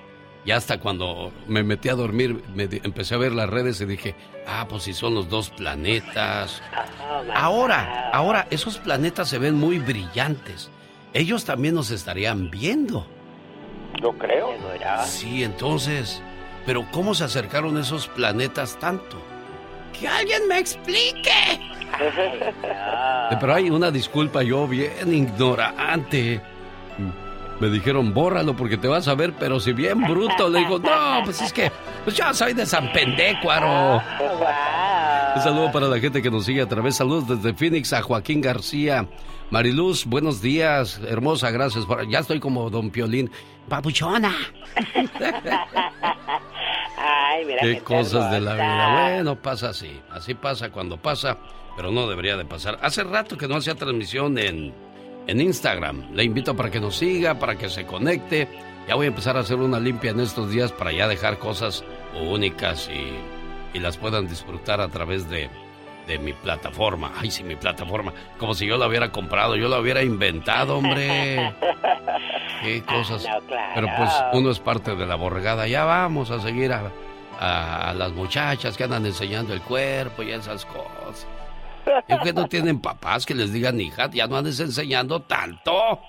Y 0.44 0.52
hasta 0.52 0.80
cuando 0.80 1.32
me 1.46 1.62
metí 1.62 1.88
a 1.90 1.94
dormir, 1.94 2.42
me 2.54 2.64
empecé 2.82 3.14
a 3.14 3.18
ver 3.18 3.32
las 3.32 3.50
redes 3.50 3.80
y 3.80 3.84
dije, 3.84 4.14
ah, 4.46 4.66
pues 4.68 4.84
si 4.84 4.94
son 4.94 5.14
los 5.14 5.28
dos 5.28 5.50
planetas. 5.50 6.62
Ahora, 7.34 8.10
ahora, 8.12 8.46
esos 8.50 8.78
planetas 8.78 9.28
se 9.28 9.38
ven 9.38 9.54
muy 9.54 9.78
brillantes. 9.78 10.70
Ellos 11.12 11.44
también 11.44 11.74
nos 11.74 11.90
estarían 11.90 12.50
viendo. 12.50 13.06
Yo 14.00 14.12
creo. 14.12 14.50
Sí, 15.04 15.44
entonces, 15.44 16.22
pero 16.64 16.86
¿cómo 16.90 17.14
se 17.14 17.24
acercaron 17.24 17.76
esos 17.78 18.08
planetas 18.08 18.78
tanto? 18.78 19.20
Que 19.98 20.08
alguien 20.08 20.48
me 20.48 20.58
explique. 20.58 21.30
Pero 23.40 23.54
hay 23.54 23.70
una 23.70 23.90
disculpa, 23.90 24.42
yo 24.42 24.66
bien 24.66 25.12
ignorante. 25.12 26.40
Me 27.58 27.68
dijeron, 27.68 28.14
bórralo 28.14 28.56
porque 28.56 28.78
te 28.78 28.88
vas 28.88 29.06
a 29.06 29.14
ver, 29.14 29.34
pero 29.38 29.60
si 29.60 29.74
bien 29.74 30.00
bruto. 30.02 30.48
Le 30.48 30.60
digo, 30.60 30.78
no, 30.78 31.20
pues 31.24 31.42
es 31.42 31.52
que 31.52 31.70
pues 32.04 32.16
yo 32.16 32.32
soy 32.32 32.54
de 32.54 32.64
San 32.64 32.90
Pendécuaro. 32.92 34.02
Un 35.36 35.42
saludo 35.42 35.70
para 35.70 35.86
la 35.86 35.98
gente 35.98 36.22
que 36.22 36.30
nos 36.30 36.46
sigue 36.46 36.62
a 36.62 36.66
través. 36.66 36.96
Saludos 36.96 37.28
desde 37.28 37.54
Phoenix 37.54 37.92
a 37.92 38.00
Joaquín 38.00 38.40
García. 38.40 39.06
Mariluz, 39.50 40.04
buenos 40.06 40.40
días. 40.40 41.00
Hermosa, 41.08 41.50
gracias. 41.50 41.84
por- 41.84 42.08
Ya 42.08 42.20
estoy 42.20 42.38
como 42.40 42.70
Don 42.70 42.90
Piolín. 42.90 43.30
Papuchona. 43.68 44.32
Ay, 46.96 47.44
mira 47.44 47.60
Qué 47.60 47.74
qué 47.76 47.80
cosas 47.82 48.30
de 48.30 48.40
la 48.40 48.54
vida. 48.54 49.02
Bueno, 49.14 49.36
pasa 49.36 49.70
así. 49.70 50.00
Así 50.10 50.34
pasa 50.34 50.70
cuando 50.70 50.96
pasa, 50.98 51.36
pero 51.76 51.90
no 51.90 52.08
debería 52.08 52.36
de 52.36 52.44
pasar. 52.44 52.78
Hace 52.82 53.02
rato 53.04 53.36
que 53.36 53.48
no 53.48 53.56
hacía 53.56 53.74
transmisión 53.74 54.38
en, 54.38 54.72
en 55.26 55.40
Instagram. 55.40 56.12
Le 56.14 56.24
invito 56.24 56.54
para 56.54 56.70
que 56.70 56.80
nos 56.80 56.96
siga, 56.96 57.38
para 57.38 57.56
que 57.56 57.68
se 57.68 57.86
conecte. 57.86 58.48
Ya 58.88 58.94
voy 58.94 59.06
a 59.06 59.08
empezar 59.08 59.36
a 59.36 59.40
hacer 59.40 59.56
una 59.56 59.80
limpia 59.80 60.10
en 60.12 60.20
estos 60.20 60.50
días 60.50 60.72
para 60.72 60.92
ya 60.92 61.06
dejar 61.08 61.38
cosas 61.38 61.84
únicas 62.20 62.88
y, 62.92 63.76
y 63.76 63.80
las 63.80 63.96
puedan 63.98 64.26
disfrutar 64.28 64.80
a 64.80 64.88
través 64.88 65.28
de, 65.30 65.48
de 66.06 66.18
mi 66.18 66.32
plataforma. 66.32 67.12
Ay, 67.18 67.30
sí, 67.30 67.42
mi 67.44 67.56
plataforma. 67.56 68.12
Como 68.38 68.54
si 68.54 68.66
yo 68.66 68.76
la 68.76 68.86
hubiera 68.88 69.10
comprado, 69.12 69.56
yo 69.56 69.68
la 69.68 69.78
hubiera 69.78 70.02
inventado, 70.02 70.78
hombre. 70.78 71.54
Qué 72.62 72.82
cosas. 72.82 73.24
No, 73.28 73.40
claro. 73.46 73.72
Pero 73.74 73.88
pues 73.96 74.10
uno 74.32 74.50
es 74.50 74.58
parte 74.60 74.94
de 74.96 75.06
la 75.06 75.14
borregada. 75.14 75.66
Ya 75.66 75.84
vamos 75.84 76.30
a 76.30 76.40
seguir 76.40 76.72
a, 76.72 76.90
a- 77.38 77.90
a 77.90 77.94
las 77.94 78.12
muchachas 78.12 78.76
que 78.76 78.84
andan 78.84 79.06
enseñando 79.06 79.52
el 79.54 79.62
cuerpo 79.62 80.22
y 80.22 80.30
esas 80.32 80.64
cosas. 80.66 81.26
Es 82.06 82.18
que 82.20 82.32
no 82.32 82.46
tienen 82.46 82.80
papás 82.80 83.24
que 83.24 83.34
les 83.34 83.52
digan, 83.52 83.80
hija, 83.80 84.10
ya 84.12 84.26
no 84.26 84.36
andes 84.36 84.60
enseñando 84.60 85.20
tanto. 85.22 86.00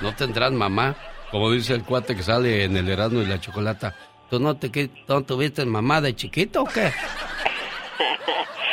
No 0.00 0.14
tendrán 0.16 0.56
mamá. 0.56 0.94
Como 1.30 1.50
dice 1.52 1.74
el 1.74 1.84
cuate 1.84 2.16
que 2.16 2.22
sale 2.24 2.64
en 2.64 2.76
el 2.76 2.88
Erasmo 2.88 3.20
y 3.22 3.26
la 3.26 3.38
Chocolata. 3.40 3.94
¿Tú 4.28 4.40
no, 4.40 4.56
te, 4.56 4.90
no 5.08 5.22
tuviste 5.22 5.64
mamá 5.64 6.00
de 6.00 6.14
chiquito 6.16 6.62
o 6.62 6.64
qué? 6.64 6.90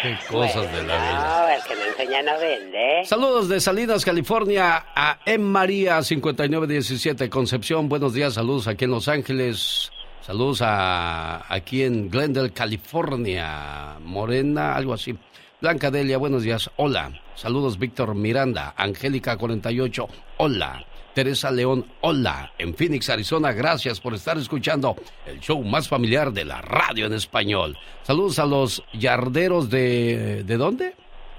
Qué 0.02 0.18
cosas 0.30 0.72
de 0.72 0.84
la 0.84 0.96
vida. 0.96 1.40
No, 1.40 1.50
el 1.50 1.64
que 1.64 1.76
no 1.76 1.86
enseña 1.86 2.22
no 2.22 2.40
vende. 2.40 3.06
Saludos 3.06 3.50
de 3.50 3.60
Salinas, 3.60 4.06
California, 4.06 4.86
a 4.96 5.20
M. 5.26 5.44
María 5.44 6.02
5917 6.04 7.30
Concepción. 7.30 7.90
Buenos 7.90 8.14
días, 8.14 8.36
saludos 8.36 8.68
aquí 8.68 8.86
en 8.86 8.92
Los 8.92 9.08
Ángeles. 9.08 9.92
Saludos 10.22 10.62
a 10.62 11.52
aquí 11.52 11.84
en 11.84 12.10
Glendale, 12.10 12.52
California. 12.52 13.98
Morena, 14.04 14.76
algo 14.76 14.94
así. 14.94 15.18
Blanca 15.62 15.90
Delia, 15.90 16.18
buenos 16.18 16.44
días. 16.44 16.70
Hola. 16.76 17.12
Saludos 17.36 17.80
Víctor 17.80 18.14
Miranda, 18.14 18.74
Angélica 18.78 19.38
48. 19.38 20.08
Hola. 20.38 20.86
Teresa 21.18 21.50
León, 21.50 21.84
hola. 22.02 22.54
En 22.60 22.76
Phoenix, 22.76 23.10
Arizona, 23.10 23.52
gracias 23.52 24.00
por 24.00 24.14
estar 24.14 24.38
escuchando 24.38 24.96
el 25.26 25.40
show 25.40 25.64
más 25.64 25.88
familiar 25.88 26.32
de 26.32 26.46
la 26.46 26.62
radio 26.62 27.08
en 27.08 27.14
español. 27.14 27.76
Saludos 28.04 28.38
a 28.38 28.46
los 28.46 28.84
yarderos 28.94 29.72
de... 29.72 30.44
¿De 30.44 30.58
dónde? 30.58 30.94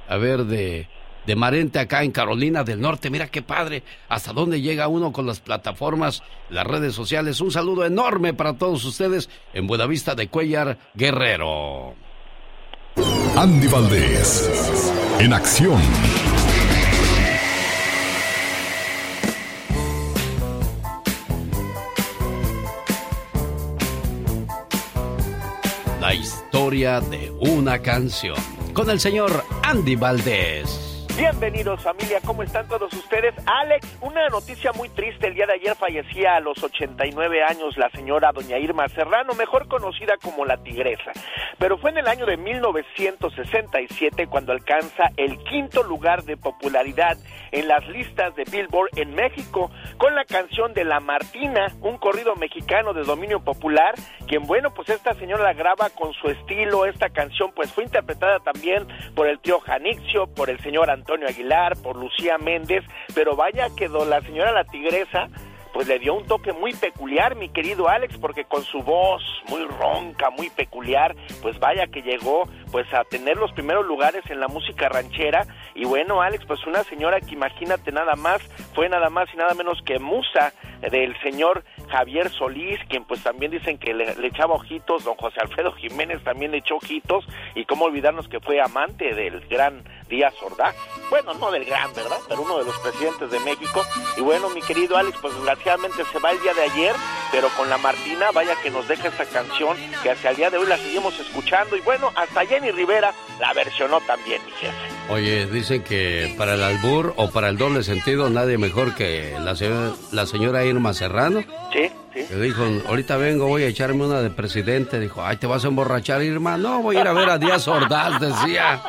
A 0.09 0.17
ver, 0.17 0.47
de, 0.47 0.89
de 1.25 1.37
Marente 1.37 1.79
acá 1.79 2.03
en 2.03 2.11
Carolina 2.11 2.65
del 2.65 2.81
Norte. 2.81 3.09
Mira 3.09 3.29
qué 3.29 3.41
padre. 3.41 3.85
Hasta 4.09 4.33
dónde 4.33 4.61
llega 4.61 4.89
uno 4.89 5.13
con 5.13 5.29
las 5.29 5.39
plataformas, 5.39 6.25
las 6.51 6.67
redes 6.67 6.97
sociales. 6.97 7.41
Un 7.41 7.53
saludo 7.53 7.87
enorme 7.87 8.35
para 8.35 8.55
todos 8.55 8.85
ustedes 8.85 9.31
en 9.55 9.69
Buenavista 9.69 10.17
de 10.17 10.27
Cuellar, 10.27 10.77
Guerrero. 10.95 11.95
Andy 13.37 13.69
Valdés, 13.69 14.93
en 15.21 15.33
acción. 15.33 15.81
De 26.69 27.33
una 27.41 27.79
canción. 27.81 28.37
Con 28.75 28.91
el 28.91 29.01
señor 29.01 29.43
Andy 29.63 29.97
Valdés. 29.97 30.88
Bienvenidos 31.19 31.83
familia, 31.83 32.21
¿cómo 32.25 32.45
están 32.45 32.69
todos 32.69 32.93
ustedes? 32.93 33.35
Alex, 33.45 33.99
una 34.03 34.29
noticia 34.29 34.71
muy 34.71 34.89
triste, 34.89 35.27
el 35.27 35.35
día 35.35 35.47
de 35.47 35.55
ayer 35.55 35.75
fallecía 35.75 36.37
a 36.37 36.41
los 36.41 36.63
89 36.63 37.43
años 37.43 37.77
la 37.77 37.91
señora 37.91 38.31
doña 38.31 38.57
Irma 38.57 38.89
Serrano, 38.89 39.35
mejor 39.35 39.67
conocida 39.67 40.17
como 40.23 40.45
la 40.45 40.59
Tigresa, 40.59 41.11
pero 41.59 41.77
fue 41.77 41.91
en 41.91 41.99
el 41.99 42.07
año 42.07 42.25
de 42.25 42.37
1967 42.37 44.29
cuando 44.29 44.53
alcanza 44.53 45.11
el 45.17 45.39
quinto 45.39 45.83
lugar 45.83 46.23
de 46.23 46.37
popularidad 46.37 47.19
en 47.51 47.67
las 47.67 47.85
listas 47.89 48.37
de 48.37 48.45
Billboard 48.45 48.97
en 48.97 49.13
México 49.17 49.73
con 49.97 50.15
la 50.15 50.25
canción 50.25 50.73
de 50.73 50.85
La 50.85 51.01
Martina, 51.01 51.73
un 51.81 51.99
corrido 51.99 52.37
mexicano 52.37 52.93
de 52.93 53.03
dominio 53.03 53.41
popular, 53.41 53.97
quien 54.29 54.45
bueno, 54.45 54.73
pues 54.73 54.89
esta 54.91 55.15
señora 55.15 55.43
la 55.43 55.53
graba 55.53 55.91
con 55.91 56.13
su 56.13 56.29
estilo, 56.29 56.87
esta 56.87 57.11
canción 57.11 57.51
pues 57.57 57.73
fue 57.73 57.83
interpretada 57.83 58.39
también 58.39 58.87
por 59.17 59.27
el 59.27 59.41
tío 59.41 59.59
Janixio, 59.59 60.29
por 60.29 60.49
el 60.49 60.61
señor 60.61 60.89
Antonio 60.91 61.08
Aguilar, 61.27 61.77
por 61.83 61.97
Lucía 61.97 62.39
Méndez, 62.39 62.85
pero 63.15 63.37
vaya 63.37 63.69
que 63.77 63.89
la 63.89 64.21
señora 64.23 64.53
la 64.53 64.65
tigresa 64.65 65.29
pues 65.73 65.87
le 65.87 65.99
dio 65.99 66.15
un 66.15 66.27
toque 66.27 66.53
muy 66.53 66.73
peculiar, 66.73 67.37
mi 67.37 67.51
querido 67.51 67.89
Alex, 67.89 68.19
porque 68.19 68.45
con 68.45 68.65
su 68.65 68.83
voz 68.83 69.23
muy 69.49 69.65
ronca, 69.65 70.31
muy 70.31 70.51
peculiar, 70.51 71.15
pues 71.43 71.59
vaya 71.61 71.87
que 71.87 72.03
llegó 72.03 72.49
pues 72.71 72.93
a 72.93 73.05
tener 73.05 73.37
los 73.37 73.53
primeros 73.53 73.87
lugares 73.87 74.25
en 74.31 74.41
la 74.41 74.49
música 74.49 74.89
ranchera 74.89 75.47
y 75.75 75.85
bueno, 75.85 76.21
Alex, 76.21 76.45
pues 76.47 76.67
una 76.67 76.83
señora 76.85 77.21
que 77.21 77.35
imagínate 77.35 77.93
nada 77.93 78.17
más, 78.17 78.43
fue 78.75 78.89
nada 78.89 79.11
más 79.11 79.29
y 79.33 79.37
nada 79.37 79.55
menos 79.55 79.81
que 79.85 79.99
musa 79.99 80.53
del 80.81 81.19
señor 81.23 81.65
Javier 81.89 82.31
Solís, 82.31 82.79
quien 82.89 83.05
pues 83.05 83.23
también 83.23 83.51
dicen 83.51 83.79
que 83.79 83.95
le, 83.95 84.15
echaba 84.27 84.55
ojitos, 84.55 85.05
don 85.05 85.17
José 85.17 85.41
Alfredo 85.41 85.73
Jiménez 85.73 86.23
también 86.23 86.53
le 86.53 86.59
echó 86.59 86.77
ojitos 86.77 87.25
y 87.55 87.65
cómo 87.65 87.87
olvidarnos 87.87 88.29
que 88.29 88.41
fue 88.41 88.61
amante 88.61 89.15
del 89.15 89.41
gran 89.49 89.83
Díaz 90.09 90.35
Ordaz. 90.43 90.75
bueno, 91.11 91.35
no 91.35 91.51
del 91.51 91.65
gran, 91.65 91.93
¿verdad? 91.95 92.19
Pero 92.29 92.43
uno 92.43 92.59
de 92.59 92.65
los 92.65 92.79
presidentes 92.79 93.31
de 93.31 93.41
México. 93.41 93.85
Y 94.17 94.23
bueno, 94.23 94.49
mi 94.51 94.63
querido 94.63 94.97
Alex, 94.97 95.19
pues 95.21 95.35
desgraciadamente 95.35 96.03
se 96.05 96.19
va 96.19 96.31
el 96.31 96.41
día 96.41 96.55
de 96.55 96.63
ayer, 96.63 96.95
pero 97.31 97.49
con 97.57 97.69
la 97.69 97.79
Martina, 97.79 98.31
vaya 98.33 98.55
que 98.63 98.71
nos 98.71 98.89
deja 98.89 99.09
esta 99.09 99.27
canción 99.27 99.77
que 100.03 100.11
hasta 100.11 100.31
el 100.31 100.37
día 100.37 100.51
de 100.51 100.59
hoy 100.59 100.67
la 100.67 100.79
seguimos 100.79 101.19
escuchando. 101.21 101.77
Y 101.77 101.81
bueno, 101.81 102.11
hasta 102.15 102.41
Jenny 102.59 102.73
Rivera 102.73 103.13
la 103.41 103.53
versionó 103.53 104.01
también, 104.01 104.41
mi 104.45 104.51
jefe. 104.53 104.75
Oye, 105.11 105.47
dicen 105.47 105.83
que 105.83 106.35
para 106.37 106.55
el 106.55 106.63
albur 106.63 107.15
o 107.17 107.31
para 107.31 107.49
el 107.49 107.57
doble 107.57 107.85
sentido 107.85 108.29
nadie 108.31 108.59
mejor 108.59 108.95
que 108.97 109.37
la 109.41 109.55
señora, 109.55 109.93
la 110.11 110.27
señora 110.27 110.65
Irma 110.65 110.93
Serrano. 110.93 111.45
Sí, 111.73 111.91
sí. 112.13 112.25
Que 112.25 112.35
dijo, 112.37 112.65
ahorita 112.89 113.17
vengo, 113.17 113.47
voy 113.47 113.63
a 113.63 113.69
echarme 113.69 114.07
una 114.07 114.21
de 114.21 114.31
presidente. 114.31 114.99
Dijo, 114.99 115.25
ay, 115.25 115.37
¿te 115.37 115.47
vas 115.47 115.65
a 115.65 115.69
emborrachar, 115.69 116.23
Irma? 116.23 116.57
No, 116.57 116.83
voy 116.83 116.97
a 116.97 117.03
ir 117.03 117.09
a 117.09 117.13
ver 117.13 117.31
a 117.31 117.39
Díaz 117.39 117.69
Ordaz, 117.69 118.21
decía. 118.21 118.83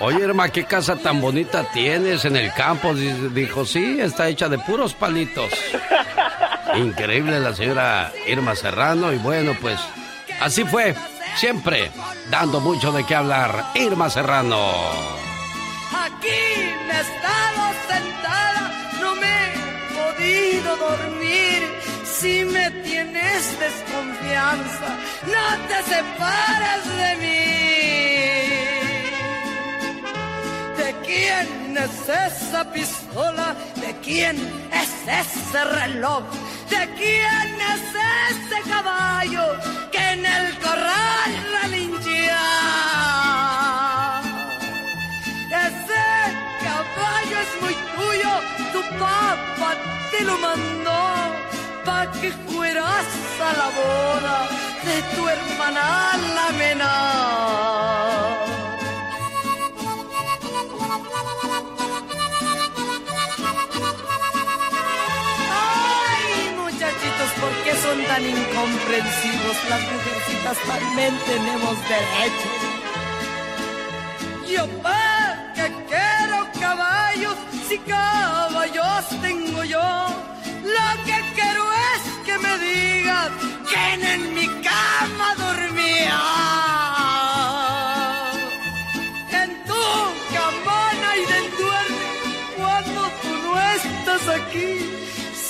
Oye, 0.00 0.20
Irma, 0.20 0.50
¿qué 0.50 0.64
casa 0.64 0.96
tan 0.96 1.20
bonita 1.20 1.64
tienes 1.72 2.26
en 2.26 2.36
el 2.36 2.52
campo? 2.52 2.94
Dijo, 2.94 3.64
sí, 3.64 3.98
está 4.00 4.28
hecha 4.28 4.48
de 4.50 4.58
puros 4.58 4.92
palitos. 4.92 5.50
Increíble 6.76 7.40
la 7.40 7.54
señora 7.54 8.12
Irma 8.28 8.54
Serrano 8.54 9.12
y 9.12 9.16
bueno, 9.16 9.56
pues 9.60 9.80
así 10.40 10.62
fue, 10.64 10.94
siempre 11.36 11.90
dando 12.30 12.60
mucho 12.60 12.92
de 12.92 13.04
qué 13.04 13.14
hablar. 13.14 13.72
Irma 13.74 14.08
Serrano. 14.08 14.72
Aquí 16.06 16.42
me 16.86 16.94
he 16.94 17.00
estado 17.00 17.62
sentada, 17.88 18.62
no 19.00 19.14
me 19.16 19.26
he 19.26 19.54
podido 19.98 20.76
dormir. 20.76 21.60
Si 22.04 22.44
me 22.44 22.70
tienes 22.82 23.58
desconfianza, 23.58 24.88
no 25.26 25.44
te 25.68 25.82
separes 25.94 26.82
de 26.96 27.16
mí. 27.16 28.39
¿De 30.80 30.94
quién 31.06 31.76
es 31.76 32.08
esa 32.08 32.64
pistola? 32.72 33.54
¿De 33.76 33.94
quién 34.02 34.36
es 34.72 34.92
ese 35.20 35.64
reloj? 35.64 36.24
¿De 36.70 36.82
quién 36.98 37.48
es 37.72 37.84
ese 38.30 38.58
caballo 38.68 39.44
que 39.92 40.02
en 40.14 40.24
el 40.24 40.58
corral 40.58 41.30
relinchía? 41.60 42.42
Ese 45.68 46.06
caballo 46.64 47.36
es 47.44 47.52
muy 47.62 47.74
tuyo, 47.96 48.32
tu 48.72 48.80
papá 48.98 49.70
te 50.10 50.24
lo 50.24 50.38
mandó 50.38 51.00
pa' 51.84 52.10
que 52.20 52.30
fueras 52.48 53.06
a 53.48 53.50
la 53.60 53.68
boda 53.80 54.36
de 54.86 54.96
tu 55.14 55.28
hermana 55.28 56.16
la 56.36 56.48
menor. 56.62 58.49
Son 67.90 68.04
tan 68.04 68.24
incomprensivos? 68.24 69.56
Las 69.68 69.82
mujercitas 69.92 70.58
también 70.66 71.12
tenemos 71.26 71.74
derechos. 71.94 72.58
Yo 74.48 74.66
pa' 74.82 75.52
que 75.54 75.66
quiero 75.90 76.38
caballos, 76.60 77.36
si 77.68 77.78
caballos 77.78 79.04
tengo 79.20 79.64
yo. 79.64 79.88
Lo 80.76 80.88
que 81.06 81.18
quiero 81.36 81.64
es 81.90 82.00
que 82.26 82.38
me 82.38 82.58
digas 82.58 83.30
quién 83.68 83.98
en 84.14 84.34
mi 84.34 84.46
cama 84.68 85.28
dormía. 85.44 86.20
En 89.42 89.50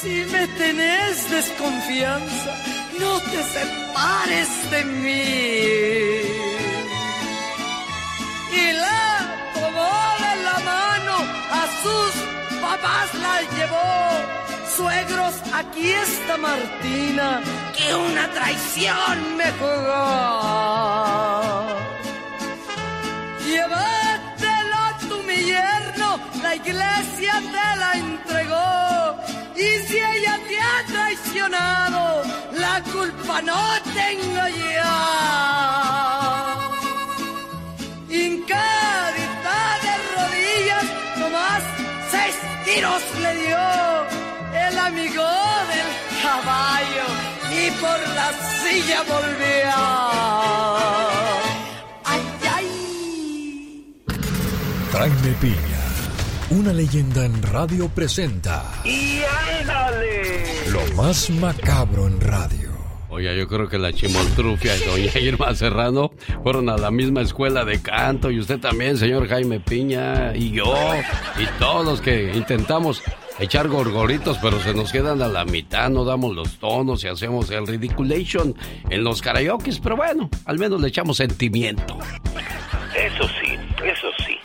Si 0.01 0.25
me 0.33 0.47
tenés 0.49 1.31
desconfianza, 1.31 2.53
no 2.99 3.21
te 3.21 3.43
separes 3.57 4.49
de 4.71 4.85
mí. 4.85 5.25
Y 8.63 8.73
la 8.73 9.11
tomó 9.53 9.95
de 10.25 10.35
la 10.47 10.59
mano, 10.73 11.17
a 11.61 11.63
sus 11.83 12.13
papás 12.63 13.09
la 13.25 13.37
llevó. 13.55 13.93
Suegros, 14.75 15.35
aquí 15.53 15.91
está 15.91 16.39
Martina, 16.39 17.43
que 17.77 17.95
una 17.95 18.27
traición 18.31 19.37
me 19.37 19.53
jugó. 19.61 20.97
Llévatela 23.45 24.85
tu 25.09 25.17
mi 25.25 25.37
yerno, 25.45 25.80
la 26.51 26.57
iglesia 26.57 27.35
te 27.55 27.69
la 27.83 27.91
entregó. 28.07 28.71
Y 29.57 29.69
si 29.87 29.97
ella 29.99 30.35
te 30.49 30.57
ha 30.69 30.79
traicionado, 30.93 32.23
la 32.65 32.83
culpa 32.93 33.41
no 33.43 33.63
tengo 34.01 34.43
ya. 34.59 34.97
Hincadita 38.19 39.59
de 39.85 39.95
rodillas, 40.15 40.87
nomás 41.21 41.63
seis 42.11 42.37
tiros 42.65 43.03
le 43.23 43.33
dio 43.45 43.65
el 44.67 44.79
amigo 44.91 45.29
del 45.73 45.89
caballo 46.25 47.07
y 47.61 47.65
por 47.83 47.99
la 48.19 48.29
silla 48.61 49.01
volvió. 49.15 49.77
Ay, 52.13 52.23
ay. 52.57 52.69
Jaime 54.93 55.33
Piña, 55.43 55.70
una 56.51 56.73
leyenda 56.73 57.25
en 57.25 57.41
radio 57.43 57.89
presenta. 57.89 58.65
¡Y 58.85 59.21
ándale! 59.61 60.43
Lo 60.71 60.97
más 60.97 61.31
macabro 61.31 62.09
en 62.09 62.21
radio. 62.21 62.71
Oye, 63.09 63.37
yo 63.37 63.47
creo 63.47 63.69
que 63.69 63.79
la 63.79 63.93
Chimoltrufia 63.93 64.77
y 64.77 64.81
doña 64.81 65.19
Irma 65.21 65.55
Serrano 65.55 66.11
fueron 66.43 66.69
a 66.69 66.77
la 66.77 66.91
misma 66.91 67.23
escuela 67.23 67.65
de 67.65 67.81
canto 67.81 68.31
y 68.31 68.41
usted 68.41 68.59
también, 68.59 68.97
señor 68.97 69.29
Jaime 69.29 69.61
Piña, 69.61 70.35
y 70.35 70.51
yo, 70.51 70.75
y 71.39 71.47
todos 71.59 71.85
los 71.85 72.01
que 72.01 72.33
intentamos 72.35 73.03
echar 73.39 73.69
gorgoritos, 73.69 74.39
pero 74.39 74.61
se 74.61 74.75
nos 74.75 74.93
quedan 74.93 75.23
a 75.23 75.29
la 75.29 75.45
mitad, 75.45 75.89
no 75.89 76.05
damos 76.05 76.35
los 76.35 76.59
tonos 76.59 77.03
y 77.05 77.09
hacemos 77.09 77.51
el 77.51 77.67
ridiculation 77.67 78.55
en 78.89 79.05
los 79.05 79.23
karaoke, 79.23 79.73
pero 79.83 79.97
bueno, 79.97 80.29
al 80.45 80.59
menos 80.59 80.81
le 80.81 80.89
echamos 80.89 81.17
sentimiento. 81.17 81.99
Eso 82.97 83.29
sí, 83.41 83.57
eso 83.85 84.09
sí. 84.27 84.40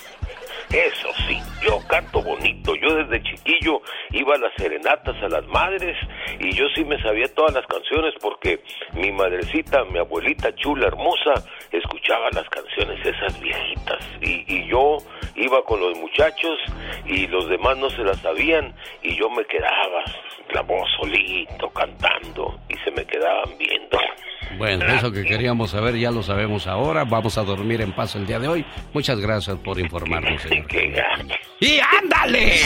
Eso 0.76 1.08
sí, 1.26 1.40
yo 1.66 1.80
canto 1.88 2.22
bonito. 2.22 2.76
Yo 2.76 2.96
desde 2.96 3.24
chiquillo 3.24 3.82
iba 4.12 4.36
a 4.36 4.38
las 4.38 4.54
serenatas 4.58 5.16
a 5.24 5.30
las 5.30 5.48
madres 5.48 5.96
y 6.38 6.52
yo 6.52 6.66
sí 6.76 6.84
me 6.84 7.02
sabía 7.02 7.34
todas 7.34 7.54
las 7.54 7.66
canciones 7.66 8.14
porque 8.20 8.60
mi 8.94 9.10
madrecita, 9.14 9.86
mi 9.86 10.00
abuelita 10.00 10.54
chula, 10.56 10.88
hermosa, 10.88 11.34
escuchaba 11.72 12.30
las 12.34 12.50
canciones 12.50 13.00
esas 13.06 13.40
viejitas 13.40 14.06
y, 14.20 14.44
y 14.54 14.68
yo 14.68 14.98
iba 15.38 15.64
con 15.64 15.80
los 15.80 15.98
muchachos 15.98 16.60
y 17.06 17.26
los 17.28 17.48
demás 17.48 17.78
no 17.78 17.90
se 17.90 18.04
las 18.04 18.18
sabían 18.20 18.76
y 19.02 19.16
yo 19.16 19.30
me 19.30 19.46
quedaba 19.46 20.04
la 20.54 20.62
voz 20.62 20.88
solito 21.00 21.70
cantando 21.70 22.60
y 22.70 22.76
se 22.78 22.92
me 22.92 23.06
quedaban 23.06 23.58
viendo. 23.58 24.00
Bueno, 24.58 24.86
eso 24.86 25.12
que 25.12 25.24
queríamos 25.24 25.72
saber 25.72 25.96
ya 25.98 26.12
lo 26.12 26.24
sabemos 26.24 26.68
ahora. 26.68 27.04
Vamos 27.04 27.38
a 27.38 27.44
dormir 27.44 27.82
en 27.82 27.92
paz 27.92 28.16
el 28.16 28.26
día 28.26 28.40
de 28.40 28.48
hoy. 28.48 28.66
Muchas 28.94 29.20
gracias 29.20 29.58
por 29.58 29.80
informarnos, 29.80 30.42
señor. 30.42 30.68
¡Qué 30.68 30.90
gacho! 30.92 31.36
¡Y 31.60 31.80
ándale! 31.80 32.60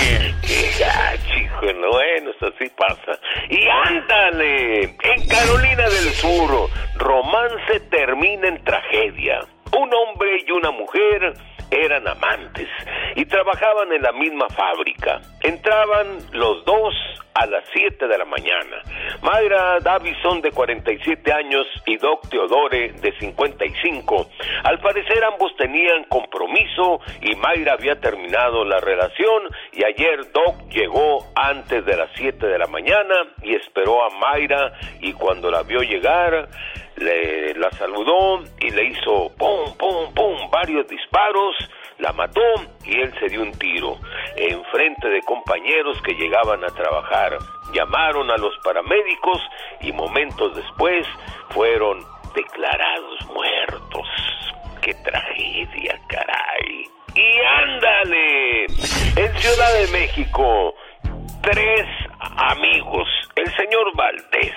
¡Qué 0.46 0.70
gacho, 0.80 1.40
hijo! 1.40 1.60
Bueno, 1.62 2.30
eso 2.30 2.54
sí 2.60 2.72
pasa. 2.78 3.20
¡Y 3.50 3.68
ándale! 3.88 4.84
En 4.84 5.28
Carolina 5.28 5.84
del 5.84 6.14
Sur, 6.14 6.70
romance 6.98 7.80
termina 7.90 8.50
en 8.50 8.64
tragedia. 8.64 9.40
Un 9.76 9.90
hombre 9.94 10.44
y 10.48 10.52
una 10.52 10.72
mujer 10.72 11.34
eran 11.72 12.08
amantes 12.08 12.68
y 13.16 13.26
trabajaban 13.26 13.92
en 13.92 14.02
la 14.02 14.12
misma 14.12 14.48
fábrica. 14.50 15.22
Entraban 15.42 16.20
los 16.32 16.64
dos 16.66 16.94
a 17.34 17.46
las 17.46 17.64
7 17.74 18.08
de 18.08 18.18
la 18.18 18.26
mañana. 18.26 18.82
Mayra 19.22 19.80
Davison 19.80 20.42
de 20.42 20.52
47 20.52 21.32
años 21.32 21.66
y 21.86 21.98
Doc 21.98 22.28
Teodore 22.30 22.92
de 22.94 23.18
55. 23.18 24.30
Al 24.64 24.80
parecer 24.80 25.24
ambos 25.24 25.56
tenían 25.58 26.04
compromiso 26.06 27.00
y 27.22 27.36
Mayra 27.36 27.74
había 27.74 28.00
terminado 28.00 28.66
la 28.66 28.80
relación 28.80 29.44
y 29.72 29.86
ayer 29.86 30.32
Doc 30.34 30.70
llegó 30.70 31.26
antes 31.36 31.86
de 31.86 31.96
las 31.96 32.10
7 32.16 32.46
de 32.46 32.58
la 32.58 32.68
mañana 32.68 33.16
y 33.42 33.56
esperó 33.56 34.04
a 34.04 34.10
Mayra 34.10 34.74
y 35.00 35.14
cuando 35.14 35.50
la 35.50 35.64
vio 35.64 35.80
llegar 35.80 36.50
le, 37.00 37.54
la 37.56 37.72
saludó 37.72 38.44
y 38.60 38.70
le 38.72 38.86
hizo 38.86 39.32
pum, 39.38 39.76
pum, 39.78 40.14
pum, 40.14 40.50
varios 40.52 40.88
disparos, 40.88 41.56
la 41.98 42.14
mató 42.14 42.42
y 42.86 43.00
él 43.00 43.14
se 43.20 43.28
dio 43.28 43.42
un 43.42 43.52
tiro 43.58 43.98
en 44.36 44.64
frente 44.66 45.10
de 45.10 45.22
compañeros 45.22 46.02
que 46.02 46.14
llegaban 46.14 46.64
a 46.64 46.68
trabajar. 46.68 47.38
Llamaron 47.74 48.32
a 48.32 48.38
los 48.38 48.58
paramédicos 48.64 49.42
y 49.82 49.92
momentos 49.92 50.56
después 50.56 51.06
fueron 51.50 52.00
declarados 52.36 53.26
muertos. 53.34 54.08
¡Qué 54.82 54.94
tragedia, 55.04 56.00
caray! 56.08 56.86
Y 57.16 57.40
ándale, 57.64 58.68
Ciudad 59.40 59.74
de 59.74 59.88
México, 59.98 60.76
tres 61.42 61.86
amigos, 62.20 63.08
el 63.36 63.48
señor 63.56 63.96
Valdés, 63.96 64.54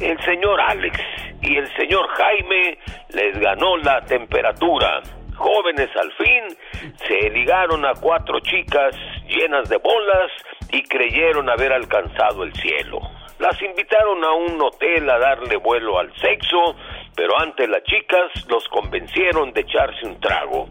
el 0.00 0.18
señor 0.24 0.60
Alex 0.60 1.00
y 1.42 1.56
el 1.56 1.68
señor 1.76 2.08
Jaime 2.08 2.78
les 3.10 3.38
ganó 3.38 3.76
la 3.78 4.04
temperatura. 4.04 5.02
Jóvenes 5.34 5.90
al 5.96 6.12
fin 6.12 6.56
se 7.06 7.30
ligaron 7.30 7.84
a 7.84 7.92
cuatro 8.00 8.40
chicas 8.40 8.96
llenas 9.28 9.68
de 9.68 9.76
bolas 9.78 10.32
y 10.70 10.82
creyeron 10.82 11.48
haber 11.50 11.72
alcanzado 11.72 12.42
el 12.42 12.52
cielo. 12.54 13.00
Las 13.38 13.60
invitaron 13.60 14.24
a 14.24 14.32
un 14.32 14.60
hotel 14.62 15.08
a 15.10 15.18
darle 15.18 15.56
vuelo 15.58 15.98
al 15.98 16.10
sexo, 16.16 16.74
pero 17.14 17.38
antes 17.38 17.68
las 17.68 17.82
chicas 17.82 18.30
los 18.48 18.66
convencieron 18.68 19.52
de 19.52 19.60
echarse 19.60 20.06
un 20.06 20.18
trago. 20.20 20.68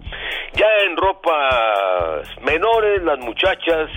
Ya 0.54 0.68
en 0.88 0.98
ropas 0.98 2.28
menores, 2.42 3.04
las 3.04 3.20
muchachas 3.20 3.90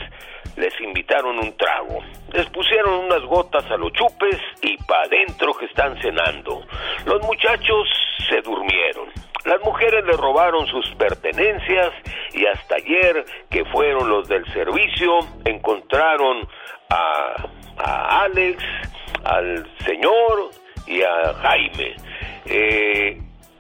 les 0.57 0.81
invitaron 0.81 1.39
un 1.39 1.57
trago. 1.57 2.01
Les 2.33 2.47
pusieron 2.51 3.05
unas 3.07 3.23
gotas 3.23 3.65
a 3.71 3.77
los 3.77 3.93
chupes 3.93 4.39
y 4.63 4.77
pa' 4.79 5.03
adentro 5.03 5.55
que 5.55 5.67
están 5.67 6.01
cenando. 6.01 6.63
Los 7.07 7.23
muchachos 7.23 7.89
se 8.29 8.41
durmieron. 8.43 9.09
Las 9.45 9.63
mujeres 9.63 10.05
le 10.05 10.13
robaron 10.13 10.67
sus 10.67 10.91
pertenencias 10.97 11.93
y 12.35 12.45
hasta 12.47 12.77
ayer 12.77 13.25
que 13.51 13.65
fueron 13.67 14.09
los 14.09 14.29
del 14.29 14.45
servicio 14.53 15.21
encontraron 15.45 16.47
a, 16.91 17.49
a 17.79 18.23
Alex, 18.23 18.63
al 19.25 19.67
señor 19.85 20.51
y 20.87 21.03
a 21.03 21.35
Jaime. 21.35 21.97
Eh, 22.47 23.19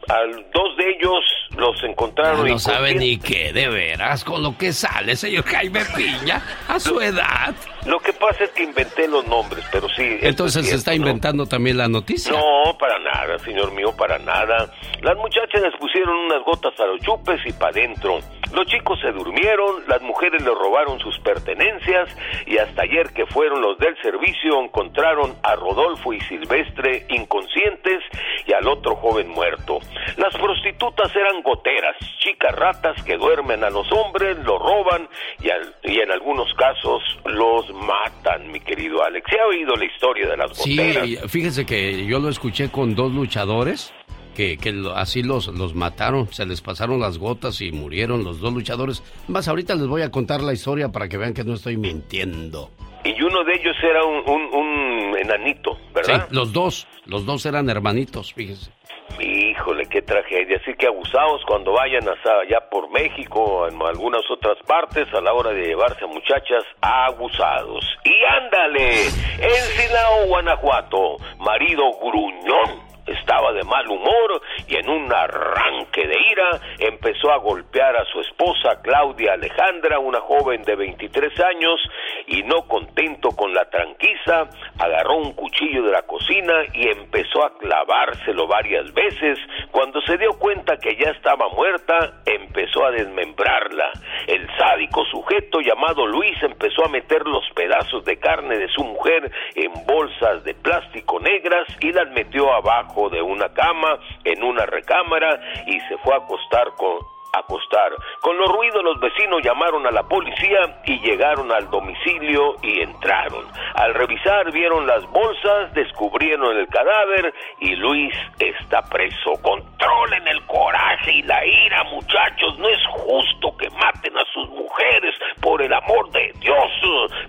a 0.09 0.21
dos 0.53 0.77
de 0.77 0.91
ellos 0.91 1.25
los 1.57 1.83
encontraron. 1.85 2.47
No 2.47 2.59
sabe 2.59 2.95
ni 2.95 3.19
qué, 3.19 3.53
de 3.53 3.69
veras, 3.69 4.25
con 4.25 4.43
lo 4.43 4.57
que 4.57 4.73
sale, 4.73 5.17
señor 5.17 5.45
Jaime 5.45 5.81
Piña, 5.97 6.43
a 6.67 6.81
su 6.81 7.01
edad. 7.01 7.55
Lo 7.87 7.99
que 8.01 8.13
pasa 8.13 8.45
es 8.45 8.51
que 8.51 8.65
inventé 8.65 9.07
los 9.09 9.27
nombres, 9.27 9.65
pero 9.71 9.89
sí. 9.89 10.19
Entonces 10.21 10.69
se 10.69 10.77
está 10.77 10.95
inventando 10.95 11.47
también 11.47 11.77
la 11.77 11.89
noticia. 11.89 12.33
No, 12.33 12.77
para 12.79 12.99
nada, 12.99 13.39
señor 13.41 13.73
mío, 13.73 13.95
para 13.97 14.19
nada. 14.19 14.71
Las 15.03 15.17
muchachas 15.17 15.63
les 15.63 15.75
pusieron 15.79 16.17
unas 16.17 16.43
gotas 16.45 16.79
a 16.81 16.87
los 16.87 17.01
chupes 17.01 17.41
y 17.47 17.53
para 17.53 17.71
adentro. 17.71 18.19
Los 18.53 18.67
chicos 18.67 18.99
se 19.01 19.13
durmieron, 19.13 19.85
las 19.87 20.01
mujeres 20.03 20.43
le 20.43 20.51
robaron 20.51 20.99
sus 21.01 21.19
pertenencias 21.21 22.09
y 22.47 22.59
hasta 22.59 22.83
ayer 22.83 23.13
que 23.13 23.27
fueron 23.27 23.61
los 23.61 23.79
del 23.79 23.97
servicio 24.03 24.63
encontraron 24.63 25.35
a 25.43 25.55
Rodolfo 25.55 26.13
y 26.13 26.21
Silvestre 26.23 27.07
inconscientes 27.09 28.03
y 28.47 28.53
al 28.53 28.67
otro 28.67 28.97
joven 28.97 29.29
muerto. 29.29 29.79
Las 30.17 30.35
prostitutas 30.37 31.15
eran 31.15 31.43
goteras, 31.43 31.97
chicas 32.19 32.55
ratas 32.55 33.03
que 33.05 33.17
duermen 33.17 33.65
a 33.65 33.71
los 33.71 33.91
hombres, 33.93 34.39
los 34.39 34.59
roban 34.59 35.09
y, 35.41 35.49
y 35.91 36.01
en 36.01 36.11
algunos 36.11 36.53
casos 36.55 37.03
los 37.25 37.73
matan, 37.75 38.51
mi 38.51 38.61
querido 38.61 39.03
Alex. 39.03 39.31
¿Se 39.31 39.41
ha 39.41 39.47
oído 39.47 39.77
la 39.77 39.85
historia 39.85 40.29
de 40.29 40.37
las 40.37 40.51
goteras? 40.57 41.05
Sí, 41.07 41.19
fíjese 41.29 41.67
que 41.67 42.07
yo 42.07 42.19
lo 42.19 42.29
escuché 42.29 42.71
con 42.71 42.95
dos 42.95 43.13
luchadores 43.13 43.93
que, 44.39 44.57
así 44.95 45.25
los, 45.25 45.49
los 45.49 45.75
mataron, 45.75 46.33
se 46.33 46.47
les 46.47 46.61
pasaron 46.61 47.01
las 47.01 47.19
gotas 47.19 47.61
y 47.61 47.73
murieron 47.73 48.23
los 48.23 48.41
dos 48.41 48.53
luchadores. 48.53 49.03
Más 49.27 49.49
ahorita 49.49 49.75
les 49.75 49.89
voy 49.89 50.03
a 50.03 50.13
contar 50.13 50.43
la 50.43 50.53
historia 50.53 50.91
para 50.91 51.09
que 51.09 51.19
vean 51.19 51.35
que 51.35 51.43
no 51.43 51.55
estoy 51.55 51.77
mintiendo. 51.77 52.71
Y 53.05 53.21
uno 53.21 53.43
de 53.43 53.55
ellos 53.55 53.77
era 53.83 54.05
un, 54.05 55.17
enanito, 55.17 55.77
¿verdad? 55.93 56.29
Sí, 56.29 56.35
los 56.37 56.53
dos, 56.53 56.87
los 57.07 57.27
dos 57.27 57.45
eran 57.47 57.69
hermanitos, 57.69 58.33
fíjese. 58.33 58.71
Híjole, 59.19 59.87
qué 59.87 60.03
tragedia. 60.03 60.59
Así 60.63 60.73
que 60.75 60.87
abusados 60.87 61.43
cuando 61.47 61.73
vayan 61.73 62.05
allá 62.09 62.69
por 62.71 62.91
México 62.91 63.43
o 63.43 63.69
en 63.69 63.75
algunas 63.83 64.23
otras 64.31 64.59
partes 64.67 65.13
a 65.15 65.21
la 65.21 65.33
hora 65.33 65.51
de 65.51 65.67
llevarse 65.67 66.05
a 66.05 66.07
muchachas 66.07 66.63
abusados. 66.81 67.85
Y 68.05 68.15
ándale, 68.25 69.07
en 69.07 69.65
Silao, 69.75 70.27
Guanajuato, 70.29 71.17
marido 71.39 71.91
gruñón 72.01 72.88
estaba 73.09 73.53
de 73.53 73.65
mal 73.65 73.89
humor 73.89 74.43
y 74.67 74.77
en 74.77 74.89
un 74.89 75.13
arranque 75.13 76.07
de 76.07 76.17
ira 76.31 76.51
empezó 76.79 77.31
a 77.31 77.39
golpear 77.39 77.97
a 77.97 78.05
su 78.07 78.21
esposa 78.21 78.81
Claudia 78.83 79.35
Alejandra, 79.35 79.99
una 79.99 80.21
joven 80.21 80.63
de 80.63 80.77
23 80.77 81.41
años, 81.41 81.81
y 82.27 82.43
no 82.43 82.67
contento 82.69 83.31
con 83.31 83.53
la 83.55 83.69
tranquiza, 83.71 84.49
agarró 84.79 85.17
un 85.17 85.33
cuchillo 85.33 85.83
de 85.85 85.93
la 85.93 86.03
cocina 86.03 86.65
y 86.75 86.89
empezó 86.89 87.45
a 87.45 87.57
clavárselo 87.59 88.47
varias 88.47 88.93
veces. 88.93 89.39
Cuando 89.71 90.01
se 90.03 90.17
dio 90.19 90.31
cuenta 90.39 90.77
que 90.77 90.97
ya 90.97 91.11
estaba 91.11 91.49
muerta, 91.49 92.23
empezó 92.27 92.85
a 92.85 92.91
desmembrarla. 92.91 93.91
El 94.27 94.47
sádico 94.57 95.05
sujeto 95.07 95.61
llamado 95.61 96.07
Luis 96.07 96.37
empezó 96.43 96.85
a 96.85 96.89
meter 96.89 97.27
los 97.27 97.45
pedazos 97.55 98.05
de 98.05 98.19
carne 98.19 98.59
de 98.59 98.69
su 98.69 98.85
mujer 98.85 99.31
en 99.55 99.73
bolsas 99.87 100.45
de 100.45 100.55
plástico 100.55 101.19
negras 101.21 101.67
y 101.81 101.93
las 101.93 102.11
metió 102.11 102.53
abajo 102.53 102.98
de 103.09 103.23
una 103.23 103.49
cama 103.51 104.01
en 104.25 104.43
una 104.43 104.67
recámara 104.67 105.41
y 105.67 105.79
se 105.83 105.97
fue 105.99 106.15
a 106.15 106.19
acostar 106.19 106.75
con 106.77 107.18
acostar. 107.39 107.93
Con 108.21 108.37
los 108.39 108.49
ruidos 108.49 108.83
los 108.85 109.01
vecinos 109.01 109.43
llamaron 109.43 109.87
a 109.87 109.91
la 109.91 110.03
policía 110.03 110.81
y 110.85 110.99
llegaron 111.01 111.51
al 111.53 111.71
domicilio 111.71 112.57
y 112.63 112.81
entraron. 112.81 113.47
Al 113.75 113.95
revisar 113.95 114.51
vieron 114.53 114.87
las 114.87 115.05
bolsas, 115.11 115.73
descubrieron 115.75 116.57
el 116.57 116.67
cadáver 116.69 117.35
y 117.61 117.75
Luis 117.77 118.15
está 118.39 118.83
preso. 118.83 119.33
Controlen 119.43 120.27
el 120.29 120.45
coraje 120.47 121.13
y 121.13 121.23
la 121.23 121.45
ira, 121.45 121.85
muchachos. 121.85 122.59
No 122.59 122.69
es 122.69 122.81
justo 122.91 123.57
que 123.57 123.71
maten 123.71 124.17
a 124.17 124.25
sus 124.33 124.49
mujeres 124.51 125.15
por 125.41 125.63
el 125.63 125.73
amor 125.73 126.11
de 126.11 126.33
Dios. 126.41 126.69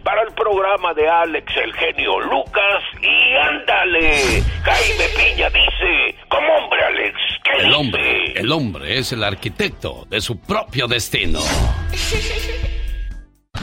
Para 0.03 0.21
el 0.23 0.33
programa 0.33 0.93
de 0.93 1.07
Alex 1.07 1.55
el 1.57 1.73
genio 1.73 2.19
Lucas 2.19 2.83
y 3.01 3.35
ándale. 3.35 4.41
Jaime 4.63 5.05
Piña 5.15 5.49
dice, 5.49 6.15
como 6.29 6.53
hombre 6.55 6.83
Alex, 6.83 7.17
¿qué 7.43 7.65
el 7.65 7.73
hombre, 7.73 8.33
el 8.35 8.51
hombre 8.51 8.97
es 8.97 9.11
el 9.11 9.23
arquitecto 9.23 9.98
de 10.09 10.21
su 10.21 10.37
propio 10.37 10.87
destino. 10.87 11.39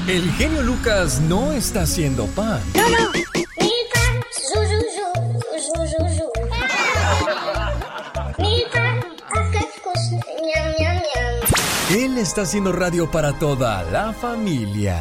El 0.09 0.31
genio 0.33 0.63
Lucas 0.63 1.21
no 1.21 1.53
está 1.53 1.83
haciendo 1.83 2.27
pan. 2.27 2.61
No, 2.75 2.89
no. 2.89 3.11
Él 11.91 12.19
está 12.19 12.43
haciendo 12.43 12.73
radio 12.73 13.11
para 13.11 13.33
toda 13.39 13.85
la 13.85 14.13
familia. 14.13 15.01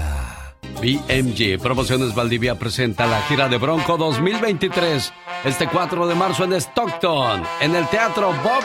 BMG 0.82 1.60
Promociones 1.60 2.14
Valdivia 2.14 2.56
presenta 2.56 3.08
la 3.08 3.22
gira 3.24 3.50
de 3.50 3.58
Bronco 3.58 3.98
2023 3.98 5.12
este 5.46 5.68
4 5.68 6.08
de 6.08 6.16
marzo 6.16 6.44
en 6.44 6.54
Stockton, 6.54 7.44
en 7.62 7.76
el 7.76 7.88
Teatro 7.88 8.34
Bob 8.44 8.64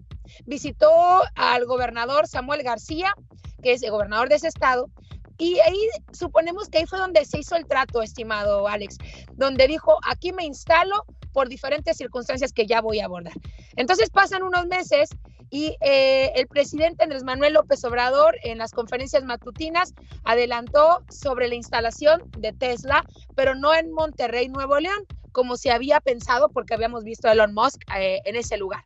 visitó 0.46 0.90
al 1.36 1.66
gobernador 1.66 2.28
Samuel 2.28 2.64
García, 2.64 3.14
que 3.62 3.74
es 3.74 3.84
el 3.84 3.92
gobernador 3.92 4.30
de 4.30 4.36
ese 4.36 4.48
estado, 4.48 4.90
y 5.38 5.60
ahí 5.60 5.90
suponemos 6.14 6.70
que 6.70 6.80
ahí 6.80 6.86
fue 6.86 7.00
donde 7.00 7.26
se 7.26 7.40
hizo 7.40 7.56
el 7.56 7.66
trato, 7.66 8.02
estimado 8.02 8.68
Alex, 8.68 8.98
donde 9.34 9.68
dijo, 9.68 9.98
aquí 10.08 10.32
me 10.32 10.46
instalo 10.46 11.06
por 11.34 11.50
diferentes 11.50 11.98
circunstancias 11.98 12.54
que 12.54 12.66
ya 12.66 12.80
voy 12.80 13.00
a 13.00 13.06
abordar. 13.06 13.34
Entonces 13.76 14.10
pasan 14.10 14.44
unos 14.44 14.68
meses 14.68 15.10
y 15.50 15.76
eh, 15.82 16.32
el 16.36 16.48
presidente 16.48 17.04
Andrés 17.04 17.24
Manuel 17.24 17.54
López 17.54 17.84
Obrador 17.84 18.38
en 18.44 18.58
las 18.58 18.72
conferencias 18.72 19.24
matutinas 19.26 19.94
adelantó 20.24 21.04
sobre 21.10 21.50
la 21.50 21.56
instalación 21.56 22.24
de 22.38 22.54
Tesla, 22.54 23.04
pero 23.36 23.56
no 23.56 23.74
en 23.76 23.92
Monterrey, 23.92 24.48
Nuevo 24.48 24.80
León, 24.80 25.06
como 25.34 25.58
se 25.58 25.72
había 25.72 26.00
pensado, 26.00 26.50
porque 26.50 26.74
habíamos 26.74 27.04
visto 27.04 27.28
a 27.28 27.34
Elon 27.34 27.54
Musk 27.54 27.82
eh, 27.98 28.22
en 28.24 28.38
ese 28.38 28.58
lugar 28.58 28.82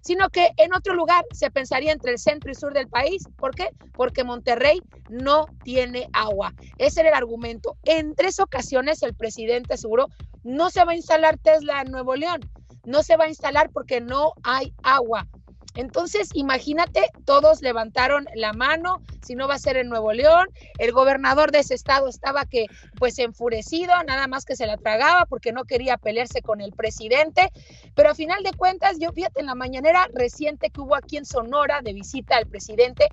sino 0.00 0.28
que 0.30 0.50
en 0.56 0.74
otro 0.74 0.94
lugar 0.94 1.24
se 1.32 1.50
pensaría 1.50 1.92
entre 1.92 2.12
el 2.12 2.18
centro 2.18 2.50
y 2.50 2.54
sur 2.54 2.72
del 2.72 2.88
país. 2.88 3.28
¿Por 3.38 3.54
qué? 3.54 3.68
Porque 3.96 4.24
Monterrey 4.24 4.80
no 5.08 5.46
tiene 5.62 6.08
agua. 6.12 6.54
Ese 6.78 7.00
era 7.00 7.10
el 7.10 7.16
argumento. 7.16 7.76
En 7.84 8.14
tres 8.14 8.38
ocasiones 8.40 9.02
el 9.02 9.14
presidente 9.14 9.74
aseguró, 9.74 10.06
no 10.42 10.70
se 10.70 10.84
va 10.84 10.92
a 10.92 10.96
instalar 10.96 11.38
Tesla 11.38 11.82
en 11.82 11.90
Nuevo 11.90 12.16
León, 12.16 12.40
no 12.84 13.02
se 13.02 13.16
va 13.16 13.24
a 13.24 13.28
instalar 13.28 13.70
porque 13.72 14.00
no 14.00 14.32
hay 14.42 14.72
agua. 14.82 15.26
Entonces, 15.74 16.30
imagínate, 16.34 17.10
todos 17.24 17.62
levantaron 17.62 18.26
la 18.34 18.52
mano, 18.52 19.02
si 19.22 19.34
no 19.34 19.48
va 19.48 19.54
a 19.54 19.58
ser 19.58 19.76
en 19.76 19.88
Nuevo 19.88 20.12
León, 20.12 20.48
el 20.78 20.92
gobernador 20.92 21.52
de 21.52 21.60
ese 21.60 21.74
estado 21.74 22.08
estaba 22.08 22.44
que 22.44 22.66
pues 22.98 23.18
enfurecido, 23.18 23.92
nada 24.06 24.26
más 24.26 24.44
que 24.44 24.56
se 24.56 24.66
la 24.66 24.76
tragaba 24.76 25.26
porque 25.26 25.52
no 25.52 25.64
quería 25.64 25.96
pelearse 25.96 26.42
con 26.42 26.60
el 26.60 26.72
presidente, 26.72 27.50
pero 27.94 28.10
a 28.10 28.14
final 28.14 28.42
de 28.42 28.52
cuentas, 28.52 28.98
yo 28.98 29.12
fíjate 29.12 29.40
en 29.40 29.46
la 29.46 29.54
mañanera 29.54 30.08
reciente 30.12 30.70
que 30.70 30.80
hubo 30.80 30.96
aquí 30.96 31.16
en 31.16 31.24
Sonora 31.24 31.80
de 31.82 31.92
visita 31.92 32.36
al 32.36 32.46
presidente, 32.46 33.08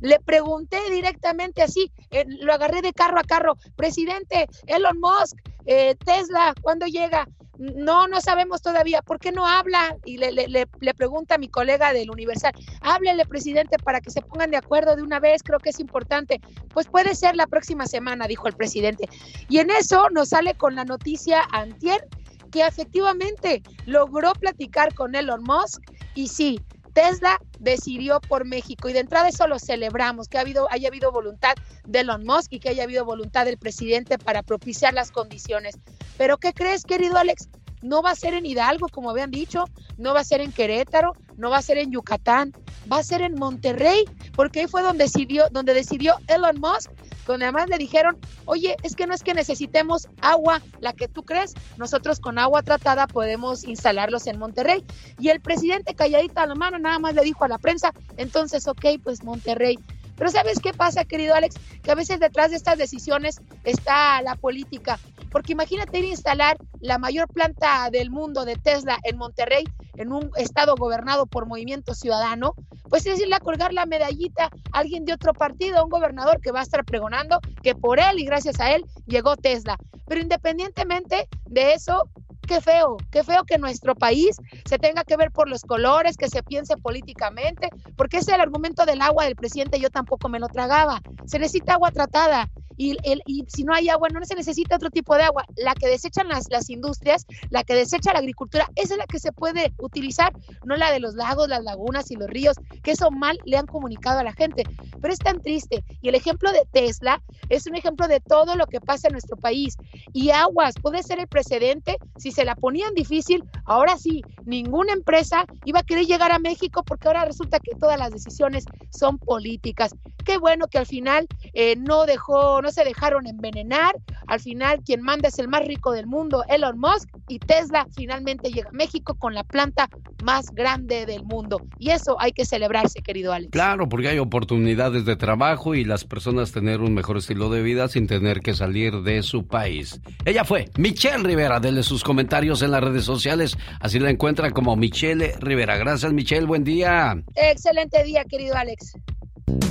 le 0.00 0.20
pregunté 0.20 0.78
directamente 0.90 1.62
así, 1.62 1.92
eh, 2.10 2.24
lo 2.26 2.52
agarré 2.52 2.82
de 2.82 2.92
carro 2.92 3.18
a 3.18 3.24
carro, 3.24 3.56
presidente, 3.76 4.46
Elon 4.66 4.98
Musk, 5.00 5.36
eh, 5.66 5.96
Tesla, 5.96 6.54
¿cuándo 6.62 6.86
llega? 6.86 7.28
No, 7.58 8.06
no 8.06 8.20
sabemos 8.20 8.62
todavía. 8.62 9.02
¿Por 9.02 9.18
qué 9.18 9.32
no 9.32 9.46
habla? 9.46 9.96
Y 10.04 10.16
le, 10.18 10.32
le, 10.32 10.46
le, 10.48 10.94
pregunta 10.94 11.34
a 11.34 11.38
mi 11.38 11.48
colega 11.48 11.92
del 11.92 12.10
Universal, 12.10 12.52
háblele, 12.80 13.26
presidente, 13.26 13.76
para 13.78 14.00
que 14.00 14.10
se 14.10 14.22
pongan 14.22 14.50
de 14.50 14.56
acuerdo 14.56 14.94
de 14.96 15.02
una 15.02 15.18
vez, 15.18 15.42
creo 15.42 15.58
que 15.58 15.70
es 15.70 15.80
importante. 15.80 16.40
Pues 16.72 16.86
puede 16.86 17.14
ser 17.14 17.34
la 17.36 17.46
próxima 17.46 17.86
semana, 17.86 18.26
dijo 18.26 18.46
el 18.46 18.54
presidente. 18.54 19.08
Y 19.48 19.58
en 19.58 19.70
eso 19.70 20.08
nos 20.10 20.28
sale 20.30 20.54
con 20.54 20.76
la 20.76 20.84
noticia 20.84 21.42
antier 21.52 22.06
que 22.50 22.66
efectivamente 22.66 23.62
logró 23.86 24.32
platicar 24.32 24.94
con 24.94 25.14
Elon 25.14 25.42
Musk 25.42 25.82
y 26.14 26.28
sí, 26.28 26.60
Tesla 26.98 27.38
decidió 27.60 28.20
por 28.20 28.44
México 28.44 28.88
y 28.88 28.92
de 28.92 28.98
entrada 28.98 29.28
eso 29.28 29.46
lo 29.46 29.60
celebramos, 29.60 30.26
que 30.26 30.36
ha 30.36 30.40
habido, 30.40 30.66
haya 30.68 30.88
habido 30.88 31.12
voluntad 31.12 31.54
de 31.86 32.00
Elon 32.00 32.24
Musk 32.24 32.54
y 32.54 32.58
que 32.58 32.70
haya 32.70 32.82
habido 32.82 33.04
voluntad 33.04 33.44
del 33.44 33.56
presidente 33.56 34.18
para 34.18 34.42
propiciar 34.42 34.94
las 34.94 35.12
condiciones. 35.12 35.76
Pero 36.16 36.38
¿qué 36.38 36.52
crees, 36.52 36.82
querido 36.82 37.16
Alex? 37.16 37.50
No 37.82 38.02
va 38.02 38.10
a 38.10 38.16
ser 38.16 38.34
en 38.34 38.44
Hidalgo, 38.44 38.88
como 38.88 39.10
habían 39.10 39.30
dicho, 39.30 39.66
no 39.96 40.12
va 40.12 40.20
a 40.20 40.24
ser 40.24 40.40
en 40.40 40.50
Querétaro, 40.50 41.12
no 41.36 41.50
va 41.50 41.58
a 41.58 41.62
ser 41.62 41.78
en 41.78 41.92
Yucatán, 41.92 42.52
va 42.92 42.98
a 42.98 43.04
ser 43.04 43.22
en 43.22 43.34
Monterrey, 43.34 44.04
porque 44.34 44.62
ahí 44.62 44.66
fue 44.66 44.82
donde 44.82 45.04
decidió, 45.04 45.44
donde 45.52 45.74
decidió 45.74 46.16
Elon 46.26 46.58
Musk 46.58 46.90
donde 47.32 47.44
además 47.44 47.68
le 47.68 47.78
dijeron, 47.78 48.18
oye, 48.46 48.76
es 48.82 48.96
que 48.96 49.06
no 49.06 49.14
es 49.14 49.22
que 49.22 49.34
necesitemos 49.34 50.08
agua, 50.20 50.60
la 50.80 50.92
que 50.92 51.08
tú 51.08 51.22
crees, 51.22 51.54
nosotros 51.76 52.20
con 52.20 52.38
agua 52.38 52.62
tratada 52.62 53.06
podemos 53.06 53.64
instalarlos 53.64 54.26
en 54.26 54.38
Monterrey. 54.38 54.84
Y 55.18 55.28
el 55.28 55.40
presidente 55.40 55.94
calladita 55.94 56.42
a 56.42 56.46
la 56.46 56.54
mano 56.54 56.78
nada 56.78 56.98
más 56.98 57.14
le 57.14 57.22
dijo 57.22 57.44
a 57.44 57.48
la 57.48 57.58
prensa, 57.58 57.92
entonces, 58.16 58.66
ok, 58.66 58.84
pues 59.02 59.22
Monterrey. 59.22 59.78
Pero 60.18 60.30
¿sabes 60.30 60.58
qué 60.60 60.72
pasa, 60.72 61.04
querido 61.04 61.34
Alex? 61.34 61.56
Que 61.82 61.92
a 61.92 61.94
veces 61.94 62.18
detrás 62.18 62.50
de 62.50 62.56
estas 62.56 62.76
decisiones 62.76 63.40
está 63.64 64.20
la 64.22 64.34
política. 64.34 64.98
Porque 65.30 65.52
imagínate 65.52 65.98
ir 65.98 66.06
a 66.06 66.08
instalar 66.08 66.58
la 66.80 66.98
mayor 66.98 67.28
planta 67.28 67.88
del 67.90 68.10
mundo 68.10 68.44
de 68.44 68.56
Tesla 68.56 68.98
en 69.04 69.16
Monterrey, 69.16 69.64
en 69.96 70.12
un 70.12 70.30
estado 70.36 70.74
gobernado 70.76 71.26
por 71.26 71.46
Movimiento 71.46 71.94
Ciudadano, 71.94 72.54
pues 72.88 73.06
es 73.06 73.20
irle 73.20 73.34
a 73.34 73.40
colgar 73.40 73.72
la 73.72 73.86
medallita 73.86 74.44
a 74.72 74.78
alguien 74.78 75.04
de 75.04 75.12
otro 75.12 75.34
partido, 75.34 75.78
a 75.78 75.84
un 75.84 75.90
gobernador 75.90 76.40
que 76.40 76.50
va 76.50 76.60
a 76.60 76.62
estar 76.62 76.84
pregonando 76.84 77.40
que 77.62 77.74
por 77.74 78.00
él 78.00 78.18
y 78.18 78.24
gracias 78.24 78.58
a 78.60 78.72
él 78.72 78.84
llegó 79.06 79.36
Tesla. 79.36 79.76
Pero 80.06 80.20
independientemente 80.20 81.28
de 81.46 81.74
eso, 81.74 82.08
qué 82.48 82.60
feo, 82.62 82.96
qué 83.12 83.22
feo 83.22 83.44
que 83.44 83.58
nuestro 83.58 83.94
país 83.94 84.36
se 84.64 84.78
tenga 84.78 85.04
que 85.04 85.16
ver 85.16 85.30
por 85.30 85.48
los 85.48 85.62
colores, 85.62 86.16
que 86.16 86.28
se 86.28 86.42
piense 86.42 86.76
políticamente, 86.78 87.68
porque 87.94 88.16
ese 88.16 88.30
es 88.30 88.34
el 88.36 88.40
argumento 88.40 88.86
del 88.86 89.02
agua 89.02 89.24
del 89.24 89.36
presidente, 89.36 89.78
yo 89.78 89.90
tampoco 89.90 90.07
me 90.28 90.38
lo 90.38 90.48
tragaba. 90.48 91.00
Se 91.24 91.38
necesita 91.38 91.74
agua 91.74 91.90
tratada 91.90 92.48
y, 92.78 92.96
el, 93.02 93.22
y 93.26 93.44
si 93.48 93.64
no 93.64 93.74
hay 93.74 93.88
agua, 93.88 94.08
no 94.08 94.24
se 94.24 94.34
necesita 94.34 94.76
otro 94.76 94.90
tipo 94.90 95.14
de 95.16 95.24
agua. 95.24 95.44
La 95.56 95.74
que 95.74 95.88
desechan 95.88 96.28
las, 96.28 96.48
las 96.50 96.70
industrias, 96.70 97.26
la 97.50 97.64
que 97.64 97.74
desecha 97.74 98.12
la 98.12 98.20
agricultura, 98.20 98.70
esa 98.76 98.94
es 98.94 98.98
la 98.98 99.06
que 99.06 99.18
se 99.18 99.32
puede 99.32 99.74
utilizar, 99.78 100.32
no 100.64 100.76
la 100.76 100.92
de 100.92 101.00
los 101.00 101.14
lagos, 101.14 101.48
las 101.48 101.64
lagunas 101.64 102.10
y 102.10 102.16
los 102.16 102.28
ríos, 102.28 102.56
que 102.82 102.92
eso 102.92 103.10
mal 103.10 103.38
le 103.44 103.56
han 103.56 103.66
comunicado 103.66 104.20
a 104.20 104.24
la 104.24 104.32
gente. 104.32 104.62
Pero 105.00 105.12
es 105.12 105.18
tan 105.18 105.40
triste. 105.42 105.84
Y 106.00 106.08
el 106.08 106.14
ejemplo 106.14 106.52
de 106.52 106.66
Tesla 106.72 107.20
es 107.48 107.66
un 107.66 107.74
ejemplo 107.74 108.08
de 108.08 108.20
todo 108.20 108.56
lo 108.56 108.66
que 108.66 108.80
pasa 108.80 109.08
en 109.08 109.12
nuestro 109.12 109.36
país. 109.36 109.76
Y 110.12 110.30
aguas, 110.30 110.74
puede 110.80 111.02
ser 111.02 111.18
el 111.18 111.26
precedente, 111.26 111.98
si 112.16 112.30
se 112.30 112.44
la 112.44 112.54
ponían 112.54 112.94
difícil, 112.94 113.44
ahora 113.64 113.98
sí, 113.98 114.22
ninguna 114.44 114.92
empresa 114.92 115.44
iba 115.64 115.80
a 115.80 115.82
querer 115.82 116.06
llegar 116.06 116.30
a 116.32 116.38
México 116.38 116.82
porque 116.84 117.08
ahora 117.08 117.24
resulta 117.24 117.58
que 117.58 117.74
todas 117.74 117.98
las 117.98 118.10
decisiones 118.10 118.64
son 118.90 119.18
políticas. 119.18 119.94
Qué 120.24 120.38
bueno 120.38 120.68
que 120.68 120.78
al 120.78 120.86
final 120.86 121.26
eh, 121.54 121.76
no 121.76 122.06
dejó, 122.06 122.62
no 122.62 122.67
se 122.70 122.84
dejaron 122.84 123.26
envenenar. 123.26 123.96
Al 124.26 124.40
final, 124.40 124.82
quien 124.84 125.02
manda 125.02 125.28
es 125.28 125.38
el 125.38 125.48
más 125.48 125.66
rico 125.66 125.92
del 125.92 126.06
mundo, 126.06 126.44
Elon 126.48 126.78
Musk, 126.78 127.08
y 127.28 127.38
Tesla 127.38 127.86
finalmente 127.94 128.50
llega 128.50 128.68
a 128.68 128.72
México 128.72 129.14
con 129.14 129.34
la 129.34 129.44
planta 129.44 129.88
más 130.22 130.50
grande 130.50 131.06
del 131.06 131.24
mundo. 131.24 131.60
Y 131.78 131.90
eso 131.90 132.16
hay 132.20 132.32
que 132.32 132.44
celebrarse, 132.44 133.00
querido 133.02 133.32
Alex. 133.32 133.50
Claro, 133.52 133.88
porque 133.88 134.08
hay 134.08 134.18
oportunidades 134.18 135.04
de 135.04 135.16
trabajo 135.16 135.74
y 135.74 135.84
las 135.84 136.04
personas 136.04 136.52
tener 136.52 136.80
un 136.80 136.94
mejor 136.94 137.18
estilo 137.18 137.50
de 137.50 137.62
vida 137.62 137.88
sin 137.88 138.06
tener 138.06 138.40
que 138.40 138.54
salir 138.54 139.02
de 139.02 139.22
su 139.22 139.46
país. 139.46 140.00
Ella 140.24 140.44
fue 140.44 140.70
Michelle 140.76 141.22
Rivera. 141.22 141.60
Dele 141.60 141.82
sus 141.82 142.02
comentarios 142.02 142.62
en 142.62 142.70
las 142.70 142.82
redes 142.82 143.04
sociales. 143.04 143.56
Así 143.80 143.98
la 143.98 144.10
encuentra 144.10 144.50
como 144.50 144.76
Michelle 144.76 145.34
Rivera. 145.40 145.76
Gracias, 145.76 146.12
Michelle. 146.12 146.46
Buen 146.46 146.64
día. 146.64 147.22
Excelente 147.34 148.02
día, 148.04 148.24
querido 148.24 148.56
Alex. 148.56 148.92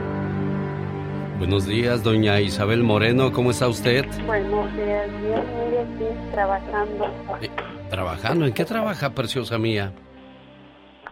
Buenos 1.41 1.65
días, 1.65 2.03
doña 2.03 2.39
Isabel 2.39 2.83
Moreno, 2.83 3.31
¿cómo 3.33 3.49
está 3.49 3.67
usted? 3.67 4.05
Buenos 4.27 4.71
días, 4.75 5.09
bien, 5.23 5.43
muy 5.55 5.75
aquí, 5.75 6.31
trabajando. 6.31 7.05
Eh, 7.41 7.49
¿Trabajando? 7.89 8.45
¿En 8.45 8.53
qué 8.53 8.63
trabaja, 8.63 9.09
preciosa 9.15 9.57
mía? 9.57 9.91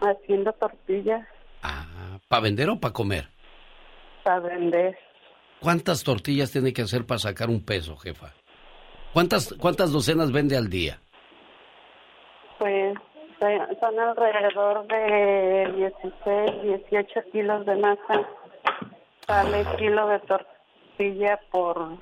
Haciendo 0.00 0.52
tortillas. 0.52 1.26
¿Para 2.28 2.42
vender 2.42 2.70
o 2.70 2.78
para 2.78 2.94
comer? 2.94 3.28
Para 4.22 4.38
vender. 4.38 4.96
¿Cuántas 5.58 6.04
tortillas 6.04 6.52
tiene 6.52 6.72
que 6.72 6.82
hacer 6.82 7.04
para 7.04 7.18
sacar 7.18 7.48
un 7.48 7.64
peso, 7.64 7.96
jefa? 7.96 8.32
¿Cuántas, 9.12 9.52
cuántas 9.54 9.90
docenas 9.90 10.30
vende 10.30 10.56
al 10.56 10.70
día? 10.70 11.00
Pues 12.60 12.94
son 13.80 13.98
alrededor 13.98 14.86
de 14.86 15.72
16, 15.74 16.62
18 16.88 17.20
kilos 17.32 17.66
de 17.66 17.74
masa. 17.74 18.28
Sale 19.30 19.64
kilo 19.78 20.08
de 20.08 20.18
tortilla 20.18 21.38
por... 21.52 21.96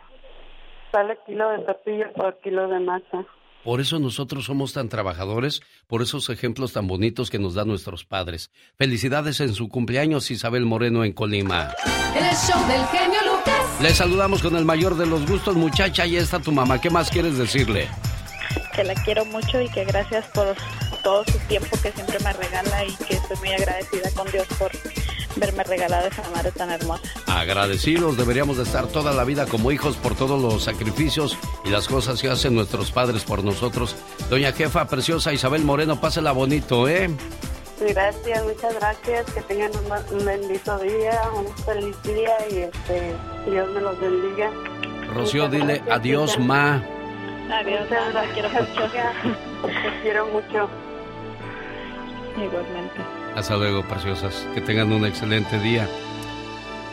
Sale 0.91 1.18
kilo 1.26 1.51
de 1.51 1.59
tortilla 1.59 2.11
por 2.16 2.39
kilo 2.41 2.66
de 2.68 2.81
masa. 2.81 3.26
Por 3.64 3.83
eso 3.83 3.99
nosotros 3.99 4.47
somos 4.47 4.72
tan 4.72 4.89
trabajadores, 4.89 5.61
por 5.87 6.01
esos 6.01 6.31
ejemplos 6.31 6.72
tan 6.72 6.87
bonitos 6.87 7.29
que 7.29 7.39
nos 7.39 7.53
dan 7.53 7.68
nuestros 7.68 8.07
padres. 8.07 8.51
Felicidades 8.79 9.41
en 9.41 9.53
su 9.53 9.68
cumpleaños, 9.68 10.31
Isabel 10.31 10.64
Moreno 10.64 11.05
en 11.05 11.12
Colima. 11.12 11.68
El 12.16 12.35
show 12.35 12.66
del 12.66 12.87
genio 12.87 13.20
Lucas. 13.31 13.79
Le 13.83 13.91
saludamos 13.91 14.43
con 14.43 14.57
el 14.57 14.64
mayor 14.64 14.97
de 14.97 15.05
los 15.05 15.29
gustos, 15.29 15.55
muchacha, 15.55 16.07
y 16.07 16.16
está 16.16 16.41
tu 16.41 16.51
mamá. 16.51 16.81
¿Qué 16.81 16.89
más 16.89 17.11
quieres 17.11 17.37
decirle? 17.37 17.89
Que 18.79 18.85
la 18.85 18.95
quiero 18.95 19.24
mucho 19.24 19.61
y 19.61 19.68
que 19.68 19.85
gracias 19.85 20.24
por 20.26 20.55
todo 21.03 21.24
su 21.24 21.37
tiempo 21.49 21.66
que 21.83 21.91
siempre 21.91 22.16
me 22.20 22.33
regala 22.33 22.85
y 22.85 22.95
que 23.07 23.14
estoy 23.14 23.37
muy 23.39 23.53
agradecida 23.53 24.09
con 24.14 24.31
Dios 24.31 24.47
por 24.57 24.70
verme 25.35 25.64
regalada 25.64 26.07
esa 26.07 26.22
madre 26.31 26.53
tan 26.53 26.70
hermosa. 26.70 27.03
Agradecidos, 27.26 28.16
deberíamos 28.16 28.57
de 28.57 28.62
estar 28.62 28.87
toda 28.87 29.12
la 29.12 29.24
vida 29.24 29.47
como 29.47 29.72
hijos 29.72 29.97
por 29.97 30.14
todos 30.14 30.41
los 30.41 30.62
sacrificios 30.62 31.37
y 31.64 31.70
las 31.70 31.89
cosas 31.89 32.22
que 32.22 32.29
hacen 32.29 32.55
nuestros 32.55 32.93
padres 32.93 33.24
por 33.24 33.43
nosotros. 33.43 33.97
Doña 34.31 34.53
jefa 34.53 34.87
preciosa 34.87 35.33
Isabel 35.33 35.64
Moreno, 35.64 36.01
pásela 36.01 36.31
bonito, 36.31 36.87
¿eh? 36.87 37.11
Gracias, 37.81 38.45
muchas 38.45 38.74
gracias. 38.76 39.26
Que 39.33 39.41
tengan 39.43 39.72
un, 39.72 40.18
un 40.20 40.24
bendito 40.24 40.79
día, 40.79 41.20
un 41.35 41.53
feliz 41.64 41.97
día 42.05 42.37
y 42.49 42.59
este, 42.59 43.12
Dios 43.51 43.68
me 43.70 43.81
los 43.81 43.99
bendiga. 43.99 44.53
Rocío, 45.12 45.49
dile 45.49 45.83
adiós, 45.91 46.39
ma. 46.39 46.81
Adiós, 47.51 47.88
la 48.12 48.24
quiero 48.34 48.51
mucho. 48.51 48.82
Te 49.62 50.03
quiero 50.03 50.26
mucho. 50.26 50.68
Igualmente. 52.36 53.01
Hasta 53.34 53.57
luego, 53.57 53.82
preciosas. 53.88 54.46
Que 54.55 54.61
tengan 54.61 54.92
un 54.92 55.07
excelente 55.07 55.59
día. 55.61 55.88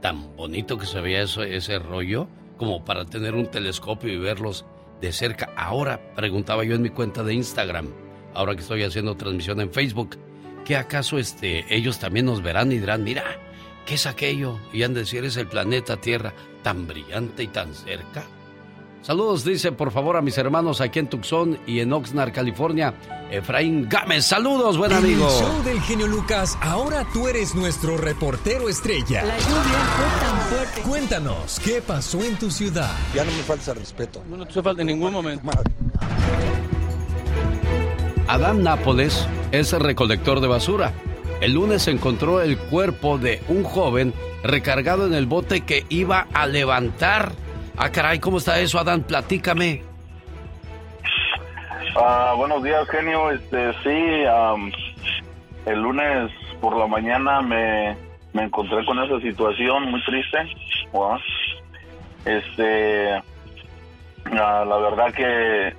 Tan 0.00 0.36
bonito 0.36 0.78
que 0.78 0.86
se 0.86 1.00
veía 1.00 1.22
eso, 1.22 1.42
ese 1.42 1.78
rollo, 1.78 2.28
como 2.56 2.84
para 2.84 3.04
tener 3.04 3.34
un 3.34 3.50
telescopio 3.50 4.12
y 4.12 4.18
verlos 4.18 4.64
de 5.00 5.12
cerca. 5.12 5.50
Ahora, 5.56 6.14
preguntaba 6.14 6.64
yo 6.64 6.74
en 6.74 6.82
mi 6.82 6.90
cuenta 6.90 7.22
de 7.22 7.34
Instagram, 7.34 7.88
ahora 8.34 8.54
que 8.54 8.62
estoy 8.62 8.82
haciendo 8.82 9.16
transmisión 9.16 9.60
en 9.60 9.72
Facebook, 9.72 10.18
¿qué 10.64 10.76
acaso 10.76 11.18
este, 11.18 11.64
ellos 11.74 11.98
también 11.98 12.26
nos 12.26 12.42
verán 12.42 12.72
y 12.72 12.78
dirán, 12.78 13.04
mira, 13.04 13.24
¿qué 13.86 13.94
es 13.94 14.06
aquello? 14.06 14.58
Y 14.72 14.82
han 14.82 14.94
de 14.94 15.00
decir, 15.00 15.24
es 15.24 15.36
el 15.36 15.46
planeta 15.46 15.96
Tierra 15.98 16.32
tan 16.62 16.86
brillante 16.86 17.42
y 17.42 17.48
tan 17.48 17.74
cerca. 17.74 18.24
Saludos, 19.02 19.44
dice 19.44 19.72
por 19.72 19.90
favor 19.92 20.16
a 20.16 20.22
mis 20.22 20.36
hermanos 20.36 20.82
aquí 20.82 20.98
en 20.98 21.08
Tucson 21.08 21.58
y 21.66 21.80
en 21.80 21.92
Oxnard, 21.92 22.32
California. 22.32 22.94
Efraín 23.30 23.88
Gámez, 23.88 24.26
saludos, 24.26 24.76
buen 24.76 24.92
amigo. 24.92 25.26
En 25.26 25.34
el 25.34 25.40
show 25.40 25.62
del 25.64 25.80
genio 25.80 26.06
Lucas, 26.06 26.58
ahora 26.60 27.06
tú 27.12 27.26
eres 27.26 27.54
nuestro 27.54 27.96
reportero 27.96 28.68
estrella. 28.68 29.24
La 29.24 29.38
lluvia 29.38 29.54
fue 29.96 30.20
tan 30.20 30.40
fuerte. 30.40 30.80
Cuéntanos, 30.82 31.60
¿qué 31.60 31.80
pasó 31.80 32.22
en 32.22 32.38
tu 32.38 32.50
ciudad? 32.50 32.94
Ya 33.14 33.24
no 33.24 33.32
me 33.32 33.42
falta 33.42 33.72
respeto. 33.72 34.22
No 34.28 34.46
te 34.46 34.62
falta 34.62 34.82
en 34.82 34.88
ningún 34.88 35.12
momento. 35.12 35.48
Adán 38.28 38.62
Nápoles 38.62 39.26
es 39.50 39.72
el 39.72 39.80
recolector 39.80 40.40
de 40.40 40.46
basura. 40.46 40.92
El 41.40 41.54
lunes 41.54 41.82
se 41.82 41.90
encontró 41.90 42.42
el 42.42 42.58
cuerpo 42.58 43.16
de 43.16 43.42
un 43.48 43.64
joven 43.64 44.12
recargado 44.42 45.06
en 45.06 45.14
el 45.14 45.26
bote 45.26 45.62
que 45.62 45.86
iba 45.88 46.28
a 46.34 46.46
levantar. 46.46 47.32
Ah, 47.82 47.90
caray, 47.90 48.18
¿cómo 48.18 48.36
está 48.36 48.60
eso, 48.60 48.78
Adán? 48.78 49.02
Platícame. 49.02 49.82
Ah, 51.96 52.34
buenos 52.36 52.62
días, 52.62 52.86
genio. 52.90 53.30
Este, 53.30 53.72
sí, 53.82 54.26
am, 54.26 54.70
el 55.64 55.80
lunes 55.80 56.30
por 56.60 56.76
la 56.76 56.86
mañana 56.86 57.40
me, 57.40 57.96
me 58.34 58.42
encontré 58.42 58.84
con 58.84 58.98
esa 59.02 59.18
situación 59.20 59.90
muy 59.90 60.04
triste. 60.04 60.38
¿verdad? 60.92 61.20
Este, 62.26 63.14
ah, 64.26 64.64
la 64.68 64.76
verdad 64.76 65.14
que 65.14 65.74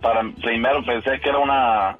para 0.00 0.22
primero 0.40 0.82
pensé 0.82 1.20
que 1.20 1.28
era 1.28 1.38
una 1.40 1.94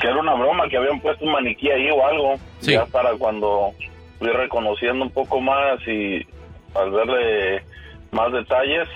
que 0.00 0.06
era 0.06 0.20
una 0.20 0.32
broma, 0.32 0.70
que 0.70 0.78
habían 0.78 1.00
puesto 1.00 1.26
un 1.26 1.32
maniquí 1.32 1.70
ahí 1.70 1.90
o 1.90 2.06
algo. 2.06 2.36
Ya 2.62 2.86
para 2.86 3.12
cuando 3.18 3.74
fui 4.18 4.28
reconociendo 4.28 5.04
un 5.04 5.10
poco 5.10 5.38
más 5.38 5.86
y 5.86 6.26
al 6.74 6.90
verle 6.90 7.73
más 8.14 8.32
detalles, 8.32 8.88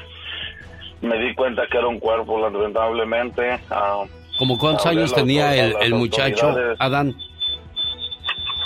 me 1.03 1.19
di 1.19 1.35
cuenta 1.35 1.67
que 1.71 1.77
era 1.79 1.87
un 1.89 1.99
cuerpo, 1.99 2.41
lamentablemente. 2.41 3.59
ah, 3.71 4.05
¿Cómo 4.39 4.57
cuántos 4.57 4.87
años 4.87 5.13
tenía 5.15 5.55
el, 5.55 5.95
muchacho. 5.95 6.55
Adán? 6.79 7.15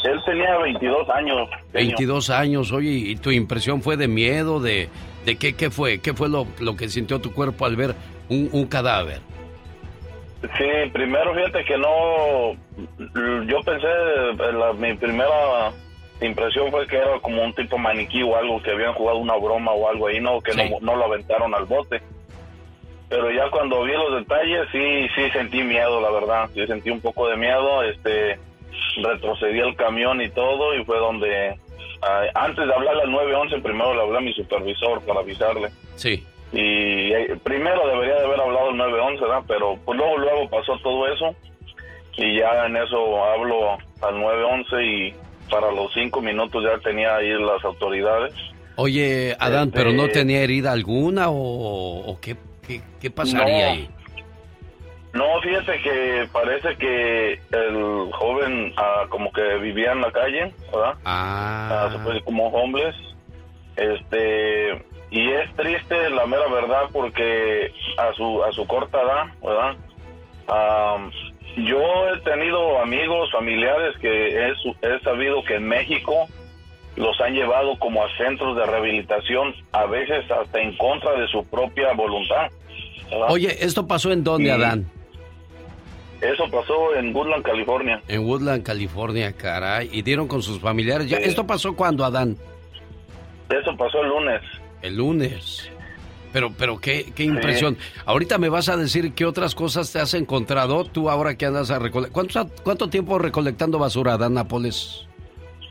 Él 0.05 0.21
tenía 0.27 0.59
22 0.59 1.09
años. 1.11 1.49
genio. 1.49 1.59
22 1.73 2.31
años, 2.31 2.73
oye, 2.73 2.91
¿y 2.91 3.17
tu 3.17 3.31
impresión 3.31 3.83
fue 3.83 3.97
de 3.97 4.09
miedo? 4.09 4.61
¿De, 4.61 4.89
de 5.25 5.37
qué, 5.37 5.55
qué 5.55 5.71
fue? 5.71 6.01
¿Qué 6.01 6.13
fue 6.13 6.29
lo, 6.29 6.47
lo 6.61 6.77
que 6.77 6.89
sintió 6.89 7.21
tu 7.21 7.33
cuerpo 7.33 7.65
al 7.67 7.77
ver 7.77 7.95
un, 8.29 8.49
un 8.53 8.67
cadáver? 8.67 9.21
Sí, 10.59 10.91
primero 10.93 11.33
fíjate 11.35 11.65
que 11.65 11.79
no, 11.79 12.55
yo 13.47 13.61
pensé, 13.65 13.87
eh, 13.87 14.53
la- 14.53 14.73
mi 14.73 14.93
primera 14.95 15.71
impresión 16.27 16.71
fue 16.71 16.87
que 16.87 16.97
era 16.97 17.19
como 17.21 17.43
un 17.43 17.53
tipo 17.55 17.79
maniquí 17.79 18.23
o 18.23 18.37
algo, 18.37 18.63
que 18.63 18.71
habían 18.71 18.93
jugado 18.95 19.19
una 19.19 19.37
broma 19.37 19.73
o 19.73 19.89
algo 19.89 20.07
ahí, 20.09 20.21
no, 20.21 20.41
que 20.41 20.53
no, 20.55 20.79
no 20.81 20.97
lo 20.97 21.05
aventaron 21.07 21.55
al 21.55 21.65
bote. 21.65 22.01
pero 23.09 23.31
ya 23.31 23.51
cuando 23.51 23.83
vi 23.83 23.93
los 23.93 24.15
detalles 24.15 24.67
sí 24.73 25.07
sí 25.15 25.31
sentí 25.33 25.63
miedo 25.63 26.01
la 26.01 26.11
verdad 26.11 26.49
sí 26.55 26.67
sentí 26.67 26.91
un 26.91 27.01
poco 27.01 27.29
de 27.29 27.37
miedo 27.37 27.83
este 27.83 28.39
retrocedí 29.03 29.61
el 29.61 29.77
camión 29.77 30.21
y 30.23 30.29
todo 30.31 30.75
y 30.75 30.85
fue 30.85 30.99
donde 30.99 31.55
ah, 32.03 32.23
antes 32.35 32.67
de 32.67 32.73
hablarle 32.75 33.03
al 33.03 33.11
911 33.13 33.59
primero 33.61 33.95
le 33.95 34.01
hablé 34.03 34.19
a 34.19 34.21
mi 34.23 34.33
supervisor 34.33 35.03
para 35.05 35.21
avisarle 35.21 35.69
Sí. 35.97 36.25
y 36.53 37.13
eh, 37.13 37.37
primero 37.43 37.87
debería 37.87 38.15
de 38.15 38.25
haber 38.25 38.41
hablado 38.41 38.71
el 38.71 38.77
911 38.79 39.21
¿verdad? 39.23 39.43
pero 39.47 39.77
pues 39.85 39.99
luego 39.99 40.17
luego 40.19 40.49
pasó 40.49 40.79
todo 40.83 41.07
eso 41.13 41.35
y 42.17 42.39
ya 42.39 42.65
en 42.67 42.77
eso 42.77 43.25
hablo 43.25 43.73
al 44.03 44.21
911 44.21 44.85
y 44.85 45.15
para 45.53 45.71
los 45.71 45.93
cinco 45.93 46.21
minutos 46.23 46.65
ya 46.65 46.79
tenía 46.83 47.15
ahí 47.17 47.29
las 47.29 47.63
autoridades 47.65 48.33
Oye, 48.77 49.37
Adán, 49.39 49.69
Este- 49.69 49.79
¿pero 49.79 49.93
no 49.93 50.09
tenía 50.09 50.41
herida 50.43 50.73
alguna 50.73 51.29
o, 51.29 52.11
o 52.11 52.19
qué, 52.21 52.37
qué, 52.67 52.81
qué 53.01 53.11
pasaría 53.11 53.67
No. 53.67 53.73
ahí? 53.73 53.91
No, 55.13 55.25
fíjate 55.43 55.79
que 55.83 56.27
parece 56.33 56.75
que 56.79 57.33
el 57.53 58.11
joven 58.13 58.73
ah, 58.79 59.05
como 59.11 59.31
que 59.31 59.43
vivía 59.59 59.93
en 59.93 60.01
la 60.01 60.11
calle, 60.11 60.55
¿verdad? 60.73 60.95
Ah. 61.05 61.95
decir 62.07 62.25
como 62.25 62.47
homeless. 62.49 62.97
Este, 63.77 64.83
y 65.11 65.29
es 65.33 65.55
triste 65.55 66.09
la 66.11 66.25
mera 66.25 66.49
verdad 66.49 66.85
porque 66.95 67.71
a 67.99 68.13
su 68.15 68.43
a 68.43 68.53
su 68.53 68.67
corta 68.67 69.03
edad, 69.03 69.25
¿verdad? 69.43 69.77
Am, 70.49 71.11
yo 71.57 72.09
he 72.09 72.19
tenido 72.21 72.79
amigos, 72.81 73.31
familiares 73.31 73.97
que 74.01 74.49
he, 74.49 75.01
sabido 75.01 75.43
que 75.45 75.57
en 75.57 75.69
México 75.69 76.27
los 76.97 77.21
han 77.21 77.35
llevado 77.35 77.79
como 77.79 78.05
a 78.05 78.17
centros 78.17 78.57
de 78.57 78.67
rehabilitación, 78.67 79.55
a 79.73 79.87
veces 79.87 80.31
hasta 80.31 80.61
en 80.61 80.77
contra 80.77 81.13
de 81.13 81.27
su 81.29 81.45
propia 81.45 81.93
voluntad. 81.93 82.51
¿verdad? 83.11 83.31
Oye, 83.31 83.57
¿esto 83.65 83.87
pasó 83.87 84.13
en 84.13 84.25
dónde. 84.25 84.51
Adán? 84.51 84.91
Eso 86.23 86.49
pasó 86.51 86.95
en 86.95 87.15
Woodland, 87.15 87.45
California. 87.45 88.01
En 88.07 88.21
Woodland, 88.21 88.63
California, 88.63 89.33
caray. 89.33 89.91
Y 89.93 90.03
dieron 90.03 90.29
con 90.29 90.41
sus 90.41 90.61
familiares. 90.61 91.09
Ya. 91.09 91.19
¿Esto 91.19 91.45
pasó 91.45 91.75
cuándo, 91.75 92.05
Adán? 92.05 92.37
Eso 93.51 93.77
pasó 93.77 94.01
el 94.03 94.09
lunes. 94.09 94.41
El 94.83 94.97
lunes. 94.97 95.72
Pero, 96.33 96.53
pero 96.57 96.79
qué, 96.81 97.13
qué 97.15 97.25
impresión. 97.25 97.77
Ahorita 98.07 98.39
me 98.39 98.49
vas 98.49 98.69
a 98.69 98.77
decir 98.77 99.13
qué 99.13 99.25
otras 99.27 99.55
cosas 99.55 99.93
te 99.93 99.99
has 100.01 100.15
encontrado 100.15 100.85
tú 100.85 101.11
ahora 101.11 101.35
que 101.37 101.47
andas 101.47 101.71
a 101.71 101.79
recolectar. 101.79 102.13
¿Cuánto, 102.13 102.49
¿Cuánto 102.63 102.89
tiempo 102.89 103.19
recolectando 103.19 103.79
basura, 103.79 104.15
Adán 104.15 104.35
Nápoles? 104.35 105.07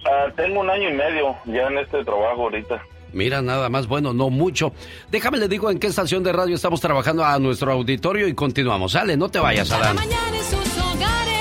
Ah, 0.06 0.32
tengo 0.36 0.60
un 0.62 0.70
año 0.70 0.90
y 0.90 0.94
medio 0.94 1.36
ya 1.46 1.68
en 1.68 1.78
este 1.80 2.04
trabajo 2.04 2.44
ahorita. 2.44 2.82
Mira, 3.14 3.42
nada 3.42 3.68
más, 3.70 3.88
bueno, 3.88 4.14
no 4.14 4.30
mucho. 4.30 4.72
Déjame 5.12 5.38
le 5.38 5.48
digo 5.50 5.70
en 5.70 5.80
qué 5.80 5.88
estación 5.88 6.24
de 6.24 6.32
radio 6.32 6.56
estamos 6.56 6.80
trabajando 6.80 7.26
a 7.26 7.38
nuestro 7.40 7.72
auditorio 7.74 8.28
y 8.28 8.34
continuamos. 8.34 8.94
Sale, 8.94 9.18
no 9.18 9.28
te 9.30 9.38
vayas, 9.40 9.70
Cada 9.70 9.84
Adán. 9.92 9.96
mañana 9.98 10.38
en 10.38 10.44
sus 10.44 10.78
hogares, 10.78 11.41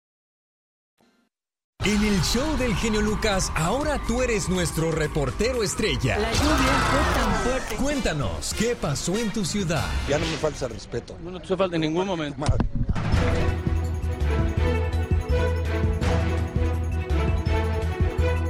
En 1.83 2.03
el 2.03 2.21
show 2.21 2.57
del 2.57 2.75
genio 2.75 3.01
Lucas, 3.01 3.51
ahora 3.55 3.99
tú 4.07 4.21
eres 4.21 4.49
nuestro 4.49 4.91
reportero 4.91 5.63
estrella. 5.63 6.19
La 6.19 6.31
lluvia 6.31 6.53
fue 6.91 7.19
tan 7.19 7.33
fuerte. 7.43 7.75
Cuéntanos, 7.75 8.53
¿qué 8.53 8.75
pasó 8.75 9.17
en 9.17 9.33
tu 9.33 9.43
ciudad? 9.43 9.89
Ya 10.07 10.19
no 10.19 10.27
me 10.27 10.37
falta 10.37 10.67
respeto. 10.67 11.17
No 11.23 11.39
te 11.39 11.57
falta 11.57 11.77
en 11.77 11.81
ningún 11.81 12.05
momento. 12.05 12.37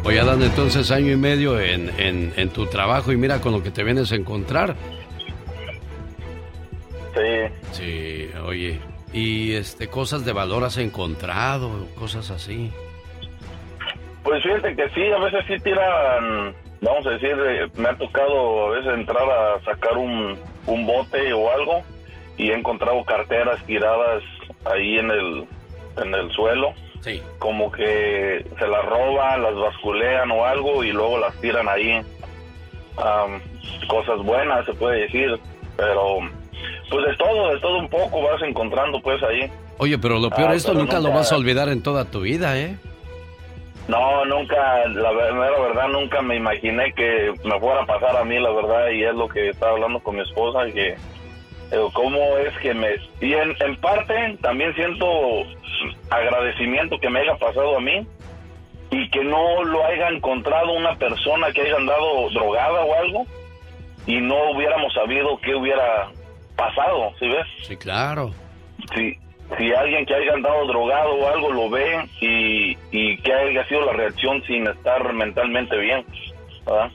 Oye, 0.03 0.19
Adán, 0.19 0.43
entonces 0.43 0.91
año 0.91 1.13
y 1.13 1.15
medio 1.15 1.57
en, 1.57 1.89
en, 1.97 2.33
en 2.35 2.49
tu 2.49 2.65
trabajo 2.65 3.13
y 3.13 3.17
mira 3.17 3.39
con 3.39 3.53
lo 3.53 3.63
que 3.63 3.71
te 3.71 3.85
vienes 3.85 4.11
a 4.11 4.15
encontrar. 4.15 4.75
Sí. 7.15 7.53
Sí, 7.71 8.29
oye. 8.45 8.81
Y 9.13 9.53
este, 9.53 9.87
cosas 9.87 10.25
de 10.25 10.33
valor 10.33 10.65
has 10.65 10.75
encontrado, 10.75 11.87
cosas 11.95 12.29
así. 12.29 12.71
Pues 14.23 14.43
fíjate 14.43 14.75
que 14.75 14.89
sí, 14.89 15.03
a 15.11 15.17
veces 15.19 15.43
sí 15.47 15.55
tiran, 15.63 16.53
vamos 16.81 17.05
a 17.07 17.11
decir, 17.11 17.35
eh, 17.47 17.67
me 17.75 17.89
ha 17.89 17.95
tocado 17.97 18.67
a 18.67 18.69
veces 18.71 18.93
entrar 18.93 19.23
a 19.29 19.59
sacar 19.65 19.97
un, 19.97 20.37
un 20.67 20.85
bote 20.85 21.33
o 21.33 21.51
algo 21.51 21.81
y 22.37 22.51
he 22.51 22.53
encontrado 22.53 23.03
carteras 23.03 23.63
tiradas 23.65 24.21
ahí 24.65 24.97
en 24.99 25.09
el, 25.11 25.45
en 26.03 26.13
el 26.13 26.31
suelo. 26.31 26.73
Sí. 27.01 27.19
Como 27.39 27.71
que 27.71 28.45
se 28.59 28.67
las 28.67 28.85
roban, 28.85 29.41
las 29.41 29.55
basculean 29.55 30.29
o 30.31 30.45
algo 30.45 30.83
y 30.83 30.91
luego 30.91 31.17
las 31.17 31.33
tiran 31.41 31.67
ahí. 31.67 31.99
Am, 32.97 33.41
cosas 33.87 34.19
buenas, 34.19 34.65
se 34.67 34.73
puede 34.73 35.01
decir, 35.01 35.39
pero 35.75 36.19
pues 36.91 37.05
de 37.07 37.15
todo, 37.17 37.53
de 37.53 37.59
todo 37.59 37.79
un 37.79 37.89
poco 37.89 38.21
vas 38.21 38.41
encontrando 38.43 39.01
pues 39.01 39.21
ahí. 39.23 39.49
Oye, 39.79 39.97
pero 39.97 40.19
lo 40.19 40.29
peor, 40.29 40.51
Ah, 40.51 40.53
esto 40.55 40.73
pero 40.73 40.81
nunca, 40.81 40.97
lo 40.97 41.03
nunca- 41.05 41.15
vas 41.17 41.31
a 41.31 41.37
olvidar 41.37 41.69
en 41.69 41.81
toda 41.81 42.05
tu 42.05 42.21
vida, 42.21 42.55
¿eh? 42.59 42.77
No, 43.87 44.23
nunca, 44.25 44.85
la 44.87 45.11
ver- 45.11 45.33
la 45.33 45.59
verdad, 45.59 45.87
nunca 45.89 46.21
me 46.21 46.35
imaginé 46.35 46.93
que 46.93 47.33
me 47.43 47.59
fuera 47.59 47.81
a 47.81 47.85
pasar 47.85 48.15
a 48.15 48.23
mí, 48.23 48.39
la 48.39 48.51
verdad, 48.51 48.89
y 48.89 49.03
es 49.03 49.13
lo 49.13 49.27
que 49.27 49.49
estaba 49.49 49.73
hablando 49.73 49.99
con 49.99 50.15
mi 50.15 50.21
esposa, 50.21 50.65
que 50.71 50.89
eh, 50.89 51.87
cómo 51.93 52.37
es 52.37 52.55
que 52.59 52.73
me... 52.73 52.89
Y 53.19 53.33
en, 53.33 53.55
en 53.59 53.75
parte 53.77 54.37
también 54.41 54.73
siento 54.75 55.05
agradecimiento 56.09 56.99
que 56.99 57.09
me 57.09 57.19
haya 57.21 57.35
pasado 57.35 57.77
a 57.77 57.81
mí 57.81 58.05
y 58.91 59.09
que 59.09 59.23
no 59.23 59.63
lo 59.63 59.85
haya 59.85 60.09
encontrado 60.09 60.73
una 60.73 60.95
persona 60.95 61.51
que 61.51 61.61
haya 61.61 61.77
andado 61.77 62.29
drogada 62.31 62.83
o 62.83 62.93
algo 62.95 63.25
y 64.05 64.19
no 64.19 64.51
hubiéramos 64.51 64.93
sabido 64.93 65.37
qué 65.41 65.55
hubiera 65.55 66.09
pasado, 66.55 67.11
¿sí 67.19 67.27
ves? 67.29 67.47
Sí, 67.63 67.77
claro. 67.77 68.31
si, 68.93 69.17
si 69.57 69.73
alguien 69.73 70.05
que 70.05 70.15
haya 70.15 70.33
andado 70.33 70.65
drogado 70.67 71.13
o 71.15 71.27
algo 71.27 71.51
lo 71.51 71.69
ve 71.69 72.09
y, 72.21 72.77
y 72.91 73.17
que 73.17 73.33
haya 73.33 73.67
sido 73.67 73.85
la 73.85 73.93
reacción 73.93 74.41
sin 74.43 74.67
estar 74.67 75.13
mentalmente 75.13 75.77
bien, 75.77 76.05
¿verdad? 76.65 76.91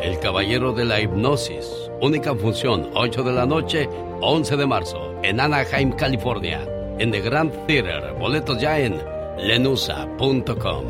el 0.00 0.20
caballero 0.20 0.72
de 0.72 0.84
la 0.84 1.00
hipnosis. 1.00 1.66
Única 2.00 2.36
función, 2.36 2.88
8 2.94 3.24
de 3.24 3.32
la 3.32 3.46
noche, 3.46 3.88
11 4.20 4.56
de 4.56 4.66
marzo, 4.66 5.12
en 5.24 5.40
Anaheim, 5.40 5.90
California, 5.90 6.64
en 7.00 7.10
The 7.10 7.20
Grand 7.20 7.66
Theater. 7.66 8.14
Boletos 8.14 8.60
ya 8.60 8.78
en 8.78 9.02
lenusa.com. 9.40 10.84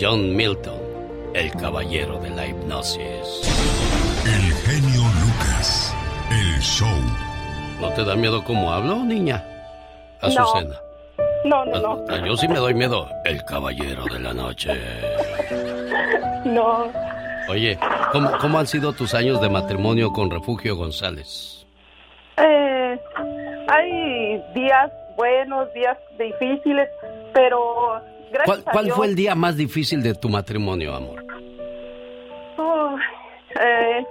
John 0.00 0.36
Milton, 0.36 0.80
el 1.34 1.50
caballero 1.52 2.18
de 2.18 2.30
la 2.30 2.46
hipnosis. 2.46 3.00
El 4.24 4.52
genio 4.52 5.02
Lucas, 5.24 5.94
el 6.30 6.60
show. 6.60 6.88
¿No 7.80 7.90
te 7.94 8.04
da 8.04 8.14
miedo 8.14 8.44
cómo 8.44 8.72
hablo, 8.72 8.96
niña? 9.04 9.42
Azucena. 10.20 10.76
No, 11.44 11.64
no, 11.64 11.80
no. 11.80 12.04
Ah, 12.10 12.20
Yo 12.26 12.36
sí 12.36 12.48
me 12.48 12.56
doy 12.56 12.74
miedo. 12.74 13.08
El 13.24 13.42
caballero 13.44 14.04
de 14.04 14.18
la 14.18 14.34
noche. 14.34 14.70
No. 16.44 16.90
Oye, 17.48 17.78
¿cómo, 18.12 18.30
cómo 18.40 18.58
han 18.58 18.66
sido 18.66 18.92
tus 18.92 19.14
años 19.14 19.40
de 19.40 19.48
matrimonio 19.48 20.12
con 20.12 20.30
Refugio 20.30 20.76
González? 20.76 21.64
Eh, 22.36 23.00
hay 23.68 24.42
días 24.54 24.90
buenos, 25.16 25.72
días 25.72 25.96
difíciles, 26.18 26.88
pero 27.36 28.00
gracias 28.32 28.44
¿Cuál, 28.46 28.62
a 28.66 28.72
cuál 28.72 28.84
Dios- 28.86 28.96
fue 28.96 29.06
el 29.08 29.14
día 29.14 29.34
más 29.34 29.56
difícil 29.58 30.02
de 30.02 30.14
tu 30.14 30.28
matrimonio, 30.30 30.94
amor? 30.96 31.22
Oh, 32.56 32.96
eh, 33.60 34.04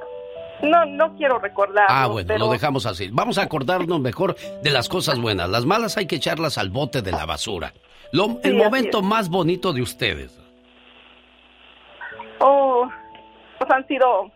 no, 0.62 0.86
no 0.86 1.16
quiero 1.18 1.40
recordar. 1.40 1.86
Ah, 1.90 2.06
bueno, 2.08 2.38
lo 2.38 2.50
dejamos 2.52 2.86
así. 2.86 3.10
Vamos 3.12 3.38
a 3.40 3.44
acordarnos 3.44 4.00
mejor 4.00 4.36
de 4.62 4.70
las 4.70 4.88
cosas 4.88 5.20
buenas. 5.20 5.50
Las 5.50 5.66
malas 5.66 5.98
hay 5.98 6.06
que 6.06 6.18
echarlas 6.18 6.58
al 6.60 6.70
bote 6.70 7.02
de 7.02 7.12
la 7.12 7.26
basura. 7.26 7.74
Lo- 8.12 8.40
el 8.44 8.52
Sí, 8.52 8.58
momento 8.58 9.02
más 9.02 9.30
bonito 9.30 9.74
de 9.74 9.82
ustedes. 9.82 10.40
Oh, 12.40 12.88
pues 13.58 13.72
han 13.72 13.88
sido, 13.88 14.32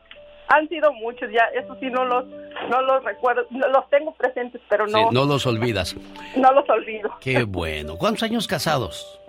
han 0.49 0.67
sido 0.69 0.91
muchos 0.93 1.29
ya. 1.31 1.43
Eso 1.59 1.75
sí 1.79 1.87
no 1.87 2.03
los, 2.05 2.25
no 2.69 2.81
los 2.81 3.03
recuerdo, 3.03 3.43
no- 3.51 3.67
los 3.69 3.89
tengo 3.89 4.13
presentes, 4.13 4.61
pero 4.69 4.85
Sí, 4.87 4.93
no, 4.93 5.11
no 5.11 5.25
los 5.25 5.45
olvidas. 5.45 5.95
no 6.35 6.51
los 6.53 6.69
olvido. 6.69 7.09
Qué 7.21 7.43
bueno. 7.43 7.95
¿Cuántos 7.97 8.23
años 8.23 8.47
casados? 8.47 9.19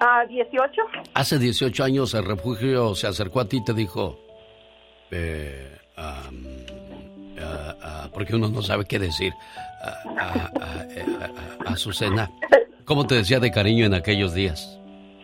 Ah, 0.00 0.24
18. 0.28 0.82
Hace 1.14 1.38
18 1.38 1.84
años 1.84 2.14
el 2.14 2.24
refugio 2.24 2.94
se 2.94 3.06
acercó 3.06 3.40
a 3.40 3.44
ti 3.48 3.58
y 3.58 3.64
te 3.64 3.72
dijo, 3.72 4.18
eh, 5.12 5.76
ah, 5.96 6.22
ah, 7.82 8.08
porque 8.12 8.34
uno 8.34 8.48
no 8.48 8.62
sabe 8.62 8.84
qué 8.84 8.98
decir, 8.98 9.32
ah, 10.18 10.50
Azucena. 11.66 12.30
¿Cómo 12.84 13.06
te 13.06 13.14
decía 13.14 13.38
de 13.38 13.50
cariño 13.50 13.86
en 13.86 13.94
aquellos 13.94 14.34
días? 14.34 14.78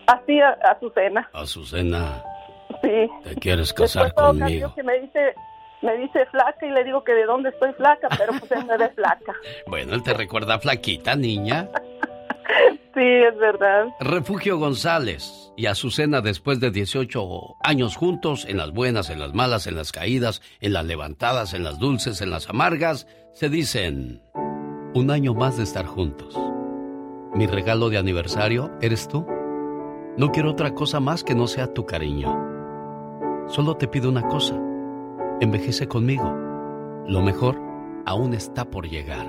Así 0.07 0.41
a, 0.41 0.51
a 0.51 0.79
su 0.81 0.91
cena. 0.91 1.29
Azucena, 1.33 2.23
Sí. 2.82 3.09
¿te 3.24 3.34
quieres 3.36 3.72
casar 3.72 4.05
Después 4.05 4.26
conmigo? 4.26 4.74
que 4.74 4.82
me 4.82 5.00
dice, 5.00 5.34
me 5.82 5.96
dice 5.98 6.26
flaca 6.26 6.66
y 6.66 6.70
le 6.70 6.84
digo 6.84 7.02
que 7.05 7.12
de 7.12 7.24
dónde 7.24 7.48
estoy 7.50 7.72
flaca, 7.74 8.09
pero 8.16 8.32
pues 8.38 8.50
él 8.52 8.64
me 8.66 8.76
ve 8.76 8.88
flaca. 8.90 9.34
Bueno, 9.66 9.94
él 9.94 10.02
te 10.02 10.14
recuerda 10.14 10.59
flaquita, 10.59 11.16
niña. 11.16 11.68
Sí, 12.94 13.05
es 13.05 13.36
verdad. 13.38 13.86
Refugio 14.00 14.59
González 14.59 15.52
y 15.56 15.66
Azucena 15.66 16.20
después 16.20 16.59
de 16.59 16.72
18 16.72 17.56
años 17.62 17.94
juntos, 17.96 18.44
en 18.48 18.56
las 18.56 18.72
buenas, 18.72 19.10
en 19.10 19.20
las 19.20 19.34
malas, 19.34 19.68
en 19.68 19.76
las 19.76 19.92
caídas, 19.92 20.42
en 20.60 20.72
las 20.72 20.84
levantadas, 20.84 21.55
en 21.55 21.62
las 21.62 21.78
dulces, 21.78 22.22
en 22.22 22.30
las 22.30 22.48
amargas, 22.48 23.06
se 23.34 23.50
dicen, 23.50 24.20
un 24.94 25.10
año 25.12 25.34
más 25.34 25.59
de 25.59 25.62
estar 25.64 25.86
juntos. 25.86 26.36
Mi 27.34 27.46
regalo 27.46 27.88
de 27.88 27.98
aniversario 27.98 28.72
eres 28.80 29.06
tú. 29.06 29.24
No 30.16 30.32
quiero 30.32 30.50
otra 30.50 30.74
cosa 30.74 30.98
más 30.98 31.22
que 31.22 31.36
no 31.36 31.46
sea 31.46 31.72
tu 31.72 31.86
cariño. 31.86 32.57
Solo 33.49 33.77
te 33.77 33.89
pido 33.89 34.09
una 34.09 34.27
cosa. 34.29 34.55
Envejece 35.41 35.89
conmigo. 35.89 36.31
Lo 37.07 37.23
mejor 37.23 37.59
aún 38.07 38.35
está 38.35 38.65
por 38.65 38.87
llegar. 38.89 39.27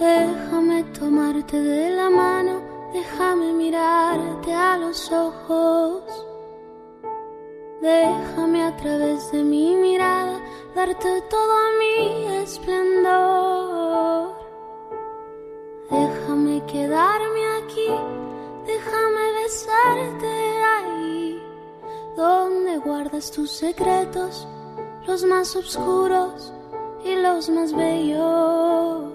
Déjame 0.00 0.84
tomarte 0.98 1.60
de 1.60 1.90
la 1.90 2.08
mano, 2.08 2.60
déjame 2.92 3.52
mirarte 3.52 4.54
a 4.54 4.78
los 4.78 5.12
ojos. 5.12 6.02
Déjame 7.82 8.62
a 8.62 8.76
través 8.76 9.30
de 9.32 9.42
mi 9.42 9.76
mirada 9.76 10.40
darte 10.74 11.20
todo 11.28 11.54
mi 11.78 12.26
esplendor. 12.42 14.32
Déjame 15.90 16.64
quedarme 16.66 17.42
aquí, 17.58 17.88
déjame 18.66 19.24
besarte 19.42 20.32
ahí, 20.74 21.21
donde 22.16 22.78
guardas 22.78 23.30
tus 23.30 23.50
secretos, 23.50 24.46
los 25.06 25.24
más 25.24 25.56
oscuros 25.56 26.52
y 27.04 27.14
los 27.16 27.48
más 27.48 27.74
bellos. 27.74 29.12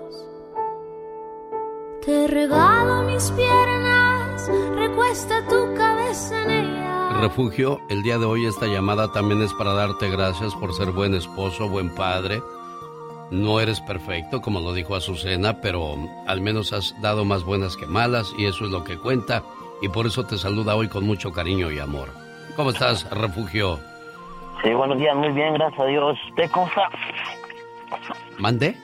Te 2.05 2.27
regalo 2.27 3.03
mis 3.03 3.29
piernas, 3.31 4.49
recuesta 4.75 5.45
tu 5.47 5.73
cabeza 5.75 6.41
en 6.43 6.49
ella. 6.51 7.09
Refugio, 7.19 7.79
el 7.89 8.03
día 8.03 8.17
de 8.17 8.25
hoy 8.25 8.45
esta 8.45 8.67
llamada 8.67 9.11
también 9.11 9.41
es 9.41 9.53
para 9.53 9.73
darte 9.73 10.09
gracias 10.09 10.53
por 10.55 10.73
ser 10.73 10.91
buen 10.91 11.13
esposo, 11.13 11.67
buen 11.67 11.93
padre. 11.93 12.41
No 13.29 13.59
eres 13.59 13.81
perfecto, 13.81 14.41
como 14.41 14.61
lo 14.61 14.73
dijo 14.73 14.95
Azucena, 14.95 15.59
pero 15.59 15.97
al 16.27 16.39
menos 16.39 16.71
has 16.71 16.95
dado 17.01 17.25
más 17.25 17.43
buenas 17.43 17.75
que 17.75 17.85
malas 17.85 18.33
y 18.37 18.45
eso 18.45 18.65
es 18.65 18.71
lo 18.71 18.85
que 18.85 18.97
cuenta. 18.97 19.43
Y 19.81 19.89
por 19.89 20.07
eso 20.07 20.25
te 20.25 20.37
saluda 20.37 20.75
hoy 20.75 20.87
con 20.87 21.03
mucho 21.03 21.31
cariño 21.33 21.69
y 21.71 21.79
amor. 21.79 22.26
¿Cómo 22.57 22.71
estás, 22.71 23.09
Refugio? 23.11 23.79
Sí, 24.63 24.73
buenos 24.73 24.97
días, 24.97 25.15
muy 25.15 25.29
bien, 25.29 25.53
gracias 25.53 25.79
a 25.79 25.85
Dios. 25.85 26.17
¿Usted 26.29 26.51
cómo 26.51 26.67
está? 26.67 26.89
¿Mande? 28.39 28.75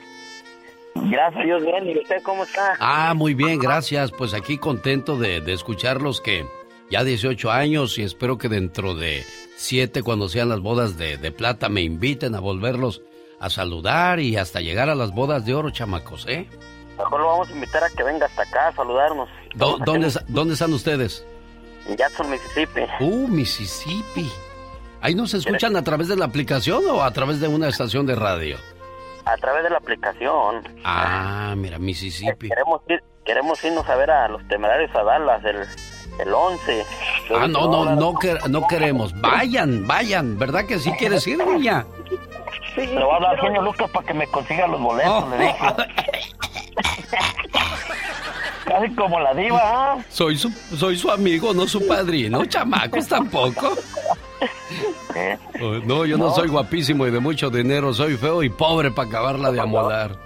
Gracias 0.94 1.42
a 1.42 1.44
Dios, 1.44 1.62
bien. 1.62 1.90
¿Y 1.90 1.98
usted 1.98 2.22
cómo 2.22 2.44
está? 2.44 2.74
Ah, 2.78 3.12
muy 3.14 3.34
bien, 3.34 3.58
gracias. 3.58 4.10
Pues 4.12 4.32
aquí 4.32 4.56
contento 4.58 5.16
de, 5.18 5.40
de 5.40 5.52
escucharlos 5.52 6.20
que 6.20 6.46
ya 6.90 7.02
18 7.04 7.50
años 7.50 7.98
y 7.98 8.04
espero 8.04 8.38
que 8.38 8.48
dentro 8.48 8.94
de 8.94 9.24
7, 9.56 10.02
cuando 10.02 10.28
sean 10.28 10.48
las 10.48 10.60
bodas 10.60 10.96
de, 10.96 11.16
de 11.18 11.32
plata, 11.32 11.68
me 11.68 11.82
inviten 11.82 12.34
a 12.36 12.40
volverlos 12.40 13.02
a 13.40 13.50
saludar 13.50 14.20
y 14.20 14.36
hasta 14.36 14.60
llegar 14.60 14.88
a 14.88 14.94
las 14.94 15.12
bodas 15.12 15.44
de 15.44 15.54
oro, 15.54 15.70
chamacos, 15.70 16.26
¿eh? 16.28 16.48
Mejor 16.96 17.20
lo 17.20 17.26
vamos 17.26 17.48
a 17.50 17.52
invitar 17.52 17.82
a 17.82 17.90
que 17.90 18.04
venga 18.04 18.26
hasta 18.26 18.42
acá 18.42 18.68
a 18.68 18.72
saludarnos. 18.72 19.28
Do- 19.56 19.78
¿Dónde, 19.84 20.08
¿Dónde 20.28 20.52
están 20.54 20.72
ustedes? 20.72 21.26
En 21.88 21.96
Jackson, 21.96 22.30
Mississippi. 22.30 22.80
Uh, 23.00 23.28
Mississippi. 23.28 24.30
¿Ahí 25.00 25.14
nos 25.14 25.34
escuchan 25.34 25.76
a 25.76 25.82
través 25.84 26.08
de 26.08 26.16
la 26.16 26.24
aplicación 26.24 26.82
o 26.90 27.02
a 27.02 27.10
través 27.10 27.38
de 27.40 27.48
una 27.48 27.68
estación 27.68 28.06
de 28.06 28.14
radio? 28.14 28.56
A 29.26 29.36
través 29.36 29.64
de 29.64 29.70
la 29.70 29.76
aplicación. 29.78 30.66
Ah, 30.84 31.54
mira, 31.56 31.78
Mississippi. 31.78 32.48
Queremos 32.48 32.80
ir, 32.88 33.02
queremos 33.24 33.62
irnos 33.64 33.86
a 33.88 33.96
ver 33.96 34.10
a 34.10 34.28
los 34.28 34.46
temerarios 34.48 34.90
a 34.96 35.02
Dallas 35.02 35.44
el, 35.44 35.56
el 36.20 36.32
11. 36.32 36.86
Ah, 37.38 37.46
no, 37.48 37.68
no, 37.68 37.96
no, 37.96 38.12
quer- 38.14 38.46
no 38.48 38.66
queremos. 38.66 39.18
Vayan, 39.20 39.86
vayan. 39.86 40.38
¿Verdad 40.38 40.64
que 40.66 40.78
sí 40.78 40.90
quieres 40.92 41.26
ir, 41.26 41.38
niña? 41.46 41.84
Le 42.76 42.86
voy 42.94 43.12
a 43.12 43.16
hablar 43.16 43.30
al 43.32 43.40
genio 43.40 43.62
Lucas 43.62 43.90
para 43.90 44.06
que 44.06 44.14
me 44.14 44.26
consiga 44.28 44.66
los 44.66 44.80
boletos, 44.80 45.28
le 45.30 45.36
dije. 45.38 45.58
Casi 48.64 48.94
como 48.94 49.20
la 49.20 49.34
diva. 49.34 49.98
Soy 50.08 50.36
su, 50.36 50.50
soy 50.76 50.96
su 50.96 51.10
amigo, 51.10 51.52
no 51.52 51.66
su 51.66 51.86
padrino. 51.86 52.44
Chamacos 52.46 53.06
tampoco. 53.08 53.74
Oh, 55.60 55.74
No, 55.84 56.04
yo 56.04 56.16
no, 56.16 56.30
soy 56.30 56.48
guapísimo 56.48 57.06
y 57.06 57.10
de 57.10 57.20
mucho 57.20 57.50
dinero. 57.50 57.92
Soy 57.92 58.16
feo 58.16 58.42
y 58.42 58.48
pobre 58.48 58.90
para 58.90 59.08
acabarla 59.08 59.52
de 59.52 59.60
amolar. 59.60 60.16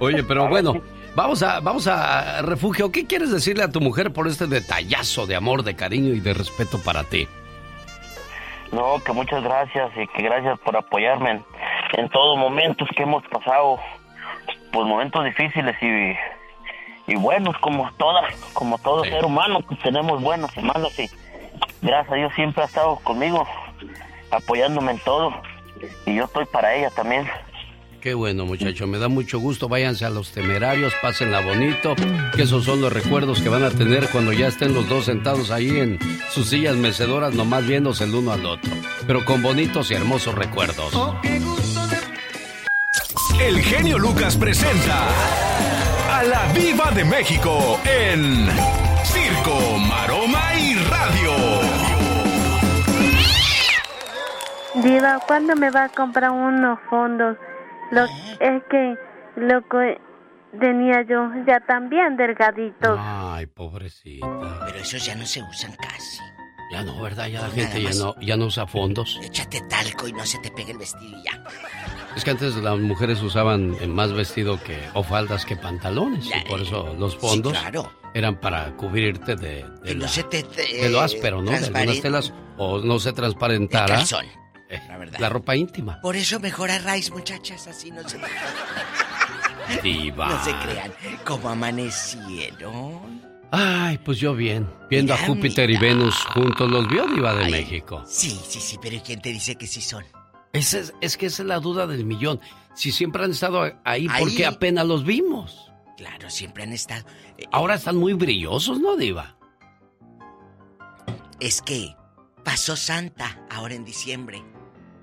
Oye, 0.00 0.22
pero 0.22 0.48
bueno, 0.48 0.82
Vamos 1.16 1.42
a, 1.42 1.60
vamos 1.60 1.88
a 1.88 2.42
refugio. 2.42 2.92
¿Qué 2.92 3.06
quieres 3.06 3.30
decirle 3.30 3.64
a 3.64 3.72
tu 3.72 3.80
mujer 3.80 4.12
por 4.12 4.28
este 4.28 4.46
detallazo 4.46 5.26
de 5.26 5.34
amor, 5.34 5.62
de 5.62 5.74
cariño 5.74 6.12
y 6.12 6.20
de 6.20 6.34
respeto 6.34 6.78
para 6.84 7.04
ti? 7.04 7.26
No, 8.70 9.02
que 9.02 9.12
muchas 9.12 9.42
gracias 9.42 9.92
y 9.96 10.06
que 10.08 10.22
gracias 10.22 10.58
por 10.58 10.76
apoyarme 10.76 11.30
en, 11.30 11.44
en 11.94 12.10
todos 12.10 12.36
momentos 12.36 12.86
que 12.94 13.04
hemos 13.04 13.26
pasado, 13.28 13.78
pues 14.70 14.86
momentos 14.86 15.24
difíciles 15.24 15.74
y, 15.80 16.14
y 17.06 17.16
buenos 17.16 17.56
como 17.58 17.90
todas, 17.96 18.34
como 18.52 18.78
todo 18.78 19.04
ser 19.04 19.24
humano, 19.24 19.60
que 19.66 19.76
tenemos 19.76 20.20
buenos 20.22 20.50
y 20.56 20.60
malos 20.60 20.98
y 20.98 21.08
gracias 21.82 22.12
a 22.12 22.16
Dios 22.16 22.32
siempre 22.34 22.62
ha 22.62 22.66
estado 22.66 22.96
conmigo, 22.96 23.46
apoyándome 24.30 24.92
en 24.92 24.98
todo 25.00 25.32
y 26.06 26.14
yo 26.14 26.24
estoy 26.24 26.46
para 26.46 26.74
ella 26.74 26.90
también. 26.90 27.26
Qué 28.00 28.14
bueno, 28.14 28.46
muchacho. 28.46 28.86
Me 28.86 28.98
da 28.98 29.08
mucho 29.08 29.40
gusto. 29.40 29.68
Váyanse 29.68 30.04
a 30.04 30.10
los 30.10 30.30
temerarios, 30.30 30.94
pásenla 31.02 31.40
bonito. 31.40 31.96
Que 32.36 32.42
esos 32.42 32.64
son 32.64 32.80
los 32.80 32.92
recuerdos 32.92 33.42
que 33.42 33.48
van 33.48 33.64
a 33.64 33.70
tener 33.70 34.08
cuando 34.10 34.32
ya 34.32 34.46
estén 34.46 34.74
los 34.74 34.88
dos 34.88 35.06
sentados 35.06 35.50
ahí 35.50 35.80
en 35.80 35.98
sus 36.30 36.48
sillas 36.50 36.76
mecedoras, 36.76 37.34
nomás 37.34 37.66
viéndose 37.66 38.04
el 38.04 38.14
uno 38.14 38.30
al 38.30 38.46
otro. 38.46 38.70
Pero 39.08 39.24
con 39.24 39.42
bonitos 39.42 39.90
y 39.90 39.94
hermosos 39.94 40.36
recuerdos. 40.36 40.92
El 43.40 43.60
genio 43.60 43.98
Lucas 43.98 44.36
presenta 44.36 45.08
a 46.16 46.22
la 46.22 46.46
Viva 46.54 46.90
de 46.92 47.04
México 47.04 47.78
en 47.84 48.48
Circo, 49.04 49.76
Maroma 49.86 50.54
y 50.54 50.74
Radio. 50.88 51.32
Diva, 54.76 55.20
¿cuándo 55.26 55.54
me 55.56 55.70
va 55.70 55.84
a 55.84 55.88
comprar 55.90 56.30
unos 56.30 56.78
fondos? 56.88 57.36
Lo, 57.90 58.04
es 58.40 58.62
que 58.70 58.96
lo 59.36 59.60
que 59.68 60.00
tenía 60.58 61.02
yo 61.02 61.30
ya 61.46 61.60
también 61.60 62.16
delgadito. 62.16 62.96
Ay, 62.98 63.44
pobrecita. 63.46 64.26
Pero 64.64 64.78
esos 64.78 65.04
ya 65.04 65.14
no 65.16 65.26
se 65.26 65.42
usan 65.42 65.72
casi. 65.76 66.22
Ya 66.72 66.82
no, 66.82 67.00
¿verdad? 67.00 67.28
Ya 67.28 67.42
la 67.42 67.50
gente 67.50 67.80
ya 67.80 67.88
más. 67.90 67.96
no, 67.98 68.14
ya 68.20 68.36
no 68.36 68.46
usa 68.46 68.66
fondos. 68.66 69.18
Échate 69.22 69.60
talco 69.68 70.08
y 70.08 70.12
no 70.12 70.26
se 70.26 70.38
te 70.38 70.50
pegue 70.50 70.72
el 70.72 70.78
vestido 70.78 71.16
y 71.18 71.22
ya. 71.24 71.44
Es 72.16 72.24
que 72.24 72.30
antes 72.30 72.56
las 72.56 72.78
mujeres 72.78 73.22
usaban 73.22 73.76
eh, 73.80 73.86
más 73.86 74.12
vestido 74.12 74.60
que 74.62 74.76
o 74.94 75.02
faldas 75.04 75.44
que 75.44 75.56
pantalones. 75.56 76.26
Y 76.26 76.48
por 76.48 76.60
eso 76.62 76.94
los 76.98 77.16
fondos 77.16 77.52
claro. 77.52 77.92
eran 78.14 78.40
para 78.40 78.74
cubrirte 78.76 79.36
de, 79.36 79.62
de, 79.64 79.80
Que 79.84 79.94
no 79.94 80.02
la- 80.02 80.08
se 80.08 80.24
te- 80.24 80.42
te- 80.42 80.62
de 80.82 80.90
lo 80.90 81.00
áspero, 81.00 81.42
¿no? 81.42 81.50
De 81.50 81.56
algunas 81.58 81.70
transparente. 81.70 82.02
telas 82.02 82.32
o 82.58 82.78
no 82.80 82.98
se 82.98 83.12
transparentara 83.12 83.96
calzón, 83.96 84.24
eh, 84.68 84.80
la 84.88 84.96
verdad. 84.98 85.20
la 85.20 85.28
ropa 85.28 85.54
íntima. 85.54 86.00
Por 86.00 86.16
eso 86.16 86.40
mejor 86.40 86.70
a 86.70 86.78
Rice, 86.78 87.12
muchachas, 87.12 87.66
así 87.68 87.90
no 87.92 88.08
se 88.08 88.18
Diva. 89.82 90.28
No 90.28 90.44
se 90.44 90.52
crean. 90.58 90.92
Como 91.24 91.48
amanecieron. 91.50 93.25
Ay, 93.52 93.98
pues 93.98 94.18
yo 94.18 94.34
bien. 94.34 94.68
Viendo 94.90 95.14
a 95.14 95.16
Mira, 95.16 95.28
Júpiter 95.28 95.70
y 95.70 95.76
Venus 95.78 96.14
juntos, 96.34 96.70
los 96.70 96.88
vio 96.88 97.06
Diva 97.06 97.34
de 97.34 97.50
México. 97.50 98.02
Sí, 98.06 98.30
sí, 98.46 98.60
sí, 98.60 98.78
pero 98.80 98.96
¿y 98.96 99.00
quién 99.00 99.20
te 99.22 99.30
dice 99.30 99.56
que 99.56 99.66
sí 99.66 99.80
son? 99.80 100.04
Esa 100.52 100.78
es, 100.78 100.94
es 101.00 101.16
que 101.16 101.26
esa 101.26 101.42
es 101.42 101.48
la 101.48 101.60
duda 101.60 101.86
del 101.86 102.04
millón. 102.04 102.40
Si 102.74 102.92
siempre 102.92 103.24
han 103.24 103.30
estado 103.30 103.62
ahí, 103.84 104.06
¿por 104.06 104.16
Ahí. 104.16 104.36
qué 104.36 104.46
apenas 104.46 104.86
los 104.86 105.04
vimos? 105.04 105.70
Claro, 105.96 106.28
siempre 106.28 106.62
han 106.64 106.72
estado. 106.72 107.06
Eh, 107.38 107.44
Ahora 107.52 107.74
están 107.76 107.96
muy 107.96 108.12
brillosos, 108.14 108.78
¿no, 108.80 108.96
Diva? 108.96 109.36
Es 111.40 111.62
que 111.62 111.94
pasó 112.44 112.76
Santa 112.76 113.44
ahora 113.50 113.74
en 113.74 113.84
diciembre 113.84 114.42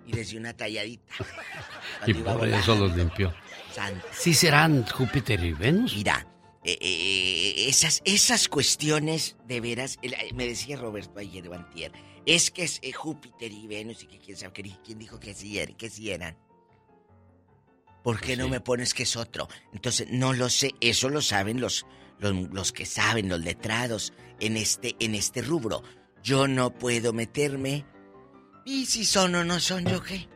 y 0.06 0.14
les 0.14 0.30
dio 0.30 0.40
una 0.40 0.54
talladita. 0.54 1.14
Y 2.08 2.14
por 2.14 2.46
eso 2.48 2.76
los 2.76 2.96
limpió. 2.98 3.34
Santa. 3.72 4.06
¿Sí 4.12 4.34
serán 4.34 4.86
Júpiter 4.88 5.42
y 5.44 5.54
Venus? 5.54 5.96
Mira, 5.96 6.28
eh, 6.66 6.78
eh, 6.82 7.66
esas, 7.68 8.02
esas 8.06 8.48
cuestiones 8.48 9.36
de 9.48 9.60
veras, 9.62 9.98
eh, 10.02 10.12
me 10.34 10.48
decía 10.48 10.78
Roberto 10.78 11.20
ayer 11.20 11.48
o 11.48 11.54
antier, 11.54 11.92
es 12.26 12.52
que 12.52 12.64
es 12.64 12.80
eh, 12.84 12.92
Júpiter 12.94 13.52
y 13.52 13.68
Venus 13.68 14.04
y 14.04 14.08
que 14.08 14.20
quién 14.20 14.38
sabe 14.38 14.54
quién 14.84 15.00
dijo 15.00 15.20
que 15.20 15.34
sí, 15.34 15.60
eran- 15.60 15.76
que 15.76 15.90
sí 15.90 16.12
eran. 16.12 16.38
¿Por 18.04 18.20
qué 18.20 18.36
no 18.36 18.50
me 18.50 18.60
pones 18.60 18.94
que 18.94 19.04
es 19.04 19.16
otro? 19.16 19.48
Entonces, 19.72 20.08
no 20.12 20.34
lo 20.34 20.50
sé, 20.50 20.72
eso 20.82 21.08
lo 21.10 21.22
saben 21.22 21.62
los, 21.62 21.86
los, 22.20 22.34
los 22.52 22.74
que 22.74 22.86
saben, 22.86 23.30
los 23.30 23.40
letrados 23.40 24.12
en 24.42 24.58
este, 24.58 24.96
en 25.00 25.16
este 25.16 25.42
rubro. 25.42 25.84
Yo 26.22 26.48
no 26.50 26.74
puedo 26.74 27.14
meterme. 27.14 27.86
¿Y 28.66 28.86
si 28.88 29.06
son 29.06 29.36
o 29.36 29.44
no 29.46 29.60
son 29.62 29.86
yo 29.86 30.02
qué? 30.04 30.28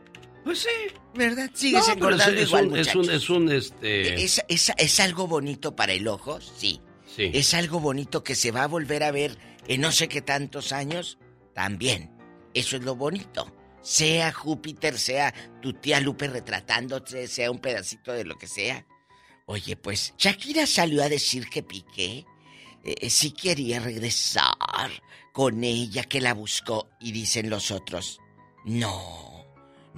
Pues 0.48 0.60
sí. 0.60 0.94
¿Verdad? 1.14 1.50
Sigues 1.52 1.86
No, 1.88 1.92
engordando 1.92 2.40
es, 2.40 2.50
un, 2.50 2.74
es 2.74 2.94
un, 2.94 3.10
es 3.10 3.28
un, 3.28 3.52
este... 3.52 4.24
¿Es, 4.24 4.42
es, 4.48 4.72
es 4.78 4.98
algo 4.98 5.26
bonito 5.26 5.76
para 5.76 5.92
el 5.92 6.08
ojo? 6.08 6.40
Sí. 6.40 6.80
Sí. 7.04 7.30
¿Es 7.34 7.52
algo 7.52 7.80
bonito 7.80 8.24
que 8.24 8.34
se 8.34 8.50
va 8.50 8.62
a 8.62 8.66
volver 8.66 9.02
a 9.02 9.10
ver 9.10 9.36
en 9.66 9.82
no 9.82 9.92
sé 9.92 10.08
qué 10.08 10.22
tantos 10.22 10.72
años? 10.72 11.18
También. 11.52 12.10
Eso 12.54 12.76
es 12.76 12.82
lo 12.82 12.96
bonito. 12.96 13.54
Sea 13.82 14.32
Júpiter, 14.32 14.98
sea 14.98 15.34
tu 15.60 15.74
tía 15.74 16.00
Lupe 16.00 16.28
retratándote, 16.28 17.28
sea 17.28 17.50
un 17.50 17.58
pedacito 17.58 18.14
de 18.14 18.24
lo 18.24 18.38
que 18.38 18.46
sea. 18.46 18.86
Oye, 19.44 19.76
pues 19.76 20.14
Shakira 20.16 20.66
salió 20.66 21.02
a 21.02 21.10
decir 21.10 21.50
que 21.50 21.62
Piqué 21.62 22.24
eh, 22.84 23.10
sí 23.10 23.32
quería 23.32 23.80
regresar 23.80 24.90
con 25.34 25.62
ella, 25.62 26.04
que 26.04 26.22
la 26.22 26.32
buscó. 26.32 26.88
Y 27.00 27.12
dicen 27.12 27.50
los 27.50 27.70
otros, 27.70 28.18
no, 28.64 29.37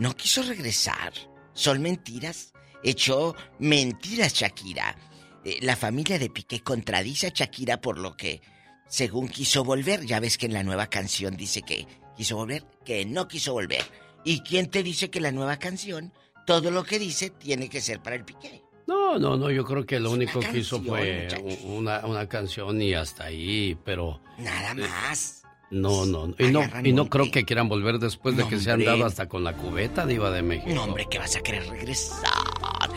no 0.01 0.17
quiso 0.17 0.43
regresar. 0.43 1.13
Son 1.53 1.81
mentiras. 1.81 2.53
Echó 2.83 3.37
mentiras 3.59 4.33
Shakira. 4.33 4.97
Eh, 5.45 5.59
la 5.61 5.77
familia 5.77 6.19
de 6.19 6.31
Piqué 6.31 6.63
contradice 6.63 7.29
a 7.29 7.33
Shakira 7.35 7.81
por 7.81 7.99
lo 7.99 8.17
que, 8.17 8.41
según 8.89 9.29
quiso 9.29 9.63
volver, 9.63 10.05
ya 10.07 10.19
ves 10.19 10.39
que 10.39 10.47
en 10.47 10.55
la 10.55 10.63
nueva 10.63 10.89
canción 10.89 11.37
dice 11.37 11.63
que 11.63 11.87
quiso 12.17 12.37
volver, 12.37 12.65
que 12.85 13.05
no 13.05 13.29
quiso 13.29 13.53
volver. 13.53 13.85
¿Y 14.25 14.41
quién 14.41 14.71
te 14.71 14.83
dice 14.83 15.11
que 15.11 15.21
la 15.21 15.33
nueva 15.33 15.59
canción, 15.59 16.13
todo 16.47 16.71
lo 16.71 16.83
que 16.83 16.99
dice, 16.99 17.29
tiene 17.29 17.69
que 17.69 17.83
ser 17.83 18.01
para 18.03 18.17
el 18.17 18.25
Piqué? 18.25 18.63
No, 18.87 19.19
no, 19.19 19.37
no, 19.37 19.51
yo 19.51 19.65
creo 19.65 19.85
que 19.85 20.01
lo 20.01 20.11
único 20.11 20.41
que 20.41 20.59
hizo 20.59 20.83
fue 20.83 21.29
una, 21.63 22.07
una 22.07 22.27
canción 22.27 22.81
y 22.81 22.95
hasta 22.95 23.25
ahí, 23.25 23.79
pero... 23.85 24.23
Nada 24.39 24.75
más. 24.75 25.40
No, 25.71 26.05
no, 26.05 26.35
y 26.39 26.49
no, 26.49 26.63
y 26.83 26.93
no 26.93 27.09
creo 27.09 27.31
que 27.31 27.45
quieran 27.45 27.69
volver 27.69 27.99
después 28.01 28.37
de 28.37 28.43
No, 28.43 28.49
que 28.49 28.59
se 28.59 28.73
han 28.73 28.85
dado 28.85 29.05
hasta 29.07 29.29
con 29.29 29.45
la 29.45 29.53
cubeta 29.55 30.05
diva 30.05 30.31
de 30.33 30.43
México. 30.43 30.71
No, 30.75 30.83
hombre, 30.85 31.07
que 31.09 31.19
vas 31.21 31.37
a 31.37 31.41
querer 31.41 31.69
regresar. 31.69 32.29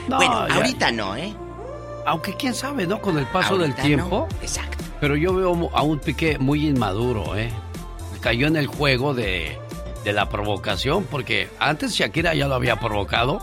No, 0.10 0.18
bueno, 0.18 0.48
ya- 0.48 0.56
ahorita 0.56 0.92
no, 0.92 1.16
¿eh? 1.16 1.34
Aunque 2.08 2.36
quién 2.36 2.54
sabe, 2.56 2.88
¿no? 2.88 3.00
Con 3.00 3.18
el 3.20 3.26
paso 3.28 3.58
del 3.58 3.76
tiempo. 3.76 4.28
Exacto. 4.42 4.84
Pero 5.00 5.16
yo 5.16 5.34
veo 5.36 5.70
a 5.74 5.84
un 5.84 6.00
Piqué 6.00 6.38
muy 6.40 6.68
inmaduro, 6.68 7.36
¿eh? 7.38 7.52
Cayó 8.22 8.48
en 8.48 8.56
el 8.56 8.68
juego 8.68 9.14
de, 9.14 9.58
de 10.04 10.14
la 10.14 10.28
provocación, 10.30 11.04
porque 11.06 11.50
antes 11.60 11.94
Shakira 11.94 12.34
ya 12.34 12.48
lo 12.48 12.56
había 12.56 12.80
provocado. 12.80 13.40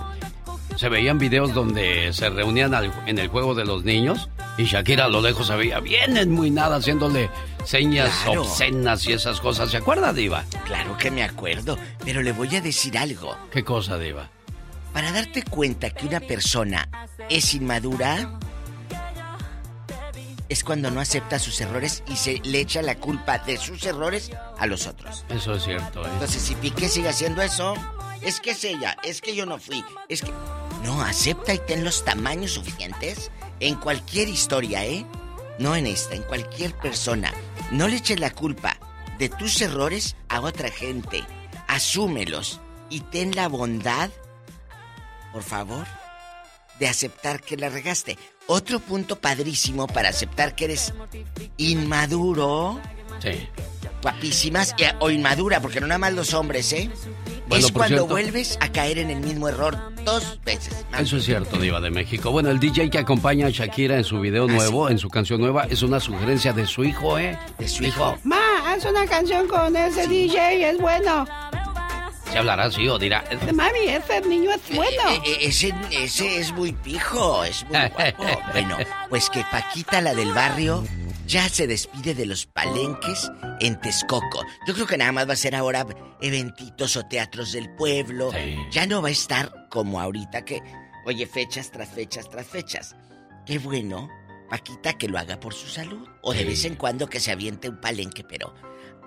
Se 0.77 0.89
veían 0.89 1.19
videos 1.19 1.53
donde 1.55 2.13
se 2.13 2.31
reunían 2.31 2.75
al- 2.75 2.93
en 3.07 3.19
el 3.19 3.29
juego 3.29 3.55
de 3.55 3.65
los 3.65 3.85
niños 3.85 4.29
y 4.59 4.65
Shakira 4.65 5.05
a 5.05 5.09
lo 5.09 5.21
lejos 5.21 5.47
se 5.47 5.55
veía 5.57 5.81
bien 5.81 6.31
muy 6.33 6.51
nada 6.51 6.77
haciéndole 6.77 7.29
señas 7.65 8.11
Claro. 8.25 8.43
obscenas 8.43 9.07
y 9.07 9.13
esas 9.13 9.41
cosas. 9.41 9.71
¿Se 9.71 9.77
acuerda, 9.77 10.13
Diva? 10.13 10.45
Claro 10.65 10.97
que 10.97 11.11
me 11.11 11.23
acuerdo, 11.23 11.79
pero 12.05 12.23
le 12.23 12.33
voy 12.33 12.55
a 12.57 12.61
decir 12.61 12.97
algo. 12.99 13.37
¿Qué 13.51 13.65
cosa, 13.65 13.99
Diva? 13.99 14.31
Para 14.93 15.13
darte 15.13 15.43
cuenta 15.45 15.91
que 15.91 16.07
una 16.07 16.21
persona 16.21 16.89
es 17.29 17.55
inmadura, 17.55 18.39
es 20.49 20.65
cuando 20.65 20.91
no 20.91 21.01
acepta 21.01 21.39
sus 21.39 21.61
errores 21.61 22.03
y 22.09 22.17
se 22.17 22.41
le 22.43 22.61
echa 22.61 22.83
la 22.83 22.97
culpa 22.97 23.39
de 23.39 23.57
sus 23.57 23.85
errores 23.85 24.33
a 24.59 24.67
los 24.67 24.87
otros. 24.89 25.25
Eso 25.29 25.55
es 25.55 25.63
cierto, 25.63 26.05
¿eh? 26.05 26.09
Entonces, 26.13 26.43
si 26.43 26.57
Piqué 26.57 26.89
sigue 26.89 27.09
haciendo 27.09 27.41
eso, 27.41 27.75
es 28.21 28.41
que 28.41 28.51
es 28.51 28.65
ella, 28.65 28.97
es 29.05 29.21
que 29.21 29.37
yo 29.37 29.47
no 29.47 29.59
fui, 29.59 29.85
es 30.09 30.23
que... 30.23 30.33
No, 30.83 31.03
acepta 31.03 31.53
y 31.55 31.59
ten 31.59 31.85
los 31.85 32.05
tamaños 32.05 32.53
suficientes 32.53 33.31
en 33.61 33.75
cualquier 33.77 34.29
historia, 34.29 34.85
¿eh? 34.85 35.05
No 35.61 35.77
en 35.77 35.87
esta, 35.87 36.15
en 36.15 36.23
cualquier 36.23 36.75
persona. 36.75 37.33
No 37.71 37.87
le 37.87 37.97
eches 37.97 38.19
la 38.19 38.31
culpa 38.31 38.79
de 39.19 39.29
tus 39.29 39.61
errores 39.61 40.17
a 40.31 40.41
otra 40.41 40.71
gente. 40.71 41.23
Asúmelos 41.69 42.63
y 42.89 43.01
ten 43.01 43.37
la 43.37 43.47
bondad, 43.47 44.09
por 45.33 45.43
favor, 45.43 45.87
de 46.79 46.89
aceptar 46.89 47.43
que 47.43 47.59
la 47.59 47.69
regaste. 47.69 48.17
Otro 48.47 48.81
punto 48.81 49.21
padrísimo 49.21 49.87
para 49.87 50.09
aceptar 50.09 50.57
que 50.57 50.65
eres 50.65 50.95
inmaduro. 51.59 52.81
Sí. 53.23 53.47
Guapísimas 54.01 54.75
eh, 54.79 54.95
o 54.99 55.11
inmadura, 55.11 55.61
porque 55.61 55.79
no 55.79 55.87
nada 55.87 55.99
más 55.99 56.15
los 56.15 56.33
hombres, 56.33 56.73
¿eh? 56.73 56.91
Bueno, 57.51 57.67
es 57.67 57.73
por 57.73 57.81
cuando 57.81 57.97
cierto- 57.99 58.07
vuelves 58.15 58.57
a 58.61 58.71
caer 58.73 58.99
en 58.99 59.11
el 59.11 59.21
mismo 59.21 59.49
error 59.49 59.77
dos 60.05 60.39
veces. 60.45 60.85
Eso 60.99 61.17
es 61.19 61.25
cierto, 61.25 61.59
Diva 61.59 61.81
de 61.81 61.91
México. 61.91 62.31
Bueno, 62.31 62.49
el 62.51 62.59
DJ 62.61 62.89
que 62.91 62.99
acompaña 62.99 63.49
a 63.49 63.51
Shakira 63.51 63.97
en 63.97 64.05
su 64.05 64.17
Ah, 64.17 64.21
video 64.21 64.47
nuevo, 64.47 64.89
en 64.89 64.99
su 64.99 65.09
canción 65.11 65.41
nueva, 65.41 65.65
es 65.69 65.83
una 65.83 66.01
sugerencia 66.01 66.53
de 66.53 66.67
su 66.67 66.85
hijo, 66.85 67.19
¿eh? 67.19 67.39
De 67.59 67.69
su 67.69 67.85
hijo. 67.85 68.17
Ma, 68.25 68.39
haz 68.73 68.85
una 68.85 69.05
canción 69.07 69.47
con 69.49 69.77
ese 69.77 70.07
DJ, 70.07 70.71
es 70.71 70.79
bueno. 70.79 71.27
¿Se 72.31 72.39
hablará 72.39 72.67
así 72.67 72.87
o 72.87 72.97
dirá, 72.97 73.25
"Este 73.29 73.53
mami, 73.53 73.81
ese 73.89 74.21
niño 74.21 74.53
es 74.53 74.77
bueno? 74.77 75.11
Eh, 75.11 75.21
eh, 75.27 75.37
ese, 75.41 75.75
ese 75.91 76.39
es 76.39 76.53
muy 76.53 76.71
pijo, 76.73 77.43
es 77.43 77.65
muy 77.65 77.77
guapo. 77.77 78.25
Bueno, 78.53 78.77
pues 79.09 79.29
que 79.29 79.43
Paquita, 79.51 80.01
la 80.01 80.15
del 80.15 80.33
barrio, 80.33 80.85
ya 81.31 81.49
se 81.49 81.67
despide 81.69 82.15
de 82.15 82.27
los 82.27 82.47
palenques 82.47 83.31
en 83.61 83.81
Texcoco. 83.81 84.45
Yo 84.67 84.75
creo 84.75 84.87
que 84.87 84.99
nada 84.99 85.13
más 85.13 85.29
va 85.29 85.35
a 85.35 85.37
ser 85.37 85.55
ahora 85.55 85.87
eventitos 86.21 86.97
o 86.97 87.07
teatros 87.07 87.53
del 87.53 87.71
pueblo. 87.77 88.31
Ya 88.73 88.87
no 88.87 89.01
va 89.01 89.09
a 89.09 89.13
estar 89.13 89.69
como 89.71 90.01
ahorita 90.01 90.45
que, 90.45 90.61
oye, 91.07 91.27
fechas 91.27 91.71
tras 91.71 91.89
fechas 91.89 92.29
tras 92.29 92.47
fechas. 92.47 92.97
Qué 93.47 93.59
bueno, 93.59 94.09
Paquita, 94.51 94.95
que 94.95 95.07
lo 95.09 95.19
haga 95.19 95.39
por 95.39 95.55
su 95.55 95.69
salud. 95.69 96.07
O 96.23 96.33
de 96.33 96.41
Sí. 96.41 96.45
vez 96.47 96.65
en 96.65 96.75
cuando 96.75 97.07
que 97.09 97.21
se 97.21 97.31
aviente 97.31 97.69
un 97.69 97.81
palenque, 97.81 98.25
pero 98.25 98.53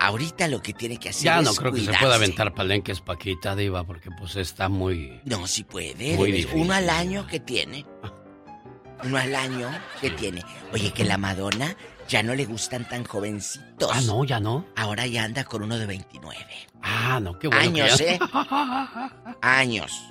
ahorita 0.00 0.48
lo 0.48 0.62
que 0.62 0.72
tiene 0.72 0.96
que 0.96 1.10
hacer 1.10 1.24
Ya 1.24 1.38
es 1.40 1.44
no 1.44 1.54
creo 1.54 1.72
que 1.72 1.80
se 1.82 1.92
pueda 1.92 2.14
aventar 2.14 2.54
palenques 2.54 3.00
Paquita, 3.02 3.54
Diva, 3.54 3.84
porque 3.84 4.08
pues 4.18 4.36
está 4.36 4.70
muy... 4.70 5.20
No, 5.26 5.46
sí 5.46 5.62
puede. 5.64 6.16
Muy 6.16 6.32
difícil. 6.32 6.58
Uno 6.62 6.72
al 6.72 6.88
año 6.88 7.26
que 7.26 7.38
tiene. 7.40 7.84
Uno 9.04 9.18
al 9.18 9.34
año 9.34 9.68
que 10.00 10.10
tiene. 10.10 10.42
Oye, 10.72 10.90
que 10.92 11.04
la 11.04 11.18
Madonna 11.18 11.76
ya 12.08 12.22
no 12.22 12.34
le 12.34 12.44
gustan 12.44 12.88
tan 12.88 13.04
jovencitos. 13.04 13.90
Ah, 13.92 14.00
no, 14.02 14.24
ya 14.24 14.40
no. 14.40 14.66
Ahora 14.76 15.06
ya 15.06 15.24
anda 15.24 15.44
con 15.44 15.62
uno 15.62 15.78
de 15.78 15.86
29. 15.86 16.36
Ah, 16.82 17.18
no, 17.20 17.38
qué 17.38 17.48
bueno. 17.48 17.62
que 17.74 17.82
Años, 17.82 17.98
ya- 17.98 18.04
¿eh? 18.14 18.18
Años. 19.42 20.02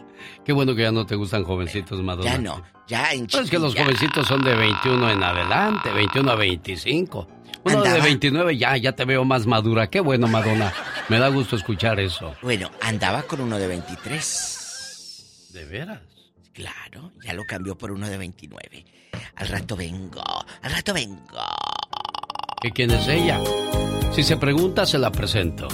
Qué 0.46 0.52
bueno 0.54 0.76
que 0.76 0.82
ya 0.84 0.92
no 0.92 1.06
te 1.06 1.16
gustan 1.16 1.44
jovencitos, 1.44 2.02
Madonna. 2.02 2.32
Ya 2.32 2.38
no. 2.38 2.64
Ya 2.88 3.12
en 3.14 3.28
Pero 3.28 3.44
es 3.44 3.50
que 3.50 3.60
los 3.60 3.76
jovencitos 3.76 4.28
son 4.28 4.42
de 4.44 4.54
21 4.56 5.10
en 5.12 5.24
adelante, 5.24 5.90
21 5.92 6.32
a 6.32 6.36
25. 6.36 7.28
Uno 7.66 7.82
de 7.82 7.88
Andaba- 7.90 8.04
29 8.04 8.58
ya, 8.58 8.76
ya 8.76 8.92
te 8.94 9.06
veo 9.06 9.24
más 9.24 9.46
madura. 9.46 9.90
Qué 9.90 10.02
bueno, 10.02 10.28
Madonna. 10.28 10.74
Me 11.08 11.18
da 11.18 11.30
gusto 11.30 11.56
escuchar 11.56 12.00
eso. 12.02 12.36
Bueno, 12.42 12.70
andaba 12.82 13.24
con 13.24 13.40
uno 13.40 13.58
de 13.58 13.68
23. 13.68 15.50
¿De 15.54 15.64
veras? 15.66 16.00
Claro, 16.54 17.12
ya 17.24 17.34
lo 17.34 17.44
cambió 17.46 17.78
por 17.78 17.92
uno 17.92 18.08
de 18.10 18.18
29. 18.18 18.86
Al 19.36 19.48
rato 19.48 19.76
vengo. 19.78 20.22
Al 20.62 20.72
rato 20.72 20.94
vengo. 20.94 21.40
¿Y 22.64 22.72
quién 22.72 22.92
es 22.92 23.08
ella? 23.08 23.40
Si 24.14 24.24
se 24.24 24.38
pregunta, 24.38 24.86
se 24.86 24.98
la 24.98 25.12
presento. 25.12 25.68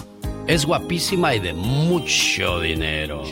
Es 0.48 0.66
guapísima 0.66 1.36
y 1.36 1.40
de 1.40 1.54
mucho 1.54 2.60
dinero. 2.60 3.24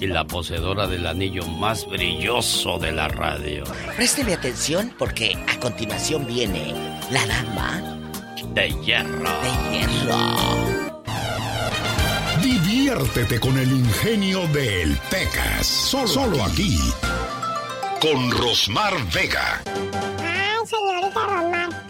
Y 0.00 0.06
la 0.06 0.24
poseedora 0.24 0.86
del 0.88 1.06
anillo 1.06 1.46
más 1.46 1.86
brilloso 1.86 2.78
de 2.78 2.92
la 2.92 3.06
radio. 3.08 3.62
Présteme 3.96 4.34
atención 4.34 4.92
porque 4.98 5.36
a 5.48 5.58
continuación 5.60 6.26
viene 6.26 6.74
la 7.10 7.24
dama 7.26 8.00
De 8.52 8.70
hierro. 8.82 9.30
de 9.40 9.78
hierro. 9.78 10.18
Diviértete 12.42 13.38
con 13.38 13.56
el 13.56 13.70
ingenio 13.70 14.46
de 14.48 14.82
El 14.82 14.96
Pecas. 15.10 15.66
Solo, 15.66 16.08
solo 16.08 16.44
aquí. 16.44 16.76
Con 18.00 18.30
Rosmar 18.32 18.94
Vega. 19.14 19.62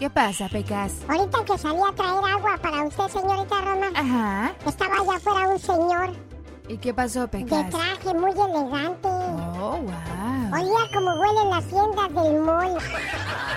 ¿Qué 0.05 0.09
pasa, 0.11 0.47
Pecas? 0.47 0.97
Ahorita 1.09 1.43
que 1.45 1.57
salí 1.57 1.79
a 1.81 1.91
traer 1.95 2.13
agua 2.31 2.57
para 2.61 2.83
usted, 2.83 3.07
señorita 3.07 3.59
Romar. 3.59 3.89
Ajá. 3.95 4.53
Estaba 4.63 4.97
allá 4.97 5.15
afuera 5.15 5.47
un 5.47 5.57
señor 5.57 6.09
¿Y 6.67 6.77
qué 6.77 6.93
pasó, 6.93 7.21
de 7.21 7.27
Pecas? 7.29 7.71
traje 7.71 8.13
muy 8.13 8.29
elegante. 8.29 9.07
Oh, 9.07 9.79
wow. 9.81 10.53
Olía 10.53 10.85
como 10.93 11.11
huelen 11.19 11.49
las 11.49 11.65
tiendas 11.65 12.23
del 12.23 12.39
mall. 12.39 12.77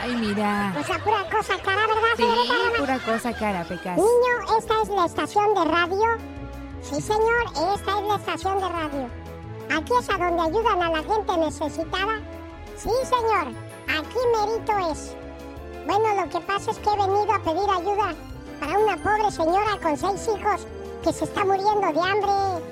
Ay, 0.02 0.16
mira. 0.16 0.74
O 0.80 0.84
sea, 0.84 0.98
pura 1.04 1.18
cosa 1.30 1.58
cara, 1.62 1.82
¿verdad, 1.86 2.16
Sí, 2.16 2.22
señorita 2.22 2.54
Romar? 2.54 2.80
pura 2.80 2.98
cosa 3.00 3.32
cara, 3.34 3.64
Pecas. 3.64 3.96
Niño, 3.98 4.58
esta 4.58 4.74
es 4.82 4.88
la 4.88 5.04
estación 5.04 5.54
de 5.54 5.64
radio. 5.66 6.06
Sí, 6.80 6.98
señor, 7.02 7.44
esta 7.74 7.98
es 8.00 8.08
la 8.08 8.16
estación 8.16 8.58
de 8.58 8.68
radio. 8.70 9.10
Aquí 9.76 9.92
es 10.00 10.08
a 10.08 10.16
donde 10.16 10.42
ayudan 10.44 10.82
a 10.82 10.90
la 10.92 11.02
gente 11.02 11.36
necesitada. 11.36 12.22
Sí, 12.78 12.88
señor, 13.04 13.48
aquí 13.86 14.18
merito 14.34 14.92
es. 14.92 15.14
Bueno, 15.88 16.22
lo 16.22 16.28
que 16.28 16.40
pasa 16.40 16.70
es 16.70 16.78
que 16.80 16.90
he 16.90 16.96
venido 16.96 17.32
a 17.32 17.38
pedir 17.38 17.70
ayuda 17.70 18.14
para 18.60 18.78
una 18.78 18.96
pobre 18.98 19.30
señora 19.30 19.78
con 19.82 19.96
seis 19.96 20.28
hijos 20.28 20.66
que 21.02 21.12
se 21.14 21.24
está 21.24 21.46
muriendo 21.46 21.80
de 21.80 22.10
hambre. 22.10 22.62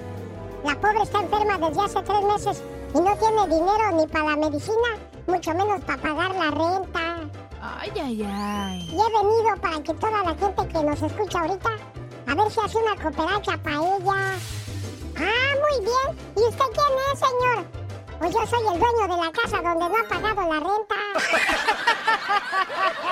La 0.62 0.74
pobre 0.78 1.02
está 1.02 1.20
enferma 1.20 1.56
desde 1.56 1.80
hace 1.82 2.02
tres 2.02 2.22
meses 2.22 2.62
y 2.94 3.01
no 3.01 3.16
tiene 3.16 3.47
dinero 3.47 3.93
ni 3.94 4.06
para 4.06 4.24
la 4.24 4.36
medicina, 4.36 4.98
mucho 5.26 5.55
menos 5.55 5.80
para 5.84 6.02
pagar 6.02 6.34
la 6.34 6.51
renta. 6.51 7.20
Ay, 7.62 7.93
ay, 8.05 8.28
ay. 8.30 8.86
Y 8.90 9.01
he 9.01 9.09
venido 9.09 9.62
para 9.62 9.82
que 9.82 9.94
toda 9.94 10.22
la 10.22 10.34
gente 10.34 10.68
que 10.68 10.82
nos 10.84 11.01
escucha 11.01 11.40
ahorita, 11.40 11.70
a 12.26 12.34
ver 12.34 12.51
si 12.52 12.60
hace 12.60 12.76
una 12.76 13.02
cooperacha 13.02 13.56
para 13.62 13.76
ella. 13.76 14.34
Ah, 15.16 15.55
muy 15.64 15.86
bien. 15.86 16.18
¿Y 16.36 16.40
usted 16.40 16.64
quién 16.74 16.98
es, 17.14 17.18
señor? 17.18 17.64
Pues 18.18 18.34
yo 18.34 18.47
soy 18.47 18.60
el 18.60 18.78
dueño 18.78 19.09
de 19.09 19.24
la 19.24 19.32
casa 19.32 19.62
donde 19.62 19.88
no 19.88 19.97
ha 19.97 20.06
pagado 20.06 20.52
la 20.52 20.60
renta. 20.60 20.97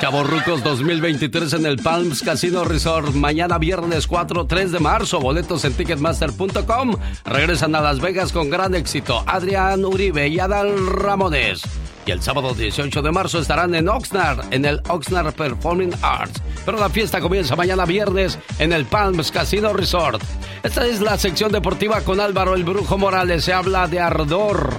Chavorrucos 0.00 0.62
2023 0.62 1.52
en 1.54 1.66
el 1.66 1.76
Palms 1.76 2.22
Casino 2.22 2.64
Resort. 2.64 3.14
Mañana 3.14 3.58
viernes 3.58 4.06
4, 4.06 4.46
3 4.46 4.72
de 4.72 4.80
marzo. 4.80 5.20
Boletos 5.20 5.64
en 5.64 5.74
ticketmaster.com. 5.74 6.96
Regresan 7.24 7.74
a 7.74 7.80
Las 7.80 8.00
Vegas 8.00 8.32
con 8.32 8.48
gran 8.48 8.74
éxito. 8.74 9.22
Adrián 9.26 9.84
Uribe 9.84 10.28
y 10.28 10.38
Adal 10.38 10.86
Ramones. 10.86 11.62
Y 12.06 12.10
el 12.12 12.22
sábado 12.22 12.54
18 12.54 13.02
de 13.02 13.12
marzo 13.12 13.38
estarán 13.38 13.74
en 13.74 13.88
Oxnard, 13.88 14.52
en 14.52 14.64
el 14.64 14.80
Oxnard 14.88 15.34
Performing 15.34 15.94
Arts. 16.00 16.42
Pero 16.64 16.78
la 16.78 16.88
fiesta 16.88 17.20
comienza 17.20 17.56
mañana 17.56 17.84
viernes 17.84 18.38
en 18.58 18.72
el 18.72 18.86
Palms 18.86 19.30
Casino 19.30 19.72
Resort. 19.74 20.22
Esta 20.62 20.86
es 20.86 21.00
la 21.00 21.18
sección 21.18 21.52
deportiva 21.52 22.00
con 22.00 22.20
Álvaro 22.20 22.54
el 22.54 22.64
Brujo 22.64 22.96
Morales. 22.96 23.44
Se 23.44 23.52
habla 23.52 23.86
de 23.86 24.00
ardor 24.00 24.70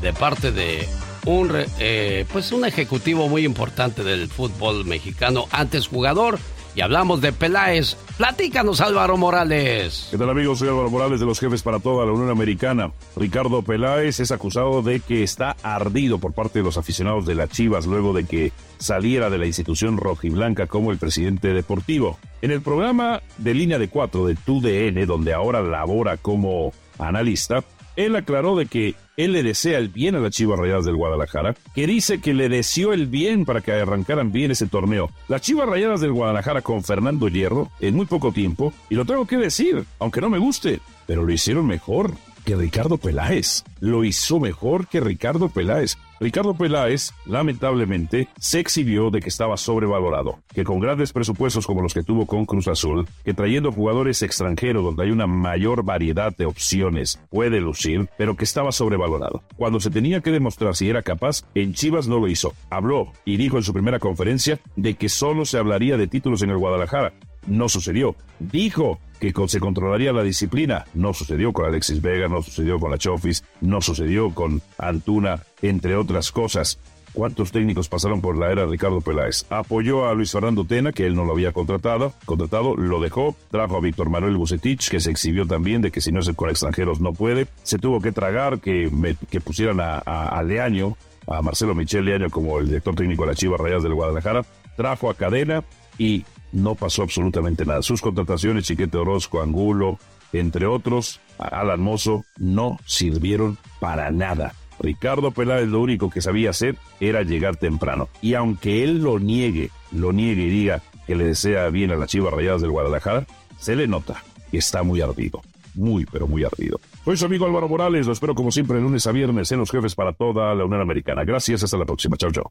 de 0.00 0.12
parte 0.12 0.52
de 0.52 0.88
un 1.26 1.50
eh, 1.80 2.24
pues 2.32 2.52
un 2.52 2.64
ejecutivo 2.64 3.28
muy 3.28 3.44
importante 3.44 4.02
del 4.02 4.28
fútbol 4.28 4.84
mexicano, 4.84 5.46
antes 5.50 5.88
jugador, 5.88 6.38
y 6.74 6.82
hablamos 6.82 7.20
de 7.20 7.32
Peláez. 7.32 7.96
Platícanos, 8.16 8.80
Álvaro 8.80 9.16
Morales. 9.16 10.08
¿Qué 10.10 10.18
tal 10.18 10.30
amigos? 10.30 10.58
Soy 10.58 10.68
Álvaro 10.68 10.90
Morales 10.90 11.20
de 11.20 11.26
los 11.26 11.40
jefes 11.40 11.62
para 11.62 11.80
toda 11.80 12.06
la 12.06 12.12
Unión 12.12 12.30
Americana. 12.30 12.92
Ricardo 13.16 13.62
Peláez 13.62 14.20
es 14.20 14.30
acusado 14.30 14.82
de 14.82 15.00
que 15.00 15.22
está 15.22 15.56
ardido 15.62 16.18
por 16.18 16.32
parte 16.32 16.60
de 16.60 16.64
los 16.64 16.78
aficionados 16.78 17.26
de 17.26 17.34
las 17.34 17.50
Chivas 17.50 17.86
luego 17.86 18.12
de 18.12 18.24
que 18.24 18.52
saliera 18.78 19.28
de 19.30 19.38
la 19.38 19.46
institución 19.46 19.96
rojiblanca 19.96 20.66
como 20.66 20.92
el 20.92 20.98
presidente 20.98 21.52
deportivo. 21.52 22.18
En 22.40 22.50
el 22.50 22.60
programa 22.60 23.22
de 23.38 23.54
línea 23.54 23.78
de 23.78 23.88
cuatro 23.88 24.26
de 24.26 24.34
TUDN, 24.34 25.06
donde 25.06 25.32
ahora 25.32 25.62
labora 25.62 26.18
como 26.18 26.72
analista, 26.98 27.64
él 27.96 28.14
aclaró 28.16 28.54
de 28.56 28.66
que 28.66 28.94
él 29.16 29.32
le 29.32 29.42
desea 29.42 29.78
el 29.78 29.88
bien 29.88 30.14
a 30.14 30.20
las 30.20 30.32
Chivas 30.32 30.58
Rayadas 30.58 30.84
del 30.84 30.96
Guadalajara, 30.96 31.54
que 31.74 31.86
dice 31.86 32.20
que 32.20 32.34
le 32.34 32.48
deseó 32.48 32.92
el 32.92 33.06
bien 33.06 33.44
para 33.44 33.60
que 33.60 33.72
arrancaran 33.72 34.32
bien 34.32 34.50
ese 34.50 34.66
torneo. 34.66 35.10
Las 35.28 35.42
Chivas 35.42 35.68
Rayadas 35.68 36.00
del 36.00 36.12
Guadalajara 36.12 36.62
con 36.62 36.82
Fernando 36.84 37.28
Hierro 37.28 37.70
en 37.80 37.94
muy 37.94 38.06
poco 38.06 38.32
tiempo, 38.32 38.72
y 38.90 38.94
lo 38.94 39.04
tengo 39.04 39.26
que 39.26 39.36
decir, 39.38 39.84
aunque 39.98 40.20
no 40.20 40.28
me 40.28 40.38
guste, 40.38 40.80
pero 41.06 41.22
lo 41.24 41.32
hicieron 41.32 41.66
mejor 41.66 42.12
que 42.44 42.54
Ricardo 42.56 42.96
Peláez. 42.96 43.64
Lo 43.80 44.04
hizo 44.04 44.38
mejor 44.38 44.86
que 44.86 45.00
Ricardo 45.00 45.48
Peláez. 45.48 45.98
Ricardo 46.18 46.54
Peláez, 46.54 47.12
lamentablemente, 47.26 48.28
se 48.38 48.58
exhibió 48.58 49.10
de 49.10 49.20
que 49.20 49.28
estaba 49.28 49.58
sobrevalorado, 49.58 50.38
que 50.54 50.64
con 50.64 50.80
grandes 50.80 51.12
presupuestos 51.12 51.66
como 51.66 51.82
los 51.82 51.92
que 51.92 52.02
tuvo 52.02 52.26
con 52.26 52.46
Cruz 52.46 52.68
Azul, 52.68 53.06
que 53.22 53.34
trayendo 53.34 53.70
jugadores 53.70 54.22
extranjeros 54.22 54.82
donde 54.82 55.04
hay 55.04 55.10
una 55.10 55.26
mayor 55.26 55.84
variedad 55.84 56.34
de 56.34 56.46
opciones, 56.46 57.20
puede 57.28 57.60
lucir, 57.60 58.08
pero 58.16 58.34
que 58.34 58.44
estaba 58.44 58.72
sobrevalorado. 58.72 59.42
Cuando 59.56 59.78
se 59.78 59.90
tenía 59.90 60.22
que 60.22 60.30
demostrar 60.30 60.74
si 60.74 60.88
era 60.88 61.02
capaz, 61.02 61.44
en 61.54 61.74
Chivas 61.74 62.08
no 62.08 62.18
lo 62.18 62.28
hizo. 62.28 62.54
Habló 62.70 63.12
y 63.26 63.36
dijo 63.36 63.58
en 63.58 63.62
su 63.62 63.74
primera 63.74 63.98
conferencia 63.98 64.58
de 64.74 64.94
que 64.94 65.10
solo 65.10 65.44
se 65.44 65.58
hablaría 65.58 65.98
de 65.98 66.08
títulos 66.08 66.40
en 66.42 66.50
el 66.50 66.56
Guadalajara. 66.56 67.12
No 67.46 67.68
sucedió. 67.68 68.16
Dijo 68.38 68.98
que 69.20 69.32
se 69.48 69.60
controlaría 69.60 70.12
la 70.12 70.22
disciplina. 70.22 70.84
No 70.94 71.12
sucedió 71.12 71.52
con 71.52 71.66
Alexis 71.66 72.02
Vega, 72.02 72.28
no 72.28 72.42
sucedió 72.42 72.78
con 72.78 72.90
la 72.90 72.98
Chofis, 72.98 73.44
no 73.60 73.80
sucedió 73.80 74.34
con 74.34 74.62
Antuna, 74.78 75.42
entre 75.62 75.96
otras 75.96 76.32
cosas. 76.32 76.78
¿Cuántos 77.12 77.50
técnicos 77.50 77.88
pasaron 77.88 78.20
por 78.20 78.36
la 78.36 78.52
era 78.52 78.66
Ricardo 78.66 79.00
Peláez? 79.00 79.46
Apoyó 79.48 80.06
a 80.06 80.12
Luis 80.12 80.32
Fernando 80.32 80.66
Tena, 80.66 80.92
que 80.92 81.06
él 81.06 81.14
no 81.14 81.24
lo 81.24 81.32
había 81.32 81.52
contratado, 81.52 82.12
contratado, 82.26 82.76
lo 82.76 83.00
dejó, 83.00 83.34
trajo 83.50 83.78
a 83.78 83.80
Víctor 83.80 84.10
Manuel 84.10 84.36
Bucetich, 84.36 84.90
que 84.90 85.00
se 85.00 85.12
exhibió 85.12 85.46
también 85.46 85.80
de 85.80 85.90
que 85.90 86.02
si 86.02 86.12
no 86.12 86.20
es 86.20 86.30
con 86.36 86.50
extranjeros 86.50 87.00
no 87.00 87.14
puede. 87.14 87.46
Se 87.62 87.78
tuvo 87.78 88.02
que 88.02 88.12
tragar 88.12 88.60
que, 88.60 89.16
que 89.30 89.40
pusieran 89.40 89.80
a, 89.80 90.02
a, 90.04 90.28
a 90.28 90.42
Leaño, 90.42 90.98
a 91.26 91.40
Marcelo 91.40 91.74
Michel 91.74 92.04
Leaño 92.04 92.28
como 92.28 92.58
el 92.58 92.66
director 92.66 92.94
técnico 92.94 93.22
de 93.22 93.28
la 93.28 93.34
Chivas 93.34 93.60
Rayas 93.62 93.82
del 93.82 93.94
Guadalajara. 93.94 94.44
Trajo 94.76 95.08
a 95.08 95.14
Cadena 95.14 95.64
y 95.96 96.26
no 96.56 96.74
pasó 96.74 97.02
absolutamente 97.02 97.64
nada. 97.64 97.82
Sus 97.82 98.00
contrataciones, 98.00 98.64
Chiquete 98.64 98.96
Orozco, 98.96 99.42
Angulo, 99.42 99.98
entre 100.32 100.66
otros, 100.66 101.20
Alan 101.38 101.80
Mozo, 101.80 102.24
no 102.38 102.78
sirvieron 102.86 103.58
para 103.78 104.10
nada. 104.10 104.54
Ricardo 104.80 105.30
Peláez 105.30 105.68
lo 105.68 105.80
único 105.80 106.10
que 106.10 106.20
sabía 106.20 106.50
hacer 106.50 106.76
era 106.98 107.22
llegar 107.22 107.56
temprano. 107.56 108.08
Y 108.22 108.34
aunque 108.34 108.84
él 108.84 109.02
lo 109.02 109.18
niegue, 109.18 109.70
lo 109.92 110.12
niegue 110.12 110.44
y 110.44 110.50
diga 110.50 110.82
que 111.06 111.14
le 111.14 111.24
desea 111.24 111.68
bien 111.68 111.92
a 111.92 111.96
las 111.96 112.10
Chivas 112.10 112.32
Rayadas 112.32 112.62
del 112.62 112.70
Guadalajara, 112.70 113.26
se 113.58 113.76
le 113.76 113.86
nota 113.86 114.22
que 114.50 114.58
está 114.58 114.82
muy 114.82 115.00
ardido. 115.00 115.42
Muy, 115.74 116.06
pero 116.06 116.26
muy 116.26 116.42
ardido. 116.42 116.80
Soy 117.04 117.18
su 117.18 117.26
amigo 117.26 117.44
Álvaro 117.44 117.68
Morales. 117.68 118.06
Lo 118.06 118.14
espero 118.14 118.34
como 118.34 118.50
siempre 118.50 118.80
lunes 118.80 119.06
a 119.06 119.12
viernes 119.12 119.52
en 119.52 119.58
los 119.58 119.70
jefes 119.70 119.94
para 119.94 120.14
toda 120.14 120.54
la 120.54 120.64
Unión 120.64 120.80
Americana. 120.80 121.22
Gracias. 121.24 121.62
Hasta 121.62 121.76
la 121.76 121.84
próxima. 121.84 122.16
Chao, 122.16 122.30
chao. 122.32 122.50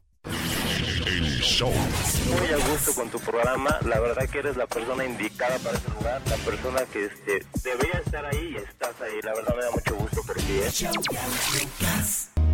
Muy 1.64 2.52
a 2.52 2.70
gusto 2.70 2.94
con 2.94 3.08
tu 3.08 3.18
programa. 3.18 3.78
La 3.86 3.98
verdad 3.98 4.28
que 4.28 4.40
eres 4.40 4.58
la 4.58 4.66
persona 4.66 5.06
indicada 5.06 5.58
para 5.60 5.78
ese 5.78 5.88
lugar. 5.88 6.20
La 6.28 6.36
persona 6.36 6.80
que 6.92 7.06
este, 7.06 7.46
debería 7.64 7.98
estar 8.04 8.26
ahí 8.26 8.52
y 8.52 8.56
estás 8.56 8.92
ahí. 9.00 9.18
La 9.22 9.32
verdad 9.32 9.54
me 9.56 9.64
da 9.64 9.70
mucho 9.70 9.94
gusto 9.94 10.20
por 10.26 10.36
ti. 10.36 10.52
¿eh? 10.52 10.70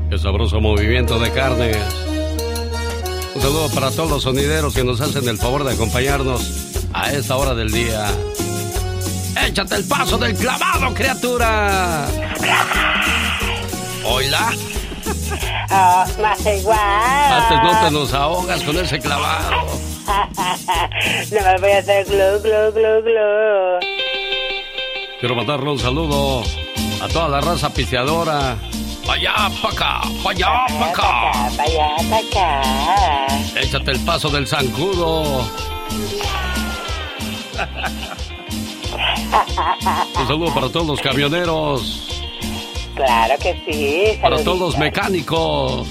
Qué 0.08 0.18
sabroso 0.18 0.60
movimiento 0.60 1.18
de 1.18 1.32
carnes. 1.32 1.76
Un 3.34 3.42
saludo 3.42 3.70
para 3.74 3.90
todos 3.90 4.08
los 4.08 4.22
sonideros 4.22 4.72
que 4.72 4.84
nos 4.84 5.00
hacen 5.00 5.28
el 5.28 5.38
favor 5.38 5.64
de 5.64 5.72
acompañarnos 5.72 6.86
a 6.92 7.12
esta 7.12 7.36
hora 7.36 7.54
del 7.54 7.72
día. 7.72 8.06
Échate 9.44 9.74
el 9.74 9.84
paso 9.84 10.16
del 10.16 10.36
clavado, 10.36 10.94
criatura. 10.94 12.06
Hola. 14.04 14.52
Oh, 15.70 16.04
más 16.20 16.44
igual. 16.46 16.78
Antes 16.78 17.62
no 17.62 17.80
te 17.80 17.90
nos 17.90 18.12
ahogas 18.14 18.62
con 18.62 18.76
ese 18.76 19.00
clavado. 19.00 19.66
no 20.06 21.40
me 21.42 21.58
voy 21.58 21.70
a 21.70 21.78
hacer 21.78 22.04
glu, 22.04 22.40
glu, 22.42 22.70
glu, 22.72 23.02
glu. 23.02 23.80
Quiero 25.20 25.34
mandarle 25.34 25.70
un 25.70 25.78
saludo 25.78 26.42
a 27.00 27.08
toda 27.08 27.28
la 27.28 27.40
raza 27.40 27.72
pisteadora. 27.72 28.56
Pa' 29.06 29.14
allá, 29.14 29.34
pa' 29.60 29.70
acá, 29.70 30.00
pa' 30.22 30.30
allá, 30.30 30.66
pa' 30.78 30.86
acá. 30.86 31.32
Pa' 31.56 31.62
allá, 31.64 31.96
pa' 32.10 32.18
acá. 32.18 32.62
Échate 33.60 33.90
el 33.92 34.00
paso 34.04 34.28
del 34.30 34.46
zancudo. 34.46 35.22
Un 40.20 40.26
saludo 40.28 40.52
para 40.54 40.68
todos 40.68 40.86
los 40.86 41.00
camioneros. 41.00 42.21
Claro 42.94 43.34
que 43.40 43.62
sí. 43.66 44.18
Para 44.20 44.42
todos 44.42 44.58
los 44.58 44.78
mecánicos. 44.78 45.88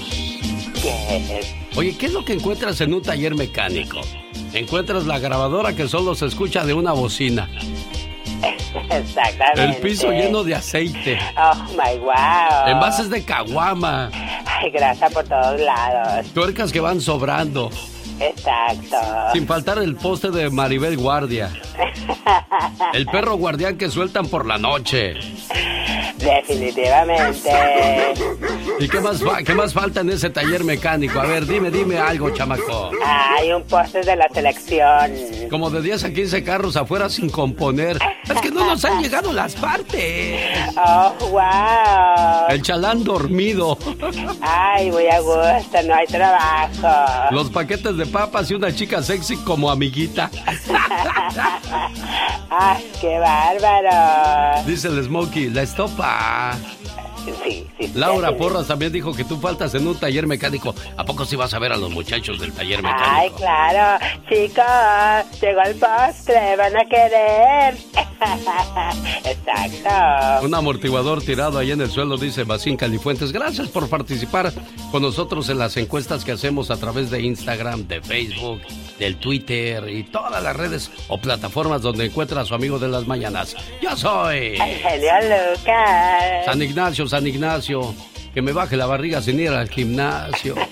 Yes. 0.82 1.54
Oye, 1.76 1.96
¿qué 1.96 2.06
es 2.06 2.12
lo 2.12 2.24
que 2.24 2.34
encuentras 2.34 2.80
en 2.80 2.94
un 2.94 3.02
taller 3.02 3.34
mecánico? 3.34 4.00
Encuentras 4.52 5.06
la 5.06 5.18
grabadora 5.18 5.74
que 5.74 5.88
solo 5.88 6.14
se 6.14 6.26
escucha 6.26 6.64
de 6.64 6.74
una 6.74 6.92
bocina. 6.92 7.48
Exactamente. 8.90 9.64
El 9.64 9.76
piso 9.76 10.10
lleno 10.10 10.44
de 10.44 10.54
aceite. 10.54 11.18
Oh 11.36 11.54
my 11.70 11.98
wow. 11.98 12.66
Envases 12.66 13.08
de 13.10 13.24
caguama. 13.24 14.10
Ay, 14.44 14.70
grasa 14.70 15.08
por 15.10 15.24
todos 15.24 15.60
lados. 15.60 16.26
Tuercas 16.34 16.72
que 16.72 16.80
van 16.80 17.00
sobrando. 17.00 17.70
Exacto. 18.20 18.96
Sin 19.32 19.46
faltar 19.46 19.78
el 19.78 19.96
poste 19.96 20.30
de 20.30 20.50
Maribel 20.50 20.96
Guardia. 20.96 21.50
El 22.92 23.06
perro 23.06 23.36
guardián 23.36 23.76
que 23.76 23.88
sueltan 23.88 24.26
por 24.26 24.46
la 24.46 24.58
noche. 24.58 25.14
Definitivamente. 26.22 27.50
¿Y 28.78 28.88
qué 28.88 29.00
más, 29.00 29.22
qué 29.44 29.54
más 29.54 29.72
falta 29.72 30.00
en 30.00 30.10
ese 30.10 30.30
taller 30.30 30.64
mecánico? 30.64 31.20
A 31.20 31.26
ver, 31.26 31.46
dime, 31.46 31.70
dime 31.70 31.98
algo, 31.98 32.30
chamaco. 32.30 32.90
Hay 33.04 33.52
un 33.52 33.62
póster 33.64 34.04
de 34.04 34.16
la 34.16 34.28
selección. 34.28 35.41
Como 35.52 35.68
de 35.68 35.82
10 35.82 36.04
a 36.04 36.14
15 36.14 36.44
carros 36.44 36.76
afuera 36.78 37.10
sin 37.10 37.28
componer. 37.28 37.98
Es 38.24 38.40
que 38.40 38.50
no 38.50 38.64
nos 38.64 38.82
han 38.86 39.02
llegado 39.02 39.34
las 39.34 39.54
partes. 39.54 40.40
Oh, 40.78 41.12
wow. 41.28 42.48
El 42.48 42.62
chalán 42.62 43.04
dormido. 43.04 43.76
Ay, 44.40 44.90
muy 44.90 45.08
a 45.08 45.20
gusto, 45.20 45.82
no 45.86 45.94
hay 45.94 46.06
trabajo. 46.06 47.34
Los 47.34 47.50
paquetes 47.50 47.98
de 47.98 48.06
papas 48.06 48.50
y 48.50 48.54
una 48.54 48.74
chica 48.74 49.02
sexy 49.02 49.36
como 49.36 49.70
amiguita. 49.70 50.30
Ay, 52.48 52.90
qué 53.02 53.18
bárbaro. 53.18 54.62
Dice 54.66 54.88
el 54.88 55.04
Smokey, 55.04 55.50
la 55.50 55.62
estopa. 55.64 56.56
Sí, 57.44 57.66
sí. 57.78 57.92
Laura. 57.94 58.36
Porras 58.36 58.66
también 58.66 58.92
dijo 58.92 59.12
que 59.14 59.24
tú 59.24 59.38
faltas 59.38 59.74
en 59.74 59.86
un 59.86 59.94
taller 59.94 60.26
mecánico. 60.26 60.74
¿A 60.96 61.04
poco 61.04 61.24
sí 61.24 61.36
vas 61.36 61.52
a 61.54 61.58
ver 61.58 61.72
a 61.72 61.76
los 61.76 61.90
muchachos 61.90 62.40
del 62.40 62.52
taller 62.52 62.80
Ay, 62.84 63.30
mecánico? 63.30 63.36
claro. 63.36 64.04
Chicos, 64.28 65.40
llegó 65.40 65.60
el 65.62 65.74
postre, 65.76 66.56
van 66.56 66.76
a 66.76 66.84
querer. 66.84 67.76
Exacto. 69.24 70.46
Un 70.46 70.54
amortiguador 70.54 71.22
tirado 71.22 71.58
ahí 71.58 71.70
en 71.72 71.80
el 71.80 71.90
suelo, 71.90 72.16
dice 72.16 72.44
Bacín 72.44 72.76
Califuentes. 72.76 73.32
Gracias 73.32 73.68
por 73.68 73.88
participar 73.88 74.52
con 74.90 75.02
nosotros 75.02 75.48
en 75.48 75.58
las 75.58 75.76
encuestas 75.76 76.24
que 76.24 76.32
hacemos 76.32 76.70
a 76.70 76.76
través 76.76 77.10
de 77.10 77.22
Instagram, 77.22 77.86
de 77.86 78.00
Facebook, 78.00 78.60
del 79.02 79.16
Twitter 79.16 79.88
y 79.88 80.04
todas 80.04 80.40
las 80.40 80.54
redes 80.54 80.90
o 81.08 81.18
plataformas 81.18 81.82
donde 81.82 82.04
encuentra 82.04 82.42
a 82.42 82.44
su 82.44 82.54
amigo 82.54 82.78
de 82.78 82.86
las 82.86 83.04
mañanas. 83.08 83.56
Yo 83.82 83.96
soy 83.96 84.52
Lucas. 84.52 86.44
San 86.44 86.62
Ignacio, 86.62 87.08
San 87.08 87.26
Ignacio. 87.26 87.94
Que 88.34 88.42
me 88.42 88.52
baje 88.52 88.76
la 88.76 88.86
barriga 88.86 89.20
sin 89.20 89.40
ir 89.40 89.50
al 89.50 89.68
gimnasio. 89.68 90.54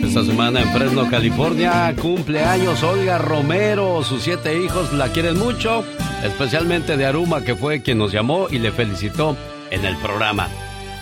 Esta 0.03 0.23
semana 0.23 0.61
en 0.61 0.71
Fresno, 0.71 1.09
California, 1.09 1.95
cumple 1.99 2.43
años 2.43 2.83
Olga 2.83 3.17
Romero. 3.17 4.03
Sus 4.03 4.21
siete 4.21 4.61
hijos 4.61 4.93
la 4.93 5.07
quieren 5.09 5.39
mucho, 5.39 5.83
especialmente 6.23 6.95
de 6.95 7.07
Aruma, 7.07 7.43
que 7.43 7.55
fue 7.55 7.81
quien 7.81 7.97
nos 7.97 8.11
llamó 8.11 8.45
y 8.51 8.59
le 8.59 8.71
felicitó 8.71 9.35
en 9.71 9.83
el 9.85 9.97
programa. 9.97 10.47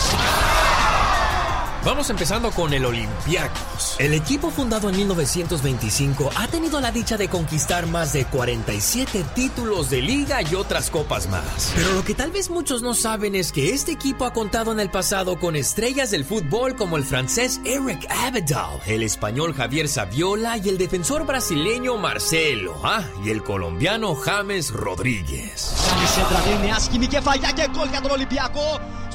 Vamos 1.83 2.11
empezando 2.11 2.51
con 2.51 2.73
el 2.73 2.85
Olympiacos. 2.85 3.95
El 3.97 4.13
equipo 4.13 4.51
fundado 4.51 4.87
en 4.89 4.97
1925 4.97 6.29
ha 6.35 6.47
tenido 6.47 6.79
la 6.79 6.91
dicha 6.91 7.17
de 7.17 7.27
conquistar 7.27 7.87
más 7.87 8.13
de 8.13 8.25
47 8.25 9.25
títulos 9.33 9.89
de 9.89 10.03
liga 10.03 10.43
y 10.43 10.53
otras 10.53 10.91
copas 10.91 11.27
más. 11.27 11.73
Pero 11.75 11.91
lo 11.93 12.03
que 12.03 12.13
tal 12.13 12.29
vez 12.29 12.51
muchos 12.51 12.83
no 12.83 12.93
saben 12.93 13.33
es 13.33 13.51
que 13.51 13.73
este 13.73 13.93
equipo 13.93 14.25
ha 14.25 14.33
contado 14.33 14.71
en 14.71 14.79
el 14.79 14.91
pasado 14.91 15.39
con 15.39 15.55
estrellas 15.55 16.11
del 16.11 16.23
fútbol 16.23 16.75
como 16.75 16.97
el 16.97 17.03
francés 17.03 17.59
Eric 17.65 18.05
Abidal, 18.11 18.79
el 18.85 19.01
español 19.01 19.55
Javier 19.55 19.87
Saviola 19.87 20.57
y 20.57 20.69
el 20.69 20.77
defensor 20.77 21.25
brasileño 21.25 21.97
Marcelo, 21.97 22.79
ah, 22.83 23.03
y 23.25 23.31
el 23.31 23.41
colombiano 23.41 24.13
James 24.13 24.69
Rodríguez 24.69 25.73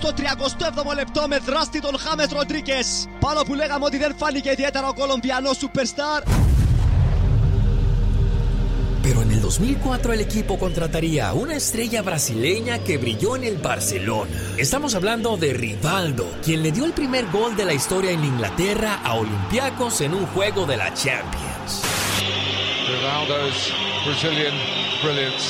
σε 0.05 0.13
τραβήνει 0.13 0.27
άσχημη 0.27 0.31
κεφαλιά 0.31 0.31
και 0.33 0.35
γκολ 0.35 0.35
για 0.35 0.35
τον 0.35 0.35
Ολυμπιακό 0.35 0.47
στο 0.47 0.65
37ο 0.67 0.95
λεπτό 0.95 1.27
με 1.27 1.37
δράστη 1.37 1.81
τον 1.81 1.97
Χάμες 1.99 2.27
Ροντρίκες. 2.31 3.07
Πάνω 3.19 3.41
που 3.41 3.53
λέγαμε 3.53 3.85
ότι 3.85 3.97
δεν 3.97 4.15
φάνηκε 4.17 4.51
ιδιαίτερα 4.51 4.87
ο 4.87 4.93
Κολομβιανός 4.93 5.57
Superstar. 5.57 6.21
Pero 9.03 9.23
en 9.23 9.31
el 9.31 9.41
2004 9.41 10.13
el 10.13 10.21
equipo 10.21 10.59
contrataría 10.59 11.29
a 11.29 11.33
una 11.33 11.55
estrella 11.55 12.01
brasileña 12.03 12.79
que 12.85 12.97
brilló 12.97 13.35
en 13.35 13.43
el 13.43 13.57
Barcelona. 13.57 14.31
Estamos 14.57 14.93
hablando 14.93 15.37
de 15.37 15.53
Rivaldo, 15.53 16.25
quien 16.45 16.61
le 16.61 16.71
dio 16.71 16.85
el 16.85 16.93
primer 16.93 17.25
gol 17.31 17.55
de 17.55 17.65
la 17.65 17.73
historia 17.73 18.11
en 18.11 18.23
Inglaterra 18.23 18.91
a 19.03 19.11
Olympiacos 19.15 20.01
en 20.01 20.13
un 20.13 20.25
juego 20.27 20.61
de 20.71 20.77
la 20.77 20.89
Champions. 20.93 21.69
Rivaldo's 22.91 23.59
Brazilian 24.05 24.55
brilliance 25.01 25.45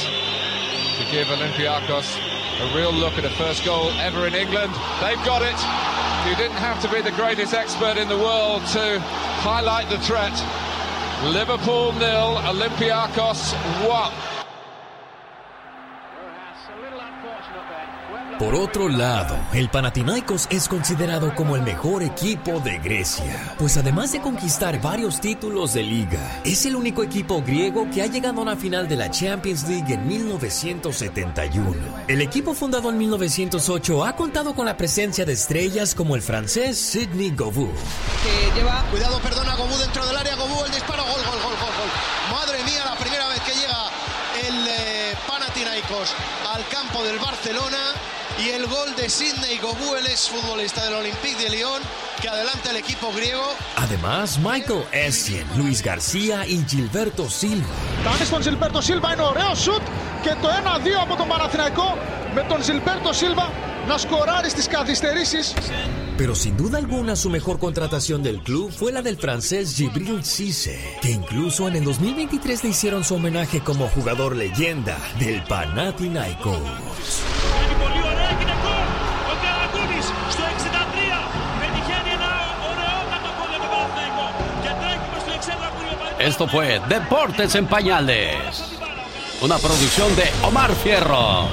to 0.97 1.03
give 1.13 1.27
Olympiacos 1.29 2.05
a 2.60 2.74
real 2.74 2.92
look 2.92 3.18
at 3.18 3.24
a 3.24 3.30
first 3.30 3.64
goal 3.64 3.90
ever 4.00 4.26
in 4.26 4.34
England. 4.34 4.72
They've 5.00 5.22
got 5.24 5.42
it. 5.42 5.58
You 6.28 6.34
didn't 6.36 6.56
have 6.56 6.80
to 6.82 6.88
be 6.88 7.02
the 7.02 7.12
greatest 7.12 7.54
expert 7.54 7.98
in 7.98 8.08
the 8.08 8.16
world 8.16 8.62
to 8.72 8.98
highlight 9.00 9.88
the 9.90 9.98
threat. 9.98 10.32
Liverpool 11.22 11.92
nil, 11.92 12.36
Olympiacos 12.44 13.52
one. 13.86 14.35
Por 18.38 18.54
otro 18.54 18.90
lado, 18.90 19.34
el 19.54 19.70
Panathinaikos 19.70 20.46
es 20.50 20.68
considerado 20.68 21.34
como 21.34 21.56
el 21.56 21.62
mejor 21.62 22.02
equipo 22.02 22.60
de 22.60 22.78
Grecia, 22.80 23.54
pues 23.58 23.78
además 23.78 24.12
de 24.12 24.20
conquistar 24.20 24.78
varios 24.82 25.22
títulos 25.22 25.72
de 25.72 25.82
liga, 25.82 26.42
es 26.44 26.66
el 26.66 26.76
único 26.76 27.02
equipo 27.02 27.42
griego 27.42 27.88
que 27.90 28.02
ha 28.02 28.06
llegado 28.06 28.40
a 28.40 28.42
una 28.42 28.56
final 28.56 28.88
de 28.88 28.96
la 28.96 29.10
Champions 29.10 29.66
League 29.66 29.94
en 29.94 30.06
1971. 30.06 31.76
El 32.08 32.20
equipo 32.20 32.52
fundado 32.52 32.90
en 32.90 32.98
1908 32.98 34.04
ha 34.04 34.14
contado 34.14 34.54
con 34.54 34.66
la 34.66 34.76
presencia 34.76 35.24
de 35.24 35.32
estrellas 35.32 35.94
como 35.94 36.14
el 36.14 36.20
francés 36.20 36.76
Sidney 36.76 37.30
Govou. 37.30 37.72
que 38.22 38.54
lleva. 38.54 38.84
Cuidado, 38.90 39.18
perdona, 39.20 39.56
Gobú 39.56 39.78
dentro 39.78 40.06
del 40.06 40.16
área, 40.16 40.36
Gobú 40.36 40.62
el 40.62 40.72
disparo, 40.72 41.02
gol, 41.04 41.22
gol, 41.24 41.40
gol, 41.42 41.54
gol, 41.56 41.72
gol. 41.78 42.38
Madre 42.38 42.62
mía, 42.64 42.84
la 42.84 42.98
primera 42.98 43.28
vez 43.28 43.40
que 43.40 43.54
llega 43.54 43.88
el 44.46 44.68
eh, 44.68 45.14
Panathinaikos 45.26 46.14
al 46.54 46.68
campo 46.68 47.02
del 47.02 47.18
Barcelona 47.18 47.94
y 48.43 48.49
el 48.49 48.65
gol 48.67 48.95
de 48.95 49.09
Sidney 49.09 49.57
Gobú, 49.59 49.95
el 49.95 50.07
exfutbolista 50.07 50.83
del 50.85 50.95
Olympique 50.95 51.37
de 51.43 51.49
Lyon, 51.49 51.81
que 52.21 52.29
adelanta 52.29 52.69
el 52.71 52.77
equipo 52.77 53.11
griego. 53.15 53.43
Además, 53.75 54.39
Michael 54.39 54.83
Essien, 54.91 55.45
Luis 55.57 55.81
García 55.81 56.45
y 56.47 56.63
Gilberto 56.67 57.29
Silva. 57.29 57.67
Κάνει 58.03 58.25
στον 58.25 58.41
Ζιλμπέρτο 58.41 58.81
Σίλβα, 58.81 59.13
είναι 59.13 59.21
ωραίο 59.23 59.55
σουτ 59.55 59.81
και 60.21 60.35
το 60.41 60.47
1-2 60.47 61.01
από 61.01 61.15
τον 61.15 61.27
Παναθηναϊκό 61.27 61.97
με 62.33 62.45
τον 62.49 62.63
Ζιλμπέρτο 62.63 63.13
Σίλβα 63.13 63.51
να 63.87 63.97
σκοράρει 63.97 64.49
στις 64.49 64.67
καθυστερήσεις. 64.67 65.53
Pero 66.17 66.35
sin 66.35 66.55
duda 66.55 66.77
alguna 66.77 67.15
su 67.15 67.29
mejor 67.37 67.57
contratación 67.57 68.21
del 68.21 68.41
club 68.47 68.71
fue 68.71 68.91
la 68.91 69.01
del 69.01 69.17
francés 69.17 69.63
Gibril 69.75 70.23
Cisse, 70.23 70.77
que 71.01 71.09
incluso 71.09 71.67
en 71.67 71.75
el 71.77 71.83
2023 71.83 72.63
le 72.63 72.69
hicieron 72.69 73.03
su 73.03 73.15
homenaje 73.15 73.61
como 73.61 73.87
jugador 73.87 74.35
leyenda 74.35 74.97
del 75.19 75.41
Panathinaikos. 75.45 76.61
Esto 86.26 86.46
fue 86.48 86.80
Deportes 86.88 87.54
en 87.54 87.68
Pañales. 87.68 88.64
Una 89.40 89.58
producción 89.58 90.16
de 90.16 90.24
Omar 90.42 90.74
Fierros. 90.74 91.48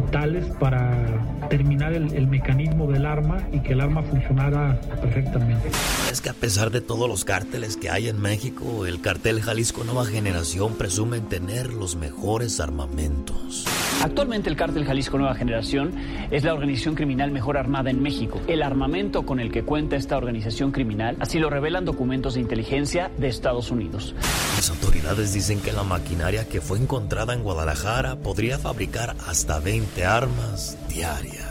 tales 0.00 0.46
para 0.58 1.06
terminar 1.48 1.92
el, 1.92 2.12
el 2.14 2.26
mecanismo 2.26 2.90
del 2.90 3.06
arma 3.06 3.46
y 3.52 3.60
que 3.60 3.72
el 3.72 3.80
arma 3.80 4.02
funcionara 4.02 4.80
perfectamente. 5.00 5.70
Es 6.10 6.20
que 6.20 6.30
a 6.30 6.34
pesar 6.34 6.70
de 6.70 6.80
todos 6.80 7.08
los 7.08 7.24
cárteles 7.24 7.76
que 7.76 7.90
hay 7.90 8.08
en 8.08 8.20
México, 8.20 8.86
el 8.86 9.00
cartel 9.00 9.40
Jalisco 9.40 9.84
Nueva 9.84 10.06
Generación 10.06 10.74
presume 10.74 11.18
en 11.18 11.28
tener 11.28 11.72
los 11.72 11.96
mejores 11.96 12.60
armamentos. 12.60 13.66
Actualmente 14.02 14.50
el 14.50 14.56
cártel 14.56 14.84
Jalisco 14.84 15.16
Nueva 15.16 15.34
Generación 15.34 15.94
es 16.30 16.42
la 16.42 16.54
organización 16.54 16.96
criminal 16.96 17.30
mejor 17.30 17.56
armada 17.56 17.90
en 17.90 18.02
México. 18.02 18.40
El 18.48 18.62
armamento 18.62 19.24
con 19.24 19.38
el 19.38 19.52
que 19.52 19.62
cuenta 19.62 19.94
esta 19.94 20.16
organización 20.16 20.72
criminal, 20.72 21.16
así 21.20 21.38
lo 21.38 21.50
revelan 21.50 21.84
documentos 21.84 22.34
de 22.34 22.40
inteligencia 22.40 23.10
de 23.16 23.28
Estados 23.28 23.70
Unidos. 23.70 24.14
Las 24.56 24.70
autoridades 24.70 25.32
dicen 25.32 25.60
que 25.60 25.72
la 25.72 25.84
maquinaria 25.84 26.48
que 26.48 26.60
fue 26.60 26.78
encontrada 26.78 27.32
en 27.32 27.42
Guadalajara 27.42 28.16
podría 28.16 28.58
fabricar 28.58 29.14
hasta 29.26 29.60
20 29.60 29.81
armas 30.04 30.76
diarias. 30.88 31.46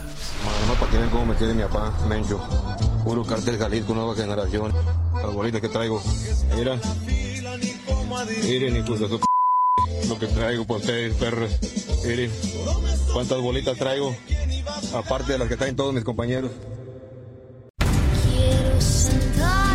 Mano, 0.45 0.73
para 0.79 0.91
que 0.91 0.97
vean 0.97 1.09
cómo 1.09 1.25
me 1.25 1.35
tiene 1.35 1.53
mi 1.53 1.63
papá, 1.63 1.93
Mencho. 2.07 2.39
Puro 3.03 3.23
cartel 3.23 3.57
Jalisco, 3.57 3.93
nueva 3.93 4.15
generación. 4.15 4.73
Las 5.13 5.33
bolitas 5.33 5.61
que 5.61 5.69
traigo. 5.69 6.01
Mira. 6.55 6.79
Miren, 8.43 8.77
hijos 8.77 8.99
de 8.99 9.09
su 9.09 9.19
p... 9.19 9.25
Lo 10.07 10.19
que 10.19 10.27
traigo 10.27 10.65
por 10.65 10.77
ustedes, 10.77 11.15
perros. 11.15 11.51
Miren. 12.05 12.31
Cuántas 13.13 13.39
bolitas 13.39 13.77
traigo. 13.77 14.15
Aparte 14.93 15.33
de 15.33 15.39
las 15.39 15.47
que 15.47 15.57
traen 15.57 15.75
todos 15.75 15.93
mis 15.93 16.03
compañeros. 16.03 16.51
Quiero 17.79 18.81
sentarme 18.81 19.70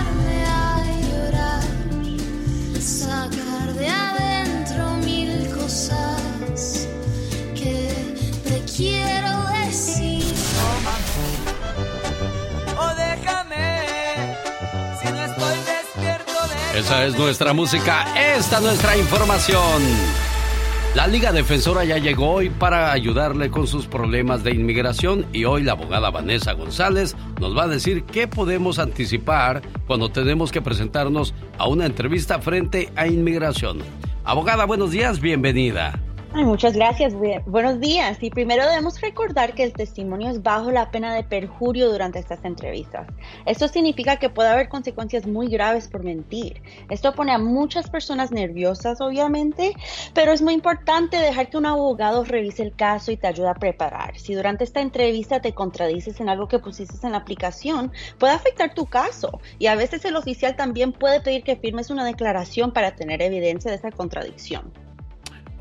Esa 16.76 17.06
es 17.06 17.16
nuestra 17.16 17.54
música, 17.54 18.04
esta 18.36 18.58
es 18.58 18.62
nuestra 18.62 18.98
información. 18.98 19.82
La 20.94 21.06
Liga 21.06 21.32
Defensora 21.32 21.84
ya 21.84 21.96
llegó 21.96 22.32
hoy 22.32 22.50
para 22.50 22.92
ayudarle 22.92 23.50
con 23.50 23.66
sus 23.66 23.86
problemas 23.86 24.44
de 24.44 24.50
inmigración 24.50 25.24
y 25.32 25.46
hoy 25.46 25.62
la 25.62 25.72
abogada 25.72 26.10
Vanessa 26.10 26.52
González 26.52 27.16
nos 27.40 27.56
va 27.56 27.62
a 27.62 27.68
decir 27.68 28.04
qué 28.04 28.28
podemos 28.28 28.78
anticipar 28.78 29.62
cuando 29.86 30.10
tenemos 30.10 30.52
que 30.52 30.60
presentarnos 30.60 31.32
a 31.56 31.66
una 31.66 31.86
entrevista 31.86 32.40
frente 32.40 32.92
a 32.94 33.06
inmigración. 33.06 33.78
Abogada, 34.22 34.66
buenos 34.66 34.90
días, 34.90 35.18
bienvenida. 35.18 35.98
Ay, 36.38 36.44
muchas 36.44 36.74
gracias. 36.74 37.14
Bu- 37.14 37.42
Buenos 37.46 37.80
días. 37.80 38.22
Y 38.22 38.28
primero 38.28 38.66
debemos 38.66 39.00
recordar 39.00 39.54
que 39.54 39.62
el 39.62 39.72
testimonio 39.72 40.28
es 40.28 40.42
bajo 40.42 40.70
la 40.70 40.90
pena 40.90 41.14
de 41.14 41.24
perjurio 41.24 41.90
durante 41.90 42.18
estas 42.18 42.44
entrevistas. 42.44 43.06
Esto 43.46 43.68
significa 43.68 44.16
que 44.18 44.28
puede 44.28 44.50
haber 44.50 44.68
consecuencias 44.68 45.26
muy 45.26 45.48
graves 45.48 45.88
por 45.88 46.04
mentir. 46.04 46.60
Esto 46.90 47.14
pone 47.14 47.32
a 47.32 47.38
muchas 47.38 47.88
personas 47.88 48.32
nerviosas, 48.32 49.00
obviamente, 49.00 49.72
pero 50.12 50.32
es 50.32 50.42
muy 50.42 50.52
importante 50.52 51.16
dejar 51.16 51.48
que 51.48 51.56
un 51.56 51.64
abogado 51.64 52.22
revise 52.22 52.62
el 52.64 52.76
caso 52.76 53.10
y 53.12 53.16
te 53.16 53.28
ayude 53.28 53.48
a 53.48 53.54
preparar. 53.54 54.18
Si 54.18 54.34
durante 54.34 54.64
esta 54.64 54.82
entrevista 54.82 55.40
te 55.40 55.54
contradices 55.54 56.20
en 56.20 56.28
algo 56.28 56.48
que 56.48 56.58
pusiste 56.58 56.98
en 57.06 57.12
la 57.12 57.18
aplicación, 57.18 57.92
puede 58.18 58.34
afectar 58.34 58.74
tu 58.74 58.84
caso. 58.84 59.40
Y 59.58 59.68
a 59.68 59.74
veces 59.74 60.04
el 60.04 60.16
oficial 60.16 60.54
también 60.54 60.92
puede 60.92 61.22
pedir 61.22 61.44
que 61.44 61.56
firmes 61.56 61.88
una 61.88 62.04
declaración 62.04 62.72
para 62.72 62.94
tener 62.94 63.22
evidencia 63.22 63.70
de 63.70 63.78
esa 63.78 63.90
contradicción. 63.90 64.70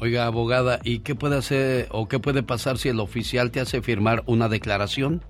Oiga, 0.01 0.26
abogada, 0.26 0.80
¿y 0.84 0.99
qué 0.99 1.15
puede 1.15 1.38
hacer 1.38 1.88
o 1.89 2.07
qué 2.09 2.19
puede 2.19 2.43
pasar 2.43 2.77
si 2.77 2.89
el 2.89 2.99
oficial 2.99 3.51
te 3.51 3.61
hace 3.61 3.81
firmar 3.81 4.23
una 4.27 4.49
declaración? 4.49 5.23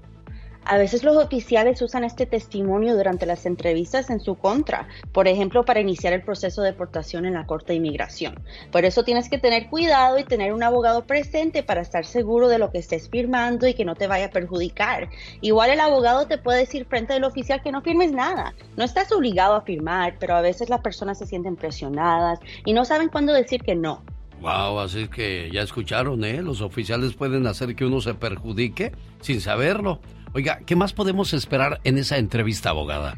A 0.68 0.80
veces 0.80 1.04
los 1.04 1.16
oficiales 1.18 1.80
usan 1.84 2.04
este 2.04 2.26
testimonio 2.26 2.98
durante 2.98 3.28
las 3.28 3.46
entrevistas 3.46 4.10
en 4.10 4.20
su 4.20 4.34
contra, 4.34 4.88
por 5.12 5.28
ejemplo, 5.28 5.64
para 5.64 5.80
iniciar 5.80 6.14
el 6.14 6.24
proceso 6.24 6.64
de 6.64 6.72
deportación 6.72 7.28
en 7.28 7.36
la 7.36 7.46
Corte 7.46 7.74
de 7.74 7.76
Inmigración. 7.76 8.44
Por 8.72 8.86
eso 8.86 9.04
tienes 9.04 9.30
que 9.30 9.38
tener 9.38 9.70
cuidado 9.70 10.18
y 10.18 10.24
tener 10.24 10.52
un 10.52 10.64
abogado 10.64 11.06
presente 11.06 11.62
para 11.62 11.82
estar 11.82 12.04
seguro 12.04 12.48
de 12.48 12.58
lo 12.58 12.72
que 12.72 12.80
estés 12.80 13.08
firmando 13.08 13.68
y 13.68 13.76
que 13.76 13.86
no 13.86 13.94
te 13.94 14.08
vaya 14.08 14.26
a 14.26 14.32
perjudicar. 14.32 15.10
Igual 15.42 15.70
el 15.70 15.80
abogado 15.80 16.26
te 16.26 16.40
puede 16.40 16.62
decir 16.62 16.86
frente 16.86 17.14
al 17.14 17.24
oficial 17.24 17.62
que 17.62 17.72
no 17.72 17.84
firmes 17.84 18.12
nada. 18.12 18.56
No 18.76 18.84
estás 18.84 19.12
obligado 19.12 19.54
a 19.54 19.62
firmar, 19.62 20.16
pero 20.20 20.36
a 20.36 20.42
veces 20.42 20.70
las 20.70 20.82
personas 20.82 21.20
se 21.20 21.28
sienten 21.28 21.56
presionadas 21.56 22.40
y 22.66 22.74
no 22.74 22.86
saben 22.86 23.10
cuándo 23.10 23.34
decir 23.34 23.62
que 23.62 23.76
no. 23.76 24.02
Wow, 24.42 24.80
así 24.80 25.08
que 25.08 25.50
ya 25.52 25.62
escucharon, 25.62 26.24
¿eh? 26.24 26.42
Los 26.42 26.62
oficiales 26.62 27.14
pueden 27.14 27.48
hacer 27.48 27.76
que 27.76 27.86
uno 27.86 28.02
se 28.02 28.14
perjudique 28.14 28.92
sin 29.22 29.42
saberlo. 29.42 30.02
Oiga, 30.34 30.60
¿qué 30.66 30.76
más 30.76 30.94
podemos 30.94 31.34
esperar 31.34 31.80
en 31.84 31.98
esa 31.98 32.18
entrevista, 32.18 32.70
abogada? 32.70 33.16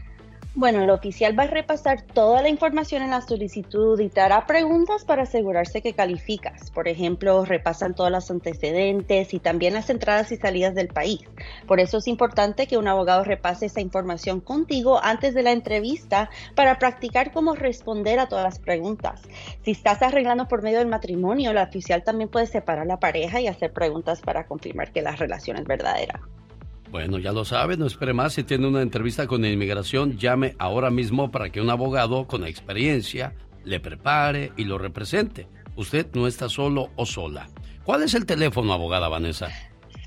Bueno, 0.59 0.81
el 0.81 0.89
oficial 0.89 1.38
va 1.38 1.43
a 1.43 1.47
repasar 1.47 2.01
toda 2.01 2.41
la 2.41 2.49
información 2.49 3.03
en 3.03 3.11
la 3.11 3.21
solicitud 3.21 3.99
y 3.99 4.09
te 4.09 4.21
hará 4.21 4.47
preguntas 4.47 5.05
para 5.05 5.21
asegurarse 5.21 5.84
que 5.84 5.93
calificas. 5.93 6.71
Por 6.71 6.88
ejemplo, 6.88 7.45
repasan 7.45 7.93
todos 7.93 8.09
los 8.09 8.31
antecedentes 8.31 9.35
y 9.35 9.39
también 9.39 9.75
las 9.75 9.91
entradas 9.91 10.31
y 10.31 10.38
salidas 10.38 10.73
del 10.73 10.88
país. 10.88 11.19
Por 11.67 11.79
eso 11.79 11.99
es 11.99 12.07
importante 12.07 12.65
que 12.65 12.79
un 12.79 12.88
abogado 12.88 13.23
repase 13.23 13.67
esa 13.67 13.81
información 13.81 14.39
contigo 14.39 14.99
antes 14.99 15.35
de 15.35 15.43
la 15.43 15.51
entrevista 15.51 16.31
para 16.55 16.79
practicar 16.79 17.31
cómo 17.31 17.53
responder 17.53 18.17
a 18.17 18.27
todas 18.27 18.45
las 18.45 18.57
preguntas. 18.57 19.21
Si 19.61 19.69
estás 19.69 20.01
arreglando 20.01 20.47
por 20.47 20.63
medio 20.63 20.79
del 20.79 20.88
matrimonio, 20.88 21.51
el 21.51 21.57
oficial 21.59 22.03
también 22.03 22.31
puede 22.31 22.47
separar 22.47 22.88
la 22.88 22.99
pareja 22.99 23.39
y 23.39 23.45
hacer 23.45 23.73
preguntas 23.73 24.21
para 24.21 24.47
confirmar 24.47 24.91
que 24.91 25.03
la 25.03 25.15
relación 25.15 25.57
es 25.57 25.65
verdadera. 25.65 26.19
Bueno, 26.97 27.19
ya 27.19 27.31
lo 27.31 27.45
sabe, 27.45 27.77
no 27.77 27.85
espere 27.85 28.11
más. 28.11 28.33
Si 28.33 28.43
tiene 28.43 28.65
una 28.67 28.81
entrevista 28.81 29.27
con 29.27 29.45
inmigración, 29.45 30.17
llame 30.17 30.55
ahora 30.57 30.89
mismo 30.89 31.29
para 31.29 31.51
que 31.51 31.61
un 31.61 31.69
abogado 31.69 32.25
con 32.25 32.43
experiencia 32.43 33.35
le 33.63 33.79
prepare 33.79 34.51
y 34.57 34.63
lo 34.63 34.79
represente. 34.79 35.47
Usted 35.75 36.07
no 36.15 36.25
está 36.25 36.49
solo 36.49 36.89
o 36.95 37.05
sola. 37.05 37.49
¿Cuál 37.83 38.01
es 38.01 38.15
el 38.15 38.25
teléfono, 38.25 38.73
abogada 38.73 39.09
Vanessa? 39.09 39.47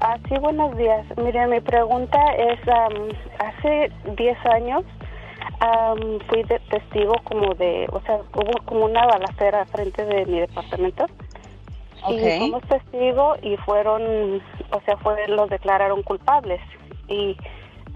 Ah, 0.00 0.16
sí, 0.28 0.34
buenos 0.38 0.76
días. 0.76 1.04
Mire, 1.16 1.46
mi 1.48 1.60
pregunta 1.60 2.18
es, 2.36 2.60
hace 3.38 3.90
10 4.16 4.46
años 4.46 4.84
fui 6.28 6.42
de 6.44 6.60
testigo 6.70 7.14
como 7.24 7.54
de, 7.54 7.86
o 7.90 8.00
sea, 8.02 8.20
hubo 8.34 8.64
como 8.64 8.84
una 8.84 9.06
balacera 9.06 9.66
frente 9.66 10.04
de 10.04 10.24
mi 10.26 10.40
departamento. 10.40 11.06
Y 12.08 12.18
fuimos 12.38 12.62
testigo 12.68 13.34
y 13.42 13.56
fueron, 13.58 14.40
o 14.70 14.80
sea, 14.84 14.96
fue, 14.98 15.26
los 15.26 15.50
declararon 15.50 16.02
culpables. 16.04 16.60
Y 17.08 17.36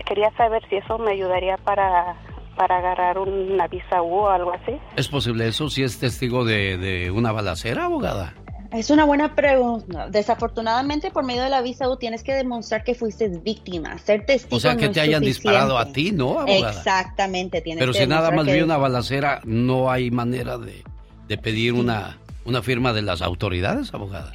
quería 0.05 0.33
saber 0.37 0.63
si 0.69 0.77
eso 0.77 0.99
me 0.99 1.13
ayudaría 1.13 1.57
para 1.59 2.17
para 2.57 2.79
agarrar 2.79 3.19
una 3.19 3.67
visa 3.67 4.03
U 4.03 4.21
o 4.21 4.29
algo 4.29 4.53
así. 4.53 4.79
¿Es 4.97 5.09
posible 5.09 5.49
eso 5.49 5.71
si 5.71 5.83
es 5.83 5.99
testigo 5.99 6.45
de, 6.45 6.77
de 6.77 7.11
una 7.11 7.33
balacera, 7.33 7.87
abogada? 7.87 8.35
Es 8.73 8.91
una 8.91 9.05
buena 9.05 9.35
pregunta. 9.35 10.09
Desafortunadamente, 10.09 11.11
por 11.11 11.25
medio 11.25 11.43
de 11.43 11.51
la 11.51 11.61
visa 11.61 11.89
U 11.89 11.97
tienes 11.97 12.23
que 12.23 12.33
demostrar 12.33 12.85
que 12.85 12.95
fuiste 12.95 13.29
víctima, 13.29 13.99
ser 13.99 14.25
testigo. 14.25 14.57
O 14.57 14.61
sea, 14.61 14.77
que 14.77 14.89
te 14.89 15.01
hayan 15.01 15.23
disparado 15.23 15.77
a 15.77 15.93
ti, 15.93 16.11
¿no, 16.13 16.39
abogada? 16.39 16.71
Exactamente. 16.71 17.61
Tienes 17.61 17.83
Pero 17.83 17.93
si 17.93 18.07
nada 18.07 18.31
más 18.31 18.47
vi 18.47 18.61
una 18.61 18.79
balacera, 18.79 19.41
no 19.45 19.91
hay 19.91 20.11
manera 20.11 20.57
de, 20.57 20.83
de 21.29 21.39
pedir 21.39 21.75
una, 21.75 22.19
una 22.45 22.63
firma 22.63 22.93
de 22.93 23.03
las 23.03 23.21
autoridades, 23.21 23.93
abogada. 23.93 24.33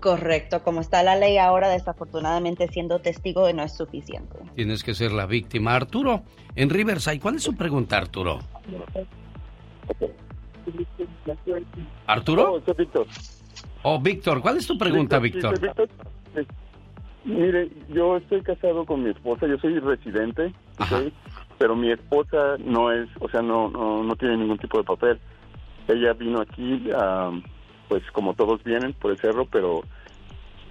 Correcto, 0.00 0.62
como 0.62 0.80
está 0.80 1.02
la 1.02 1.16
ley 1.16 1.38
ahora, 1.38 1.68
desafortunadamente 1.68 2.68
siendo 2.68 2.98
testigo 2.98 3.50
no 3.52 3.62
es 3.62 3.74
suficiente. 3.74 4.38
Tienes 4.54 4.82
que 4.82 4.94
ser 4.94 5.12
la 5.12 5.24
víctima. 5.24 5.74
Arturo, 5.74 6.24
en 6.56 6.68
Riverside, 6.68 7.20
¿cuál 7.20 7.36
es 7.36 7.42
su 7.42 7.54
pregunta, 7.54 7.96
Arturo? 7.96 8.40
¿Arturo? 12.06 12.62
Oh, 13.82 14.00
Víctor, 14.00 14.40
¿cuál 14.40 14.56
es 14.56 14.66
tu 14.66 14.76
pregunta, 14.76 15.18
Víctor? 15.18 15.58
Mire, 17.24 17.68
yo 17.90 18.16
estoy 18.16 18.40
casado 18.42 18.86
con 18.86 19.02
mi 19.02 19.10
esposa, 19.10 19.46
yo 19.46 19.58
soy 19.58 19.78
residente, 19.80 20.52
pero 21.58 21.76
mi 21.76 21.90
esposa 21.90 22.56
no 22.58 22.90
es, 22.90 23.08
o 23.20 23.28
sea, 23.28 23.42
no, 23.42 23.68
no, 23.68 24.02
no 24.02 24.16
tiene 24.16 24.36
ningún 24.38 24.58
tipo 24.58 24.78
de 24.78 24.84
papel. 24.84 25.20
Ella 25.88 26.12
vino 26.14 26.40
aquí, 26.40 26.84
pues 27.88 28.02
como 28.12 28.34
todos 28.34 28.62
vienen 28.64 28.94
por 28.94 29.10
el 29.10 29.18
cerro, 29.18 29.46
pero 29.46 29.82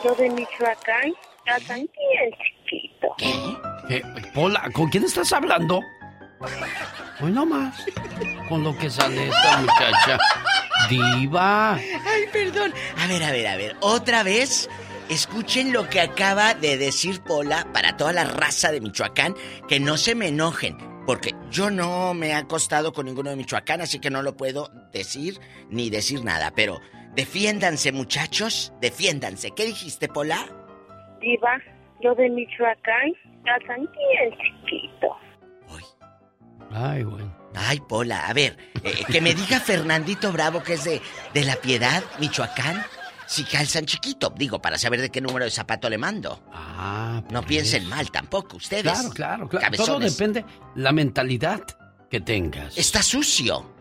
Yo 0.03 0.15
de 0.15 0.31
Michoacán, 0.31 1.13
chiquito. 2.65 3.09
Eh, 3.91 4.03
Pola, 4.35 4.71
¿con 4.73 4.89
quién 4.89 5.05
estás 5.05 5.31
hablando? 5.35 5.83
Hoy 7.21 7.33
no 7.33 7.45
más. 7.45 7.85
Con 8.49 8.65
lo 8.65 8.77
que 8.79 8.89
sale 8.89 9.29
esta 9.29 9.59
muchacha. 9.59 10.19
Diva. 10.89 11.75
Ay, 11.75 12.25
perdón. 12.33 12.73
A 12.97 13.07
ver, 13.07 13.23
a 13.23 13.33
ver, 13.33 13.47
a 13.49 13.57
ver. 13.57 13.77
Otra 13.81 14.23
vez. 14.23 14.71
Escuchen 15.11 15.73
lo 15.73 15.89
que 15.89 16.03
acaba 16.03 16.53
de 16.53 16.77
decir 16.77 17.23
Pola 17.23 17.67
para 17.73 17.97
toda 17.97 18.13
la 18.13 18.25
raza 18.25 18.71
de 18.73 18.81
Michoacán. 18.81 19.35
Que 19.67 19.81
no 19.81 19.97
se 19.97 20.15
me 20.15 20.29
enojen. 20.29 20.88
Porque 21.09 21.35
yo 21.51 21.71
no 21.71 22.13
me 22.13 22.29
he 22.29 22.35
acostado 22.35 22.93
con 22.93 23.07
ninguno 23.07 23.31
de 23.31 23.37
Michoacán, 23.37 23.81
así 23.81 23.99
que 23.99 24.11
no 24.11 24.21
lo 24.21 24.37
puedo 24.37 24.69
decir 24.93 25.41
ni 25.71 25.89
decir 25.89 26.23
nada. 26.23 26.53
Pero 26.55 26.81
defiéndanse, 27.15 27.93
muchachos. 27.93 28.75
Defiéndanse. 28.83 29.53
¿Qué 29.53 29.65
dijiste, 29.65 30.09
Pola? 30.09 30.45
Viva, 31.19 31.59
yo 32.03 32.15
de 32.15 32.29
Michoacán, 32.29 33.15
están 33.59 33.89
bien 33.91 34.37
chiquito. 34.37 35.17
Ay, 36.73 37.05
bueno. 37.05 37.35
Ay, 37.55 37.81
Pola, 37.89 38.29
a 38.29 38.35
ver, 38.35 38.59
eh, 38.85 39.03
que 39.11 39.23
me 39.23 39.35
diga 39.35 39.61
Fernandito 39.61 40.31
Bravo 40.31 40.63
que 40.63 40.75
es 40.75 40.85
de, 40.85 41.01
de 41.33 41.45
La 41.45 41.57
Piedad, 41.57 42.03
Michoacán, 42.21 42.85
si 43.29 43.45
calzan 43.45 43.85
chiquito, 43.85 44.33
digo, 44.37 44.61
para 44.61 44.79
saber 44.79 45.01
de 45.01 45.11
qué 45.11 45.21
número 45.21 45.45
de 45.45 45.51
zapato 45.51 45.89
le 45.91 45.99
mando. 45.99 46.43
Ah, 46.53 47.23
No 47.31 47.43
piensen 47.43 47.87
mal 47.87 48.11
tampoco, 48.11 48.57
ustedes. 48.57 48.83
Claro, 48.85 49.11
claro, 49.11 49.49
claro. 49.49 49.77
Todo 49.77 49.99
depende 49.99 50.45
la 50.75 50.93
mentalidad 50.93 51.61
que 52.11 52.21
tengas. 52.21 52.77
Está 52.79 53.03
sucio. 53.03 53.77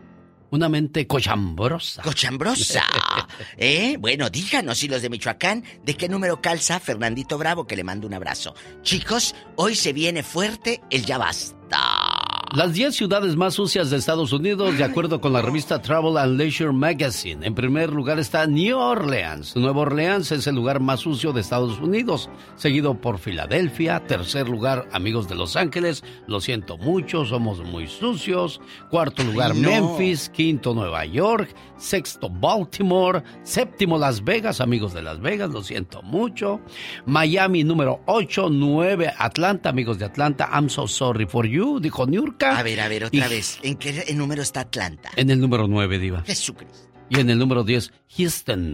Una 0.50 0.68
mente 0.68 1.06
cochambrosa. 1.06 2.02
Cochambrosa. 2.02 2.82
¿Eh? 3.58 3.96
Bueno, 3.98 4.30
díganos 4.30 4.78
si 4.78 4.88
los 4.88 5.02
de 5.02 5.10
Michoacán, 5.10 5.62
¿de 5.82 5.94
qué 5.94 6.08
número 6.08 6.40
calza 6.40 6.80
Fernandito 6.80 7.36
Bravo? 7.36 7.66
Que 7.66 7.76
le 7.76 7.84
mando 7.84 8.06
un 8.06 8.14
abrazo. 8.14 8.54
Chicos, 8.82 9.34
hoy 9.56 9.74
se 9.74 9.92
viene 9.92 10.22
fuerte 10.22 10.80
el 10.90 11.04
ya 11.04 11.18
basta. 11.18 12.07
Las 12.54 12.72
10 12.72 12.96
ciudades 12.96 13.36
más 13.36 13.52
sucias 13.52 13.90
de 13.90 13.98
Estados 13.98 14.32
Unidos, 14.32 14.78
de 14.78 14.84
acuerdo 14.84 15.20
con 15.20 15.34
la 15.34 15.42
revista 15.42 15.82
Travel 15.82 16.16
and 16.16 16.38
Leisure 16.38 16.72
Magazine. 16.72 17.46
En 17.46 17.54
primer 17.54 17.92
lugar 17.92 18.18
está 18.18 18.46
New 18.46 18.74
Orleans. 18.78 19.54
Nueva 19.54 19.82
Orleans 19.82 20.32
es 20.32 20.46
el 20.46 20.54
lugar 20.54 20.80
más 20.80 21.00
sucio 21.00 21.34
de 21.34 21.42
Estados 21.42 21.78
Unidos, 21.78 22.30
seguido 22.56 22.94
por 22.94 23.18
Filadelfia. 23.18 24.00
Tercer 24.06 24.48
lugar, 24.48 24.88
amigos 24.92 25.28
de 25.28 25.34
Los 25.34 25.56
Ángeles. 25.56 26.02
Lo 26.26 26.40
siento 26.40 26.78
mucho, 26.78 27.26
somos 27.26 27.62
muy 27.62 27.86
sucios. 27.86 28.62
Cuarto 28.88 29.22
lugar, 29.24 29.52
Ay, 29.54 29.60
no. 29.60 29.68
Memphis. 29.68 30.30
Quinto, 30.30 30.72
Nueva 30.72 31.04
York. 31.04 31.54
Sexto, 31.76 32.30
Baltimore. 32.30 33.22
Séptimo, 33.42 33.98
Las 33.98 34.24
Vegas, 34.24 34.62
amigos 34.62 34.94
de 34.94 35.02
Las 35.02 35.20
Vegas. 35.20 35.50
Lo 35.50 35.62
siento 35.62 36.00
mucho. 36.00 36.60
Miami, 37.04 37.62
número 37.62 38.00
8. 38.06 38.48
9, 38.48 39.12
Atlanta, 39.18 39.68
amigos 39.68 39.98
de 39.98 40.06
Atlanta. 40.06 40.48
I'm 40.50 40.70
so 40.70 40.88
sorry 40.88 41.26
for 41.26 41.46
you, 41.46 41.78
dijo 41.78 42.06
Niurka. 42.38 42.58
A 42.58 42.62
ver, 42.62 42.80
a 42.80 42.88
ver, 42.88 43.04
otra 43.04 43.26
Y- 43.26 43.30
vez. 43.30 43.58
¿En 43.62 43.76
qué 43.76 44.04
en 44.06 44.18
número 44.18 44.42
está 44.42 44.60
Atlanta? 44.60 45.10
En 45.16 45.30
el 45.30 45.40
número 45.40 45.66
9, 45.68 45.98
Diva. 45.98 46.22
Jesucristo. 46.22 46.78
Y 47.10 47.20
en 47.20 47.30
el 47.30 47.38
número 47.38 47.64
10, 47.64 47.90
Houston. 48.16 48.72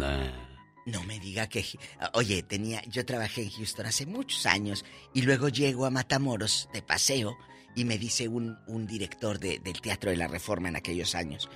No 0.86 1.02
me 1.04 1.18
diga 1.18 1.48
que... 1.48 1.64
Oye, 2.12 2.42
tenía... 2.42 2.82
Yo 2.86 3.06
trabajé 3.06 3.42
en 3.42 3.50
Houston 3.50 3.86
hace 3.86 4.04
muchos 4.06 4.44
años 4.46 4.84
y 5.14 5.22
luego 5.22 5.48
llego 5.48 5.86
a 5.86 5.90
Matamoros 5.90 6.68
de 6.74 6.82
paseo 6.82 7.36
y 7.74 7.84
me 7.84 7.96
dice 7.96 8.28
un, 8.28 8.58
un 8.66 8.86
director 8.86 9.38
de- 9.38 9.60
del 9.60 9.80
Teatro 9.80 10.10
de 10.10 10.16
la 10.16 10.28
Reforma 10.28 10.68
en 10.68 10.76
aquellos 10.76 11.14
años, 11.14 11.48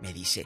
me 0.00 0.12
dice, 0.12 0.44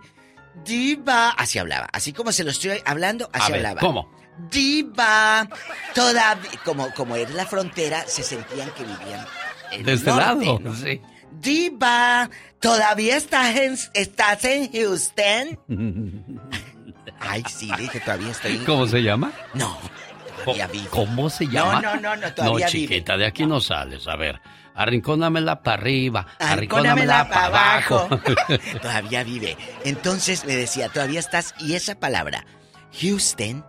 Diva, 0.64 1.30
así 1.30 1.58
hablaba, 1.58 1.86
así 1.92 2.12
como 2.12 2.32
se 2.32 2.42
lo 2.42 2.50
estoy 2.50 2.80
hablando, 2.84 3.28
así 3.32 3.52
A 3.52 3.56
ver, 3.56 3.66
hablaba. 3.66 3.80
¿cómo? 3.80 4.10
Diva, 4.50 5.48
todavía... 5.94 6.50
Como, 6.64 6.90
como 6.94 7.16
era 7.16 7.30
la 7.30 7.46
frontera, 7.46 8.04
se 8.06 8.22
sentían 8.22 8.70
que 8.70 8.84
vivían... 8.84 9.24
De 9.84 9.92
este 9.92 10.10
norte, 10.10 10.24
lado, 10.46 10.58
¿no? 10.60 10.74
sí. 10.74 11.00
Diva, 11.40 12.28
¿todavía 12.60 13.16
estás 13.16 13.56
en, 13.56 13.78
estás 13.94 14.44
en 14.44 14.70
Houston? 14.72 15.58
Ay, 17.20 17.42
sí, 17.48 17.68
le 17.76 17.82
dije, 17.82 18.00
todavía 18.00 18.30
estoy 18.30 18.56
en... 18.56 18.64
¿Cómo 18.64 18.86
se 18.86 19.02
llama? 19.02 19.32
No, 19.54 19.78
todavía 20.44 20.66
vive. 20.68 20.86
¿Cómo 20.90 21.28
se 21.30 21.44
No, 21.46 21.52
llama? 21.52 21.80
no, 21.82 21.96
no, 21.96 22.16
no, 22.16 22.32
todavía 22.34 22.66
No, 22.66 22.72
vive. 22.72 22.88
chiquita, 22.88 23.16
de 23.16 23.26
aquí 23.26 23.46
no 23.46 23.60
sales. 23.60 24.06
A 24.08 24.16
ver, 24.16 24.40
arrincónamela 24.74 25.62
para 25.62 25.80
arriba, 25.80 26.26
Arrincónamela 26.38 27.20
arrincónamela 27.20 27.28
para 27.28 27.46
abajo. 27.46 28.08
todavía 28.82 29.22
vive. 29.24 29.56
Entonces 29.84 30.44
me 30.44 30.56
decía, 30.56 30.88
todavía 30.88 31.20
estás... 31.20 31.54
Y 31.58 31.74
esa 31.74 31.94
palabra, 31.98 32.44
Houston, 33.00 33.64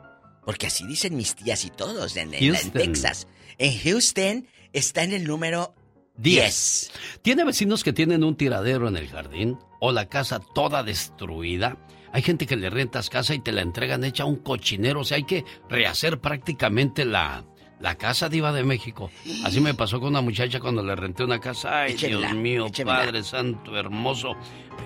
porque 0.46 0.68
así 0.68 0.86
dicen 0.88 1.16
mis 1.16 1.36
tías 1.36 1.64
y 1.66 1.70
todos 1.70 2.16
en, 2.18 2.34
en- 2.34 2.56
en. 2.56 2.72
Texas. 2.72 3.28
En 3.58 3.78
Houston 3.80 4.48
está 4.74 5.04
en 5.04 5.12
el 5.14 5.26
número 5.26 5.76
10. 6.18 6.92
¿Tiene 7.22 7.44
vecinos 7.44 7.84
que 7.84 7.94
tienen 7.94 8.24
un 8.24 8.36
tiradero 8.36 8.88
en 8.88 8.98
el 8.98 9.08
jardín? 9.08 9.58
¿O 9.80 9.92
la 9.92 10.08
casa 10.08 10.40
toda 10.40 10.84
destruida? 10.84 11.78
Hay 12.14 12.22
gente 12.22 12.46
que 12.46 12.58
le 12.58 12.70
rentas 12.70 13.10
casa 13.10 13.34
y 13.34 13.40
te 13.40 13.52
la 13.52 13.62
entregan 13.62 14.04
hecha 14.04 14.26
un 14.26 14.38
cochinero. 14.38 15.02
O 15.02 15.04
sea, 15.04 15.18
hay 15.18 15.24
que 15.24 15.46
rehacer 15.70 16.20
prácticamente 16.20 17.06
la, 17.06 17.46
la 17.82 17.96
casa 17.96 18.30
diva 18.30 18.52
de 18.54 18.64
México. 18.64 19.10
Así 19.44 19.60
me 19.60 19.74
pasó 19.74 20.00
con 20.00 20.10
una 20.10 20.22
muchacha 20.22 20.60
cuando 20.60 20.84
le 20.84 20.96
renté 20.96 21.24
una 21.24 21.40
casa. 21.40 21.82
Ay, 21.82 21.94
Échemela, 21.94 22.28
Dios 22.28 22.36
mío, 22.36 22.66
échemela. 22.68 23.00
Padre 23.00 23.24
Santo, 23.24 23.76
hermoso. 23.78 24.34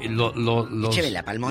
Eh, 0.01 0.09
Lo, 0.09 0.33
lo- 0.33 0.65
los- 0.65 0.97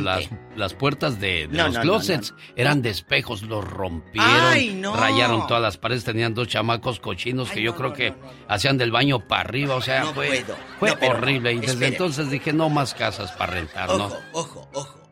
las, 0.02 0.28
las 0.56 0.74
puertas 0.74 1.20
de, 1.20 1.46
de 1.46 1.56
No, 1.56 1.64
los 1.66 1.74
no, 1.74 1.78
no, 1.80 1.82
closets 1.92 2.32
no. 2.32 2.36
eran 2.56 2.82
de 2.82 2.90
espejos, 2.90 3.42
los 3.42 3.64
rompieron, 3.64 4.30
¡Ay, 4.30 4.74
no! 4.74 4.94
rayaron 4.96 5.46
todas 5.46 5.62
las 5.62 5.76
paredes, 5.78 6.04
tenían 6.04 6.34
dos 6.34 6.48
chamacos 6.48 6.98
cochinos 7.00 7.50
que 7.50 7.62
yo 7.62 7.74
creo 7.74 7.92
que 7.92 8.14
hacían 8.48 8.76
del 8.76 8.90
baño 8.90 9.26
para 9.28 9.42
arriba, 9.42 9.74
o 9.76 9.80
sea, 9.80 10.00
No 10.04 10.12
fue, 10.14 10.26
puedo. 10.42 10.56
fue 10.78 10.90
No, 10.90 10.96
pero, 10.98 11.12
horrible. 11.18 11.52
Y 11.52 11.56
desde 11.60 11.72
espere. 11.72 11.86
entonces 11.92 12.30
dije, 12.30 12.52
no 12.52 12.68
más 12.70 12.92
casas 12.94 13.32
para 13.32 13.52
rentar, 13.54 13.88
¿no? 13.88 14.06
Ojo, 14.06 14.16
ojo, 14.32 14.32
ojo, 14.32 14.68
ojo. 14.74 15.03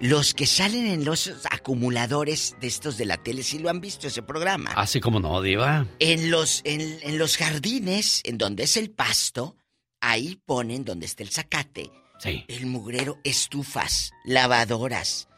Los 0.00 0.32
que 0.32 0.46
salen 0.46 0.86
en 0.86 1.04
los 1.04 1.30
acumuladores 1.50 2.56
de 2.58 2.66
estos 2.68 2.96
de 2.96 3.04
la 3.04 3.18
tele, 3.18 3.42
sí 3.42 3.58
lo 3.58 3.68
han 3.68 3.80
visto 3.82 4.06
ese 4.06 4.22
programa. 4.22 4.70
Así 4.74 4.98
como 4.98 5.20
no, 5.20 5.42
Diva. 5.42 5.86
En 5.98 6.30
los, 6.30 6.62
en, 6.64 6.80
en 7.02 7.18
los 7.18 7.36
jardines, 7.36 8.22
en 8.24 8.38
donde 8.38 8.62
es 8.62 8.78
el 8.78 8.90
pasto, 8.90 9.56
ahí 10.00 10.40
ponen 10.46 10.86
donde 10.86 11.04
está 11.04 11.22
el 11.22 11.30
zacate. 11.30 11.90
Sí. 12.18 12.44
El 12.48 12.64
mugrero, 12.64 13.18
estufas, 13.24 14.12
lavadoras, 14.24 15.28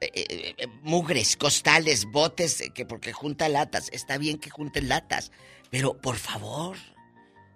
eh, 0.00 0.10
eh, 0.14 0.54
eh, 0.58 0.66
mugres, 0.82 1.36
costales, 1.36 2.06
botes, 2.06 2.70
que 2.74 2.86
porque 2.86 3.12
junta 3.12 3.48
latas. 3.48 3.90
Está 3.92 4.18
bien 4.18 4.38
que 4.38 4.50
junten 4.50 4.88
latas, 4.88 5.30
pero 5.70 5.98
por 6.00 6.16
favor, 6.16 6.76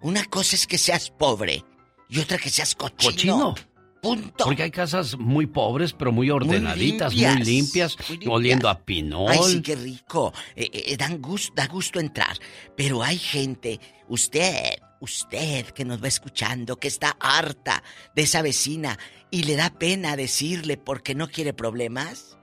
una 0.01 0.25
cosa 0.25 0.55
es 0.55 0.67
que 0.67 0.77
seas 0.77 1.09
pobre 1.09 1.63
y 2.09 2.19
otra 2.19 2.37
que 2.37 2.49
seas 2.49 2.75
cochino. 2.75 3.11
Cochino. 3.11 3.55
Punto. 4.01 4.45
Porque 4.45 4.63
hay 4.63 4.71
casas 4.71 5.17
muy 5.17 5.45
pobres, 5.45 5.93
pero 5.93 6.11
muy 6.11 6.29
ordenaditas, 6.31 7.13
muy 7.13 7.21
limpias, 7.21 7.45
limpias, 7.47 7.97
muy 7.99 8.17
limpias. 8.17 8.33
oliendo 8.35 8.69
a 8.69 8.79
pinol. 8.79 9.29
Ay, 9.31 9.39
sí, 9.43 9.61
qué 9.61 9.75
rico. 9.75 10.33
Eh, 10.55 10.69
eh, 10.73 10.97
dan 10.97 11.21
gus- 11.21 11.51
da 11.55 11.67
gusto 11.67 11.99
entrar. 11.99 12.35
Pero 12.75 13.03
hay 13.03 13.17
gente, 13.19 13.79
usted, 14.07 14.79
usted 15.01 15.67
que 15.67 15.85
nos 15.85 16.03
va 16.03 16.07
escuchando, 16.07 16.77
que 16.77 16.87
está 16.87 17.15
harta 17.19 17.83
de 18.15 18.23
esa 18.23 18.41
vecina 18.41 18.97
y 19.29 19.43
le 19.43 19.55
da 19.55 19.69
pena 19.69 20.15
decirle 20.15 20.77
porque 20.77 21.13
no 21.13 21.27
quiere 21.29 21.53
problemas. 21.53 22.37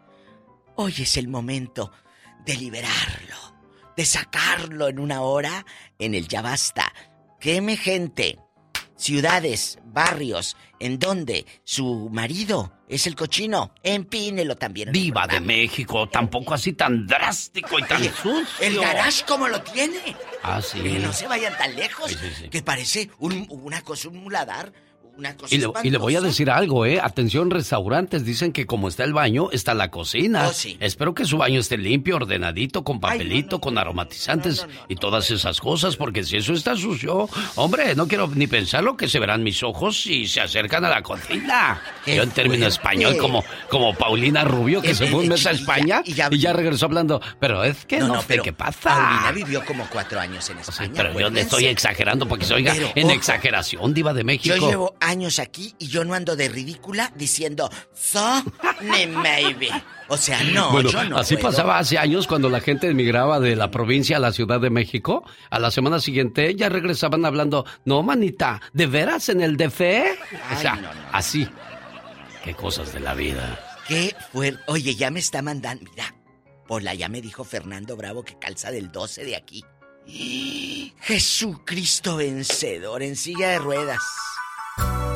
Hoy 0.76 0.94
es 0.98 1.16
el 1.16 1.26
momento 1.26 1.90
de 2.46 2.54
liberarlo, 2.56 3.34
de 3.96 4.04
sacarlo 4.04 4.86
en 4.86 5.00
una 5.00 5.22
hora 5.22 5.66
en 5.98 6.14
el 6.14 6.28
ya 6.28 6.40
basta. 6.40 6.92
Queme 7.40 7.76
gente, 7.76 8.38
ciudades, 8.98 9.78
barrios, 9.86 10.56
en 10.80 10.98
donde 10.98 11.46
su 11.64 12.08
marido 12.12 12.72
es 12.88 13.06
el 13.06 13.14
cochino. 13.16 13.72
Empínelo 13.82 14.56
también. 14.56 14.92
Diva 14.92 15.26
de 15.26 15.40
México, 15.40 16.08
tampoco 16.08 16.52
así 16.54 16.74
tan 16.74 17.06
drástico 17.06 17.78
y 17.78 17.82
tan 17.84 18.04
sucio. 18.04 18.44
El 18.60 18.78
garage 18.78 19.24
como 19.26 19.48
lo 19.48 19.62
tiene. 19.62 20.14
Ah, 20.42 20.60
sí. 20.60 20.80
Que 20.82 20.98
no 20.98 21.12
se 21.12 21.26
vayan 21.26 21.56
tan 21.56 21.74
lejos. 21.74 22.14
Que 22.50 22.62
parece 22.62 23.08
un- 23.18 23.46
una 23.48 23.80
cosa, 23.82 24.08
un 24.08 24.18
muladar. 24.22 24.72
Una 25.18 25.36
cosa 25.36 25.52
Y 25.52 25.58
le, 25.58 25.68
y 25.82 25.90
le 25.90 25.98
voy 25.98 26.14
a 26.14 26.20
decir 26.20 26.48
algo, 26.48 26.86
¿eh? 26.86 27.00
Atención, 27.02 27.50
restaurantes. 27.50 28.24
Dicen 28.24 28.52
que 28.52 28.66
como 28.66 28.86
está 28.88 29.02
el 29.02 29.12
baño, 29.12 29.50
está 29.50 29.74
la 29.74 29.90
cocina. 29.90 30.46
Oh, 30.48 30.52
sí. 30.52 30.76
Espero 30.78 31.12
que 31.12 31.24
su 31.24 31.38
baño 31.38 31.58
esté 31.58 31.76
limpio, 31.76 32.16
ordenadito, 32.16 32.84
con 32.84 33.00
papelito, 33.00 33.60
con 33.60 33.76
aromatizantes 33.78 34.64
y 34.88 34.94
todas 34.94 35.30
esas 35.32 35.60
cosas, 35.60 35.96
porque 35.96 36.22
si 36.22 36.36
eso 36.36 36.52
está 36.52 36.76
sucio, 36.76 37.28
hombre, 37.56 37.96
no 37.96 38.06
quiero 38.06 38.28
ni 38.32 38.46
pensar 38.46 38.84
lo 38.84 38.96
que 38.96 39.08
se 39.08 39.18
verán 39.18 39.42
mis 39.42 39.62
ojos 39.64 40.00
si 40.00 40.26
se 40.28 40.40
acercan 40.40 40.84
a 40.84 40.88
la 40.88 41.02
cocina. 41.02 41.82
Qué 42.04 42.14
Yo 42.16 42.22
en 42.22 42.30
término 42.30 42.66
español, 42.66 43.16
como, 43.18 43.44
como 43.68 43.94
Paulina 43.94 44.44
Rubio, 44.44 44.80
que 44.80 44.94
se 44.94 45.08
fue 45.08 45.20
un 45.20 45.28
mes 45.28 45.44
a 45.46 45.50
y 45.52 45.54
ya- 45.56 45.60
España 45.60 46.02
y 46.04 46.38
ya- 46.38 46.52
regresó 46.52 46.86
hablando. 46.86 47.20
Pero 47.40 47.64
es 47.64 47.84
que 47.86 47.98
no, 47.98 48.22
sé 48.22 48.38
qué 48.38 48.52
pasa. 48.52 48.94
Paulina 48.94 49.32
vivió 49.32 49.64
como 49.64 49.84
cuatro 49.90 50.20
años 50.20 50.48
en 50.50 50.58
España. 50.58 50.92
Pero 50.94 51.18
yo 51.18 51.30
le 51.30 51.40
estoy 51.40 51.66
exagerando 51.66 52.26
porque 52.28 52.44
se 52.44 52.54
oiga 52.54 52.72
Pero, 52.72 52.92
en 52.94 53.06
ojo, 53.06 53.14
exageración, 53.14 53.92
diva 53.94 54.12
de 54.12 54.22
México. 54.24 54.54
Yo 54.56 54.68
llevo 54.70 54.94
años 55.08 55.38
aquí 55.38 55.74
y 55.78 55.88
yo 55.88 56.04
no 56.04 56.14
ando 56.14 56.36
de 56.36 56.48
ridícula 56.48 57.12
diciendo 57.16 57.70
so 57.94 58.42
ni 58.82 59.06
maybe. 59.06 59.70
O 60.08 60.16
sea, 60.16 60.42
no, 60.42 60.70
bueno, 60.70 60.90
yo 60.90 61.04
no 61.04 61.18
así 61.18 61.36
puedo. 61.36 61.48
pasaba 61.48 61.78
hace 61.78 61.98
años 61.98 62.26
cuando 62.26 62.48
la 62.48 62.60
gente 62.60 62.88
emigraba 62.88 63.40
de 63.40 63.56
la 63.56 63.70
provincia 63.70 64.16
a 64.16 64.20
la 64.20 64.32
Ciudad 64.32 64.60
de 64.60 64.70
México. 64.70 65.24
A 65.50 65.58
la 65.58 65.70
semana 65.70 66.00
siguiente 66.00 66.54
ya 66.54 66.68
regresaban 66.68 67.24
hablando, 67.24 67.66
no, 67.84 68.02
manita, 68.02 68.60
¿de 68.72 68.86
veras 68.86 69.28
en 69.28 69.40
el 69.40 69.56
DF? 69.56 69.80
o 69.80 70.60
sea, 70.60 70.76
no, 70.76 70.82
no, 70.82 70.94
no. 70.94 71.00
así. 71.12 71.48
Qué 72.44 72.54
cosas 72.54 72.92
de 72.92 73.00
la 73.00 73.14
vida. 73.14 73.58
Qué 73.86 74.14
fuerte. 74.32 74.62
Oye, 74.66 74.94
ya 74.94 75.10
me 75.10 75.20
está 75.20 75.42
mandando. 75.42 75.90
Mira, 75.90 76.14
Pola, 76.66 76.94
ya 76.94 77.08
me 77.08 77.20
dijo 77.20 77.44
Fernando 77.44 77.96
Bravo 77.96 78.22
que 78.24 78.38
calza 78.38 78.70
del 78.70 78.92
12 78.92 79.24
de 79.24 79.36
aquí. 79.36 79.64
Jesucristo 81.00 82.16
vencedor 82.16 83.02
en 83.02 83.16
silla 83.16 83.50
de 83.50 83.58
ruedas. 83.58 84.02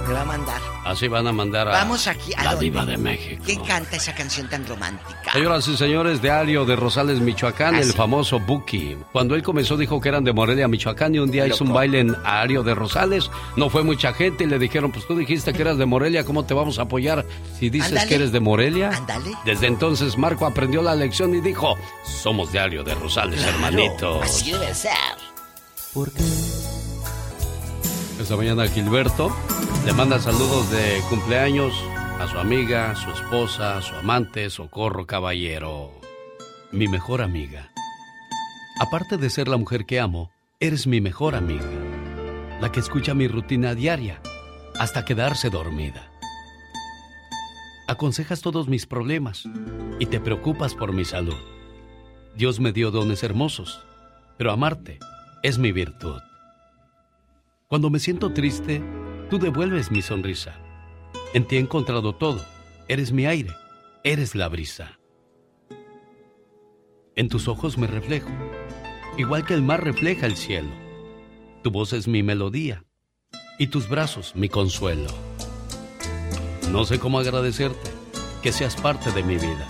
Me 0.08 0.14
va 0.14 0.22
a 0.22 0.24
mandar. 0.24 0.60
Así 0.84 1.06
van 1.06 1.26
a 1.28 1.32
mandar 1.32 1.68
a 1.68 1.70
Vamos 1.70 2.08
aquí 2.08 2.34
a 2.36 2.42
la 2.42 2.50
dónde? 2.50 2.64
diva 2.64 2.84
de 2.84 2.96
México. 2.98 3.40
¿Quién 3.46 3.60
canta 3.62 3.96
esa 3.96 4.12
canción 4.14 4.48
tan 4.48 4.66
romántica? 4.66 5.32
Señoras 5.32 5.66
y 5.68 5.76
señores 5.76 6.20
de 6.20 6.30
Ario 6.30 6.64
de 6.64 6.74
Rosales, 6.74 7.20
Michoacán, 7.20 7.76
Ah, 7.76 7.78
el 7.78 7.92
sí. 7.92 7.96
famoso 7.96 8.40
Buki. 8.40 8.96
Cuando 9.12 9.36
él 9.36 9.44
comenzó 9.44 9.76
dijo 9.76 10.00
que 10.00 10.08
eran 10.08 10.24
de 10.24 10.32
Morelia, 10.32 10.66
Michoacán 10.66 11.14
y 11.14 11.20
un 11.20 11.30
día 11.30 11.46
hizo 11.46 11.62
un 11.62 11.72
baile 11.72 12.00
en 12.00 12.16
Ario 12.24 12.64
de 12.64 12.74
Rosales. 12.74 13.30
No 13.56 13.70
fue 13.70 13.84
mucha 13.84 14.12
gente 14.12 14.42
y 14.42 14.48
le 14.48 14.58
dijeron, 14.58 14.90
pues 14.90 15.06
tú 15.06 15.16
dijiste 15.16 15.52
que 15.52 15.62
eras 15.62 15.78
de 15.78 15.86
Morelia, 15.86 16.24
¿cómo 16.24 16.44
te 16.44 16.52
vamos 16.52 16.80
a 16.80 16.82
apoyar 16.82 17.24
si 17.60 17.70
dices 17.70 18.04
que 18.06 18.16
eres 18.16 18.32
de 18.32 18.40
Morelia? 18.40 18.90
Ándale. 18.90 19.30
Desde 19.44 19.68
entonces 19.68 20.18
Marco 20.18 20.46
aprendió 20.46 20.82
la 20.82 20.96
lección 20.96 21.32
y 21.34 21.40
dijo, 21.40 21.76
somos 22.04 22.50
de 22.52 22.58
Ario 22.58 22.82
de 22.82 22.94
Rosales, 22.96 23.40
hermanitos. 23.40 24.24
Así 24.24 24.50
debe 24.50 24.74
ser. 24.74 24.92
Esta 28.22 28.36
mañana 28.36 28.68
Gilberto 28.68 29.34
le 29.84 29.92
manda 29.94 30.20
saludos 30.20 30.70
de 30.70 31.00
cumpleaños 31.10 31.74
a 32.20 32.28
su 32.28 32.38
amiga, 32.38 32.94
su 32.94 33.10
esposa, 33.10 33.82
su 33.82 33.96
amante, 33.96 34.48
Socorro 34.48 35.08
Caballero. 35.08 35.90
Mi 36.70 36.86
mejor 36.86 37.20
amiga. 37.20 37.72
Aparte 38.78 39.16
de 39.16 39.28
ser 39.28 39.48
la 39.48 39.56
mujer 39.56 39.86
que 39.86 39.98
amo, 39.98 40.30
eres 40.60 40.86
mi 40.86 41.00
mejor 41.00 41.34
amiga. 41.34 41.66
La 42.60 42.70
que 42.70 42.78
escucha 42.78 43.12
mi 43.12 43.26
rutina 43.26 43.74
diaria 43.74 44.20
hasta 44.78 45.04
quedarse 45.04 45.50
dormida. 45.50 46.08
Aconsejas 47.88 48.40
todos 48.40 48.68
mis 48.68 48.86
problemas 48.86 49.48
y 49.98 50.06
te 50.06 50.20
preocupas 50.20 50.76
por 50.76 50.92
mi 50.92 51.04
salud. 51.04 51.42
Dios 52.36 52.60
me 52.60 52.70
dio 52.70 52.92
dones 52.92 53.24
hermosos, 53.24 53.84
pero 54.38 54.52
amarte 54.52 55.00
es 55.42 55.58
mi 55.58 55.72
virtud. 55.72 56.20
Cuando 57.72 57.88
me 57.88 58.00
siento 58.00 58.34
triste, 58.34 58.82
tú 59.30 59.38
devuelves 59.38 59.90
mi 59.90 60.02
sonrisa. 60.02 60.58
En 61.32 61.46
ti 61.46 61.56
he 61.56 61.58
encontrado 61.58 62.14
todo. 62.14 62.44
Eres 62.86 63.12
mi 63.12 63.24
aire, 63.24 63.48
eres 64.04 64.34
la 64.34 64.46
brisa. 64.50 64.98
En 67.16 67.30
tus 67.30 67.48
ojos 67.48 67.78
me 67.78 67.86
reflejo, 67.86 68.28
igual 69.16 69.46
que 69.46 69.54
el 69.54 69.62
mar 69.62 69.82
refleja 69.82 70.26
el 70.26 70.36
cielo. 70.36 70.68
Tu 71.62 71.70
voz 71.70 71.94
es 71.94 72.08
mi 72.08 72.22
melodía 72.22 72.84
y 73.58 73.68
tus 73.68 73.88
brazos 73.88 74.36
mi 74.36 74.50
consuelo. 74.50 75.08
No 76.72 76.84
sé 76.84 76.98
cómo 76.98 77.20
agradecerte 77.20 77.90
que 78.42 78.52
seas 78.52 78.76
parte 78.76 79.12
de 79.12 79.22
mi 79.22 79.36
vida. 79.36 79.66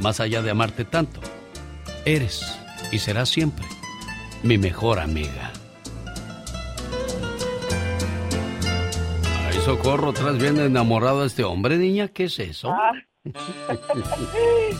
Más 0.00 0.18
allá 0.18 0.40
de 0.40 0.50
amarte 0.50 0.86
tanto, 0.86 1.20
eres 2.06 2.58
y 2.90 3.00
serás 3.00 3.28
siempre 3.28 3.66
mi 4.42 4.56
mejor 4.56 4.98
amiga. 4.98 5.51
Socorro, 9.64 10.10
atrás 10.10 10.38
viene 10.38 10.64
enamorado 10.64 11.24
este 11.24 11.44
hombre, 11.44 11.76
niña, 11.76 12.08
¿qué 12.08 12.24
es 12.24 12.38
eso? 12.38 12.70
Ah. 12.70 12.92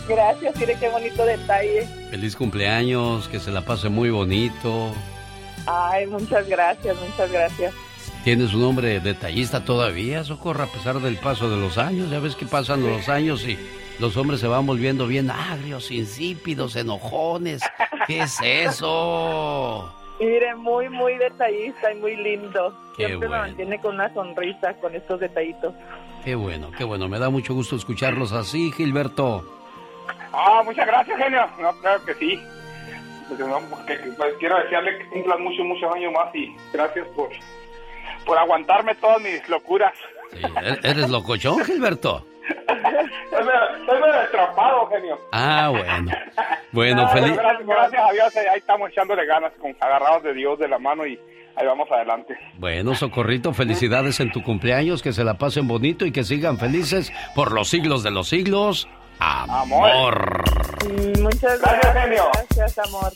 Gracias, 0.09 0.57
mire 0.57 0.77
qué 0.81 0.89
bonito 0.89 1.25
detalle. 1.25 1.87
Feliz 2.11 2.35
cumpleaños, 2.35 3.29
que 3.29 3.39
se 3.39 3.53
la 3.53 3.61
pase 3.65 3.89
muy 3.89 4.11
bonito. 4.11 4.93
Ay, 5.67 6.07
muchas 6.09 6.49
gracias, 6.49 6.97
muchas 7.01 7.31
gracias. 7.31 7.73
Tienes 8.25 8.53
un 8.53 8.65
hombre 8.65 8.99
detallista 8.99 9.65
todavía, 9.65 10.25
socorro, 10.25 10.65
a 10.65 10.67
pesar 10.67 10.99
del 11.01 11.17
paso 11.17 11.49
de 11.49 11.57
los 11.57 11.79
años. 11.79 12.11
Ya 12.11 12.19
ves 12.19 12.35
que 12.35 12.47
pasan 12.47 12.83
los 12.83 13.09
años 13.09 13.47
y 13.47 13.57
los 14.01 14.17
hombres 14.17 14.41
se 14.41 14.49
van 14.49 14.67
volviendo 14.67 15.07
bien 15.07 15.31
agrios, 15.31 15.93
insípidos, 15.93 16.75
enojones. 16.75 17.63
¿Qué 18.09 18.23
es 18.23 18.39
eso? 18.43 19.95
Mire, 20.21 20.55
muy, 20.55 20.89
muy 20.89 21.17
detallista 21.17 21.93
y 21.93 21.97
muy 21.97 22.17
lindo. 22.17 22.73
Qué 22.97 23.07
Siempre 23.07 23.29
me 23.29 23.37
bueno. 23.37 23.43
mantiene 23.49 23.81
con 23.81 23.95
una 23.95 24.13
sonrisa 24.15 24.75
con 24.75 24.95
estos 24.95 25.19
detallitos. 25.21 25.75
Qué 26.25 26.35
bueno, 26.35 26.71
qué 26.77 26.85
bueno. 26.85 27.09
Me 27.09 27.19
da 27.19 27.31
mucho 27.31 27.55
gusto 27.55 27.75
escucharlos 27.77 28.33
así, 28.33 28.71
Gilberto. 28.73 29.45
Ah, 30.33 30.63
muchas 30.65 30.87
gracias, 30.87 31.19
genio. 31.19 31.47
No, 31.61 31.73
claro 31.81 32.05
que 32.05 32.15
sí. 32.15 32.41
Pues, 33.29 33.41
no, 33.41 33.61
que- 33.87 33.97
que- 33.99 34.11
pues, 34.13 34.35
quiero 34.39 34.59
desearle 34.59 34.99
que 34.99 35.07
cumplan 35.09 35.43
muchos, 35.43 35.65
muchos 35.67 35.93
años 35.95 36.13
más 36.13 36.35
y 36.35 36.55
gracias 36.73 37.07
por, 37.09 37.31
por 38.25 38.39
aguantarme 38.39 38.95
todas 38.97 39.21
mis 39.21 39.47
locuras. 39.49 39.95
¿E- 40.35 40.89
¿Eres 40.89 41.11
locochón, 41.11 41.65
Gilberto? 41.65 42.25
Soy 43.31 44.01
medio- 44.01 44.21
destrapado, 44.21 44.87
genio. 44.89 45.19
Ah, 45.33 45.69
bueno. 45.71 46.11
Bueno, 46.73 47.07
feliz. 47.11 47.37
Gracias, 47.37 47.67
gracias 47.67 48.03
a 48.03 48.13
Dios, 48.13 48.37
eh, 48.37 48.49
ahí 48.51 48.59
estamos 48.59 48.89
echándole 48.91 49.27
ganas, 49.27 49.53
con, 49.61 49.77
agarrados 49.79 50.23
de 50.23 50.33
Dios 50.33 50.59
de 50.59 50.69
la 50.69 50.79
mano 50.79 51.07
y 51.07 51.19
ahí 51.55 51.67
vamos 51.67 51.87
adelante. 51.91 52.35
Bueno, 52.57 52.95
Socorrito, 52.95 53.53
felicidades 53.53 54.21
en 54.21 54.33
tu 54.33 54.43
cumpleaños, 54.43 55.03
que 55.03 55.13
se 55.13 55.23
la 55.23 55.35
pasen 55.35 55.69
bonito 55.69 56.07
y 56.07 56.13
que 56.13 56.25
sigan 56.25 56.57
felices 56.57 57.13
por 57.35 57.53
los 57.53 57.69
siglos 57.69 58.03
de 58.03 58.11
los 58.11 58.29
siglos. 58.29 58.89
Amor. 59.19 60.43
Muchas 61.21 61.61
gracias. 61.61 61.95
Gracias, 62.57 62.79
amor. 62.89 63.13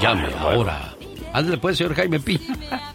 Llame 0.00 0.28
ahora. 0.38 0.94
Ándale 1.32 1.58
pues, 1.58 1.76
señor 1.78 1.94
Jaime 1.94 2.20
Piña. 2.20 2.56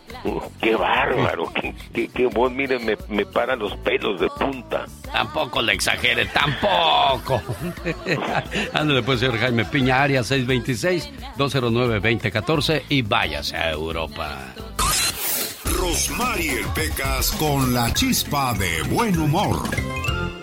Qué 0.61 0.75
bárbaro, 0.75 1.51
qué, 1.53 1.73
qué, 1.93 2.07
qué 2.09 2.25
voz, 2.27 2.51
mire, 2.51 2.77
me, 2.79 2.97
me 3.07 3.25
paran 3.25 3.59
los 3.59 3.73
pelos 3.77 4.19
de 4.19 4.27
punta. 4.29 4.85
Tampoco 5.11 5.61
le 5.61 5.73
exagere, 5.73 6.25
tampoco. 6.27 7.41
Ándale 8.73 9.03
pues, 9.03 9.19
señor 9.19 9.37
Jaime 9.39 9.65
Piña, 9.65 10.03
área 10.03 10.21
626-209-2014 10.21 12.83
y 12.89 13.01
váyase 13.01 13.57
a 13.57 13.71
Europa. 13.71 14.53
Rosmarie 15.65 16.61
Pecas 16.75 17.31
con 17.31 17.73
la 17.73 17.91
chispa 17.93 18.53
de 18.53 18.83
buen 18.93 19.17
humor. 19.17 19.57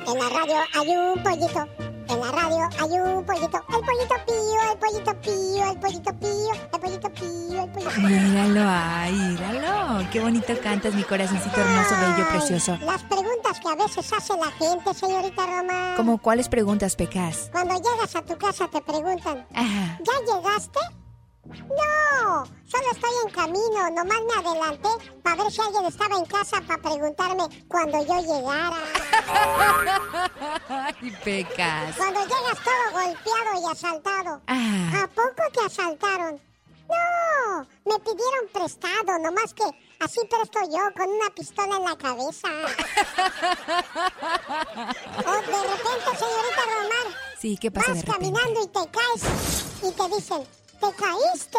En 0.07 0.19
la 0.19 0.29
radio 0.29 0.57
hay 0.75 0.89
un 0.97 1.23
pollito. 1.23 1.67
En 2.09 2.21
la 2.21 2.31
radio 2.31 2.69
hay 2.81 2.99
un 2.99 3.25
pollito. 3.25 3.65
El 3.69 3.81
pollito 3.81 4.15
pío, 4.27 4.73
el 4.73 4.79
pollito 4.79 5.21
pío, 5.21 5.71
el 5.71 5.79
pollito 5.79 6.13
pío, 6.15 6.53
el 6.53 6.81
pollito 6.81 7.11
pío, 7.11 7.63
el 7.65 7.71
pollito 7.71 7.91
pío. 7.91 8.09
Míralo 8.09 8.61
ahí, 8.69 9.13
míralo. 9.13 10.11
Qué 10.11 10.21
bonito 10.21 10.53
cantas, 10.63 10.95
mi 10.95 11.03
corazoncito 11.05 11.61
hermoso, 11.61 11.95
bello, 12.01 12.29
precioso. 12.31 12.79
Las 12.85 13.03
preguntas 13.05 13.61
que 13.61 13.69
a 13.69 13.75
veces 13.77 14.13
hace 14.13 14.33
la 14.37 14.51
gente, 14.53 14.95
señorita 14.95 15.47
Roma. 15.47 15.95
¿Cómo 15.97 16.19
cuáles 16.19 16.49
preguntas, 16.49 16.97
Pecas? 16.97 17.49
Cuando 17.53 17.75
llegas 17.75 18.15
a 18.17 18.23
tu 18.23 18.37
casa 18.37 18.69
te 18.69 18.81
preguntan, 18.83 19.47
Ajá. 19.55 19.99
¿ya 20.03 20.35
llegaste? 20.35 20.81
No, 21.47 22.45
solo 22.65 22.91
estoy 22.91 23.11
en 23.27 23.31
camino, 23.33 23.91
nomás 23.91 24.21
me 24.23 24.35
adelanté 24.49 24.89
para 25.23 25.43
ver 25.43 25.53
si 25.53 25.61
alguien 25.61 25.85
estaba 25.85 26.17
en 26.17 26.25
casa 26.25 26.61
para 26.67 26.83
preguntarme 26.83 27.45
cuando 27.69 28.05
yo 28.05 28.21
llegara. 28.21 28.79
Ay, 30.69 31.17
Pecas. 31.23 31.97
Cuando 31.97 32.21
llegas 32.21 32.59
todo 32.65 32.93
golpeado 32.93 33.61
y 33.63 33.65
asaltado. 33.71 34.43
Ah. 34.47 35.03
¿A 35.03 35.09
poco 35.09 35.43
te 35.53 35.61
asaltaron? 35.67 36.41
No, 36.89 37.67
me 37.85 37.99
pidieron 38.01 38.49
prestado, 38.53 39.19
nomás 39.19 39.55
que 39.55 39.65
así 40.01 40.21
presto 40.29 40.61
yo 40.71 40.93
con 40.97 41.09
una 41.09 41.31
pistola 41.35 41.77
en 41.77 41.85
la 41.85 41.97
cabeza. 41.97 42.49
o 45.19 45.33
de 45.33 45.63
repente, 45.63 46.11
señorita 46.19 46.63
Romar, 46.67 47.09
Sí, 47.39 47.57
¿qué 47.61 47.71
pasa 47.71 47.93
vas 47.95 48.05
caminando 48.05 48.63
y 48.63 48.69
te 48.69 48.91
caes 48.91 49.23
y 49.83 49.91
te 49.93 50.09
dicen, 50.15 50.47
¿te 50.81 50.93
caíste? 50.97 51.59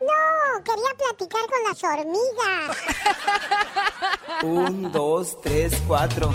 No, 0.00 0.62
quería 0.64 0.94
platicar 0.96 1.42
con 1.48 1.62
las 1.66 1.82
hormigas. 1.84 2.76
Un, 4.44 4.92
dos, 4.92 5.40
tres, 5.42 5.82
cuatro. 5.88 6.32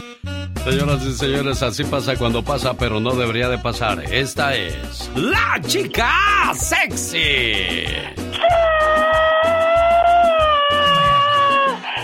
Señoras 0.65 1.01
y 1.03 1.13
señores, 1.13 1.61
así 1.63 1.83
pasa 1.85 2.17
cuando 2.17 2.43
pasa, 2.43 2.73
pero 2.73 2.99
no 2.99 3.11
debería 3.15 3.47
de 3.49 3.57
pasar. 3.57 4.03
Esta 4.11 4.55
es 4.55 5.09
la 5.15 5.61
chica 5.65 6.11
sexy. 6.55 7.85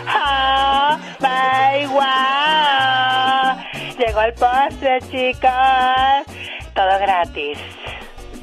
¡Ah! 0.07 0.97
¡Bye, 1.19 1.87
guau! 1.87 3.57
Llegó 3.97 4.21
el 4.21 4.33
postre, 4.33 4.99
chicos. 5.09 6.25
Todo 6.73 6.99
gratis. 6.99 7.57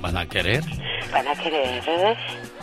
¿Van 0.07 0.19
a 0.19 0.29
querer? 0.29 0.63
¿Van 1.13 1.27
a 1.27 1.35
querer? 1.35 2.17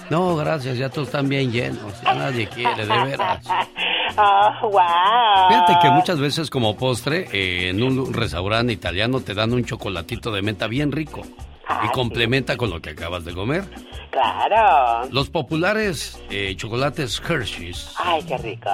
No, 0.10 0.34
gracias, 0.38 0.78
ya 0.78 0.88
todos 0.88 1.10
están 1.10 1.28
bien 1.28 1.52
llenos. 1.52 2.02
Ya 2.02 2.14
nadie 2.14 2.48
quiere, 2.48 2.86
de 2.86 3.04
veras. 3.04 3.46
¡Oh, 4.18 4.70
wow! 4.70 5.50
Fíjate 5.50 5.74
que 5.82 5.90
muchas 5.90 6.20
veces 6.22 6.50
como 6.50 6.78
postre 6.78 7.28
eh, 7.34 7.68
en 7.68 7.84
un 7.84 8.14
restaurante 8.14 8.72
italiano 8.72 9.20
te 9.20 9.34
dan 9.34 9.52
un 9.52 9.66
chocolatito 9.66 10.32
de 10.32 10.42
menta 10.42 10.68
bien 10.68 10.94
rico 10.94 11.24
y 11.84 11.88
complementa 11.90 12.56
con 12.56 12.70
lo 12.70 12.82
que 12.82 12.92
acabas 12.92 13.26
de 13.26 13.34
comer. 13.34 13.66
Claro. 14.12 15.10
Los 15.12 15.30
populares 15.30 16.24
eh, 16.30 16.54
chocolates 16.56 17.22
Hershey's, 17.28 17.94
Ay, 17.98 18.24
qué 18.24 18.38
ricos. 18.38 18.72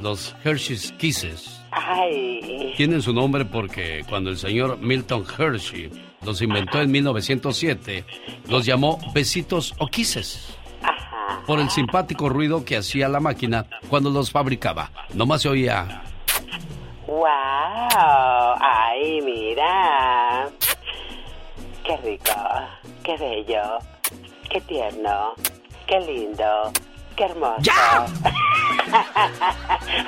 los 0.00 0.34
Hershey's 0.42 0.92
Kisses, 0.92 1.60
Ay. 1.70 2.72
tienen 2.78 3.02
su 3.02 3.12
nombre 3.12 3.44
porque 3.44 4.06
cuando 4.08 4.30
el 4.30 4.38
señor 4.38 4.78
Milton 4.78 5.26
Hershey 5.38 5.90
los 6.22 6.42
inventó 6.42 6.80
en 6.80 6.90
1907, 6.90 8.04
los 8.48 8.66
llamó 8.66 8.98
besitos 9.14 9.74
o 9.78 9.86
kisses. 9.86 10.56
Por 11.46 11.60
el 11.60 11.70
simpático 11.70 12.28
ruido 12.28 12.64
que 12.64 12.76
hacía 12.76 13.08
la 13.08 13.20
máquina 13.20 13.66
cuando 13.88 14.10
los 14.10 14.30
fabricaba. 14.30 14.90
Nomás 15.14 15.42
se 15.42 15.48
oía 15.48 16.02
¡Wow! 17.06 17.26
¡Ay, 18.60 19.20
mira! 19.22 20.48
¡Qué 21.84 21.96
rico! 21.96 22.32
¡Qué 23.02 23.16
bello! 23.16 23.78
¡Qué 24.48 24.60
tierno! 24.60 25.34
¡Qué 25.88 25.98
lindo! 26.00 26.72
¡Qué 27.16 27.24
hermoso! 27.24 27.62
¡Ya! 27.62 28.06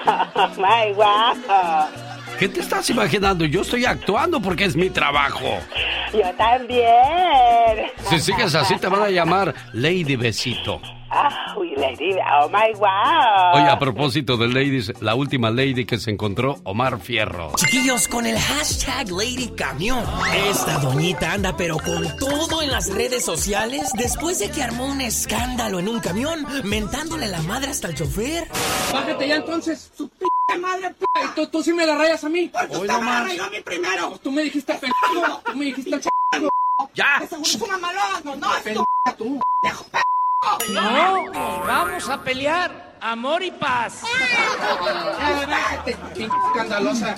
¡Oh, 0.36 0.48
my 0.59 0.93
wow! 0.94 2.11
¿Qué 2.43 2.48
te 2.48 2.59
estás 2.59 2.90
imaginando? 2.90 3.44
Yo 3.44 3.60
estoy 3.60 3.85
actuando 3.85 4.43
porque 4.43 4.64
es 4.64 4.74
mi 4.74 4.90
trabajo. 4.90 5.60
¡Yo 6.12 6.28
también! 6.36 7.93
Si 8.10 8.19
sigues 8.19 8.52
así 8.56 8.77
te 8.78 8.89
van 8.89 9.02
a 9.02 9.10
llamar 9.10 9.55
Lady 9.73 10.16
Besito. 10.16 10.82
¡Ah, 11.14 11.55
uy, 11.59 11.74
lady! 11.76 12.16
¡Oh, 12.40 12.48
my 12.48 12.72
wow! 12.78 13.52
Oye, 13.52 13.68
a 13.68 13.78
propósito 13.78 14.39
de 14.39 14.48
ladies, 14.48 14.94
la 15.02 15.14
última 15.14 15.51
lady 15.51 15.84
que 15.84 15.98
se 15.98 16.10
encontró, 16.10 16.56
Omar 16.64 17.01
Fierro. 17.01 17.52
Chiquillos, 17.56 18.09
con 18.09 18.24
el 18.24 18.39
hashtag 18.39 19.10
Lady 19.10 19.48
Camión. 19.55 20.02
Esta 20.48 20.78
doñita 20.78 21.32
anda 21.32 21.55
pero 21.55 21.76
con 21.76 22.16
todo 22.16 22.62
en 22.62 22.70
las 22.70 22.90
redes 22.90 23.26
sociales 23.26 23.90
después 23.93 24.39
de 24.39 24.51
que 24.51 24.62
armó 24.62 24.86
un 24.86 25.02
escándalo 25.02 25.80
en 25.80 25.89
un 25.89 26.01
camión, 26.01 26.47
mentándole 26.64 27.28
la 27.28 27.43
madre 27.43 27.72
hasta 27.72 27.89
el 27.89 27.94
chofer. 27.94 28.48
Bájate 28.90 29.28
ya 29.28 29.36
entonces, 29.36 29.93
su 29.94 30.09
p 30.09 30.24
madre, 30.59 30.94
p 30.98 31.05
y 31.22 31.34
tú, 31.34 31.47
tú 31.48 31.62
sí 31.62 31.74
me 31.74 31.84
la 31.84 31.94
rayas 31.94 32.24
a 32.24 32.30
mí. 32.30 32.48
Porque 32.48 32.74
usted 32.74 32.98
me 33.01 33.05
la 33.05 33.18
a 33.18 33.51
mí 33.51 33.60
primero. 33.62 34.18
Tú 34.22 34.32
me 34.32 34.44
dijiste 34.44 34.72
pendejo, 34.72 35.43
tú 35.44 35.56
me 35.56 35.66
dijiste 35.66 36.01
ch... 36.01 36.09
¡Ya! 36.94 37.20
Seguro 37.28 37.43
es 37.47 37.60
una 37.60 37.76
malón, 37.76 38.22
no, 38.24 38.36
no, 38.36 38.48
pendejo 38.64 38.86
tú, 39.18 39.40
pendejo, 39.60 39.84
p***. 39.84 39.98
No, 40.70 41.31
vamos 41.66 42.09
a 42.09 42.23
pelear. 42.23 42.93
Amor 43.01 43.43
y 43.43 43.51
paz. 43.51 44.02
Escandalosa. 46.16 47.16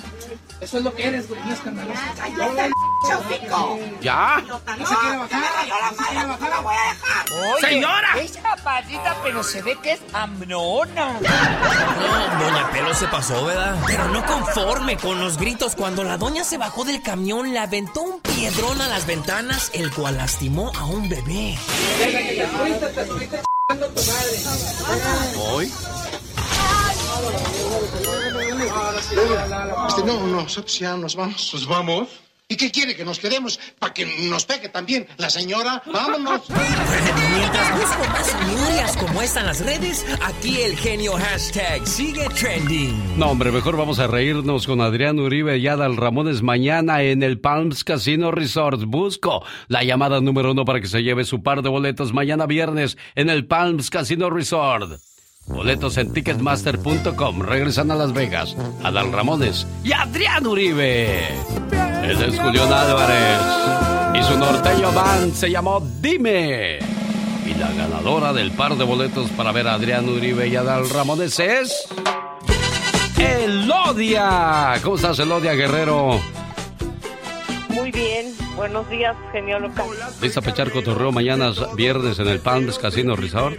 Eso 0.61 0.77
es 0.77 0.83
lo 0.83 0.93
que 0.95 1.07
eres, 1.07 1.27
güey, 1.27 1.41
una 1.41 1.53
escandalosa. 1.53 2.01
¡Cállate, 2.17 2.71
hocico! 3.03 3.79
¿Ya? 4.01 4.41
¿No 4.47 4.57
se 4.87 4.95
quiere 4.95 5.17
bajar? 5.17 5.67
¡Yo 5.67 5.75
la 5.79 5.91
madre, 5.91 6.27
bajar 6.27 6.49
la 6.49 6.59
voy 6.61 6.75
a 6.75 6.93
dejar! 6.93 7.25
Oye, 7.53 7.67
¡Señora! 7.67 8.07
Es 8.19 8.37
capacita, 8.37 9.17
pero 9.21 9.43
se 9.43 9.61
ve 9.61 9.77
que 9.83 9.91
es 9.93 9.99
hambrona. 10.13 11.19
No, 11.19 12.45
doña 12.45 12.71
Pelo 12.71 12.93
se 12.93 13.07
pasó, 13.07 13.45
¿verdad? 13.45 13.75
Pero 13.85 14.07
no 14.07 14.25
conforme 14.25 14.97
con 14.97 15.19
los 15.19 15.37
gritos, 15.37 15.75
cuando 15.75 16.03
la 16.03 16.17
doña 16.17 16.43
se 16.43 16.57
bajó 16.57 16.85
del 16.85 17.01
camión, 17.01 17.53
le 17.53 17.59
aventó 17.59 18.01
un 18.01 18.21
piedrón 18.21 18.81
a 18.81 18.87
las 18.87 19.05
ventanas, 19.05 19.71
el 19.73 19.93
cual 19.93 20.17
lastimó 20.17 20.71
a 20.75 20.85
un 20.85 21.09
bebé. 21.09 21.57
Desde 21.99 22.27
que 22.27 22.33
te 22.41 22.47
fuiste, 22.47 22.87
te 22.87 23.01
estuviste 23.01 23.37
ch***ando 23.37 23.87
tu 23.87 24.01
madre. 24.01 24.39
¿Hoy? 25.51 25.73
Este, 29.87 30.03
no, 30.03 30.27
nosotros 30.27 30.79
ya 30.79 30.97
nos 30.97 31.15
vamos. 31.15 31.53
¿Nos 31.53 31.67
vamos? 31.67 32.09
¿Y 32.47 32.57
qué 32.57 32.69
quiere? 32.69 32.95
¿Que 32.95 33.03
nos 33.03 33.17
quedemos? 33.17 33.59
¿Para 33.79 33.91
que 33.91 34.05
nos 34.29 34.45
pegue 34.45 34.69
también 34.69 35.07
la 35.17 35.31
señora? 35.31 35.81
¡Vámonos! 35.91 36.41
Mientras 36.49 37.79
busco 37.79 38.07
más 38.09 38.27
historias 38.27 38.97
como 38.97 39.21
esta 39.23 39.39
en 39.39 39.45
las 39.47 39.65
redes, 39.65 40.05
aquí 40.21 40.61
el 40.61 40.77
genio 40.77 41.13
hashtag 41.13 41.87
sigue 41.87 42.29
trending. 42.29 43.17
No, 43.17 43.31
hombre, 43.31 43.51
mejor 43.51 43.77
vamos 43.77 43.97
a 43.97 44.05
reírnos 44.05 44.67
con 44.67 44.81
Adrián 44.81 45.19
Uribe 45.19 45.57
y 45.57 45.67
Adal 45.67 45.97
Ramones 45.97 46.43
mañana 46.43 47.01
en 47.01 47.23
el 47.23 47.39
Palms 47.39 47.83
Casino 47.83 48.29
Resort. 48.29 48.83
Busco 48.83 49.43
la 49.67 49.83
llamada 49.83 50.21
número 50.21 50.51
uno 50.51 50.65
para 50.65 50.81
que 50.81 50.87
se 50.87 51.01
lleve 51.01 51.25
su 51.25 51.41
par 51.41 51.63
de 51.63 51.69
boletos 51.69 52.13
mañana 52.13 52.45
viernes 52.45 52.95
en 53.15 53.31
el 53.31 53.47
Palms 53.47 53.89
Casino 53.89 54.29
Resort. 54.29 54.99
Boletos 55.47 55.97
en 55.97 56.11
ticketmaster.com. 56.11 57.41
Regresan 57.41 57.91
a 57.91 57.95
Las 57.95 58.13
Vegas. 58.13 58.55
Adal 58.83 59.11
Ramones 59.11 59.67
y 59.83 59.93
Adrián 59.93 60.45
Uribe. 60.47 61.27
Él 62.03 62.21
es 62.21 62.39
Julián 62.39 62.71
Álvarez. 62.71 63.39
Y 64.15 64.23
su 64.23 64.37
norteño 64.37 64.91
band 64.91 65.33
se 65.33 65.51
llamó 65.51 65.81
Dime. 66.01 66.79
Y 67.45 67.53
la 67.53 67.71
ganadora 67.73 68.33
del 68.33 68.51
par 68.51 68.75
de 68.75 68.83
boletos 68.83 69.29
para 69.31 69.51
ver 69.51 69.67
a 69.67 69.75
Adrián 69.75 70.09
Uribe 70.09 70.47
y 70.47 70.55
Adal 70.55 70.89
Ramones 70.89 71.39
es. 71.39 71.87
Elodia. 73.17 74.73
¿Cómo 74.83 74.95
estás, 74.95 75.19
Elodia 75.19 75.53
Guerrero? 75.53 76.19
Muy 77.69 77.91
bien, 77.91 78.33
buenos 78.55 78.89
días, 78.89 79.15
genio 79.31 79.59
Lucas. 79.59 79.85
¿Lista 80.21 80.41
para 80.41 80.53
echar 80.53 80.71
cotorreo 80.71 81.11
mañana 81.11 81.51
viernes 81.75 82.19
en 82.19 82.27
el 82.27 82.39
Palms 82.39 82.79
Casino 82.79 83.15
Resort? 83.15 83.57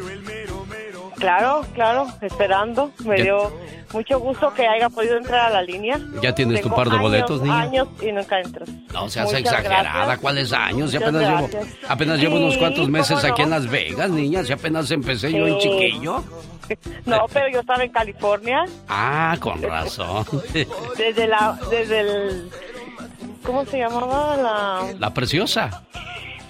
Claro, 1.18 1.64
claro, 1.74 2.06
esperando. 2.20 2.90
Me 3.04 3.18
Ya- 3.18 3.24
dio 3.24 3.52
Mucho 3.92 4.18
gusto 4.18 4.52
que 4.52 4.66
haya 4.66 4.90
podido 4.90 5.16
entrar 5.16 5.46
a 5.46 5.50
la 5.50 5.62
línea. 5.62 5.98
¿Ya 6.20 6.34
tienes 6.34 6.60
tu 6.60 6.68
par 6.68 6.86
de 6.88 6.96
años, 6.96 7.02
boletos, 7.02 7.40
niña? 7.40 7.60
años 7.62 7.88
y 8.02 8.10
nunca 8.12 8.40
entras. 8.40 8.68
No 8.92 9.08
seas 9.08 9.26
Muchas 9.26 9.40
exagerada, 9.42 9.82
gracias. 9.92 10.18
¿cuáles 10.18 10.52
años? 10.52 10.92
Muchas 10.92 11.02
apenas 11.02 11.22
llevo, 11.22 11.66
apenas 11.88 12.18
llevo 12.18 12.36
unos 12.36 12.56
cuantos 12.58 12.88
meses 12.88 13.20
¿cómo 13.20 13.32
aquí 13.32 13.42
en? 13.42 13.50
Las 13.50 13.70
Vegas, 13.70 14.10
niña. 14.10 14.42
Si 14.44 14.52
apenas 14.52 14.90
empecé 14.90 15.32
yo 15.32 15.46
en 15.46 15.58
chiquillo. 15.58 16.22
No, 17.06 17.26
pero 17.32 17.48
yo 17.48 17.60
estaba 17.60 17.84
en 17.84 17.92
California 17.92 18.64
Ah, 18.88 19.36
con 19.38 19.62
razón. 19.62 20.24
desde 20.98 21.28
la, 21.28 21.56
desde 21.70 22.00
el, 22.00 22.50
¿cómo 23.44 23.64
se 23.66 23.78
llamaba? 23.78 24.36
La, 24.36 24.92
La 24.98 25.14
preciosa. 25.14 25.84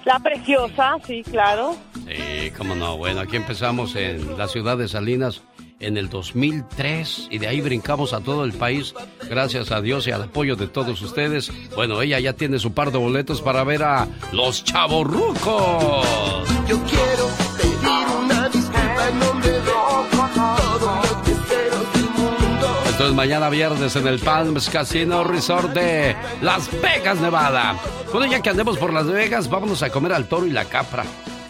la 0.07 0.19
preciosa, 0.21 0.95
sí, 1.07 1.23
claro. 1.23 1.77
Sí, 2.07 2.15
cómo 2.51 2.75
no. 2.75 2.97
Bueno, 2.97 3.21
aquí 3.21 3.37
empezamos 3.37 3.97
en 3.97 4.37
la 4.37 4.49
ciudad 4.49 4.77
de 4.77 4.89
Salinas 4.89 5.43
en 5.81 5.97
el 5.97 6.09
2003 6.09 7.29
y 7.31 7.39
de 7.39 7.49
ahí 7.49 7.61
brincamos 7.61 8.13
a 8.13 8.21
todo 8.21 8.45
el 8.45 8.53
país. 8.53 8.95
Gracias 9.29 9.73
a 9.73 9.81
Dios 9.81 10.07
y 10.07 10.11
al 10.11 10.23
apoyo 10.23 10.57
de 10.57 10.69
todos 10.69 11.01
ustedes. 11.03 11.51
Bueno, 11.75 12.01
ella 12.03 12.19
ya 12.21 12.33
tiene 12.33 12.59
su 12.59 12.73
par 12.73 12.93
de 12.93 12.99
boletos 12.99 13.43
para 13.43 13.65
ver 13.65 13.83
a 13.83 14.09
los 14.33 14.65
chavorrucos. 14.65 16.49
Yo 16.69 16.79
quiero 16.85 17.29
pedir 17.59 18.07
una 18.25 18.49
disculpa 18.49 19.09
en 19.11 19.19
nombre 19.19 19.51
de 19.51 19.61
todos 19.61 20.81
los 20.81 21.49
del 21.49 22.11
mundo. 22.11 22.83
Esto 22.89 23.09
es 23.09 23.15
mañana 23.15 23.49
viernes 23.51 23.97
en 23.97 24.07
el 24.07 24.19
Palms 24.19 24.71
Casino 24.71 25.25
Resort 25.25 25.73
de 25.73 26.17
Las 26.41 26.71
Vegas, 26.81 27.21
Nevada. 27.21 27.77
Bueno, 28.13 28.27
ya 28.27 28.41
que 28.41 28.51
andemos 28.51 28.79
por 28.79 28.93
Las 28.93 29.07
Vegas, 29.07 29.51
vámonos 29.51 29.83
a 29.83 29.91
comer 29.91 30.13
al 30.13 30.27
toro 30.27 30.47
y 30.47 30.51
la 30.51 30.65
capra. 30.65 31.05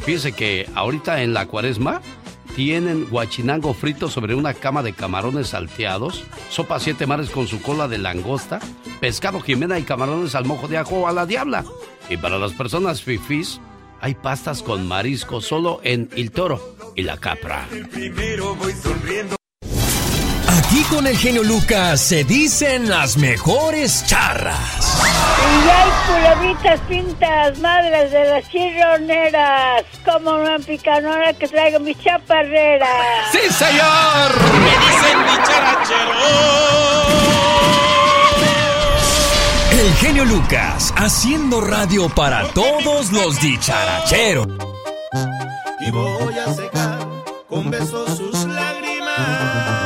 Fíjese 0.07 0.31
que 0.31 0.71
ahorita 0.77 1.25
en 1.25 1.35
la 1.35 1.47
cuaresma 1.47 2.01
tienen 2.55 3.07
guachinango 3.11 3.75
frito 3.75 4.09
sobre 4.09 4.37
una 4.37 4.55
cama 4.55 4.85
de 4.85 4.93
camarones 4.93 5.49
salteados, 5.49 6.23
sopa 6.49 6.79
siete 6.79 7.09
mares 7.09 7.29
con 7.29 7.49
su 7.49 7.61
cola 7.61 7.89
de 7.89 7.99
langosta, 7.99 8.61
pescado 9.01 9.41
jimena 9.41 9.81
y 9.81 9.83
camarones 9.83 10.37
al 10.37 10.45
mojo 10.45 10.69
de 10.69 10.79
ajo 10.79 11.09
a 11.09 11.13
la 11.13 11.27
diabla. 11.27 11.65
Y 12.09 12.19
para 12.19 12.39
las 12.39 12.53
personas 12.53 13.03
fifís, 13.03 13.61
hay 14.01 14.15
pastas 14.15 14.63
con 14.63 14.87
marisco 14.87 15.41
solo 15.41 15.81
en 15.83 16.09
El 16.15 16.31
Toro 16.31 16.77
y 16.95 17.03
la 17.03 17.17
Capra. 17.17 17.67
Primero 17.91 18.55
voy 18.55 18.73
sonriendo. 18.75 19.36
Aquí 20.77 20.85
con 20.95 21.07
el 21.07 21.17
genio 21.17 21.43
Lucas 21.43 22.03
se 22.03 22.23
dicen 22.25 22.91
las 22.91 23.17
mejores 23.17 24.05
charras. 24.05 25.01
Y 25.65 25.69
hay 25.71 25.91
culebritas 26.07 26.81
pintas, 26.81 27.59
madres 27.61 28.13
de 28.13 28.25
las 28.29 28.47
chirroneras. 28.51 29.85
Como 30.05 30.33
una 30.33 30.59
picanora 30.59 31.33
que 31.33 31.49
traigo 31.49 31.81
mis 31.81 31.99
chaparreras. 31.99 32.91
¡Sí, 33.33 33.39
señor! 33.55 34.35
Me 34.53 34.71
dicen 34.87 35.19
El 39.81 39.95
genio 39.95 40.27
Lucas 40.27 40.93
haciendo 40.95 41.63
radio 41.63 42.11
para 42.11 42.47
todos 42.49 43.13
los 43.13 43.41
dicharacheros. 43.41 44.49
Y 45.81 45.91
voy 45.91 46.39
a 46.39 46.53
secar 46.53 46.99
con 47.49 47.71
besos 47.71 48.19
sus. 48.19 48.36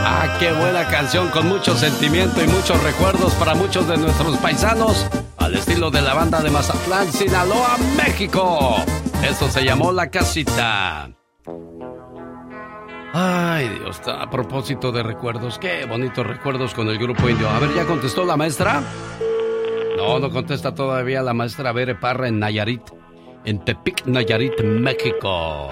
Ah, 0.02 0.36
qué 0.39 0.52
buena 0.52 0.86
canción 0.89 1.28
con 1.28 1.48
mucho 1.48 1.77
sentimiento 1.77 2.43
y 2.43 2.47
muchos 2.47 2.82
recuerdos 2.82 3.35
para 3.35 3.55
muchos 3.55 3.86
de 3.86 3.98
nuestros 3.98 4.36
paisanos 4.39 5.06
al 5.36 5.55
estilo 5.55 5.90
de 5.90 6.01
la 6.01 6.14
banda 6.14 6.40
de 6.40 6.51
Mazatlán, 6.51 7.12
Sinaloa, 7.12 7.77
México. 7.97 8.77
Esto 9.22 9.48
se 9.48 9.62
llamó 9.62 9.93
La 9.93 10.10
Casita. 10.10 11.10
Ay, 13.12 13.68
Dios, 13.68 14.01
a 14.06 14.31
propósito 14.31 14.90
de 14.93 15.02
recuerdos, 15.02 15.59
qué 15.59 15.85
bonitos 15.85 16.27
recuerdos 16.27 16.72
con 16.72 16.89
el 16.89 16.98
grupo 16.98 17.28
indio. 17.28 17.48
A 17.51 17.59
ver, 17.59 17.74
¿ya 17.74 17.85
contestó 17.85 18.24
la 18.24 18.36
maestra? 18.36 18.82
No, 19.97 20.18
no 20.18 20.31
contesta 20.31 20.74
todavía 20.74 21.22
la 21.22 21.35
maestra 21.35 21.72
Bere 21.72 21.94
Parra 21.94 22.28
en 22.28 22.39
Nayarit, 22.39 22.82
en 23.44 23.62
Tepic, 23.64 24.06
Nayarit, 24.06 24.62
México. 24.62 25.68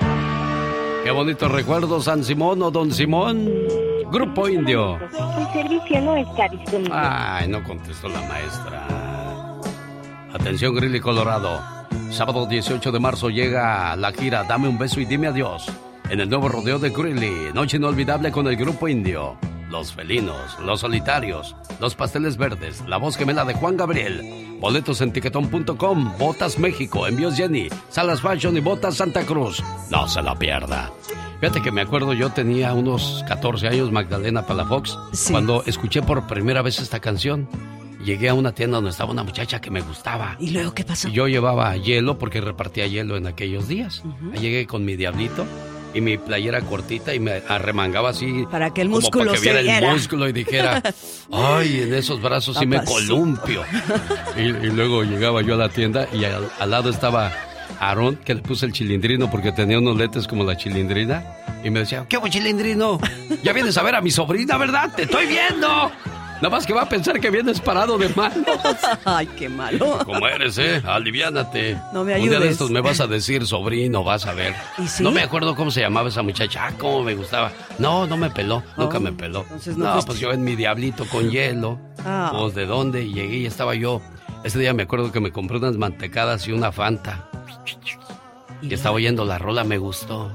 Qué 1.02 1.10
bonitos 1.12 1.50
recuerdos, 1.50 2.04
San 2.04 2.24
Simón 2.24 2.60
o 2.62 2.70
Don 2.70 2.92
Simón. 2.92 3.87
Grupo 4.10 4.48
Indio. 4.48 4.98
El 4.98 5.52
servicio 5.52 6.00
no 6.00 6.16
está 6.16 6.48
disponible. 6.48 6.92
Ay, 6.94 7.48
no 7.48 7.62
contestó 7.62 8.08
la 8.08 8.20
maestra. 8.22 8.86
Atención, 10.32 10.74
Grilly 10.74 11.00
Colorado. 11.00 11.60
Sábado 12.10 12.46
18 12.46 12.90
de 12.90 13.00
marzo 13.00 13.28
llega 13.28 13.94
la 13.96 14.12
gira 14.12 14.44
Dame 14.44 14.68
un 14.68 14.78
beso 14.78 15.00
y 15.00 15.04
dime 15.04 15.26
adiós. 15.26 15.70
En 16.08 16.20
el 16.20 16.28
nuevo 16.30 16.48
rodeo 16.48 16.78
de 16.78 16.88
Grilly. 16.88 17.52
Noche 17.52 17.76
inolvidable 17.76 18.32
con 18.32 18.46
el 18.46 18.56
Grupo 18.56 18.88
Indio. 18.88 19.36
Los 19.70 19.92
felinos, 19.92 20.58
los 20.64 20.80
solitarios, 20.80 21.54
los 21.78 21.94
pasteles 21.94 22.38
verdes, 22.38 22.82
la 22.86 22.96
voz 22.96 23.16
gemela 23.16 23.44
de 23.44 23.52
Juan 23.52 23.76
Gabriel. 23.76 24.56
Boletos 24.60 25.02
en 25.02 25.12
tiquetón.com, 25.12 26.16
Botas 26.18 26.58
México, 26.58 27.06
Envíos 27.06 27.36
Jenny, 27.36 27.68
Salas 27.90 28.22
Fashion 28.22 28.56
y 28.56 28.60
Botas 28.60 28.96
Santa 28.96 29.26
Cruz. 29.26 29.62
No 29.90 30.08
se 30.08 30.22
la 30.22 30.34
pierda. 30.34 30.90
Fíjate 31.40 31.60
que 31.60 31.70
me 31.70 31.82
acuerdo, 31.82 32.14
yo 32.14 32.30
tenía 32.30 32.72
unos 32.72 33.22
14 33.28 33.68
años, 33.68 33.92
Magdalena 33.92 34.46
Palafox, 34.46 34.98
cuando 35.30 35.62
escuché 35.66 36.00
por 36.00 36.26
primera 36.26 36.62
vez 36.62 36.80
esta 36.80 36.98
canción. 37.00 37.46
Llegué 38.02 38.30
a 38.30 38.34
una 38.34 38.52
tienda 38.52 38.76
donde 38.76 38.90
estaba 38.90 39.10
una 39.10 39.22
muchacha 39.22 39.60
que 39.60 39.70
me 39.70 39.82
gustaba. 39.82 40.36
¿Y 40.38 40.50
luego 40.50 40.72
qué 40.72 40.84
pasó? 40.84 41.08
Y 41.08 41.12
yo 41.12 41.28
llevaba 41.28 41.76
hielo 41.76 42.16
porque 42.16 42.40
repartía 42.40 42.86
hielo 42.86 43.16
en 43.16 43.26
aquellos 43.26 43.68
días. 43.68 44.02
Llegué 44.40 44.66
con 44.66 44.84
mi 44.84 44.96
diablito 44.96 45.44
y 45.94 46.00
mi 46.00 46.18
playera 46.18 46.60
cortita 46.62 47.14
y 47.14 47.20
me 47.20 47.42
arremangaba 47.48 48.10
así. 48.10 48.44
Para 48.50 48.72
que 48.72 48.82
el 48.82 48.88
como 48.88 49.00
músculo 49.00 49.24
para 49.26 49.36
que 49.38 49.42
viera 49.42 49.62
se 49.80 49.86
el 49.86 49.92
músculo 49.92 50.28
y 50.28 50.32
dijera, 50.32 50.82
ay, 51.32 51.82
en 51.82 51.94
esos 51.94 52.20
brazos 52.20 52.56
sí 52.58 52.66
me 52.66 52.82
columpio. 52.84 53.62
Y, 54.36 54.42
y 54.42 54.70
luego 54.70 55.02
llegaba 55.02 55.42
yo 55.42 55.54
a 55.54 55.56
la 55.56 55.68
tienda 55.68 56.06
y 56.12 56.24
al, 56.24 56.48
al 56.60 56.70
lado 56.70 56.90
estaba 56.90 57.32
Aarón, 57.80 58.16
que 58.16 58.34
le 58.34 58.42
puse 58.42 58.66
el 58.66 58.72
chilindrino 58.72 59.30
porque 59.30 59.52
tenía 59.52 59.78
unos 59.78 59.96
lentes 59.96 60.26
como 60.26 60.44
la 60.44 60.56
chilindrina. 60.56 61.24
Y 61.64 61.70
me 61.70 61.80
decía, 61.80 62.06
¿qué 62.08 62.16
hago, 62.16 62.28
chilindrino? 62.28 63.00
Ya 63.42 63.52
vienes 63.52 63.76
a 63.78 63.82
ver 63.82 63.96
a 63.96 64.00
mi 64.00 64.10
sobrina, 64.10 64.56
¿verdad? 64.56 64.92
¡Te 64.94 65.02
estoy 65.02 65.26
viendo! 65.26 65.90
Nada 66.40 66.50
más 66.50 66.66
que 66.66 66.72
va 66.72 66.82
a 66.82 66.88
pensar 66.88 67.18
que 67.20 67.30
vienes 67.30 67.60
parado 67.60 67.98
de 67.98 68.08
manos. 68.10 68.46
Ay, 69.04 69.26
qué 69.38 69.48
malo. 69.48 69.98
¿Cómo 70.04 70.26
eres, 70.28 70.56
eh? 70.58 70.80
Aliviánate. 70.86 71.74
No 71.92 72.04
me 72.04 72.14
Un 72.14 72.20
día 72.22 72.30
de 72.30 72.36
ayudes. 72.36 72.52
estos 72.52 72.70
me 72.70 72.80
vas 72.80 73.00
a 73.00 73.06
decir 73.06 73.46
sobrino, 73.46 74.04
vas 74.04 74.26
a 74.26 74.32
ver. 74.34 74.54
¿Y 74.78 74.86
sí? 74.86 75.02
No 75.02 75.10
me 75.10 75.22
acuerdo 75.22 75.54
cómo 75.56 75.70
se 75.70 75.80
llamaba 75.80 76.08
esa 76.08 76.22
muchacha. 76.22 76.66
Ah, 76.68 76.72
cómo 76.78 77.02
me 77.02 77.14
gustaba. 77.14 77.50
No, 77.78 78.06
no 78.06 78.16
me 78.16 78.30
peló. 78.30 78.62
Nunca 78.76 78.98
Oh, 78.98 79.00
me 79.00 79.12
peló. 79.12 79.40
entonces 79.42 79.76
no 79.76 79.84
no, 79.86 79.92
fuiste. 79.94 80.06
pues 80.08 80.20
yo 80.20 80.32
en 80.32 80.44
mi 80.44 80.54
diablito 80.56 81.04
con 81.06 81.28
hielo. 81.30 81.78
Ah. 82.04 82.30
Pues 82.32 82.54
de 82.54 82.66
dónde 82.66 83.02
y 83.02 83.12
llegué 83.14 83.36
y 83.38 83.46
estaba 83.46 83.74
yo. 83.74 84.00
Ese 84.44 84.58
día 84.60 84.72
me 84.72 84.84
acuerdo 84.84 85.10
que 85.10 85.20
me 85.20 85.32
compré 85.32 85.58
unas 85.58 85.76
mantecadas 85.76 86.46
y 86.46 86.52
una 86.52 86.70
fanta. 86.70 87.28
Y 88.62 88.72
estaba 88.72 88.94
oyendo 88.96 89.24
la 89.24 89.38
rola, 89.38 89.64
me 89.64 89.78
gustó. 89.78 90.30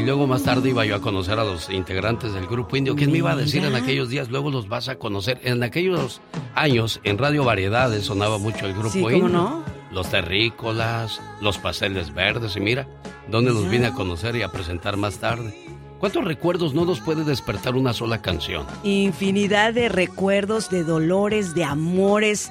Y, 0.00 0.02
luego 0.02 0.26
más 0.26 0.44
tarde 0.44 0.70
iba 0.70 0.86
yo 0.86 0.96
a 0.96 1.00
conocer 1.00 1.38
a 1.38 1.44
los 1.44 1.68
integrantes 1.68 2.32
del 2.32 2.46
grupo 2.46 2.76
indio. 2.76 2.96
¿Quién 2.96 3.12
me 3.12 3.18
iba 3.18 3.32
a 3.32 3.36
decir 3.36 3.64
en 3.64 3.74
aquellos 3.74 4.08
días? 4.08 4.30
Luego 4.30 4.50
los 4.50 4.66
vas 4.66 4.88
a 4.88 4.96
conocer. 4.96 5.40
En 5.44 5.62
aquellos 5.62 6.22
años, 6.54 7.00
en 7.04 7.18
Radio 7.18 7.44
Variedades 7.44 8.04
sonaba 8.04 8.38
mucho 8.38 8.64
el 8.66 8.72
grupo 8.72 8.90
Sí, 8.90 9.02
¿cómo 9.02 9.10
indio. 9.10 9.28
no? 9.28 9.62
Los 9.92 10.10
terrícolas, 10.10 11.20
los 11.42 11.58
pasteles 11.58 12.14
verdes. 12.14 12.56
Y 12.56 12.60
mira, 12.60 12.88
¿dónde 13.28 13.52
los 13.52 13.68
vine 13.68 13.88
a 13.88 13.92
conocer 13.92 14.36
y 14.36 14.42
a 14.42 14.48
presentar 14.48 14.96
más 14.96 15.18
tarde? 15.18 15.54
¿Cuántos 15.98 16.24
recuerdos 16.24 16.72
no 16.72 16.86
nos 16.86 17.00
puede 17.00 17.24
despertar 17.24 17.74
una 17.76 17.92
sola 17.92 18.22
canción? 18.22 18.66
Infinidad 18.82 19.74
de 19.74 19.90
recuerdos, 19.90 20.70
de 20.70 20.82
dolores, 20.82 21.54
de 21.54 21.64
amores. 21.64 22.50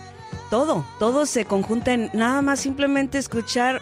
Todo, 0.51 0.85
todo 0.99 1.25
se 1.25 1.45
conjunta 1.45 1.93
en 1.93 2.11
nada 2.13 2.43
más 2.43 2.59
simplemente 2.59 3.17
escuchar 3.17 3.81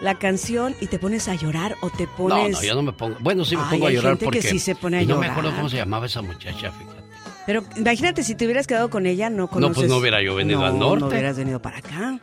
la 0.00 0.14
canción 0.16 0.74
y 0.80 0.86
te 0.86 0.98
pones 0.98 1.28
a 1.28 1.34
llorar 1.34 1.76
o 1.82 1.90
te 1.90 2.04
No, 2.04 2.16
pones... 2.16 2.52
no, 2.52 2.62
yo 2.62 2.74
no 2.74 2.82
me 2.82 2.92
pongo. 2.92 3.16
Bueno, 3.20 3.44
sí 3.44 3.56
me 3.56 3.62
Ay, 3.64 3.70
pongo 3.72 3.86
a 3.86 3.90
llorar 3.90 4.10
gente 4.12 4.24
que 4.26 4.38
porque. 4.38 4.42
sí 4.42 4.58
se 4.58 4.74
pone 4.74 4.98
a 4.98 5.02
y 5.02 5.06
no 5.06 5.16
me 5.16 5.26
llorar. 5.26 5.38
acuerdo 5.38 5.56
cómo 5.56 5.68
se 5.68 5.76
llamaba 5.76 6.06
esa 6.06 6.22
muchacha, 6.22 6.70
fíjate. 6.72 7.00
Pero 7.46 7.64
imagínate 7.76 8.22
si 8.22 8.34
te 8.34 8.44
hubieras 8.44 8.66
quedado 8.66 8.90
con 8.90 9.06
ella, 9.06 9.28
no 9.30 9.48
conoces... 9.48 9.76
pues 9.76 9.88
no 9.88 9.96
hubiera 9.96 10.22
yo 10.22 10.34
venido 10.34 10.60
No, 10.60 10.66
al 10.66 10.78
norte. 10.78 11.00
No 11.00 11.06
hubieras 11.08 11.36
venido 11.36 11.60
para 11.60 11.78
acá. 11.78 12.18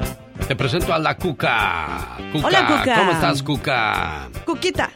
Te 0.48 0.56
presento 0.56 0.94
a 0.94 1.00
la 1.00 1.18
Cuca. 1.18 2.18
Cuca, 2.32 2.48
Hola, 2.48 2.68
Cuca. 2.68 2.96
¿cómo 3.00 3.12
estás, 3.12 3.44
Cuca? 3.44 4.30
Cuquita. 4.46 4.90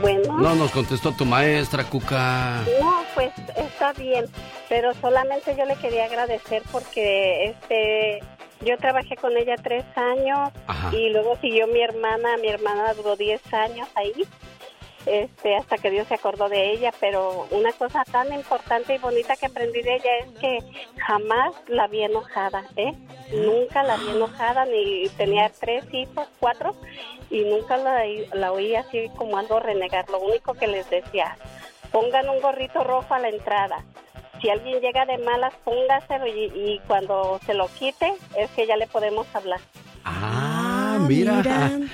Bueno. 0.00 0.38
No 0.38 0.54
nos 0.54 0.70
contestó 0.70 1.12
tu 1.12 1.24
maestra, 1.24 1.84
Cuca. 1.84 2.62
No, 2.80 3.02
pues 3.14 3.30
está 3.56 3.92
bien, 3.92 4.24
pero 4.68 4.92
solamente 5.00 5.54
yo 5.56 5.64
le 5.66 5.76
quería 5.76 6.06
agradecer 6.06 6.62
porque 6.72 7.46
este 7.50 8.20
yo 8.60 8.76
trabajé 8.78 9.16
con 9.16 9.36
ella 9.36 9.56
tres 9.62 9.84
años 9.96 10.50
Ajá. 10.66 10.94
y 10.94 11.10
luego 11.10 11.36
siguió 11.40 11.66
mi 11.66 11.80
hermana, 11.80 12.36
mi 12.38 12.48
hermana 12.48 12.94
duró 12.94 13.16
diez 13.16 13.40
años 13.52 13.88
ahí. 13.94 14.12
este, 15.06 15.56
hasta 15.56 15.78
que 15.78 15.90
Dios 15.90 16.06
se 16.08 16.14
acordó 16.14 16.48
de 16.50 16.70
ella, 16.72 16.92
pero 17.00 17.46
una 17.50 17.72
cosa 17.72 18.04
tan 18.10 18.30
importante 18.32 18.94
y 18.94 18.98
bonita 18.98 19.36
que 19.36 19.46
aprendí 19.46 19.80
de 19.80 19.94
ella 19.94 20.10
es 20.18 20.38
que 20.38 20.58
jamás 20.98 21.54
la 21.68 21.86
vi 21.86 22.02
enojada, 22.02 22.64
¿eh? 22.76 22.92
Nunca 23.32 23.82
la 23.84 23.96
vi 23.96 24.10
enojada, 24.10 24.66
ni 24.66 25.08
tenía 25.16 25.50
tres 25.50 25.84
hijos, 25.92 26.28
cuatro, 26.40 26.74
y 27.30 27.40
nunca 27.44 27.76
la, 27.78 28.02
la 28.34 28.52
oí 28.52 28.74
así 28.74 29.08
como 29.16 29.38
algo 29.38 29.60
renegar. 29.60 30.08
Lo 30.10 30.18
único 30.18 30.52
que 30.54 30.66
les 30.66 30.88
decía, 30.90 31.38
pongan 31.90 32.28
un 32.28 32.40
gorrito 32.42 32.84
rojo 32.84 33.14
a 33.14 33.18
la 33.18 33.28
entrada. 33.28 33.84
Si 34.40 34.48
alguien 34.50 34.80
llega 34.80 35.04
de 35.06 35.18
malas, 35.18 35.52
póngaselo 35.64 36.26
y, 36.26 36.44
y 36.54 36.80
cuando 36.86 37.40
se 37.44 37.54
lo 37.54 37.68
quite 37.78 38.12
es 38.38 38.50
que 38.50 38.66
ya 38.66 38.76
le 38.76 38.86
podemos 38.86 39.26
hablar. 39.34 39.60
Ah, 40.04 40.98
mira. 41.08 41.42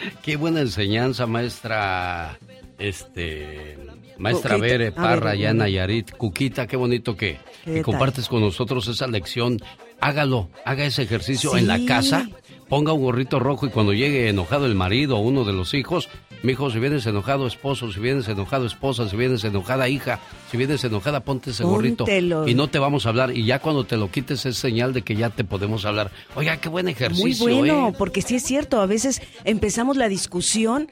Qué 0.22 0.36
buena 0.36 0.60
enseñanza, 0.60 1.26
maestra. 1.26 2.38
Este. 2.78 3.78
Maestra 4.18 4.56
Cuquita. 4.56 4.66
Bere 4.72 4.92
Parra, 4.92 5.30
ver, 5.30 5.38
ya 5.38 5.54
Nayarit. 5.54 6.12
Cuquita, 6.16 6.66
qué 6.68 6.76
bonito 6.76 7.16
que, 7.16 7.38
¿Qué 7.64 7.74
que 7.74 7.82
compartes 7.82 8.28
con 8.28 8.40
nosotros 8.42 8.86
esa 8.88 9.06
lección. 9.08 9.58
Hágalo, 10.00 10.50
haga 10.64 10.84
ese 10.84 11.02
ejercicio 11.02 11.50
Sí. 11.52 11.58
en 11.58 11.66
la 11.66 11.84
casa. 11.84 12.28
Ponga 12.68 12.92
un 12.92 13.02
gorrito 13.02 13.40
rojo 13.40 13.66
y 13.66 13.70
cuando 13.70 13.92
llegue 13.92 14.28
enojado 14.28 14.66
el 14.66 14.74
marido 14.74 15.16
o 15.16 15.20
uno 15.20 15.44
de 15.44 15.52
los 15.52 15.74
hijos, 15.74 16.08
mi 16.44 16.52
hijo, 16.52 16.70
si 16.70 16.78
vienes 16.78 17.06
enojado 17.06 17.46
esposo, 17.46 17.90
si 17.90 17.98
vienes 18.00 18.28
enojado 18.28 18.66
esposa, 18.66 19.08
si 19.08 19.16
vienes 19.16 19.42
enojada 19.44 19.88
hija, 19.88 20.20
si 20.50 20.58
vienes 20.58 20.84
enojada, 20.84 21.20
ponte 21.20 21.50
ese 21.50 21.64
gorrito 21.64 22.04
Póntelo. 22.04 22.46
y 22.46 22.54
no 22.54 22.68
te 22.68 22.78
vamos 22.78 23.06
a 23.06 23.08
hablar. 23.08 23.34
Y 23.34 23.46
ya 23.46 23.60
cuando 23.60 23.84
te 23.84 23.96
lo 23.96 24.10
quites 24.10 24.44
es 24.44 24.58
señal 24.58 24.92
de 24.92 25.00
que 25.00 25.16
ya 25.16 25.30
te 25.30 25.42
podemos 25.42 25.86
hablar. 25.86 26.10
Oiga, 26.34 26.58
qué 26.58 26.68
buen 26.68 26.84
Muy 26.84 26.92
ejercicio, 26.92 27.46
bueno, 27.46 27.88
¿eh? 27.88 27.94
porque 27.96 28.20
sí 28.20 28.36
es 28.36 28.42
cierto, 28.42 28.82
a 28.82 28.86
veces 28.86 29.22
empezamos 29.44 29.96
la 29.96 30.08
discusión 30.10 30.90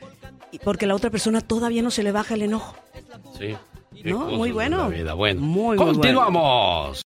porque 0.65 0.87
la 0.87 0.95
otra 0.95 1.11
persona 1.11 1.43
todavía 1.43 1.83
no 1.83 1.91
se 1.91 2.03
le 2.03 2.13
baja 2.13 2.33
el 2.35 2.43
enojo. 2.43 2.75
Sí. 3.39 3.55
No, 4.05 4.31
muy 4.31 4.53
bueno. 4.53 4.91
Bueno, 5.17 5.41
Muy, 5.43 5.77
muy 5.77 5.77
continuamos. 5.77 7.03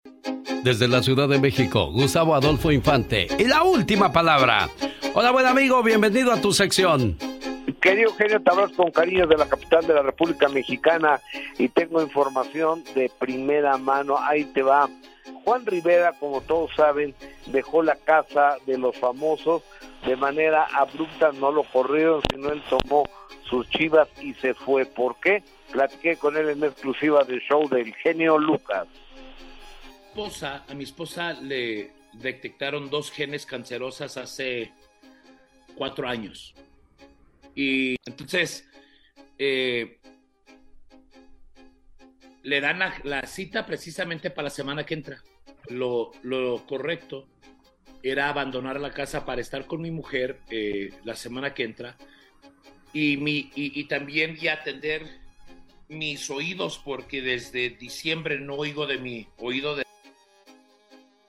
Desde 0.63 0.87
la 0.87 1.01
Ciudad 1.01 1.27
de 1.27 1.39
México, 1.39 1.91
Gustavo 1.91 2.35
Adolfo 2.35 2.71
Infante. 2.71 3.27
Y 3.39 3.45
la 3.45 3.63
última 3.63 4.11
palabra. 4.11 4.69
Hola, 5.15 5.31
buen 5.31 5.47
amigo, 5.47 5.81
bienvenido 5.81 6.31
a 6.31 6.39
tu 6.39 6.53
sección. 6.53 7.17
Querido 7.85 8.09
Eugenio, 8.09 8.41
te 8.41 8.49
abrazo 8.49 8.75
con 8.75 8.89
cariño 8.89 9.27
de 9.27 9.37
la 9.37 9.47
capital 9.47 9.85
de 9.85 9.93
la 9.93 10.01
República 10.01 10.49
Mexicana 10.49 11.21
y 11.59 11.69
tengo 11.69 12.01
información 12.01 12.83
de 12.95 13.11
primera 13.19 13.77
mano. 13.77 14.17
Ahí 14.17 14.43
te 14.45 14.63
va. 14.63 14.89
Juan 15.43 15.67
Rivera, 15.67 16.13
como 16.13 16.41
todos 16.41 16.71
saben, 16.75 17.13
dejó 17.45 17.83
la 17.83 17.95
casa 17.95 18.57
de 18.65 18.79
los 18.79 18.97
famosos 18.97 19.61
de 20.03 20.15
manera 20.15 20.63
abrupta, 20.73 21.31
no 21.33 21.51
lo 21.51 21.61
corrieron, 21.61 22.23
sino 22.31 22.49
él 22.49 22.63
tomó 22.71 23.07
sus 23.47 23.69
chivas 23.69 24.09
y 24.19 24.33
se 24.33 24.55
fue. 24.55 24.87
¿Por 24.87 25.19
qué? 25.19 25.43
Platiqué 25.71 26.17
con 26.17 26.37
él 26.37 26.49
en 26.49 26.63
exclusiva 26.63 27.23
del 27.23 27.41
show 27.41 27.69
del 27.69 27.93
genio 27.93 28.39
Lucas. 28.39 28.87
a 30.41 30.73
mi 30.73 30.85
esposa 30.85 31.33
le 31.33 31.91
detectaron 32.13 32.89
dos 32.89 33.11
genes 33.11 33.45
cancerosas 33.45 34.17
hace 34.17 34.71
cuatro 35.75 36.07
años. 36.07 36.55
Y 37.55 37.95
entonces 38.05 38.67
eh, 39.37 39.99
le 42.43 42.61
dan 42.61 42.79
la, 43.03 43.25
cita 43.25 43.65
precisamente 43.65 44.29
para 44.29 44.45
la 44.45 44.49
semana 44.49 44.85
que 44.85 44.93
entra. 44.93 45.23
Lo, 45.69 46.11
lo 46.21 46.65
correcto 46.67 47.27
era 48.03 48.29
abandonar 48.29 48.79
la 48.79 48.91
casa 48.91 49.25
para 49.25 49.41
estar 49.41 49.65
con 49.65 49.81
mi 49.81 49.89
mujer 49.89 50.41
eh, 50.51 50.91
la 51.03 51.15
semana 51.15 51.53
que 51.55 51.63
entra 51.63 51.97
y, 52.93 53.17
mi, 53.17 53.51
y 53.55 53.83
también 53.85 54.37
y 54.39 54.47
atender 54.47 55.25
mis 55.87 56.29
oídos 56.29 56.81
porque 56.83 57.21
desde 57.21 57.69
diciembre 57.69 58.39
no 58.39 58.55
oigo 58.55 58.87
de 58.87 58.97
mi 58.97 59.27
oído 59.37 59.75
de 59.75 59.83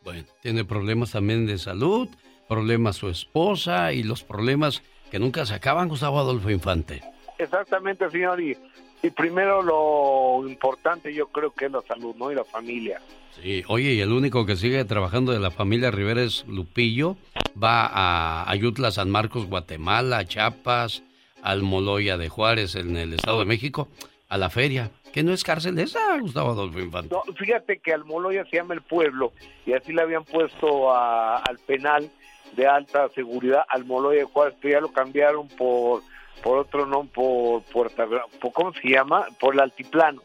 Bueno, 0.03 0.25
tiene 0.43 0.65
problemas 0.65 1.13
también 1.13 1.47
de 1.47 1.59
salud, 1.59 2.09
problemas 2.49 2.97
su 2.97 3.09
esposa 3.09 3.93
y 3.93 4.03
los 4.03 4.23
problemas 4.23 4.83
que 5.11 5.19
nunca 5.19 5.45
se 5.47 5.55
acaban, 5.55 5.89
Gustavo 5.89 6.19
Adolfo 6.19 6.51
Infante. 6.51 7.03
Exactamente, 7.39 8.11
señor. 8.11 8.41
Y, 8.41 8.57
y 9.03 9.11
primero 9.11 9.63
lo 9.63 10.49
importante 10.49 11.13
yo 11.15 11.29
creo 11.29 11.51
que 11.53 11.67
es 11.67 11.73
la 11.73 11.83
salud, 11.83 12.15
¿no? 12.17 12.33
Y 12.33 12.35
la 12.35 12.45
familia. 12.45 13.01
Sí, 13.43 13.63
oye, 13.69 13.93
y 13.93 14.01
el 14.01 14.13
único 14.13 14.47
que 14.47 14.57
sigue 14.57 14.85
trabajando 14.87 15.33
de 15.33 15.41
la 15.41 15.51
familia 15.51 15.91
Rivera 15.91 16.23
es 16.23 16.47
Lupillo. 16.47 17.17
Va 17.63 17.87
a 17.87 18.51
Ayutla, 18.51 18.91
San 18.91 19.11
Marcos, 19.11 19.47
Guatemala, 19.47 20.25
Chiapas, 20.25 21.03
al 21.43 21.63
Moloya 21.63 22.17
de 22.17 22.29
Juárez 22.29 22.75
en 22.77 22.97
el 22.97 23.13
Estado 23.13 23.39
de 23.41 23.45
México, 23.45 23.89
a 24.29 24.39
la 24.39 24.51
feria. 24.51 24.91
¿Qué 25.13 25.23
no 25.23 25.33
es 25.33 25.45
cárcel 25.45 25.79
esa, 25.79 26.19
Gustavo 26.19 26.51
Adolfo 26.51 26.79
Infante? 26.81 27.15
No, 27.15 27.23
fíjate 27.35 27.79
que 27.79 27.93
Almoloya 27.95 28.45
se 28.51 28.57
llama 28.57 28.75
el 28.75 28.83
pueblo 28.83 29.33
y 29.65 29.73
así 29.73 29.93
le 29.93 30.03
habían 30.03 30.25
puesto 30.25 30.93
a- 30.93 31.39
al 31.39 31.59
penal 31.59 32.11
de 32.55 32.67
alta 32.67 33.09
seguridad 33.11 33.65
Almoloya 33.69 34.21
de 34.21 34.25
Juárez, 34.25 34.55
pero 34.61 34.75
ya 34.75 34.81
lo 34.81 34.93
cambiaron 34.93 35.49
por 35.49 36.03
por 36.43 36.59
otro 36.59 36.87
nombre, 36.87 37.13
por 37.15 37.63
Puerta 37.63 38.07
por 38.41 38.53
¿cómo 38.53 38.73
se 38.75 38.89
llama? 38.89 39.27
Por 39.41 39.55
el 39.55 39.61
altiplano. 39.61 40.23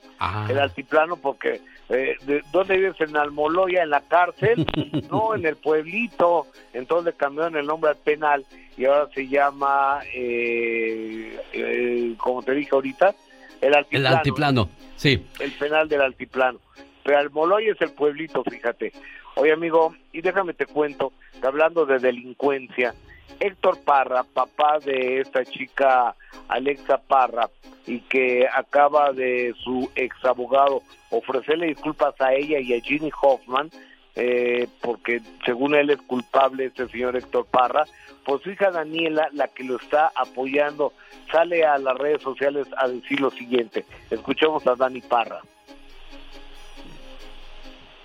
El 0.49 0.59
altiplano 0.59 1.15
porque 1.15 1.61
eh, 1.89 2.15
de, 2.23 2.41
¿dónde 2.51 2.77
vives? 2.77 2.95
En 2.99 3.17
Almoloya, 3.17 3.83
en 3.83 3.89
la 3.89 4.01
cárcel, 4.01 4.65
no, 5.11 5.35
en 5.35 5.45
el 5.45 5.55
pueblito. 5.55 6.47
Entonces 6.73 7.13
le 7.13 7.17
cambiaron 7.17 7.57
el 7.57 7.65
nombre 7.65 7.91
al 7.91 7.97
penal 7.97 8.45
y 8.77 8.85
ahora 8.85 9.09
se 9.13 9.27
llama, 9.27 9.99
eh, 10.13 11.37
eh, 11.53 12.13
como 12.17 12.43
te 12.43 12.53
dije 12.53 12.69
ahorita, 12.71 13.13
el 13.59 13.73
altiplano. 13.73 14.07
El 14.07 14.15
altiplano, 14.15 14.69
sí. 14.95 15.25
El 15.39 15.51
penal 15.51 15.89
del 15.89 16.01
altiplano. 16.01 16.59
Pero 17.03 17.17
Almoloya 17.17 17.71
es 17.73 17.81
el 17.81 17.91
pueblito, 17.91 18.43
fíjate. 18.43 18.93
Oye, 19.35 19.53
amigo, 19.53 19.95
y 20.11 20.21
déjame 20.21 20.53
te 20.53 20.65
cuento, 20.65 21.13
hablando 21.41 21.85
de 21.85 21.99
delincuencia, 21.99 22.93
Héctor 23.39 23.79
Parra, 23.83 24.23
papá 24.23 24.79
de 24.79 25.19
esta 25.19 25.45
chica 25.45 26.15
Alexa 26.47 26.97
Parra, 26.97 27.49
y 27.87 28.01
que 28.01 28.47
acaba 28.47 29.11
de 29.13 29.55
su 29.63 29.89
ex 29.95 30.15
abogado 30.25 30.83
ofrecerle 31.09 31.67
disculpas 31.67 32.13
a 32.19 32.33
ella 32.33 32.59
y 32.59 32.73
a 32.73 32.81
Ginny 32.81 33.11
Hoffman, 33.21 33.71
eh, 34.15 34.67
porque 34.81 35.21
según 35.45 35.73
él 35.75 35.89
es 35.89 36.01
culpable 36.01 36.65
este 36.65 36.87
señor 36.89 37.15
Héctor 37.15 37.45
Parra, 37.45 37.85
pues 38.25 38.41
su 38.43 38.51
hija 38.51 38.69
Daniela, 38.69 39.29
la 39.31 39.47
que 39.47 39.63
lo 39.63 39.77
está 39.77 40.11
apoyando, 40.15 40.93
sale 41.31 41.65
a 41.65 41.77
las 41.77 41.97
redes 41.97 42.21
sociales 42.21 42.67
a 42.77 42.87
decir 42.87 43.19
lo 43.19 43.31
siguiente. 43.31 43.85
Escuchemos 44.09 44.67
a 44.67 44.75
Dani 44.75 45.01
Parra. 45.01 45.41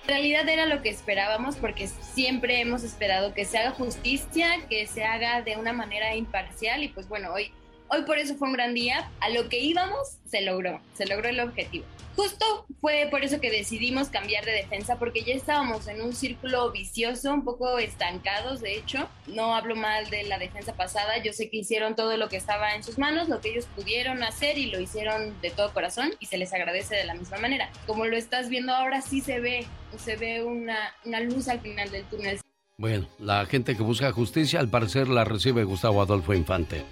Realidad 0.07 0.47
era 0.47 0.65
lo 0.65 0.81
que 0.81 0.89
esperábamos 0.89 1.57
porque 1.57 1.87
siempre 1.87 2.61
hemos 2.61 2.83
esperado 2.83 3.33
que 3.33 3.43
se 3.43 3.57
haga 3.57 3.71
justicia, 3.71 4.47
que 4.69 4.87
se 4.87 5.03
haga 5.03 5.41
de 5.41 5.57
una 5.57 5.73
manera 5.73 6.15
imparcial 6.15 6.81
y 6.81 6.87
pues 6.87 7.09
bueno, 7.09 7.33
hoy, 7.33 7.51
hoy 7.89 8.03
por 8.03 8.17
eso 8.17 8.35
fue 8.35 8.47
un 8.47 8.53
gran 8.53 8.73
día. 8.73 9.09
A 9.19 9.29
lo 9.29 9.49
que 9.49 9.59
íbamos 9.59 10.17
se 10.29 10.41
logró, 10.41 10.81
se 10.93 11.05
logró 11.05 11.29
el 11.29 11.39
objetivo. 11.39 11.85
Justo 12.17 12.65
fue 12.81 13.07
por 13.11 13.23
eso 13.23 13.39
que 13.39 13.51
decidimos 13.51 14.09
cambiar 14.09 14.43
de 14.43 14.51
defensa 14.51 14.97
porque 14.97 15.21
ya 15.21 15.35
estábamos 15.35 15.87
en 15.87 16.01
un 16.01 16.13
círculo 16.13 16.71
vicioso, 16.71 17.31
un 17.31 17.43
poco 17.43 17.77
estancados 17.77 18.59
de 18.59 18.75
hecho. 18.75 19.07
No 19.27 19.55
hablo 19.55 19.75
mal 19.75 20.09
de 20.09 20.23
la 20.23 20.39
defensa 20.39 20.73
pasada, 20.73 21.21
yo 21.21 21.31
sé 21.31 21.51
que 21.51 21.57
hicieron 21.57 21.95
todo 21.95 22.17
lo 22.17 22.27
que 22.27 22.37
estaba 22.37 22.73
en 22.73 22.81
sus 22.81 22.97
manos, 22.97 23.29
lo 23.29 23.39
que 23.39 23.51
ellos 23.51 23.67
pudieron 23.75 24.23
hacer 24.23 24.57
y 24.57 24.65
lo 24.65 24.79
hicieron 24.79 25.39
de 25.41 25.51
todo 25.51 25.71
corazón 25.73 26.11
y 26.19 26.25
se 26.25 26.39
les 26.39 26.51
agradece 26.53 26.95
de 26.95 27.05
la 27.05 27.13
misma 27.13 27.37
manera. 27.37 27.69
Como 27.85 28.05
lo 28.05 28.17
estás 28.17 28.49
viendo 28.49 28.73
ahora 28.73 29.01
sí 29.01 29.21
se 29.21 29.39
ve, 29.39 29.67
se 30.03 30.15
ve 30.15 30.43
una, 30.43 30.95
una 31.05 31.19
luz 31.19 31.47
al 31.47 31.59
final 31.59 31.91
del 31.91 32.03
túnel. 32.05 32.39
Bueno, 32.79 33.07
la 33.19 33.45
gente 33.45 33.77
que 33.77 33.83
busca 33.83 34.11
justicia 34.11 34.59
al 34.59 34.69
parecer 34.69 35.07
la 35.07 35.23
recibe 35.23 35.63
Gustavo 35.65 36.01
Adolfo 36.01 36.33
Infante. 36.33 36.83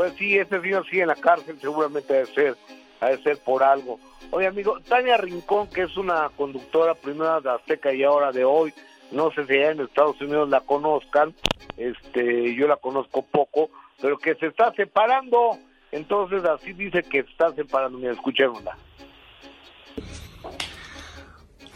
Pues 0.00 0.14
sí, 0.16 0.38
ese 0.38 0.62
señor 0.62 0.86
sigue 0.88 1.02
en 1.02 1.08
la 1.08 1.14
cárcel, 1.14 1.58
seguramente 1.60 2.14
debe 2.14 2.26
ser, 2.32 2.56
ha 3.02 3.08
de 3.08 3.22
ser 3.22 3.36
por 3.36 3.62
algo. 3.62 4.00
Oye, 4.30 4.46
amigo, 4.46 4.80
Tania 4.88 5.18
Rincón, 5.18 5.68
que 5.68 5.82
es 5.82 5.94
una 5.98 6.30
conductora 6.38 6.94
primera 6.94 7.38
de 7.42 7.50
Azteca 7.50 7.92
y 7.92 8.02
ahora 8.02 8.32
de 8.32 8.42
hoy, 8.42 8.72
no 9.12 9.30
sé 9.32 9.44
si 9.44 9.52
allá 9.52 9.72
en 9.72 9.80
Estados 9.82 10.18
Unidos 10.22 10.48
la 10.48 10.62
conozcan, 10.62 11.34
este, 11.76 12.54
yo 12.54 12.66
la 12.66 12.78
conozco 12.78 13.26
poco, 13.26 13.68
pero 14.00 14.16
que 14.16 14.36
se 14.36 14.46
está 14.46 14.72
separando, 14.72 15.58
entonces 15.92 16.46
así 16.46 16.72
dice 16.72 17.02
que 17.02 17.22
se 17.22 17.30
está 17.32 17.52
separando, 17.52 17.98
mira, 17.98 18.14
escuchémosla. 18.14 18.78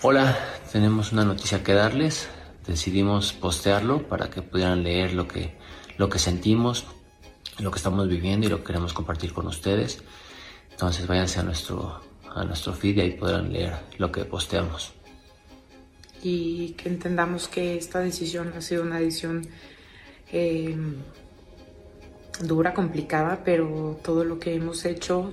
Hola, 0.01 0.35
tenemos 0.73 1.13
una 1.13 1.27
noticia 1.27 1.63
que 1.63 1.75
darles. 1.75 2.31
Decidimos 2.67 3.35
postearlo 3.35 4.09
para 4.09 4.31
que 4.31 4.41
pudieran 4.41 4.83
leer 4.83 5.13
lo 5.13 5.29
que, 5.29 5.59
lo 5.99 6.09
que 6.09 6.19
sentimos, 6.19 6.87
lo 7.59 7.71
que 7.71 7.77
estamos 7.77 8.09
viviendo 8.09 8.47
y 8.47 8.51
lo 8.51 8.59
que 8.59 8.65
queremos 8.65 8.93
compartir 8.93 9.33
con 9.33 9.47
ustedes. 9.47 10.03
Entonces 10.71 11.07
váyanse 11.07 11.41
a 11.41 11.43
nuestro, 11.43 12.01
a 12.35 12.45
nuestro 12.45 12.73
feed 12.73 12.97
y 12.97 13.01
ahí 13.01 13.11
podrán 13.13 13.53
leer 13.53 13.75
lo 13.99 14.11
que 14.11 14.25
posteamos. 14.25 14.93
y 16.27 16.71
que 16.79 16.89
entendamos 16.89 17.49
que 17.49 17.77
esta 17.77 18.01
decisión 18.01 18.55
ha 18.57 18.63
sido 18.63 18.83
una 18.83 18.99
decisión 18.99 19.47
eh, 20.33 20.75
dura, 22.43 22.75
complicada, 22.75 23.43
pero 23.45 24.01
todo 24.03 24.25
lo 24.25 24.39
que 24.39 24.55
hemos 24.55 24.85
hecho 24.85 25.33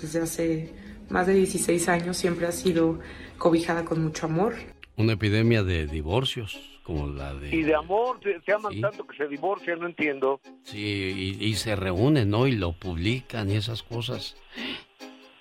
desde 0.00 0.20
hace 0.20 0.72
más 1.08 1.26
de 1.26 1.34
16 1.34 1.88
años 1.88 2.16
siempre 2.16 2.46
ha 2.46 2.52
sido 2.52 2.98
cobijada 3.38 3.84
con 3.84 4.02
mucho 4.02 4.26
amor. 4.26 4.54
Una 4.96 5.12
epidemia 5.12 5.62
de 5.62 5.86
divorcios, 5.86 6.71
como 6.82 7.06
la 7.08 7.34
de... 7.34 7.54
Y 7.54 7.62
de 7.62 7.74
amor, 7.74 8.18
se, 8.22 8.40
se 8.40 8.52
aman 8.52 8.80
tanto 8.80 9.06
que 9.06 9.16
se 9.16 9.28
divorcian, 9.28 9.78
no 9.80 9.86
entiendo. 9.86 10.40
Sí, 10.64 11.36
y, 11.40 11.44
y 11.44 11.54
se 11.54 11.76
reúnen, 11.76 12.30
¿no? 12.30 12.46
Y 12.46 12.52
lo 12.52 12.72
publican 12.72 13.50
y 13.50 13.54
esas 13.56 13.82
cosas. 13.82 14.36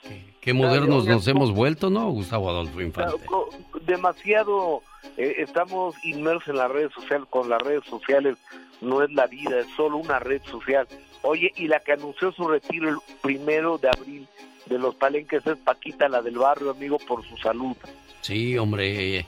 Qué, 0.07 0.23
qué 0.39 0.53
modernos 0.53 1.05
nos 1.05 1.27
hemos 1.27 1.51
vuelto, 1.51 1.89
¿no, 1.89 2.09
Gustavo 2.11 2.49
Adolfo 2.49 2.81
Infante? 2.81 3.25
Co- 3.25 3.49
Demasiado 3.85 4.81
eh, 5.17 5.35
estamos 5.39 5.95
inmersos 6.03 6.49
en 6.49 6.57
las 6.57 6.69
redes 6.71 6.93
sociales, 6.93 7.27
con 7.29 7.49
las 7.49 7.61
redes 7.61 7.83
sociales 7.85 8.37
no 8.79 9.03
es 9.03 9.11
la 9.11 9.27
vida, 9.27 9.59
es 9.59 9.67
solo 9.75 9.97
una 9.97 10.19
red 10.19 10.41
social. 10.43 10.87
Oye, 11.23 11.51
y 11.55 11.67
la 11.67 11.79
que 11.79 11.93
anunció 11.93 12.31
su 12.31 12.47
retiro 12.47 12.89
el 12.89 12.97
primero 13.21 13.77
de 13.77 13.89
abril 13.89 14.27
de 14.67 14.79
los 14.79 14.95
palenques 14.95 15.45
es 15.45 15.57
Paquita, 15.57 16.07
la 16.09 16.21
del 16.21 16.37
barrio, 16.37 16.71
amigo, 16.71 16.97
por 16.99 17.23
su 17.27 17.35
salud. 17.37 17.75
Sí, 18.21 18.57
hombre. 18.57 19.25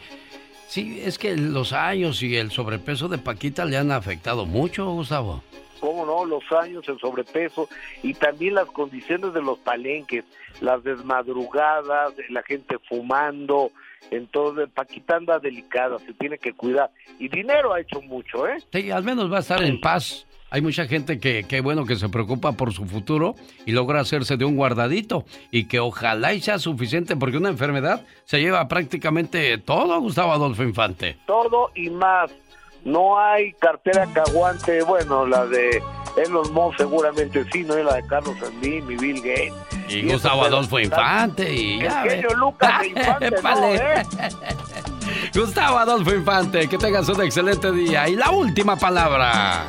Sí, 0.73 1.03
es 1.05 1.19
que 1.19 1.37
los 1.37 1.71
años 1.71 2.23
y 2.23 2.35
el 2.35 2.49
sobrepeso 2.49 3.07
de 3.07 3.19
Paquita 3.19 3.63
le 3.63 3.77
han 3.77 3.91
afectado 3.91 4.47
mucho, 4.47 4.89
Gustavo. 4.89 5.43
cómo 5.79 6.03
no, 6.03 6.25
los 6.25 6.51
años, 6.51 6.89
el 6.89 6.97
sobrepeso 6.97 7.69
y 8.01 8.15
también 8.15 8.55
las 8.55 8.65
condiciones 8.65 9.35
de 9.35 9.43
los 9.43 9.59
palenques, 9.59 10.25
las 10.61 10.83
desmadrugadas, 10.83 12.15
la 12.29 12.41
gente 12.41 12.77
fumando, 12.89 13.69
entonces 14.09 14.67
Paquita 14.73 15.17
anda 15.17 15.37
delicada, 15.37 15.99
se 15.99 16.11
tiene 16.13 16.39
que 16.39 16.53
cuidar. 16.53 16.89
Y 17.19 17.27
dinero 17.27 17.71
ha 17.75 17.79
hecho 17.79 18.01
mucho, 18.01 18.47
¿eh? 18.47 18.57
Sí, 18.71 18.89
al 18.89 19.03
menos 19.03 19.31
va 19.31 19.37
a 19.37 19.41
estar 19.41 19.61
en 19.61 19.79
paz. 19.79 20.25
Hay 20.53 20.61
mucha 20.61 20.85
gente 20.85 21.19
que, 21.19 21.45
que 21.45 21.61
bueno, 21.61 21.83
que 21.83 21.95
se 21.95 22.09
preocupa 22.09 22.51
por 22.51 22.71
su 22.73 22.85
futuro 22.85 23.33
y 23.65 23.71
logra 23.71 24.01
hacerse 24.01 24.37
de 24.37 24.45
un 24.45 24.55
guardadito 24.55 25.25
y 25.49 25.65
que 25.65 25.79
ojalá 25.79 26.35
y 26.35 26.41
sea 26.41 26.59
suficiente 26.59 27.15
porque 27.15 27.37
una 27.37 27.49
enfermedad 27.49 28.05
se 28.25 28.39
lleva 28.39 28.67
prácticamente 28.67 29.57
todo, 29.57 29.99
Gustavo 29.99 30.31
Adolfo 30.31 30.61
Infante. 30.61 31.17
Todo 31.25 31.71
y 31.73 31.89
más. 31.89 32.29
No 32.85 33.17
hay 33.17 33.53
cartera 33.53 34.05
que 34.13 34.19
aguante, 34.19 34.83
bueno, 34.83 35.25
la 35.25 35.47
de 35.47 35.81
Elon 36.17 36.53
Musk 36.53 36.77
seguramente 36.77 37.43
sí, 37.51 37.63
no 37.63 37.75
es 37.75 37.83
la 37.83 37.95
de 37.95 38.05
Carlos 38.05 38.35
Slim 38.37 38.91
y 38.91 38.95
Bill 38.95 39.21
Gates. 39.23 39.53
Y 39.89 40.03
Gustavo 40.11 40.43
Adolfo 40.43 40.79
Infante 40.79 41.51
y 41.51 41.79
El 41.79 41.89
ya. 41.89 42.03
ve. 42.03 42.27
Lucas 42.37 42.79
de 42.79 42.87
Infante, 42.89 43.31
¿no, 43.41 43.73
eh? 43.73 44.03
Gustavo 45.33 45.79
Adolfo 45.79 46.13
Infante, 46.13 46.69
que 46.69 46.77
tengas 46.77 47.09
un 47.09 47.23
excelente 47.23 47.71
día. 47.71 48.07
Y 48.07 48.15
la 48.15 48.29
última 48.29 48.75
palabra. 48.75 49.65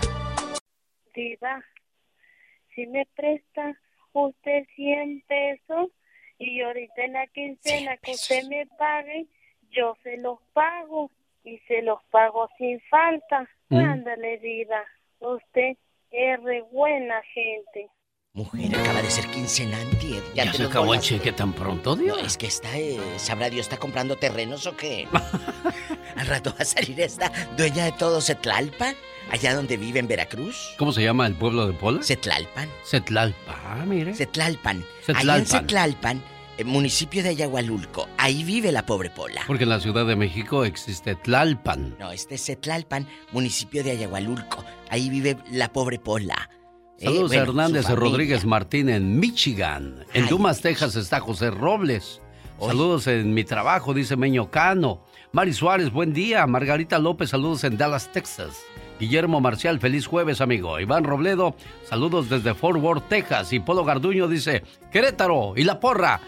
Si 2.74 2.86
me 2.86 3.06
presta 3.14 3.78
usted 4.12 4.66
100 4.74 5.22
pesos 5.26 5.90
y 6.38 6.60
ahorita 6.60 7.04
en 7.04 7.12
la 7.12 7.26
quincena 7.28 7.96
que 7.98 8.12
usted 8.12 8.44
me 8.48 8.66
pague, 8.78 9.26
yo 9.70 9.96
se 10.02 10.16
los 10.16 10.40
pago 10.52 11.10
y 11.44 11.58
se 11.68 11.82
los 11.82 12.02
pago 12.10 12.48
sin 12.58 12.80
falta. 12.82 13.48
Mm. 13.68 13.76
Ándale, 13.76 14.38
Diva, 14.38 14.84
usted 15.20 15.76
es 16.10 16.42
re 16.42 16.62
buena 16.62 17.22
gente. 17.22 17.88
Mujer, 18.36 18.74
acaba 18.74 19.00
de 19.00 19.08
ser 19.12 19.30
quincenante. 19.30 20.20
¿Ya 20.34 20.50
te 20.50 20.56
se 20.56 20.64
acabó 20.64 20.92
el 20.92 20.98
cheque 21.00 21.30
tan 21.30 21.52
pronto, 21.52 21.94
No, 21.94 22.02
Dios? 22.02 22.18
es 22.26 22.36
que 22.36 22.48
está, 22.48 22.76
eh, 22.76 22.98
sabrá 23.16 23.48
Dios, 23.48 23.66
¿está 23.66 23.76
comprando 23.76 24.16
terrenos 24.16 24.66
o 24.66 24.76
qué? 24.76 25.06
Al 26.16 26.26
rato 26.26 26.50
va 26.50 26.62
a 26.62 26.64
salir 26.64 27.00
esta 27.00 27.30
dueña 27.56 27.84
de 27.84 27.92
todo 27.92 28.20
Setlalpan, 28.20 28.96
allá 29.30 29.54
donde 29.54 29.76
vive 29.76 30.00
en 30.00 30.08
Veracruz. 30.08 30.74
¿Cómo 30.78 30.90
se 30.90 31.04
llama 31.04 31.28
el 31.28 31.34
pueblo 31.36 31.68
de 31.68 31.74
Pola? 31.74 32.02
Setlalpan. 32.02 32.68
Setlalpa, 32.82 33.54
ah, 33.66 33.84
mire. 33.86 34.12
Setlalpan. 34.16 34.78
Allá 34.78 35.14
Setlalpan. 35.14 35.38
en 35.38 35.46
Setlalpan, 35.46 36.22
eh, 36.58 36.64
municipio 36.64 37.22
de 37.22 37.28
Ayahualulco, 37.28 38.08
ahí 38.18 38.42
vive 38.42 38.72
la 38.72 38.84
pobre 38.84 39.10
Pola. 39.10 39.42
Porque 39.46 39.62
en 39.62 39.68
la 39.70 39.78
Ciudad 39.78 40.06
de 40.06 40.16
México 40.16 40.64
existe 40.64 41.14
Tlalpan. 41.14 41.94
No, 42.00 42.10
este 42.10 42.34
es 42.34 42.40
Setlalpan, 42.40 43.06
municipio 43.30 43.84
de 43.84 43.92
Ayahualulco. 43.92 44.64
Ahí 44.90 45.08
vive 45.08 45.36
la 45.52 45.72
pobre 45.72 46.00
Pola. 46.00 46.50
Eh, 46.98 47.04
Saludos 47.06 47.28
bueno, 47.28 47.42
a 47.42 47.46
Hernández. 47.46 47.88
Rodríguez 47.90 48.44
Martín 48.44 48.88
en 48.88 49.18
Michigan. 49.18 50.04
En 50.14 50.26
Dumas, 50.28 50.60
Texas 50.60 50.94
está 50.96 51.20
José 51.20 51.50
Robles. 51.50 52.20
Saludos 52.60 53.06
en 53.08 53.34
mi 53.34 53.44
trabajo, 53.44 53.92
dice 53.94 54.16
Meño 54.16 54.50
Cano. 54.50 55.04
Mari 55.32 55.52
Suárez, 55.52 55.90
buen 55.90 56.12
día. 56.12 56.46
Margarita 56.46 56.98
López, 56.98 57.30
saludos 57.30 57.64
en 57.64 57.76
Dallas, 57.76 58.10
Texas. 58.12 58.62
Guillermo 59.00 59.40
Marcial, 59.40 59.80
feliz 59.80 60.06
jueves, 60.06 60.40
amigo. 60.40 60.78
Iván 60.78 61.02
Robledo, 61.04 61.56
saludos 61.88 62.30
desde 62.30 62.54
Fort 62.54 62.80
Worth, 62.80 63.08
Texas. 63.08 63.52
Y 63.52 63.58
Polo 63.58 63.84
Garduño 63.84 64.28
dice, 64.28 64.62
Querétaro 64.92 65.54
y 65.56 65.64
La 65.64 65.80
Porra. 65.80 66.20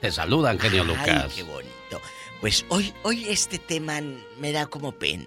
Te 0.00 0.10
saludan, 0.10 0.58
genio 0.58 0.82
Ay, 0.82 0.88
Lucas. 0.88 1.32
qué 1.34 1.42
bonito. 1.42 2.00
Pues 2.40 2.64
hoy, 2.70 2.92
hoy 3.02 3.26
este 3.28 3.58
tema 3.58 4.00
me 4.40 4.52
da 4.52 4.66
como 4.66 4.92
pena. 4.92 5.26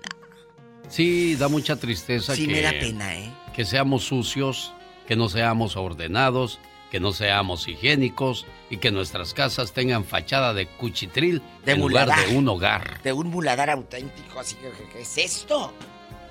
Sí, 0.90 1.36
da 1.36 1.48
mucha 1.48 1.76
tristeza 1.76 2.36
Sí, 2.36 2.48
que, 2.48 2.54
me 2.54 2.62
da 2.62 2.72
pena, 2.72 3.16
¿eh? 3.16 3.32
Que 3.56 3.66
seamos 3.66 4.04
sucios, 4.06 4.74
que 5.08 5.16
no 5.16 5.30
seamos 5.30 5.76
ordenados, 5.76 6.60
que 6.90 7.00
no 7.00 7.14
seamos 7.14 7.68
higiénicos 7.68 8.46
y 8.70 8.78
que 8.78 8.92
nuestras 8.92 9.34
casas 9.34 9.72
tengan 9.72 10.04
fachada 10.04 10.54
de 10.54 10.68
cuchitril 10.68 11.42
De 11.66 11.74
en 11.74 11.80
lugar 11.80 12.10
de 12.28 12.36
un 12.36 12.48
hogar. 12.50 13.02
De 13.02 13.14
un 13.14 13.28
muladar 13.30 13.70
auténtico, 13.70 14.40
así 14.40 14.56
que, 14.56 14.72
¿qué 14.92 15.02
es 15.02 15.18
esto? 15.18 15.74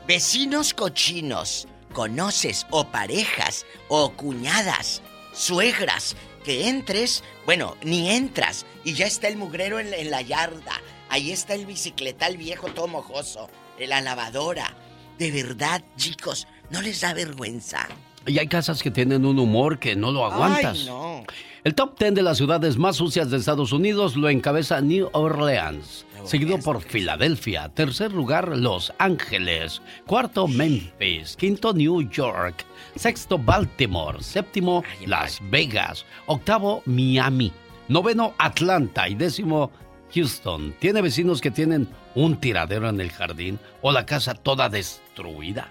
Vecinos 0.07 0.75
cochinos, 0.75 1.67
conoces 1.93 2.67
o 2.71 2.85
parejas 2.89 3.65
o 3.89 4.11
cuñadas, 4.13 5.03
suegras, 5.33 6.17
que 6.45 6.69
entres, 6.69 7.23
bueno, 7.47 7.77
ni 7.83 8.11
entras 8.11 8.65
y 8.85 8.95
ya 8.95 9.07
está 9.07 9.29
el 9.29 9.37
mugrero 9.37 9.79
en, 9.79 9.91
la- 9.91 9.97
en 9.99 10.11
la 10.11 10.23
yarda, 10.23 10.81
ahí 11.11 11.31
está 11.33 11.55
el 11.55 11.67
bicicletal 11.67 12.37
viejo 12.37 12.69
todo 12.69 12.89
mojoso, 12.89 13.49
la 13.79 14.01
lavadora. 14.01 14.75
De 15.19 15.31
verdad, 15.31 15.83
chicos, 15.97 16.47
¿no 16.71 16.83
les 16.83 17.01
da 17.01 17.15
vergüenza? 17.15 17.89
Y 18.27 18.39
hay 18.39 18.49
casas 18.49 18.83
que 18.83 18.91
tienen 18.91 19.25
un 19.25 19.39
humor 19.39 19.79
que 19.79 19.97
no 19.97 20.13
lo 20.13 20.25
aguantas. 20.25 20.81
Ay, 20.81 20.87
no. 20.87 21.25
El 21.63 21.75
top 21.75 21.99
10 21.99 22.15
de 22.15 22.23
las 22.23 22.39
ciudades 22.39 22.79
más 22.79 22.97
sucias 22.97 23.31
de 23.31 23.37
Estados 23.37 23.73
Unidos 23.73 24.17
lo 24.17 24.31
encabeza 24.31 24.81
New 24.81 25.11
Orleans, 25.13 26.07
seguido 26.25 26.59
por 26.59 26.81
Filadelfia. 26.81 27.69
Tercer 27.69 28.13
lugar, 28.13 28.57
Los 28.57 28.95
Ángeles. 28.99 29.83
Cuarto, 30.07 30.49
Memphis. 30.49 31.37
Quinto, 31.37 31.75
New 31.75 32.09
York. 32.09 32.65
Sexto, 32.97 33.37
Baltimore. 33.37 34.23
Séptimo, 34.23 34.83
Las 35.07 35.39
Vegas. 35.51 36.07
Octavo, 36.27 36.83
Miami. 36.87 37.53
Noveno, 37.89 38.33
Atlanta. 38.39 39.07
Y 39.07 39.15
décimo, 39.15 39.71
Houston. 40.15 40.75
Tiene 40.79 41.03
vecinos 41.03 41.43
que 41.43 41.51
tienen 41.51 41.89
un 42.15 42.41
tiradero 42.41 42.89
en 42.89 43.03
el 43.03 43.11
jardín 43.11 43.59
o 43.83 43.93
la 43.93 44.07
casa 44.07 44.33
toda 44.33 44.71
destruida. 44.71 45.69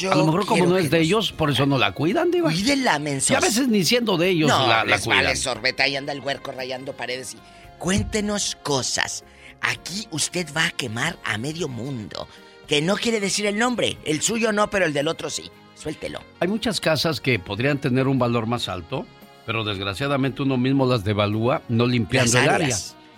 Yo 0.00 0.12
a 0.12 0.16
lo 0.16 0.26
mejor 0.26 0.46
como 0.46 0.66
no 0.66 0.76
es 0.78 0.90
de 0.90 0.98
nos- 0.98 1.06
ellos, 1.06 1.32
por 1.32 1.50
eso 1.50 1.66
no 1.66 1.78
la 1.78 1.92
cuidan, 1.92 2.30
digo. 2.30 2.46
Cuídenla, 2.48 2.98
mensos. 2.98 3.30
Y 3.30 3.34
a 3.34 3.40
veces 3.40 3.68
ni 3.68 3.84
siendo 3.84 4.16
de 4.16 4.30
ellos 4.30 4.48
no, 4.48 4.66
la, 4.66 4.84
la 4.84 4.96
les 4.96 5.04
cuidan. 5.04 5.24
vale 5.24 5.36
sorbeta, 5.36 5.82
ahí 5.84 5.96
anda 5.96 6.12
el 6.12 6.20
huerco 6.20 6.52
rayando 6.52 6.92
paredes 6.94 7.34
y... 7.34 7.38
Cuéntenos 7.78 8.56
cosas. 8.62 9.24
Aquí 9.62 10.06
usted 10.10 10.46
va 10.56 10.66
a 10.66 10.70
quemar 10.70 11.16
a 11.24 11.38
medio 11.38 11.66
mundo. 11.68 12.28
Que 12.66 12.82
no 12.82 12.94
quiere 12.96 13.20
decir 13.20 13.46
el 13.46 13.58
nombre. 13.58 13.96
El 14.04 14.20
suyo 14.22 14.52
no, 14.52 14.68
pero 14.70 14.84
el 14.84 14.92
del 14.92 15.08
otro 15.08 15.30
sí. 15.30 15.50
Suéltelo. 15.74 16.20
Hay 16.40 16.48
muchas 16.48 16.78
casas 16.78 17.20
que 17.22 17.38
podrían 17.38 17.78
tener 17.78 18.06
un 18.06 18.18
valor 18.18 18.46
más 18.46 18.68
alto, 18.68 19.06
pero 19.46 19.64
desgraciadamente 19.64 20.42
uno 20.42 20.58
mismo 20.58 20.84
las 20.86 21.04
devalúa 21.04 21.62
no 21.70 21.86
limpiando 21.86 22.34
Las 22.34 22.42
el 22.44 22.48
área. 22.50 22.76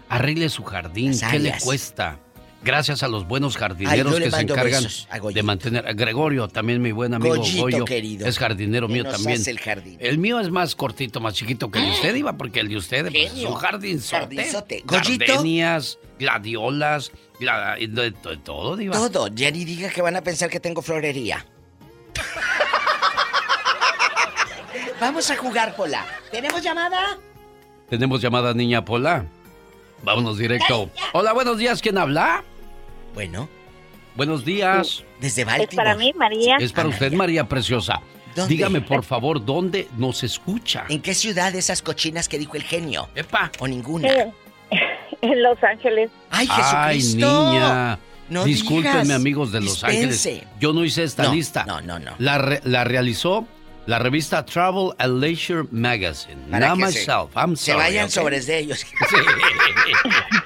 Arregle 0.09 0.48
su 0.48 0.62
jardín, 0.62 1.10
Las 1.20 1.30
¿qué 1.32 1.38
le 1.40 1.54
cuesta? 1.59 2.20
Gracias 2.64 3.02
a 3.02 3.09
los 3.09 3.26
buenos 3.26 3.56
jardineros 3.56 4.14
que 4.20 4.30
se 4.30 4.40
encargan 4.43 4.84
de 5.34 5.43
mantener. 5.43 5.86
a 5.89 5.93
Gregorio, 5.94 6.47
también 6.47 6.80
mi 6.80 6.93
buen 6.93 7.12
amigo 7.12 7.36
Goyito, 7.36 7.62
Goyo, 7.62 7.84
querido, 7.84 8.24
es 8.26 8.39
jardinero 8.39 8.86
mío 8.86 9.05
también. 9.05 9.40
el 9.44 9.59
jardín. 9.59 9.97
El 10.01 10.18
mío 10.18 10.39
es 10.39 10.48
más 10.51 10.76
cortito, 10.76 11.20
más 11.20 11.34
chiquito 11.34 11.70
que 11.70 11.80
el 11.80 11.86
de 11.86 11.90
usted, 11.93 12.14
iba, 12.14 12.32
porque 12.34 12.60
el 12.60 12.68
de 12.68 12.76
usted 12.76 13.10
pues, 13.10 13.32
es 13.34 13.44
un 13.44 13.55
jardinzote. 13.55 14.36
Jardinzote. 14.36 14.82
Gardenias, 14.86 15.98
gladiolas, 16.20 17.10
gla- 17.40 17.76
de, 17.78 17.89
de- 17.89 18.10
de 18.12 18.36
todo, 18.39 18.76
diva. 18.76 18.94
Todo. 19.10 19.26
Ya 19.28 19.51
ni 19.51 19.64
diga 19.64 19.90
que 19.90 20.01
van 20.01 20.14
a 20.14 20.22
pensar 20.22 20.48
que 20.48 20.60
tengo 20.60 20.82
florería. 20.82 21.44
Vamos 25.01 25.28
a 25.30 25.36
jugar, 25.36 25.74
Pola. 25.74 26.06
¿Tenemos 26.30 26.62
llamada? 26.62 27.18
Tenemos 27.90 28.22
llamada 28.22 28.55
niña 28.55 28.84
Pola. 28.84 29.26
Vámonos 30.05 30.39
directo. 30.39 30.90
Hola, 31.12 31.32
buenos 31.32 31.59
días. 31.59 31.82
¿Quién 31.82 31.98
habla? 31.98 32.44
Bueno. 33.14 33.48
Buenos 34.14 34.44
días. 34.44 35.05
Desde 35.20 35.43
Es 35.43 35.74
para 35.74 35.94
mí, 35.97 36.12
María. 36.14 36.56
Es 36.60 36.72
para 36.72 36.89
usted, 36.89 37.12
María 37.12 37.48
Preciosa. 37.48 38.01
¿Dónde? 38.36 38.55
Dígame, 38.55 38.80
por 38.80 39.05
favor, 39.05 39.44
¿dónde 39.44 39.89
nos 39.98 40.22
escucha? 40.22 40.84
¿En 40.89 41.01
qué 41.02 41.14
ciudad 41.14 41.55
esas 41.55 41.82
cochinas 41.82 42.28
que 42.28 42.39
dijo 42.39 42.55
el 42.56 42.62
genio? 42.62 43.09
Epa. 43.14 43.51
¿O 43.59 43.66
ninguna? 43.68 44.09
Eh, 44.09 44.32
en 45.20 45.43
Los 45.43 45.62
Ángeles. 45.62 46.10
¡Ay, 46.30 46.47
Ay, 46.51 46.97
Jesucristo! 47.01 47.52
niña. 47.52 47.98
No 48.30 48.44
Discúlpenme, 48.44 49.02
digas. 49.02 49.16
amigos 49.16 49.52
de 49.52 49.60
Los 49.60 49.74
Dispense. 49.82 50.30
Ángeles. 50.30 50.47
Yo 50.60 50.72
no 50.72 50.84
hice 50.84 51.02
esta 51.05 51.24
No, 51.24 51.34
lista. 51.34 51.64
no, 51.66 51.82
no, 51.82 51.98
no. 51.98 52.12
La, 52.18 52.39
re- 52.39 52.62
la 52.64 52.84
realizó 52.84 53.47
La 53.86 53.98
revista 53.98 54.44
Travel 54.44 54.90
and 54.98 55.20
Leisure 55.20 55.64
Magazine. 55.72 56.40
Para 56.50 56.68
Not 56.68 56.78
que 56.78 56.92
se- 56.92 56.98
myself. 57.00 57.36
I'm 57.36 57.56
se 57.56 57.72
sorry, 57.72 57.78
vayan 57.84 58.04
¿ok? 58.04 58.10
sobres 58.10 58.46
de 58.46 58.59
ellos. 58.60 58.84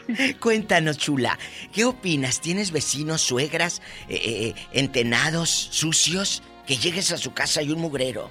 Cuéntanos, 0.40 0.96
chula, 0.98 1.38
¿qué 1.72 1.84
opinas? 1.84 2.40
¿Tienes 2.40 2.70
vecinos, 2.70 3.20
suegras, 3.20 3.82
eh, 4.08 4.20
eh, 4.24 4.54
entenados, 4.72 5.50
sucios? 5.50 6.42
Que 6.66 6.76
llegues 6.76 7.12
a 7.12 7.18
su 7.18 7.32
casa 7.34 7.62
y 7.62 7.70
un 7.70 7.80
mugrero. 7.80 8.30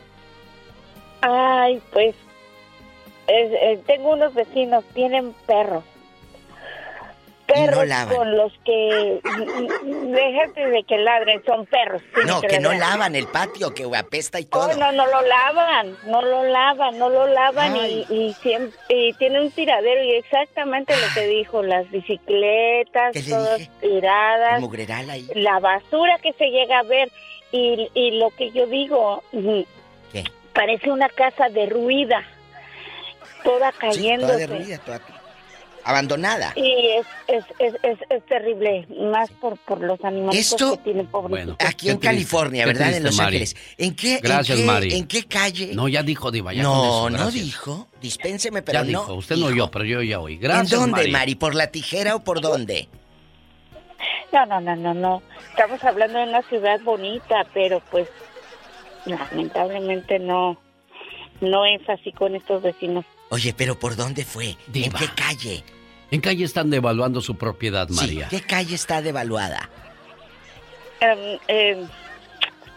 Ay, 1.22 1.82
pues 1.94 2.16
es- 3.28 3.52
eh, 3.62 3.80
tengo 3.86 4.14
unos 4.14 4.34
vecinos, 4.34 4.84
tienen 4.94 5.34
perros. 5.46 5.84
Perros 7.48 7.88
lavan. 7.88 8.16
con 8.16 8.36
los 8.38 8.52
que 8.66 9.20
déjate 9.94 10.68
de 10.68 10.84
que 10.84 10.98
ladren, 10.98 11.44
son 11.46 11.66
perros. 11.68 12.02
No, 12.26 12.42
que 12.42 12.60
no 12.60 12.72
ladrar. 12.72 12.90
lavan 12.92 13.16
el 13.16 13.28
patio, 13.28 13.74
que 13.74 13.84
apesta 13.96 14.40
y 14.40 14.44
Oh, 14.46 14.48
todo. 14.68 14.76
no, 14.78 14.92
no 14.92 15.06
lo 15.06 15.22
lavan, 15.22 15.96
no 16.08 16.22
lo 16.22 16.44
lavan, 16.46 16.98
no 16.98 17.10
lo 17.10 17.28
lavan 17.28 17.76
y, 17.78 18.06
y, 18.10 18.34
siempre, 18.42 18.78
y 18.90 19.14
tiene 19.14 19.42
un 19.42 19.52
tiradero 19.52 20.04
y 20.04 20.12
exactamente 20.14 20.94
lo 20.96 21.14
que 21.14 21.28
dijo, 21.28 21.62
las 21.62 21.90
bicicletas, 21.92 23.14
¿Qué 23.14 23.22
le 23.22 23.30
todas 23.30 23.62
tiradas, 23.80 24.62
ahí. 25.10 25.28
la 25.36 25.60
basura 25.60 26.18
que 26.24 26.34
se 26.34 26.46
llega 26.50 26.80
a 26.80 26.84
ver 26.84 27.10
y, 27.52 27.90
y 27.94 28.12
lo 28.20 28.32
que 28.32 28.52
yo 28.52 28.66
digo, 28.68 29.24
¿Qué? 30.12 30.24
parece 30.54 30.90
una 30.92 31.10
casa 31.10 31.48
derruida, 31.50 32.24
toda 33.44 33.72
Sí, 33.72 33.78
cayéndose. 33.80 34.34
toda 34.34 34.38
derruida, 34.38 34.78
toda 34.80 35.00
abandonada. 35.86 36.52
Y 36.56 36.88
es, 36.98 37.06
es, 37.28 37.46
es, 37.60 37.74
es, 37.84 38.00
es 38.10 38.26
terrible, 38.26 38.86
más 39.12 39.30
por, 39.32 39.58
por 39.60 39.80
los 39.82 40.04
animales 40.04 40.52
Esto- 40.52 40.72
que 40.78 40.84
tienen 40.84 41.06
pobrecitos. 41.08 41.56
Aquí 41.66 41.90
en 41.90 41.98
California, 42.00 42.66
¿verdad? 42.66 42.94
en 42.94 43.04
Los 43.04 43.20
Ángeles. 43.20 43.56
¿En 43.78 43.96
qué, 43.96 44.20
Gracias, 44.22 44.58
en 44.60 44.66
qué, 44.66 44.72
Mari. 44.72 44.94
¿En 44.96 45.08
qué 45.08 45.24
calle? 45.26 45.72
No, 45.74 45.88
ya 45.88 46.04
dijo 46.04 46.32
Diva, 46.32 46.54
ya 46.54 46.64
con 46.64 46.74
no, 46.74 47.08
eso, 47.08 47.10
no 47.26 47.32
dijo. 47.32 47.88
Dispénseme, 48.02 48.62
pero 48.62 48.80
ya 48.84 48.92
no. 48.92 49.00
dijo, 49.02 49.14
usted 49.14 49.38
no 49.38 49.46
oyó, 49.48 49.72
pero 49.72 49.86
yo 49.86 50.02
ya 50.02 50.20
oí. 50.20 50.38
Gracias, 50.38 50.74
¿En 50.74 50.80
dónde, 50.80 50.98
Mari. 51.02 51.12
Mari? 51.12 51.36
¿Por 51.36 51.56
la 51.56 51.68
tijera 51.68 52.16
o 52.16 52.24
por 52.24 52.42
dónde? 52.42 52.90
No, 54.34 54.46
no, 54.48 54.60
no, 54.60 54.76
no, 54.76 54.94
no. 54.94 55.22
Estamos 55.52 55.84
hablando 55.84 56.20
de 56.20 56.26
una 56.26 56.42
ciudad 56.50 56.82
bonita, 56.82 57.46
pero 57.54 57.82
pues 57.92 58.08
lamentablemente 59.06 60.20
no, 60.20 60.60
no 61.42 61.66
es 61.66 61.88
así 61.90 62.12
con 62.12 62.36
estos 62.36 62.62
vecinos. 62.62 63.06
Oye, 63.30 63.54
pero 63.56 63.78
¿por 63.80 63.96
dónde 63.96 64.24
fue? 64.26 64.56
Diva. 64.68 64.88
¿En 64.88 64.94
qué 64.94 65.08
calle? 65.16 65.64
En 66.12 66.22
calle 66.22 66.46
están 66.46 66.70
devaluando 66.70 67.20
su 67.22 67.36
propiedad, 67.36 67.90
María. 67.90 68.30
Sí, 68.30 68.38
¿qué 68.38 68.46
calle 68.46 68.76
está 68.76 69.02
devaluada? 69.02 69.70
Em, 71.00 71.88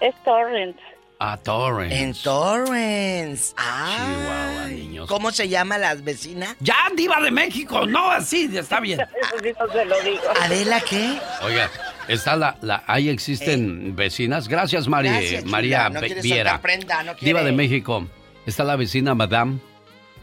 es 0.00 0.14
Torrance. 0.24 0.78
A 1.20 1.36
Torrance. 1.36 2.00
En 2.00 2.14
Torrance. 2.14 3.54
Chihuahua, 3.56 4.64
Ay, 4.64 4.74
niños. 4.76 5.08
¿Cómo 5.08 5.32
se 5.32 5.48
llama 5.48 5.76
la 5.76 5.94
vecina? 5.96 6.54
¡Ya, 6.60 6.76
Diva 6.94 7.20
de 7.20 7.30
México! 7.32 7.86
No, 7.86 8.10
así, 8.10 8.48
está 8.56 8.78
bien. 8.80 9.00
Eso 9.22 9.36
sí 9.42 9.50
no 9.58 9.72
se 9.72 9.84
lo 9.84 10.00
digo. 10.02 10.22
¿Adela 10.40 10.80
qué? 10.88 11.18
Oiga, 11.42 11.70
está 12.06 12.36
la, 12.36 12.56
la 12.62 12.84
ahí 12.86 13.08
existen 13.08 13.96
vecinas. 13.96 14.46
Gracias, 14.46 14.86
Mari, 14.86 15.08
Gracias, 15.08 15.40
chula. 15.42 15.50
María 15.50 15.88
No 15.90 16.00
Viera. 16.22 16.60
prenda, 16.62 17.02
no 17.02 17.14
Diva 17.14 17.42
de 17.42 17.52
México. 17.52 18.06
Está 18.46 18.62
la 18.64 18.76
vecina 18.76 19.14
Madame. 19.14 19.58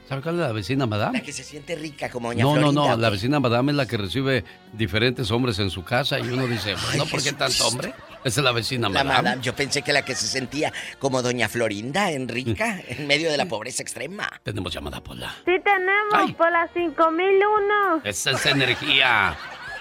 ¿Sabe 0.08 0.22
cuál 0.22 0.36
es 0.36 0.42
la 0.42 0.52
vecina 0.52 0.86
Madame? 0.86 1.18
La 1.20 1.24
que 1.24 1.34
se 1.34 1.44
siente 1.44 1.76
rica 1.76 2.10
como 2.10 2.28
doña 2.30 2.44
No, 2.44 2.52
no, 2.56 2.60
Florinda, 2.62 2.82
no, 2.90 2.94
¿o 2.94 2.98
la 2.98 3.08
qué? 3.08 3.14
vecina 3.16 3.40
Madame 3.40 3.72
es 3.72 3.76
la 3.78 3.86
que 3.88 3.98
recibe 3.98 4.44
diferentes 4.74 5.32
hombres 5.32 5.58
en 5.60 5.70
su 5.72 5.84
casa 5.84 6.20
y 6.20 6.24
uno 6.30 6.46
dice, 6.48 6.76
bueno, 6.88 7.06
¿por 7.06 7.24
qué 7.24 7.34
tanto 7.34 7.68
hombre? 7.68 7.94
Esa 8.24 8.42
es 8.42 8.44
la 8.44 8.52
vecina 8.52 8.90
La 8.90 9.04
Madame. 9.04 9.24
madame, 9.24 9.42
yo 9.44 9.56
pensé 9.56 9.82
que 9.82 9.94
la 9.94 10.04
que 10.04 10.16
se 10.16 10.28
sentía 10.28 10.72
como 11.00 11.22
doña 11.22 11.48
Florinda 11.50 12.12
en 12.12 12.28
rica, 12.28 12.80
en 12.88 13.08
medio 13.08 13.32
de 13.32 13.38
la 13.38 13.46
pobreza 13.46 13.82
extrema. 13.84 14.30
Tenemos 14.44 14.74
llamada 14.74 15.02
Pola. 15.04 15.34
Sí 15.46 15.54
tenemos 15.64 16.32
por 16.34 16.52
las 16.52 16.72
5001. 16.74 18.02
Esa 18.04 18.32
es 18.32 18.46
energía. 18.46 19.36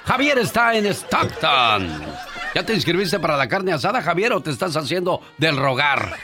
Javier 0.05 0.39
está 0.39 0.75
en 0.75 0.87
Stockton. 0.87 1.89
¿Ya 2.55 2.63
te 2.63 2.75
inscribiste 2.75 3.19
para 3.19 3.37
la 3.37 3.49
carne 3.49 3.73
asada, 3.73 4.03
Javier, 4.03 4.33
o 4.35 4.41
te 4.43 4.51
estás 4.51 4.77
haciendo 4.77 5.21
del 5.39 5.57
rogar? 5.57 6.17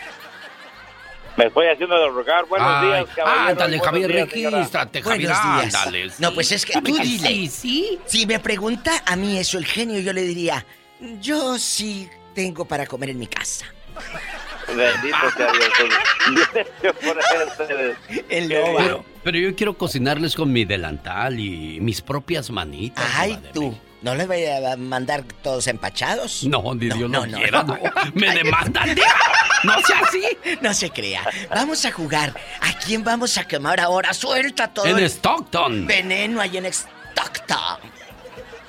Me 1.37 1.47
estoy 1.47 1.67
haciendo 1.69 1.99
de 1.99 2.09
rogar. 2.09 2.45
Buenos 2.47 2.69
Ay, 2.71 2.87
días, 2.89 3.07
caballero. 3.15 3.51
ándale, 3.51 3.81
Javier, 3.81 4.11
regístrate, 4.13 5.03
Javier, 5.03 5.31
Buenos 5.31 5.63
días. 5.63 5.75
ándale. 5.75 6.11
No, 6.19 6.35
pues 6.35 6.53
es 6.53 6.67
que 6.67 6.81
tú 6.83 6.97
dile. 6.99 7.29
sí, 7.29 7.47
sí. 7.49 7.99
Si 8.07 8.27
me 8.27 8.39
pregunta 8.41 9.03
a 9.07 9.17
mí 9.17 9.39
eso 9.39 9.57
el 9.59 9.65
genio, 9.67 10.01
yo 10.01 10.13
le 10.13 10.23
diría, 10.23 10.65
yo 11.21 11.59
sí 11.59 12.09
tengo 12.35 12.65
para 12.65 12.87
comer 12.87 13.11
en 13.11 13.19
mi 13.19 13.27
casa. 13.27 13.67
Bendito 14.69 15.17
sea 15.37 15.53
Dios. 15.53 16.65
Gracias 16.83 16.95
por 17.03 17.17
ustedes. 17.63 17.97
El. 18.29 18.49
Pero, 18.49 19.05
pero 19.25 19.39
yo 19.39 19.55
quiero 19.57 19.77
cocinarles 19.77 20.35
con 20.35 20.53
mi 20.53 20.65
delantal 20.65 21.39
y 21.41 21.81
mis 21.81 22.01
propias 22.01 22.51
manitas. 22.51 23.05
Ay, 23.17 23.39
tú, 23.53 23.77
¿no 24.03 24.15
les 24.15 24.27
voy 24.27 24.45
a 24.45 24.77
mandar 24.77 25.25
todos 25.43 25.67
empachados? 25.67 26.45
No, 26.45 26.75
ni 26.75 26.89
Dios 26.91 27.11
no, 27.11 27.23
quiera, 27.25 27.63
no. 27.63 27.79
Me 28.15 28.35
demandan. 28.35 28.97
No 29.65 29.79
sea 29.81 30.01
así. 30.01 30.23
No 30.61 30.73
se 30.75 30.91
crea. 30.91 31.23
Vamos 31.51 31.85
a 31.85 31.93
jugar. 31.93 32.35
¿A 32.61 32.79
quién 32.85 33.05
vamos 33.05 33.37
a 33.39 33.47
quemar 33.47 33.79
ahora? 33.81 34.13
Suelta 34.15 34.69
todo 34.69 34.87
En 34.87 34.99
el 34.99 35.05
Stockton. 35.05 35.87
veneno 35.87 36.41
ahí 36.41 36.57
en 36.57 36.67
Stockton. 36.67 37.79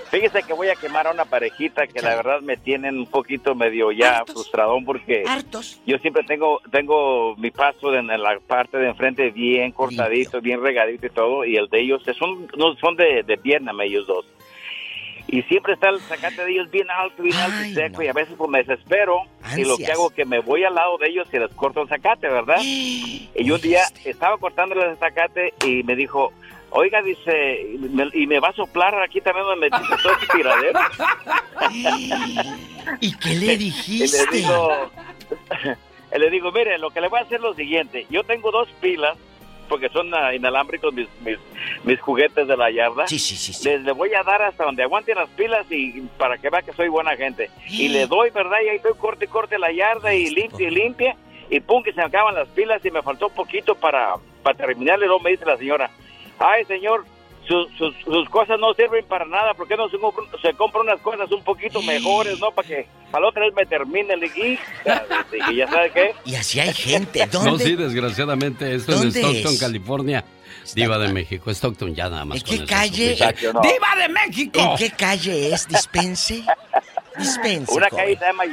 Fíjese 0.09 0.43
que 0.43 0.51
voy 0.51 0.67
a 0.67 0.75
quemar 0.75 1.07
a 1.07 1.11
una 1.11 1.23
parejita 1.23 1.87
que 1.87 2.01
la 2.01 2.15
verdad 2.17 2.41
me 2.41 2.57
tienen 2.57 2.97
un 2.97 3.05
poquito 3.05 3.55
medio 3.55 3.93
ya 3.93 4.23
frustradón 4.27 4.83
porque 4.83 5.23
Hartos. 5.25 5.79
yo 5.85 5.97
siempre 5.99 6.23
tengo 6.25 6.59
tengo 6.69 7.33
mi 7.37 7.49
paso 7.49 7.95
en 7.95 8.07
la 8.07 8.37
parte 8.45 8.77
de 8.77 8.89
enfrente 8.89 9.29
bien 9.31 9.71
cortadito, 9.71 10.41
bien 10.41 10.61
regadito 10.61 11.05
y 11.05 11.09
todo, 11.11 11.45
y 11.45 11.55
el 11.55 11.69
de 11.69 11.79
ellos 11.79 12.01
son 12.19 12.45
no 12.57 12.75
son 12.75 12.97
de, 12.97 13.23
de 13.23 13.37
Vietnam 13.37 13.79
ellos 13.79 14.05
dos. 14.05 14.25
Y 15.31 15.41
siempre 15.43 15.73
está 15.73 15.89
el 15.89 15.99
zacate 16.01 16.43
de 16.43 16.51
ellos 16.51 16.69
bien 16.69 16.89
alto, 16.91 17.23
bien 17.23 17.35
alto 17.37 17.65
y 17.65 17.73
seco, 17.73 18.03
y 18.03 18.07
a 18.09 18.13
veces 18.13 18.35
pues 18.37 18.49
me 18.49 18.59
desespero 18.63 19.21
y 19.55 19.63
lo 19.63 19.77
que 19.77 19.89
hago 19.91 20.09
es 20.09 20.13
que 20.15 20.25
me 20.25 20.39
voy 20.39 20.65
al 20.65 20.75
lado 20.75 20.97
de 20.97 21.07
ellos 21.07 21.27
y 21.31 21.39
les 21.39 21.49
corto 21.53 21.81
el 21.81 21.87
zacate, 21.87 22.27
¿verdad? 22.27 22.57
Y 23.33 23.49
un 23.49 23.61
día 23.61 23.81
estaba 24.03 24.37
cortándoles 24.37 24.89
el 24.89 24.97
zacate 24.97 25.53
y 25.65 25.83
me 25.83 25.95
dijo, 25.95 26.33
oiga, 26.71 27.01
dice, 27.01 27.61
y 27.61 27.77
me, 27.77 28.09
y 28.13 28.27
me 28.27 28.39
va 28.39 28.49
a 28.49 28.53
soplar 28.53 28.93
aquí 29.01 29.21
también 29.21 29.45
donde 29.45 29.69
metiste 29.69 29.95
todo 30.03 30.13
ese 30.17 30.27
tiradero. 30.35 30.79
¿Y 32.99 33.17
qué 33.17 33.29
le 33.35 33.53
Y 33.53 33.57
dijiste? 33.57 34.25
le 34.31 34.37
digo, 34.37 34.91
le 36.17 36.29
digo, 36.29 36.51
mire, 36.51 36.77
lo 36.77 36.89
que 36.91 37.01
le 37.01 37.07
voy 37.07 37.19
a 37.19 37.23
hacer 37.23 37.35
es 37.37 37.41
lo 37.41 37.53
siguiente. 37.53 38.05
Yo 38.09 38.23
tengo 38.23 38.51
dos 38.51 38.67
pilas, 38.81 39.17
porque 39.71 39.87
son 39.87 40.13
ah, 40.13 40.35
inalámbricos 40.35 40.93
mis, 40.93 41.07
mis, 41.21 41.37
mis 41.85 41.97
juguetes 42.01 42.45
de 42.45 42.57
la 42.57 42.69
yarda. 42.69 43.07
Sí, 43.07 43.17
sí, 43.17 43.37
sí. 43.37 43.69
Les 43.69 43.81
le 43.83 43.93
voy 43.93 44.13
a 44.13 44.21
dar 44.21 44.41
hasta 44.41 44.65
donde 44.65 44.83
aguanten 44.83 45.15
las 45.15 45.29
pilas 45.29 45.65
y 45.69 46.01
para 46.17 46.37
que 46.37 46.49
vea 46.49 46.61
que 46.61 46.73
soy 46.73 46.89
buena 46.89 47.15
gente. 47.15 47.49
Y 47.69 47.87
le 47.87 48.05
doy, 48.05 48.31
¿verdad? 48.31 48.57
Y 48.65 48.67
ahí 48.67 48.75
estoy 48.75 48.95
corte, 48.95 49.23
y 49.23 49.27
corte 49.29 49.57
la 49.57 49.71
yarda 49.71 50.13
y 50.13 50.29
limpia 50.29 50.67
y 50.67 50.71
limpia. 50.71 51.15
Y 51.49 51.61
pum, 51.61 51.81
que 51.83 51.93
se 51.93 52.01
me 52.01 52.07
acaban 52.07 52.35
las 52.35 52.49
pilas 52.49 52.83
y 52.83 52.91
me 52.91 53.01
faltó 53.01 53.27
un 53.27 53.33
poquito 53.33 53.73
para, 53.75 54.15
para 54.43 54.57
terminarle. 54.57 55.05
Luego 55.05 55.21
me 55.21 55.31
dice 55.31 55.45
la 55.45 55.55
señora, 55.55 55.89
ay, 56.37 56.65
señor, 56.65 57.05
sus, 57.51 57.67
sus, 57.77 57.93
sus 58.05 58.29
cosas 58.29 58.57
no 58.59 58.73
sirven 58.73 59.05
para 59.05 59.25
nada. 59.25 59.53
¿Por 59.53 59.67
qué 59.67 59.75
no 59.75 59.89
se, 59.89 59.97
compra- 59.97 60.23
se 60.41 60.53
compra 60.53 60.81
unas 60.81 60.99
cosas 61.01 61.29
un 61.31 61.43
poquito 61.43 61.81
mejores, 61.81 62.39
no? 62.39 62.51
Para 62.51 62.67
que 62.67 62.87
para 63.11 63.23
la 63.23 63.29
otra 63.29 63.43
vez 63.45 63.53
me 63.53 63.65
termine. 63.65 64.15
Le 64.15 64.27
dije, 64.29 64.53
"Hija", 64.53 65.05
y 65.51 65.55
ya 65.57 65.67
sabe 65.67 65.91
qué. 65.91 66.15
Y 66.25 66.35
así 66.35 66.59
hay 66.59 66.73
gente. 66.73 67.27
No, 67.33 67.43
¿Dónde? 67.43 67.63
sí, 67.65 67.75
desgraciadamente, 67.75 68.73
esto 68.75 68.93
en 68.93 68.97
¿Dónde 68.99 69.19
Stockton, 69.19 69.53
es? 69.53 69.59
California. 69.59 70.25
Diva 70.75 70.97
de 70.99 71.11
México, 71.11 71.49
Stockton, 71.51 71.95
ya 71.95 72.07
nada 72.09 72.23
más 72.23 72.37
¿En 72.37 72.43
con 72.43 72.49
qué 72.49 72.55
eso 72.63 72.65
calle? 72.67 73.11
es 73.13 73.17
suficiente. 73.19 73.59
¡Diva 73.67 73.95
de 73.97 74.09
México! 74.09 74.59
¿En 74.59 74.75
qué 74.77 74.91
calle 74.91 75.53
es? 75.53 75.67
Dispense. 75.67 76.43
Dispense. 77.17 77.73
Una 77.73 77.89
calle 77.89 78.15
se 78.17 78.25
llama... 78.25 78.43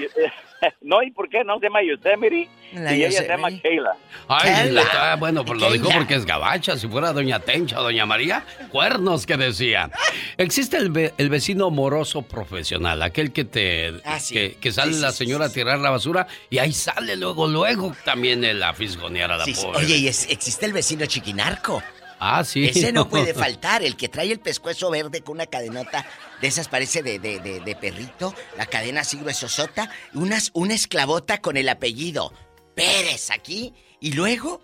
No, 0.81 1.03
¿y 1.03 1.11
por 1.11 1.29
qué 1.29 1.45
no? 1.45 1.59
Se 1.59 1.67
llama 1.67 1.81
Yosemite 1.83 2.49
La 2.75 2.93
y 2.95 3.05
ella 3.05 3.13
se 3.23 3.29
llama 3.29 3.49
Kayla. 3.63 3.93
Ay, 4.29 4.71
la- 4.71 4.83
ah, 5.13 5.17
bueno, 5.17 5.45
pues 5.45 5.61
lo 5.61 5.73
dijo 5.73 5.89
porque 5.93 6.15
es 6.15 6.25
gabacha. 6.25 6.77
Si 6.77 6.89
fuera 6.89 7.13
Doña 7.13 7.41
Tencha 7.41 7.79
o 7.81 7.83
Doña 7.83 8.07
María, 8.07 8.45
cuernos 8.71 9.27
que 9.27 9.37
decía. 9.37 9.91
Existe 10.37 10.77
el, 10.77 10.91
ve- 10.91 11.15
el 11.19 11.31
vecino 11.31 11.71
moroso 11.71 12.23
profesional, 12.23 13.03
aquel 13.03 13.33
que 13.33 13.45
te 13.45 13.95
Ah, 14.05 14.19
sí. 14.21 14.35
que, 14.35 14.55
que 14.57 14.73
sale 14.73 14.93
Sí, 14.93 14.97
sí, 14.99 15.03
la 15.03 15.13
sí, 15.13 15.19
señora 15.19 15.47
a 15.47 15.53
tirar 15.53 15.79
la 15.79 15.91
basura 15.91 16.27
y 16.51 16.59
ahí 16.59 16.73
sale 16.73 17.17
luego, 17.17 17.47
luego 17.47 17.95
también 18.05 18.45
el 18.45 18.63
a 18.63 18.75
fisgonear 18.75 19.31
a 19.33 19.37
la 19.39 19.45
pobre. 19.45 19.79
Oye, 19.79 19.97
y 19.97 20.09
es- 20.09 20.29
existe 20.31 20.67
el 20.67 20.73
vecino 20.73 21.07
chiquinarco. 21.07 21.83
Ah, 22.21 22.45
sí. 22.45 22.65
Ese 22.67 22.93
no 22.93 23.09
puede 23.11 23.35
faltar, 23.35 23.83
el 23.83 23.97
que 23.97 24.09
trae 24.09 24.31
el 24.33 24.41
pescuezo 24.41 24.91
verde 24.91 25.23
con 25.23 25.37
una 25.37 25.47
cadenota 25.47 26.07
de 26.41 26.49
esas 26.49 26.69
parece 26.69 27.03
de, 27.03 27.19
de, 27.19 27.41
de, 27.41 27.61
de 27.61 27.77
perrito, 27.77 28.35
la 28.57 28.67
cadena 28.67 29.01
así 29.03 29.17
gruesosota, 29.19 29.91
unas, 30.15 30.51
una 30.55 30.75
esclavota 30.75 31.39
con 31.39 31.57
el 31.57 31.69
apellido 31.69 32.33
Pérez 32.75 33.31
aquí, 33.31 33.75
y 34.01 34.13
luego 34.13 34.61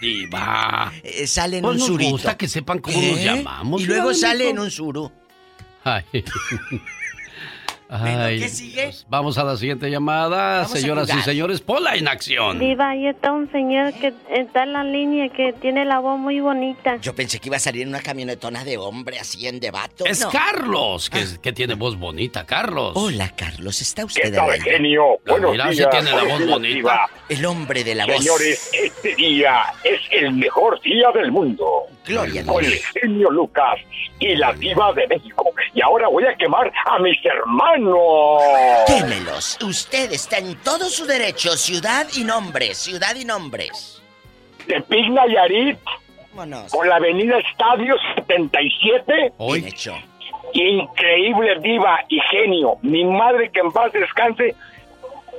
Diva. 0.00 0.92
eh, 1.02 1.26
sale 1.26 1.56
en 1.58 1.62
Pues 1.62 1.72
un 1.74 1.78
nos 1.78 1.86
surito. 1.88 2.10
gusta 2.10 2.36
que 2.36 2.46
sepan 2.48 2.78
cómo 2.78 2.96
nos 3.00 3.18
¿Eh? 3.18 3.24
llamamos. 3.24 3.80
Y 3.82 3.86
luego 3.86 4.14
sale 4.14 4.50
en 4.50 4.58
un 4.58 4.70
suru. 4.70 5.10
Ay. 5.84 6.04
Ay, 7.90 8.40
¿qué 8.40 8.48
sigue? 8.48 8.82
pues, 8.84 9.06
vamos 9.08 9.38
a 9.38 9.44
la 9.44 9.56
siguiente 9.56 9.90
llamada, 9.90 10.58
Vamos 10.62 10.72
señoras 10.72 11.08
y 11.14 11.22
señores. 11.22 11.60
Pola 11.60 11.94
en 11.94 12.06
acción. 12.06 12.58
Diva, 12.58 12.90
ahí 12.90 13.06
está 13.06 13.32
un 13.32 13.50
señor 13.50 13.94
que 13.94 14.12
está 14.30 14.64
en 14.64 14.74
la 14.74 14.84
línea 14.84 15.28
que 15.30 15.54
tiene 15.54 15.84
la 15.86 15.98
voz 15.98 16.18
muy 16.18 16.40
bonita. 16.40 16.96
Yo 16.96 17.14
pensé 17.14 17.38
que 17.38 17.48
iba 17.48 17.56
a 17.56 17.60
salir 17.60 17.82
en 17.82 17.88
una 17.88 18.00
camionetona 18.00 18.62
de 18.64 18.76
hombre 18.76 19.18
así 19.18 19.46
en 19.46 19.58
debato. 19.58 20.04
Es 20.04 20.20
No. 20.20 20.30
Carlos, 20.30 21.08
que, 21.08 21.24
que 21.40 21.52
tiene 21.52 21.74
voz 21.74 21.98
bonita, 21.98 22.44
Carlos. 22.44 22.92
Hola, 22.94 23.32
Carlos, 23.34 23.80
¿está 23.80 24.04
usted 24.04 24.32
¿Qué 24.32 24.38
al 24.38 24.48
tal, 24.48 24.62
genio? 24.62 25.14
Ah, 25.14 25.30
Buenos 25.30 25.52
mira, 25.52 25.70
días. 25.70 25.90
tiene 25.90 26.10
la 26.10 26.24
voz 26.24 26.46
bonita. 26.46 26.74
Diva. 26.74 27.10
El 27.30 27.46
hombre 27.46 27.84
de 27.84 27.94
la 27.94 28.06
voz. 28.06 28.16
Señores, 28.16 28.70
este 28.74 29.14
día 29.14 29.62
es 29.84 30.00
el 30.12 30.32
mejor 30.34 30.80
día 30.82 31.10
del 31.14 31.32
mundo. 31.32 31.84
Gloria 32.06 32.42
a 32.42 32.44
Con 32.46 32.64
el 32.64 32.72
genio 32.72 33.30
Lucas 33.30 33.78
y 34.18 34.34
la 34.36 34.52
diva 34.54 34.92
de 34.94 35.06
México. 35.08 35.44
Y 35.74 35.82
ahora 35.82 36.08
voy 36.08 36.24
a 36.24 36.34
quemar 36.36 36.72
a 36.86 36.98
mis 36.98 37.16
hermanos. 37.24 37.77
Quémelos. 38.86 39.58
Usted 39.62 40.12
está 40.12 40.38
en 40.38 40.56
todo 40.62 40.84
su 40.86 41.06
derecho. 41.06 41.56
Ciudad 41.56 42.06
y 42.16 42.24
nombres. 42.24 42.78
Ciudad 42.78 43.14
y 43.14 43.24
nombres. 43.24 44.02
De 44.66 44.80
Pig 44.82 45.10
Nayarit, 45.10 45.78
Vámonos. 46.32 46.72
con 46.72 46.88
la 46.88 46.96
avenida 46.96 47.38
Estadio 47.38 47.94
77. 48.16 49.32
Bien 49.38 49.66
hecho. 49.66 49.94
Increíble 50.52 51.58
diva 51.60 52.00
y 52.08 52.20
genio. 52.30 52.76
Mi 52.82 53.04
madre, 53.04 53.50
que 53.50 53.60
en 53.60 53.70
paz 53.72 53.92
descanse, 53.92 54.54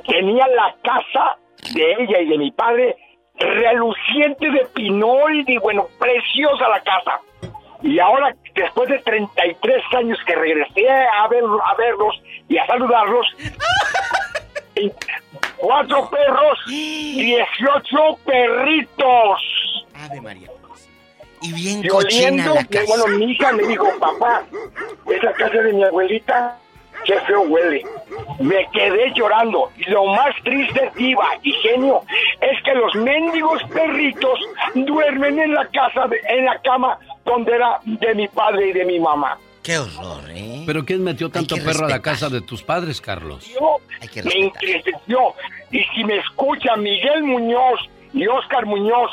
tenía 0.07 0.47
la 0.47 0.75
casa 0.83 1.37
de 1.73 1.93
ella 1.99 2.21
y 2.21 2.27
de 2.27 2.37
mi 2.37 2.51
padre 2.51 2.95
reluciente 3.37 4.49
de 4.49 4.65
pinol 4.73 5.43
y 5.47 5.57
bueno, 5.57 5.87
preciosa 5.99 6.67
la 6.69 6.81
casa. 6.81 7.19
Y 7.81 7.99
ahora, 7.99 8.35
después 8.55 8.89
de 8.89 8.99
33 8.99 9.83
años 9.97 10.19
que 10.25 10.35
regresé 10.35 10.89
a, 10.89 11.27
ver, 11.27 11.43
a 11.43 11.75
verlos 11.75 12.21
y 12.47 12.57
a 12.57 12.65
saludarlos, 12.67 13.25
y 14.75 14.91
cuatro 15.57 16.09
perros, 16.09 16.59
18 16.67 17.97
perritos. 18.25 19.41
Ave 19.95 20.21
María. 20.21 20.49
Y 21.41 21.53
bien 21.53 21.85
Y 21.85 21.87
cochina 21.87 22.27
oliendo, 22.27 22.55
la 22.55 22.65
casa. 22.65 22.85
bueno, 22.87 23.07
mi 23.17 23.31
hija 23.31 23.53
me 23.53 23.63
dijo, 23.63 23.87
papá, 23.97 24.43
esa 25.09 25.31
casa 25.33 25.57
de 25.61 25.71
mi 25.73 25.83
abuelita, 25.83 26.57
qué 27.05 27.19
feo 27.21 27.41
huele. 27.41 27.83
Me 28.39 28.67
quedé 28.71 29.11
llorando. 29.15 29.71
Y 29.77 29.89
lo 29.89 30.05
más 30.05 30.33
triste, 30.43 30.91
diva 30.95 31.27
y 31.43 31.51
genio, 31.53 32.03
es 32.41 32.63
que 32.63 32.73
los 32.73 32.93
mendigos 32.95 33.61
perritos 33.73 34.39
duermen 34.75 35.39
en 35.39 35.53
la 35.53 35.65
casa, 35.67 36.07
de- 36.07 36.19
en 36.29 36.45
la 36.45 36.59
cama 36.61 36.97
donde 37.25 37.53
era 37.55 37.79
de 37.85 38.15
mi 38.15 38.27
padre 38.27 38.69
y 38.69 38.73
de 38.73 38.85
mi 38.85 38.99
mamá. 38.99 39.37
Qué 39.63 39.77
horror, 39.77 40.23
¿eh? 40.29 40.63
¿Pero 40.65 40.85
quién 40.85 41.03
metió 41.03 41.29
tanto 41.29 41.55
perro 41.55 41.69
a 41.85 41.89
la 41.89 41.95
respetar. 41.97 42.01
casa 42.01 42.29
de 42.29 42.41
tus 42.41 42.63
padres, 42.63 43.01
Carlos? 43.01 43.45
Yo 43.53 43.77
me 44.23 44.33
entristeció. 44.45 45.33
Y 45.71 45.83
si 45.93 46.03
me 46.05 46.17
escucha 46.17 46.75
Miguel 46.77 47.23
Muñoz 47.23 47.79
y 48.13 48.25
Oscar 48.25 48.65
Muñoz, 48.65 49.11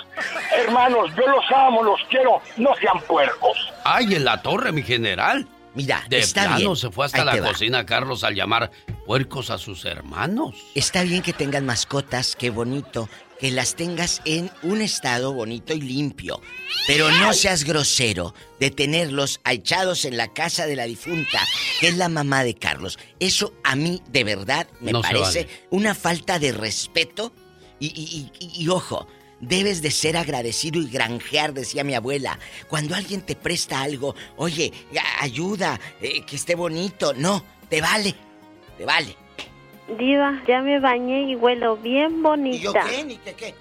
hermanos, 0.56 1.10
yo 1.16 1.26
los 1.26 1.44
amo, 1.54 1.82
los 1.82 2.00
quiero, 2.08 2.40
no 2.56 2.74
sean 2.76 2.98
puercos. 3.06 3.72
¡Ay, 3.84 4.14
en 4.14 4.24
la 4.24 4.40
torre, 4.40 4.72
mi 4.72 4.82
general! 4.82 5.46
Mira, 5.76 6.04
De 6.08 6.18
está 6.18 6.42
plano 6.44 6.56
bien. 6.56 6.76
se 6.76 6.90
fue 6.90 7.06
hasta 7.06 7.18
Ahí 7.20 7.24
la 7.26 7.40
va. 7.40 7.48
cocina, 7.52 7.86
Carlos, 7.86 8.24
al 8.24 8.34
llamar 8.34 8.72
puercos 9.06 9.50
a 9.50 9.58
sus 9.58 9.84
hermanos. 9.84 10.56
Está 10.74 11.02
bien 11.04 11.22
que 11.22 11.32
tengan 11.32 11.64
mascotas, 11.66 12.34
qué 12.34 12.50
bonito. 12.50 13.08
Que 13.38 13.50
las 13.50 13.74
tengas 13.74 14.22
en 14.24 14.50
un 14.62 14.80
estado 14.80 15.34
bonito 15.34 15.74
y 15.74 15.80
limpio. 15.82 16.40
Pero 16.86 17.10
no 17.10 17.34
seas 17.34 17.64
grosero 17.64 18.34
de 18.58 18.70
tenerlos 18.70 19.40
echados 19.46 20.06
en 20.06 20.16
la 20.16 20.32
casa 20.32 20.64
de 20.66 20.74
la 20.74 20.84
difunta, 20.86 21.46
que 21.78 21.88
es 21.88 21.98
la 21.98 22.08
mamá 22.08 22.42
de 22.44 22.54
Carlos. 22.54 22.98
Eso 23.20 23.52
a 23.62 23.76
mí, 23.76 24.02
de 24.08 24.24
verdad, 24.24 24.66
me 24.80 24.92
No 24.92 25.02
parece 25.02 25.44
vale. 25.44 25.66
una 25.70 25.94
falta 25.94 26.38
de 26.38 26.52
respeto. 26.52 27.34
Y, 27.78 27.88
y- 27.88 28.30
y- 28.40 28.62
y 28.64 28.68
ojo, 28.70 29.06
debes 29.40 29.82
de 29.82 29.90
ser 29.90 30.16
agradecido 30.16 30.80
y 30.80 30.88
granjear, 30.88 31.52
decía 31.52 31.84
mi 31.84 31.94
abuela. 31.94 32.38
Cuando 32.68 32.94
alguien 32.94 33.20
te 33.22 33.36
presta 33.36 33.82
algo, 33.82 34.14
oye, 34.36 34.72
ayuda, 35.20 35.78
eh, 36.00 36.22
que 36.26 36.36
esté 36.36 36.54
bonito. 36.54 37.12
No, 37.14 37.44
te 37.68 37.80
vale, 37.80 38.14
te 38.78 38.84
vale. 38.84 39.16
Diva, 39.98 40.42
ya 40.48 40.62
me 40.62 40.80
bañé 40.80 41.30
y 41.30 41.36
huelo 41.36 41.76
bien 41.76 42.22
bonita. 42.22 42.84
¿Ni 43.04 43.16
qué 43.18 43.34
qué? 43.34 43.54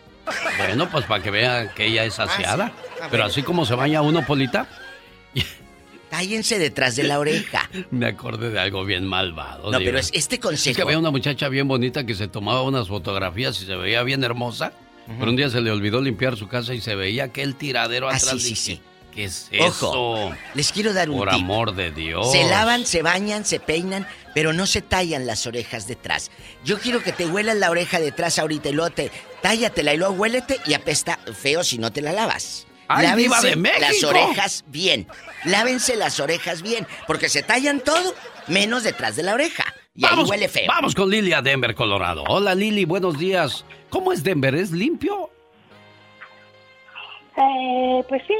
Bueno, 0.57 0.89
pues 0.89 1.05
para 1.05 1.21
que 1.23 1.29
vea 1.29 1.71
que 1.75 1.85
ella 1.85 2.03
es 2.03 2.15
saciada. 2.15 2.71
Ah, 2.99 3.07
Pero 3.11 3.25
así 3.25 3.43
como 3.43 3.63
se 3.65 3.75
baña 3.75 4.01
uno, 4.01 4.25
Polita, 4.25 4.67
Cállense 6.09 6.57
detrás 6.59 6.95
de 6.95 7.03
la 7.03 7.19
oreja. 7.19 7.69
me 7.91 8.05
acordé 8.07 8.49
de 8.49 8.59
algo 8.59 8.85
bien 8.85 9.05
malvado. 9.05 9.69
No, 9.71 9.79
diva. 9.79 9.89
pero 9.89 9.99
es- 9.99 10.11
este 10.13 10.35
Es 10.35 10.41
consejo. 10.41 10.75
que 10.75 10.81
había 10.83 10.97
una 10.97 11.11
muchacha 11.11 11.49
bien 11.49 11.67
bonita 11.67 12.05
que 12.05 12.15
se 12.15 12.27
tomaba 12.27 12.61
unas 12.61 12.87
fotografías 12.87 13.61
y 13.61 13.65
se 13.65 13.75
veía 13.75 14.01
bien 14.03 14.23
hermosa. 14.23 14.71
Pero 15.07 15.29
un 15.29 15.35
día 15.35 15.49
se 15.49 15.61
le 15.61 15.71
olvidó 15.71 16.01
limpiar 16.01 16.35
su 16.35 16.47
casa 16.47 16.73
y 16.73 16.81
se 16.81 16.95
veía 16.95 17.25
aquel 17.25 17.55
tiradero 17.55 18.09
Ah, 18.09 18.15
atrás. 18.15 18.31
sí, 18.31 18.39
sí, 18.39 18.49
Dije, 18.49 18.61
sí. 18.61 18.81
¿Qué 19.13 19.23
es 19.23 19.49
Ojo, 19.61 20.27
eso? 20.31 20.37
les 20.55 20.71
quiero 20.73 20.93
dar 20.93 21.09
un 21.09 21.17
Por 21.19 21.29
tip. 21.29 21.39
amor 21.39 21.73
de 21.73 21.91
Dios. 21.91 22.31
Se 22.33 22.43
lavan, 22.49 22.85
se 22.85 23.01
bañan, 23.01 23.45
se 23.45 23.61
peinan, 23.61 24.05
pero 24.33 24.51
no 24.51 24.65
se 24.67 24.81
tallan 24.81 25.25
las 25.25 25.47
orejas 25.47 25.87
detrás. 25.87 26.31
Yo 26.65 26.79
quiero 26.79 27.01
que 27.01 27.13
te 27.13 27.25
huelas 27.25 27.55
la 27.55 27.69
oreja 27.71 27.99
detrás 28.01 28.39
ahorita 28.39 28.67
y 28.69 28.73
luego 28.73 28.89
te 28.93 29.11
tállatela 29.41 29.93
y 29.93 29.97
luego 29.97 30.15
huélete 30.15 30.59
y 30.65 30.73
apesta 30.73 31.17
feo 31.33 31.63
si 31.63 31.77
no 31.77 31.93
te 31.93 32.01
la 32.01 32.11
lavas. 32.11 32.67
¡Ay, 32.89 33.07
Lávense 33.07 33.47
de 33.47 33.55
las 33.55 33.57
México! 33.91 34.09
orejas 34.09 34.65
bien. 34.67 35.07
Lávense 35.45 35.95
las 35.95 36.19
orejas 36.19 36.61
bien, 36.61 36.85
porque 37.07 37.29
se 37.29 37.41
tallan 37.41 37.79
todo 37.79 38.13
menos 38.47 38.83
detrás 38.83 39.15
de 39.15 39.23
la 39.23 39.33
oreja. 39.33 39.63
Y 39.95 40.03
ahí 40.05 40.11
Vamos, 40.11 40.29
huele 40.29 40.47
feo. 40.49 40.65
Vamos 40.67 40.93
con 40.93 41.09
Lili 41.09 41.31
a 41.33 41.41
Denver, 41.41 41.73
Colorado. 41.73 42.23
Hola 42.27 42.53
Lili, 42.53 42.85
buenos 42.85 43.17
días. 43.17 43.63
¿Cómo 43.89 44.11
es 44.11 44.23
Denver? 44.23 44.53
¿Es 44.55 44.71
limpio? 44.71 45.29
Eh, 47.37 48.03
pues 48.07 48.21
sí, 48.27 48.33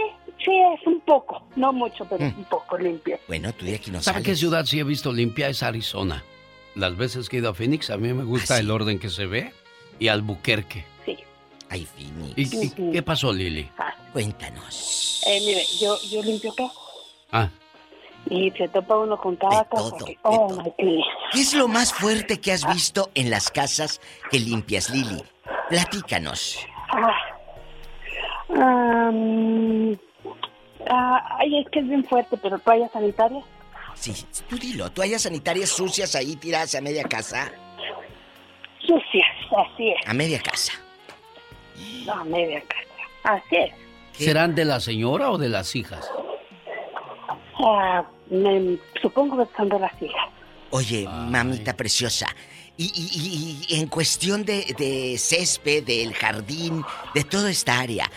sí, 0.43 0.51
es 0.79 0.87
un 0.87 1.01
poco, 1.01 1.45
no 1.55 1.73
mucho, 1.73 2.05
pero 2.09 2.25
un 2.25 2.45
poco 2.45 2.77
limpio. 2.77 3.19
Bueno, 3.27 3.53
tú 3.53 3.65
de 3.65 3.75
aquí 3.75 3.91
no 3.91 4.01
¿Sabe 4.01 4.15
sales. 4.15 4.25
qué 4.25 4.35
ciudad 4.35 4.65
sí 4.65 4.79
he 4.79 4.83
visto 4.83 5.11
limpia? 5.11 5.49
Es 5.49 5.63
Arizona. 5.63 6.23
Las 6.75 6.95
veces 6.97 7.29
que 7.29 7.37
he 7.37 7.39
ido 7.39 7.49
a 7.49 7.53
Phoenix, 7.53 7.89
a 7.89 7.97
mí 7.97 8.13
me 8.13 8.23
gusta 8.23 8.57
el 8.59 8.69
orden 8.71 8.99
que 8.99 9.09
se 9.09 9.25
ve. 9.25 9.53
Y 9.99 10.09
Albuquerque. 10.09 10.85
Sí. 11.05 11.17
Ay, 11.69 11.85
Phoenix. 11.85 12.53
¿Y, 12.53 12.65
y 12.87 12.91
qué 12.91 13.01
pasó, 13.01 13.31
Lili? 13.31 13.69
Cuéntanos. 14.11 15.21
Eh, 15.25 15.39
mire, 15.45 15.63
yo, 15.79 15.97
yo 16.09 16.21
limpio 16.21 16.51
acá 16.51 16.69
Ah, 17.31 17.49
y 18.29 18.51
se 18.51 18.67
topa 18.69 18.97
uno 18.97 19.17
con 19.17 19.35
cada 19.35 19.63
cosa. 19.65 20.05
que- 20.05 20.17
oh, 20.23 20.49
my 20.49 20.63
goodness. 20.77 21.05
¿Qué 21.31 21.41
es 21.41 21.53
lo 21.53 21.67
más 21.67 21.93
fuerte 21.93 22.39
que 22.39 22.51
has 22.51 22.65
visto 22.73 23.09
en 23.15 23.29
las 23.29 23.49
casas 23.51 24.01
que 24.31 24.39
limpias, 24.39 24.89
Lili? 24.89 25.23
Platícanos. 25.69 26.59
Ah, 26.89 27.11
Am, 28.49 29.97
ah, 30.89 31.37
ay, 31.39 31.59
es 31.59 31.69
que 31.71 31.79
es 31.79 31.87
bien 31.89 32.03
fuerte, 32.05 32.37
pero 32.37 32.59
toallas 32.59 32.91
sanitarias. 32.91 33.43
Sí, 33.95 34.13
tú 34.47 34.57
dilo. 34.57 34.91
¿Toallas 34.91 35.23
sanitarias 35.23 35.69
sucias 35.69 36.15
ahí 36.15 36.35
tiradas 36.35 36.75
a 36.75 36.81
media 36.81 37.03
casa? 37.03 37.51
Sucias, 38.79 39.25
así 39.57 39.89
es. 39.89 40.07
A 40.07 40.13
media 40.13 40.39
casa. 40.41 40.73
No, 42.05 42.23
media 42.25 42.61
casa. 42.61 42.85
Así 43.23 43.55
es. 43.55 43.71
¿serán 44.13 44.53
de 44.55 44.63
la 44.63 44.79
señora 44.79 45.31
o 45.31 45.37
de 45.37 45.49
las 45.49 45.75
hijas? 45.75 46.09
Ah, 47.59 48.05
me- 48.29 48.77
supongo 49.01 49.37
que 49.45 49.55
son 49.55 49.69
de 49.69 49.79
las 49.79 49.93
hijas. 50.01 50.29
Oye, 50.71 51.07
mamita 51.07 51.75
preciosa. 51.75 52.27
Y, 52.77 52.85
y- 52.85 53.65
y- 53.69 53.75
y 53.75 53.79
en 53.79 53.87
cuestión 53.87 54.43
de, 54.43 54.75
de 54.77 55.17
césped, 55.17 55.83
del 55.85 56.13
jardín, 56.13 56.83
de 57.13 57.23
toda 57.23 57.49
esta 57.49 57.79
área, 57.79 58.09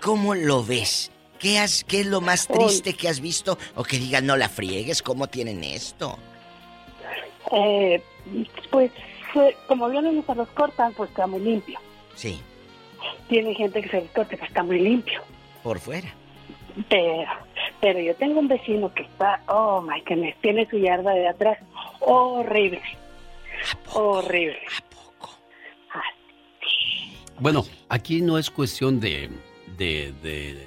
¿cómo 0.00 0.34
lo 0.34 0.64
ves? 0.64 1.10
¿Qué, 1.38 1.58
has, 1.58 1.84
¿Qué 1.84 2.00
es 2.00 2.06
lo 2.06 2.22
más 2.22 2.48
triste 2.48 2.94
que 2.94 3.08
has 3.10 3.20
visto? 3.20 3.58
O 3.74 3.82
que 3.82 3.98
digan, 3.98 4.24
no 4.24 4.36
la 4.38 4.48
friegues, 4.48 5.02
¿cómo 5.02 5.26
tienen 5.26 5.62
esto? 5.64 6.18
Eh, 7.52 8.02
pues, 8.70 8.90
como 9.68 9.88
vienen 9.90 10.18
y 10.18 10.22
se 10.22 10.34
los 10.34 10.48
cortan, 10.48 10.94
pues 10.94 11.10
está 11.10 11.26
muy 11.26 11.40
limpio. 11.40 11.78
Sí, 12.14 12.40
Tiene 13.28 13.54
gente 13.54 13.82
que 13.82 13.88
se 13.90 14.00
los 14.00 14.10
corta, 14.12 14.36
pues 14.36 14.48
está 14.48 14.62
muy 14.62 14.78
limpio. 14.80 15.20
por 15.62 15.78
fuera. 15.78 16.08
Pero, 16.88 17.28
pero 17.86 18.00
yo 18.00 18.16
tengo 18.16 18.40
un 18.40 18.48
vecino 18.48 18.92
que 18.92 19.04
está, 19.04 19.40
oh 19.46 19.80
my 19.80 20.00
goodness, 20.00 20.34
tiene 20.40 20.68
su 20.68 20.76
yarda 20.76 21.12
de 21.12 21.28
atrás 21.28 21.56
horrible. 22.00 22.82
Horrible. 23.94 24.58
Bueno, 27.38 27.64
aquí 27.88 28.22
no 28.22 28.38
es 28.38 28.50
cuestión 28.50 28.98
de, 28.98 29.30
de, 29.78 30.12
de, 30.20 30.66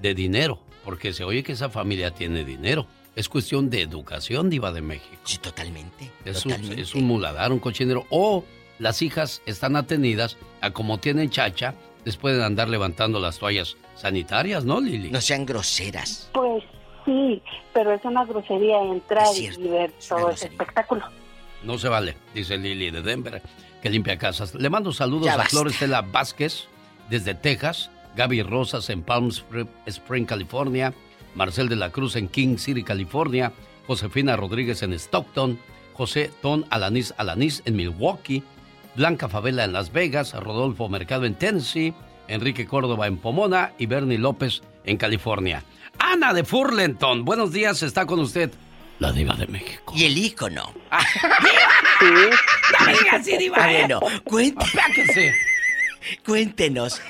de 0.00 0.14
dinero, 0.14 0.58
porque 0.82 1.12
se 1.12 1.24
oye 1.24 1.42
que 1.42 1.52
esa 1.52 1.68
familia 1.68 2.10
tiene 2.12 2.42
dinero. 2.42 2.86
Es 3.14 3.28
cuestión 3.28 3.68
de 3.68 3.82
educación, 3.82 4.48
Diva 4.48 4.72
de 4.72 4.80
México. 4.80 5.20
Sí, 5.24 5.36
totalmente. 5.36 6.10
Es, 6.24 6.44
totalmente. 6.44 6.76
Un, 6.76 6.80
es 6.80 6.94
un 6.94 7.04
muladar, 7.04 7.52
un 7.52 7.58
cochinero. 7.58 8.06
O 8.08 8.46
las 8.78 9.02
hijas 9.02 9.42
están 9.44 9.76
atenidas 9.76 10.38
a 10.62 10.70
como 10.70 10.96
tienen 10.96 11.28
chacha, 11.28 11.74
les 12.04 12.16
pueden 12.16 12.42
andar 12.42 12.68
levantando 12.68 13.20
las 13.20 13.38
toallas 13.38 13.76
sanitarias, 13.94 14.64
¿no, 14.64 14.80
Lili? 14.80 15.10
No 15.10 15.20
sean 15.20 15.44
groseras. 15.46 16.30
Pues 16.32 16.62
sí, 17.04 17.42
pero 17.74 17.92
es 17.92 18.04
una 18.04 18.24
grosería 18.24 18.80
entrar 18.82 19.24
Es 19.24 19.36
cierto, 19.36 19.60
y 19.60 19.68
ver 19.68 19.92
todo 20.08 20.30
ese 20.30 20.46
espectáculo. 20.46 21.02
No 21.62 21.76
se 21.78 21.88
vale, 21.88 22.16
dice 22.34 22.56
Lili 22.56 22.90
de 22.90 23.02
Denver, 23.02 23.42
que 23.82 23.90
limpia 23.90 24.16
casas. 24.18 24.54
Le 24.54 24.70
mando 24.70 24.92
saludos 24.92 25.26
Ya 25.26 25.34
a 25.34 25.36
basta. 25.36 25.50
Flor 25.50 25.68
Estela 25.68 26.00
Vázquez 26.02 26.68
desde 27.10 27.34
Texas, 27.34 27.90
Gaby 28.16 28.42
Rosas 28.42 28.88
en 28.90 29.02
Palm 29.02 29.28
Spr- 29.28 29.68
Spring, 29.86 30.24
California, 30.26 30.94
Marcel 31.34 31.68
de 31.68 31.76
la 31.76 31.90
Cruz 31.90 32.16
en 32.16 32.28
King 32.28 32.56
City, 32.56 32.82
California, 32.82 33.52
Josefina 33.86 34.36
Rodríguez 34.36 34.82
en 34.82 34.92
Stockton, 34.94 35.58
José 35.94 36.30
Ton 36.40 36.64
Alanis 36.70 37.12
Alanis 37.18 37.62
en 37.66 37.76
Milwaukee, 37.76 38.42
Blanca 38.94 39.28
Favela 39.28 39.64
en 39.64 39.72
Las 39.72 39.92
Vegas, 39.92 40.34
Rodolfo 40.34 40.88
Mercado 40.88 41.24
en 41.24 41.34
Tennessee, 41.34 41.94
Enrique 42.28 42.66
Córdoba 42.66 43.06
en 43.06 43.18
Pomona 43.18 43.72
y 43.78 43.86
Bernie 43.86 44.18
López 44.18 44.62
en 44.84 44.96
California. 44.96 45.62
Ana 45.98 46.32
de 46.32 46.44
Furlenton, 46.44 47.24
buenos 47.24 47.52
días, 47.52 47.82
está 47.82 48.06
con 48.06 48.20
usted 48.20 48.50
la 48.98 49.12
diva 49.12 49.34
de 49.34 49.46
México. 49.46 49.92
Y 49.96 50.04
el 50.04 50.16
ícono. 50.18 50.72
No 52.00 52.86
me 52.86 52.92
diga 52.92 53.12
así, 53.16 53.36
diva. 53.36 53.56
Ah, 53.60 54.20
bueno, 54.24 54.56
Apláquese. 54.56 55.34
cuéntenos. 56.24 57.02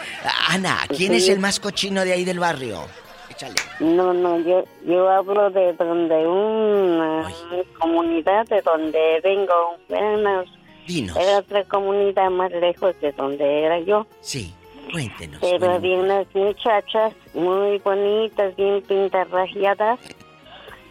Ana, 0.49 0.79
¿quién 0.97 1.15
es 1.15 1.29
el 1.29 1.39
más 1.39 1.61
cochino 1.61 2.05
de 2.05 2.13
ahí 2.13 2.25
del 2.25 2.41
barrio? 2.41 2.87
Échale. 3.31 3.55
No, 3.79 4.13
no, 4.13 4.41
yo, 4.41 4.65
yo 4.85 5.09
hablo 5.09 5.49
de 5.51 5.73
donde 5.75 6.27
una 6.27 7.31
comunidad 7.79 8.47
de 8.49 8.61
donde 8.63 9.21
vengo. 9.23 9.77
Una- 9.91 10.45
Dinos. 10.91 11.17
era 11.17 11.39
otra 11.39 11.65
comunidad 11.65 12.31
más 12.31 12.51
lejos 12.51 12.95
de 13.01 13.13
donde 13.13 13.65
era 13.65 13.79
yo. 13.81 14.07
Sí, 14.21 14.53
cuéntenos. 14.91 15.39
Pero 15.41 15.59
bueno. 15.59 15.75
había 15.75 15.97
unas 15.99 16.27
muchachas 16.35 17.15
muy 17.33 17.79
bonitas, 17.79 18.57
bien 18.57 18.83
pintarrajeadas, 18.83 20.01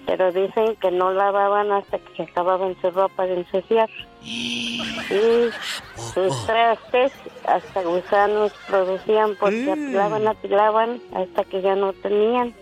pero 0.05 0.31
dicen 0.31 0.77
que 0.77 0.89
no 0.91 1.11
lavaban 1.11 1.71
hasta 1.73 1.99
que 1.99 2.15
se 2.15 2.23
acababan 2.23 2.77
su 2.81 2.89
ropa 2.91 3.25
de 3.25 3.39
ensuciar. 3.39 3.89
Y 5.11 5.49
sus 5.95 6.45
trastes 6.45 7.11
hasta 7.47 7.81
gusanos 7.81 8.51
producían 8.67 9.35
porque 9.39 9.71
apilaban, 9.71 10.27
apilaban 10.27 11.01
hasta 11.15 11.43
que 11.45 11.63
ya 11.63 11.75
no 11.75 11.93
tenían. 11.93 12.53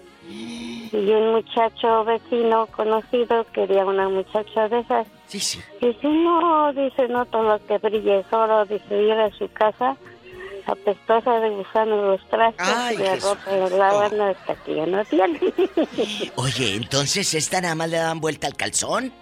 Y 0.91 1.11
un 1.11 1.31
muchacho 1.31 2.03
vecino 2.03 2.67
conocido 2.67 3.45
quería 3.53 3.85
una 3.85 4.09
muchacha 4.09 4.67
de 4.69 4.79
esas. 4.79 5.07
Sí, 5.27 5.39
sí. 5.39 5.59
Dice, 5.81 6.07
no, 6.07 6.71
dice, 6.73 7.07
no 7.07 7.25
todo 7.25 7.43
lo 7.43 7.65
que 7.65 7.77
brille 7.77 8.19
es 8.19 8.33
oro. 8.33 8.65
Dice, 8.65 9.01
ir 9.01 9.11
a 9.13 9.29
su 9.31 9.51
casa 9.51 9.97
apestosa 10.67 11.39
de 11.39 11.49
gusanos 11.49 12.19
los 12.19 12.29
trastes 12.29 12.67
Ay, 12.67 12.95
y 12.95 12.99
la 12.99 13.15
ropa 13.15 13.51
la 13.51 13.69
lavan 13.69 14.21
hasta 14.21 14.55
que 14.55 14.75
ya 14.75 14.85
no 14.85 15.03
tiene. 15.09 15.39
Oye, 16.35 16.75
entonces 16.75 17.33
esta 17.33 17.61
nada 17.61 17.75
más 17.75 17.89
le 17.89 17.97
daban 17.97 18.19
vuelta 18.19 18.47
al 18.47 18.55
calzón. 18.55 19.13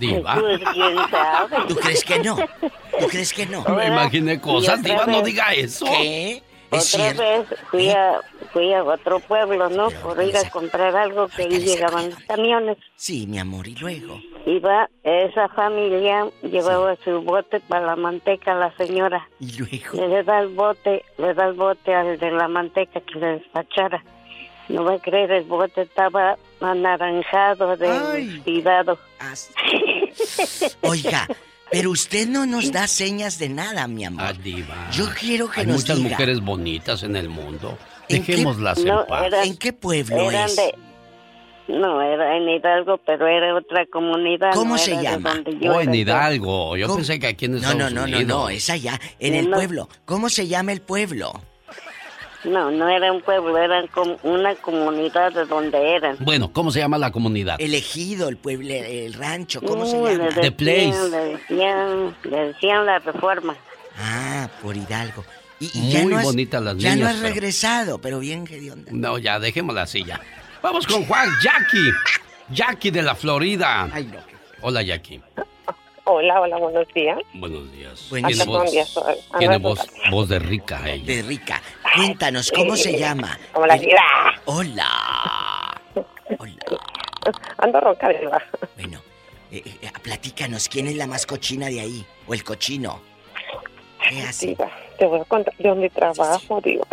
Diva. 0.00 0.34
Pues 0.34 0.60
quién 0.72 0.96
sabe. 1.10 1.56
¿Tú 1.68 1.74
crees 1.76 2.04
que 2.04 2.18
no? 2.18 2.36
¿Tú 2.98 3.06
crees 3.08 3.32
que 3.32 3.46
no? 3.46 3.64
Me 3.64 3.86
imaginé 3.86 4.40
cosas, 4.40 4.82
diva, 4.82 5.06
no 5.06 5.22
diga 5.22 5.52
eso. 5.52 5.86
¿Qué? 5.86 6.42
Otra 6.66 6.80
cierto. 6.80 7.22
vez 7.22 7.46
fui 7.70 7.90
a, 7.90 8.20
fui 8.52 8.72
a 8.72 8.82
otro 8.82 9.20
pueblo, 9.20 9.68
¿no? 9.70 9.90
Por 9.90 10.22
ir 10.22 10.36
a 10.36 10.48
comprar 10.50 10.96
algo 10.96 11.28
que 11.28 11.42
ahí 11.42 11.60
llegaban 11.60 12.10
los 12.10 12.18
camiones. 12.20 12.78
Sí, 12.96 13.26
mi 13.26 13.38
amor, 13.38 13.68
y 13.68 13.74
luego. 13.76 14.20
Iba 14.46 14.88
esa 15.02 15.48
familia, 15.48 16.26
llevaba 16.42 16.96
su 17.04 17.22
bote 17.22 17.60
para 17.60 17.86
la 17.86 17.96
manteca 17.96 18.52
a 18.52 18.56
la 18.56 18.76
señora. 18.76 19.28
Y 19.40 19.58
luego. 19.58 20.08
Le 20.08 20.22
da 20.22 20.40
el 20.40 20.48
bote, 20.48 21.04
le 21.18 21.34
da 21.34 21.46
el 21.46 21.54
bote 21.54 21.94
al 21.94 22.18
de 22.18 22.30
la 22.30 22.48
manteca 22.48 23.00
que 23.00 23.18
le 23.18 23.26
despachara. 23.38 24.02
No 24.68 24.84
va 24.84 24.94
a 24.94 24.98
creer, 24.98 25.30
el 25.30 25.44
bote 25.44 25.82
estaba 25.82 26.36
anaranjado 26.60 27.76
de. 27.76 27.86
Oiga, 30.82 31.28
pero 31.70 31.90
usted 31.90 32.28
no 32.28 32.46
nos 32.46 32.70
da 32.72 32.86
señas 32.86 33.38
de 33.38 33.48
nada, 33.48 33.86
mi 33.88 34.04
amor. 34.04 34.24
Ah, 34.26 34.32
diva. 34.32 34.88
Yo 34.92 35.06
quiero 35.18 35.50
que 35.50 35.60
Hay 35.60 35.66
nos 35.66 35.76
muchas 35.82 35.96
diga. 35.98 36.10
mujeres 36.10 36.40
bonitas 36.40 37.02
en 37.02 37.16
el 37.16 37.28
mundo. 37.28 37.76
¿En 38.08 38.22
qué- 38.24 38.32
Dejémoslas 38.32 38.78
en 38.78 38.86
No, 38.86 39.06
paz. 39.06 39.24
era- 39.26 39.44
¿En 39.44 39.56
qué 39.56 39.72
pueblo 39.72 40.30
eran 40.30 40.46
es? 40.46 40.56
de- 40.56 40.74
no, 41.68 42.00
era 42.00 42.36
en 42.36 42.48
Hidalgo, 42.48 42.98
pero 43.04 43.26
era 43.26 43.56
otra 43.56 43.84
comunidad. 43.92 44.52
¿Cómo 44.54 44.74
no 44.74 44.78
se 44.78 45.02
llama? 45.02 45.42
yo 45.60 45.72
Oh, 45.74 45.80
en. 45.80 45.92
Hidalgo. 45.94 46.76
Yo 46.76 46.86
¿Cómo? 46.86 46.98
pensé 46.98 47.18
que 47.18 47.26
aquí 47.26 47.46
en 47.46 47.52
No, 47.52 47.56
Estados 47.58 47.78
no, 47.78 47.90
no, 47.90 48.06
no, 48.06 48.16
Unidos. 48.18 48.26
no, 48.26 48.48
es 48.48 48.70
allá, 48.70 49.00
en 49.18 49.34
el 49.34 49.50
No. 49.50 49.56
pueblo. 49.56 49.88
¿Cómo 50.04 50.28
se 50.28 50.46
llama 50.46 50.70
el 50.72 50.80
pueblo? 50.80 51.32
No, 52.46 52.70
no 52.70 52.88
era 52.88 53.12
un 53.12 53.20
pueblo, 53.22 53.58
era 53.58 53.86
com- 53.88 54.16
una 54.22 54.54
comunidad 54.54 55.32
de 55.32 55.44
donde 55.46 55.96
eran. 55.96 56.16
Bueno, 56.20 56.52
¿cómo 56.52 56.70
se 56.70 56.78
llama 56.78 56.96
la 56.96 57.10
comunidad? 57.10 57.56
El 57.58 57.74
ejido, 57.74 58.28
el 58.28 58.36
pueblo, 58.36 58.72
el 58.72 59.12
rancho, 59.14 59.60
¿cómo 59.60 59.84
se 59.84 59.96
llama? 59.96 60.10
le 60.10 60.18
The 60.32 60.50
decían- 60.50 60.54
Place. 60.54 61.10
Le 61.10 61.18
decían, 61.36 62.16
le 62.24 62.36
decían 62.46 62.86
la 62.86 62.98
reforma. 63.00 63.56
Ah, 63.98 64.48
por 64.62 64.76
Hidalgo. 64.76 65.24
Y, 65.58 65.70
y 65.72 65.90
ya 65.92 66.02
Muy 66.02 66.12
no 66.12 66.18
has, 66.18 66.24
bonitas 66.24 66.62
las 66.62 66.76
Ya 66.76 66.94
no 66.96 67.06
has 67.06 67.14
pero- 67.16 67.28
regresado, 67.28 67.98
pero 68.00 68.18
bien 68.20 68.44
que 68.46 68.70
onda. 68.70 68.90
No, 68.92 69.18
ya, 69.18 69.38
dejémosla 69.40 69.82
así 69.82 70.04
ya. 70.04 70.20
Vamos 70.62 70.86
con 70.86 71.04
Juan, 71.06 71.28
Jackie. 71.42 71.90
Jackie 72.50 72.90
de 72.90 73.02
la 73.02 73.14
Florida. 73.14 73.88
Hola, 74.60 74.82
Jackie. 74.82 75.20
Hola, 76.08 76.40
hola, 76.40 76.56
buenos 76.58 76.86
días. 76.94 77.18
Buenos 77.34 77.72
días. 77.72 78.06
Buenos 78.10 78.46
voz, 78.46 78.70
días, 78.70 78.96
ah, 78.96 79.38
tiene 79.40 79.58
voz, 79.58 79.80
voz 80.08 80.28
de 80.28 80.38
rica 80.38 80.88
ella. 80.88 81.04
De 81.04 81.22
rica. 81.22 81.60
Cuéntanos, 81.96 82.52
¿cómo 82.52 82.76
se 82.76 82.96
llama? 82.96 83.36
Como 83.52 83.66
la 83.66 83.74
El- 83.74 83.80
diva. 83.80 84.02
Hola. 84.44 85.80
Ando 87.58 87.80
ronca, 87.80 88.08
diva. 88.10 88.40
Bueno, 88.76 89.00
eh, 89.50 89.62
eh, 89.64 89.90
platícanos, 90.00 90.68
¿quién 90.68 90.86
es 90.86 90.94
la 90.94 91.08
más 91.08 91.26
cochina 91.26 91.66
de 91.66 91.80
ahí? 91.80 92.06
¿O 92.28 92.34
el 92.34 92.44
cochino? 92.44 93.00
¿Qué 94.08 94.22
hace? 94.22 94.46
Diva, 94.48 94.70
te 95.00 95.06
voy 95.06 95.18
a 95.20 95.24
contar 95.24 95.54
de 95.56 95.68
dónde 95.68 95.90
trabajo, 95.90 96.60
diva. 96.60 96.86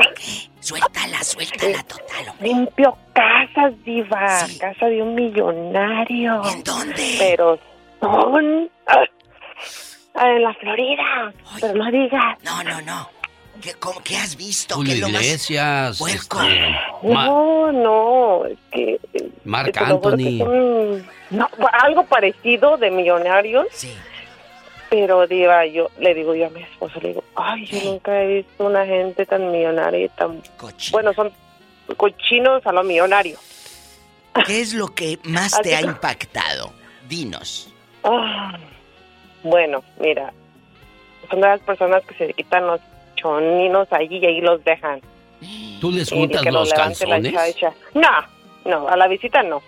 Suéltala, 0.60 1.24
suéltala 1.24 1.84
total. 1.84 2.34
Limpio 2.42 2.98
casas, 3.14 3.74
diva. 3.86 4.48
Casa 4.60 4.88
de 4.88 5.04
un 5.04 5.14
millonario. 5.14 6.42
¿En 6.52 6.64
dónde? 6.64 7.16
Pero 7.20 7.60
son... 8.12 8.70
ah, 10.16 10.30
en 10.36 10.44
la 10.44 10.54
Florida. 10.56 11.34
Pero 11.60 11.74
no 11.76 11.92
digas. 11.92 12.38
No, 12.44 12.64
no, 12.64 12.82
no. 12.82 13.10
¿Qué, 13.62 13.74
cómo- 13.76 14.02
qué 14.04 14.18
has 14.18 14.36
visto? 14.36 14.76
Julio 14.76 14.92
¿Qué 14.92 14.96
es 14.96 15.02
lo 15.02 15.10
más- 15.10 15.24
Iglesias, 15.24 15.98
puerco? 15.98 16.42
este, 16.42 16.76
Ma- 17.14 17.26
No, 17.28 17.72
no, 17.72 18.46
es 18.46 18.58
que... 18.72 19.00
Marc 19.46 19.78
juro 19.78 20.02
que 20.02 20.08
Anthony. 20.10 20.38
son- 20.40 21.08
no, 21.32 21.50
algo 21.72 22.04
parecido 22.06 22.78
de 22.78 22.92
millonarios. 22.92 23.68
Sí. 23.72 23.94
Pero, 24.90 25.26
diva, 25.28 25.66
yo 25.66 25.90
le 26.00 26.14
digo 26.14 26.36
yo 26.36 26.48
a 26.48 26.50
mi 26.50 26.62
esposo, 26.62 27.00
le 27.02 27.10
digo, 27.10 27.24
ay, 27.36 27.66
yo 27.66 27.80
nunca 27.92 28.22
he 28.22 28.36
visto 28.44 28.66
una 28.66 28.86
gente 28.86 29.26
tan 29.26 29.50
millonaria 29.52 30.06
y 30.06 30.10
tan... 30.10 30.42
Bueno, 30.92 31.14
son 31.14 31.32
cochinos 31.98 32.64
a 32.66 32.72
lo 32.72 32.84
millonario. 32.84 33.38
¿Qué 34.46 34.62
es 34.62 34.74
lo 34.74 34.88
que 34.90 35.18
más 35.24 35.60
te 35.64 35.76
ha 35.76 35.82
impactado? 35.82 36.74
Dinos. 37.08 37.73
Ah, 38.04 38.58
bueno, 39.44 39.84
mira, 40.00 40.34
son 41.30 41.42
de 41.42 41.48
las 41.48 41.62
personas 41.62 42.04
que 42.06 42.16
se 42.16 42.34
quitan 42.34 42.68
los 42.68 42.82
choninos 43.16 43.88
allí 43.92 44.18
y 44.18 44.26
ahí 44.26 44.42
los 44.42 44.64
dejan. 44.64 45.02
¿Tú 45.82 45.92
les 45.92 46.10
juntas 46.10 46.44
los 46.46 46.74
calzones? 46.74 47.34
No, 47.94 48.10
no, 48.66 48.88
a 48.88 48.96
la 48.96 49.08
visita 49.08 49.44
no. 49.44 49.62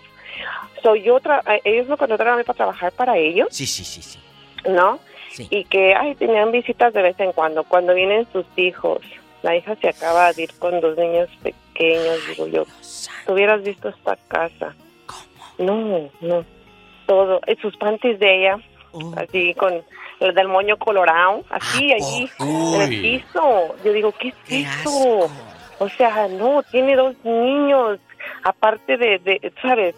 Soy 0.82 1.02
yo, 1.02 1.18
tra- 1.20 1.42
eh, 1.50 1.60
ellos 1.64 1.88
me 1.88 1.96
contrataron 1.96 2.34
a 2.34 2.36
mí 2.36 2.44
para 2.44 2.56
trabajar 2.56 2.92
para 2.92 3.16
ellos, 3.18 3.48
Sí, 3.50 3.66
sí, 3.66 3.84
sí, 3.84 4.02
sí. 4.02 4.18
¿no? 4.68 4.98
Y 5.50 5.64
que, 5.64 5.94
ay, 5.94 6.14
tenían 6.14 6.50
visitas 6.52 6.92
de 6.94 7.02
vez 7.02 7.18
en 7.20 7.32
cuando. 7.32 7.64
Cuando 7.64 7.92
vienen 7.94 8.26
sus 8.32 8.46
hijos, 8.56 9.00
la 9.42 9.54
hija 9.56 9.74
se 9.76 9.88
acaba 9.88 10.32
de 10.32 10.44
ir 10.44 10.50
con 10.58 10.80
dos 10.80 10.96
niños 10.96 11.28
pequeños, 11.42 12.18
digo 12.28 12.46
yo, 12.46 12.64
tú 13.26 13.32
hubieras 13.34 13.62
visto 13.62 13.88
esta 13.90 14.16
casa. 14.28 14.74
No, 15.58 16.10
no, 16.20 16.44
todo, 17.06 17.40
sus 17.60 17.76
panties 17.76 18.18
de 18.18 18.38
ella, 18.38 18.58
Oh. 18.92 19.12
así 19.16 19.52
con 19.54 19.74
el 20.20 20.34
del 20.34 20.48
moño 20.48 20.78
colorado, 20.78 21.44
así, 21.50 21.92
allí, 21.92 22.30
en 22.40 22.80
el 22.80 23.00
piso. 23.02 23.74
Yo 23.84 23.92
digo, 23.92 24.12
¿qué 24.12 24.28
es 24.28 24.80
eso? 24.80 25.30
O 25.78 25.88
sea, 25.90 26.28
no, 26.28 26.62
tiene 26.62 26.96
dos 26.96 27.14
niños, 27.22 27.98
aparte 28.42 28.96
de, 28.96 29.18
de 29.18 29.52
¿sabes? 29.60 29.94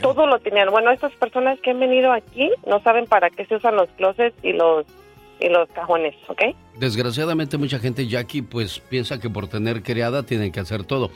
Todo 0.00 0.26
lo 0.26 0.38
tenían. 0.38 0.70
Bueno, 0.70 0.92
estas 0.92 1.12
personas 1.14 1.58
que 1.60 1.70
han 1.70 1.80
venido 1.80 2.12
aquí 2.12 2.52
no 2.64 2.80
saben 2.82 3.06
para 3.06 3.30
qué 3.30 3.44
se 3.46 3.56
usan 3.56 3.74
los 3.74 3.88
closets 3.90 4.36
y 4.44 4.52
los 4.52 4.86
y 5.40 5.48
los 5.48 5.68
cajones, 5.70 6.14
¿ok? 6.28 6.42
Desgraciadamente 6.76 7.58
mucha 7.58 7.78
gente, 7.78 8.06
Jackie, 8.06 8.42
pues 8.42 8.80
piensa 8.80 9.20
que 9.20 9.30
por 9.30 9.48
tener 9.48 9.82
criada 9.82 10.24
tienen 10.24 10.52
que 10.52 10.60
hacer 10.60 10.84
todo. 10.84 11.10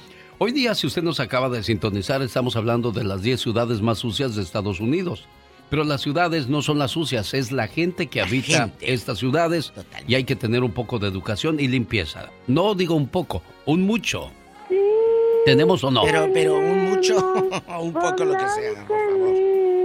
Hoy 0.45 0.51
día, 0.51 0.75
si 0.75 0.89
usted 0.89 1.05
nos 1.05 1.21
acaba 1.21 1.49
de 1.49 1.63
sintonizar, 1.63 2.21
estamos 2.21 2.57
hablando 2.57 2.91
de 2.91 3.05
las 3.05 3.23
10 3.23 3.41
ciudades 3.41 3.81
más 3.81 3.99
sucias 3.99 4.35
de 4.35 4.43
Estados 4.43 4.81
Unidos. 4.81 5.29
Pero 5.71 5.85
las 5.85 6.01
ciudades 6.01 6.49
no 6.49 6.63
son 6.63 6.81
las 6.81 6.91
sucias, 6.91 7.33
es 7.33 7.53
la 7.53 7.69
gente 7.69 8.09
que 8.09 8.21
habita 8.21 8.73
estas 8.81 9.19
ciudades 9.19 9.73
y 10.09 10.17
hay 10.17 10.25
que 10.25 10.35
tener 10.35 10.65
un 10.65 10.73
poco 10.73 10.99
de 10.99 11.07
educación 11.07 11.61
y 11.61 11.69
limpieza. 11.69 12.29
No 12.49 12.75
digo 12.75 12.97
un 12.97 13.07
poco, 13.07 13.41
un 13.67 13.83
mucho. 13.83 14.33
¿Tenemos 15.45 15.85
o 15.85 15.93
no? 15.93 16.03
Pero, 16.03 16.29
pero 16.35 16.59
un 16.59 16.91
mucho, 16.91 17.19
un 17.81 17.93
poco 17.93 18.25
lo 18.25 18.37
que 18.37 18.49
sea, 18.49 18.85
por 18.85 18.99
favor. 18.99 19.82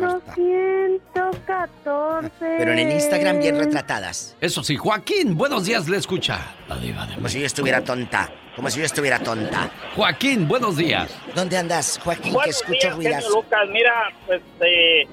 Me 0.00 0.34
tienen 0.34 1.00
harta. 1.14 1.30
14. 1.46 2.30
Pero 2.38 2.72
en 2.72 2.78
el 2.78 2.92
Instagram 2.92 3.38
bien 3.40 3.58
retratadas. 3.58 4.36
Eso 4.40 4.62
sí, 4.62 4.76
Joaquín, 4.76 5.36
buenos 5.36 5.66
días, 5.66 5.88
le 5.88 5.96
escucha. 5.96 6.38
La 6.68 6.76
diva 6.76 7.06
de 7.06 7.14
Como 7.14 7.28
si 7.28 7.40
yo 7.40 7.46
estuviera 7.46 7.82
tonta. 7.82 8.30
Como 8.56 8.70
si 8.70 8.80
yo 8.80 8.84
estuviera 8.84 9.18
tonta. 9.18 9.70
Joaquín, 9.96 10.48
buenos 10.48 10.76
días. 10.76 11.14
¿Dónde 11.34 11.56
andas, 11.56 12.00
Joaquín? 12.02 12.32
Buenos 12.32 12.44
que 12.44 12.50
escucho 12.50 12.86
días, 12.88 12.96
ruidas. 12.96 13.24
genio 13.24 13.36
Lucas, 13.36 13.68
mira, 13.70 14.12
pues 14.26 14.42
eh, 14.60 15.06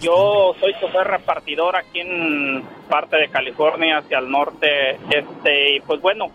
yo 0.00 0.54
soy 0.60 0.74
chofer 0.80 1.06
repartidor 1.06 1.76
aquí 1.76 2.00
en 2.00 2.62
parte 2.88 3.16
de 3.16 3.28
California, 3.28 3.98
hacia 3.98 4.18
el 4.18 4.30
norte, 4.30 4.98
este, 5.10 5.76
y 5.76 5.80
pues 5.80 6.00
bueno, 6.00 6.30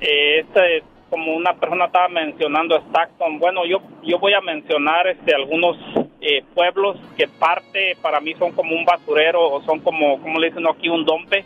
eh, 0.00 0.40
este, 0.40 0.82
como 1.14 1.36
una 1.36 1.54
persona 1.54 1.84
estaba 1.84 2.08
mencionando 2.08 2.76
Stockton, 2.76 3.38
bueno, 3.38 3.64
yo 3.64 3.80
yo 4.02 4.18
voy 4.18 4.32
a 4.32 4.40
mencionar 4.40 5.06
este 5.06 5.32
algunos 5.32 5.76
eh, 6.20 6.42
pueblos 6.52 6.96
que 7.16 7.28
parte 7.28 7.96
para 8.02 8.18
mí 8.18 8.34
son 8.34 8.50
como 8.50 8.74
un 8.74 8.84
basurero 8.84 9.48
o 9.48 9.62
son 9.62 9.78
como, 9.78 10.20
como 10.20 10.40
le 10.40 10.48
dicen 10.48 10.66
aquí, 10.66 10.88
un 10.88 11.04
dompe. 11.04 11.44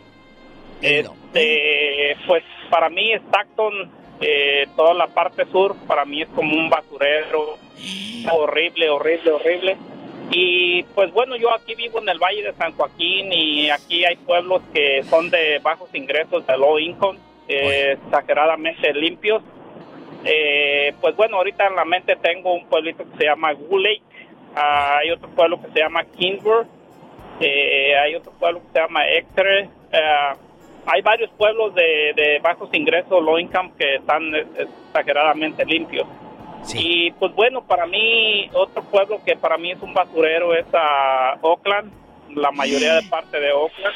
Este, 0.81 2.17
pues 2.25 2.43
para 2.71 2.89
mí 2.89 3.11
Stockton, 3.13 3.91
eh, 4.21 4.65
toda 4.75 4.95
la 4.95 5.05
parte 5.05 5.45
sur, 5.51 5.75
para 5.85 6.03
mí 6.03 6.23
es 6.23 6.29
como 6.29 6.51
un 6.51 6.67
basurero 6.67 7.59
horrible, 8.31 8.89
horrible, 8.89 9.31
horrible. 9.33 9.77
Y 10.31 10.81
pues 10.95 11.13
bueno, 11.13 11.35
yo 11.35 11.53
aquí 11.53 11.75
vivo 11.75 11.99
en 11.99 12.09
el 12.09 12.17
Valle 12.17 12.41
de 12.41 12.53
San 12.53 12.71
Joaquín 12.71 13.31
y 13.31 13.69
aquí 13.69 14.03
hay 14.03 14.15
pueblos 14.15 14.63
que 14.73 15.03
son 15.03 15.29
de 15.29 15.59
bajos 15.59 15.93
ingresos, 15.93 16.47
de 16.47 16.57
low 16.57 16.79
income, 16.79 17.19
eh, 17.47 17.97
exageradamente 18.03 18.93
limpios. 18.93 19.43
Eh, 20.25 20.93
pues 20.99 21.15
bueno, 21.15 21.37
ahorita 21.37 21.67
en 21.67 21.75
la 21.75 21.85
mente 21.85 22.15
tengo 22.17 22.53
un 22.53 22.65
pueblito 22.67 23.03
que 23.09 23.17
se 23.17 23.25
llama 23.25 23.53
Goo 23.53 23.79
Lake, 23.79 24.01
Ah, 24.55 24.97
hay 24.97 25.11
otro 25.11 25.29
pueblo 25.29 25.61
que 25.61 25.71
se 25.71 25.79
llama 25.79 26.03
Kingsburg, 26.03 26.67
eh, 27.39 27.97
hay 27.97 28.15
otro 28.15 28.31
pueblo 28.33 28.61
que 28.61 28.73
se 28.73 28.79
llama 28.79 29.07
Exeter, 29.07 29.69
eh, 29.91 30.33
hay 30.85 31.01
varios 31.01 31.29
pueblos 31.31 31.73
de, 31.75 32.13
de 32.15 32.39
bajos 32.39 32.69
ingresos, 32.73 33.23
low 33.23 33.37
income, 33.37 33.71
que 33.77 33.95
están 33.95 34.33
exageradamente 34.35 35.63
limpios. 35.65 36.07
Y 36.73 37.11
pues 37.11 37.33
bueno, 37.35 37.63
para 37.65 37.85
mí, 37.85 38.49
otro 38.53 38.83
pueblo 38.83 39.21
que 39.23 39.35
para 39.35 39.57
mí 39.57 39.71
es 39.71 39.81
un 39.81 39.93
basurero 39.93 40.53
es 40.53 40.65
a 40.73 41.37
Oakland, 41.41 41.91
la 42.35 42.51
mayoría 42.51 42.95
de 42.95 43.03
parte 43.03 43.39
de 43.39 43.51
Oakland. 43.51 43.95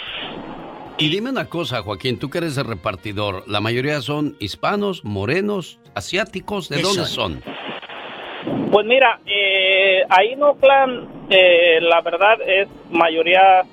Y 0.98 1.10
dime 1.10 1.32
una 1.32 1.50
cosa, 1.50 1.82
Joaquín, 1.82 2.20
tú 2.20 2.30
que 2.30 2.38
eres 2.38 2.58
el 2.58 2.66
repartidor, 2.66 3.44
¿la 3.48 3.60
mayoría 3.60 4.00
son 4.02 4.36
hispanos, 4.40 5.04
morenos, 5.04 5.80
asiáticos? 5.96 6.70
¿De 6.70 6.78
¿Qué 6.78 6.82
dónde 6.84 7.06
son? 7.06 7.42
Pues 8.72 8.86
mira, 8.86 9.20
eh, 9.26 10.04
ahí 10.10 10.34
en 10.34 10.44
Oakland, 10.44 11.28
eh, 11.32 11.80
la 11.82 12.02
verdad 12.02 12.38
es 12.46 12.68
mayoría 12.92 13.64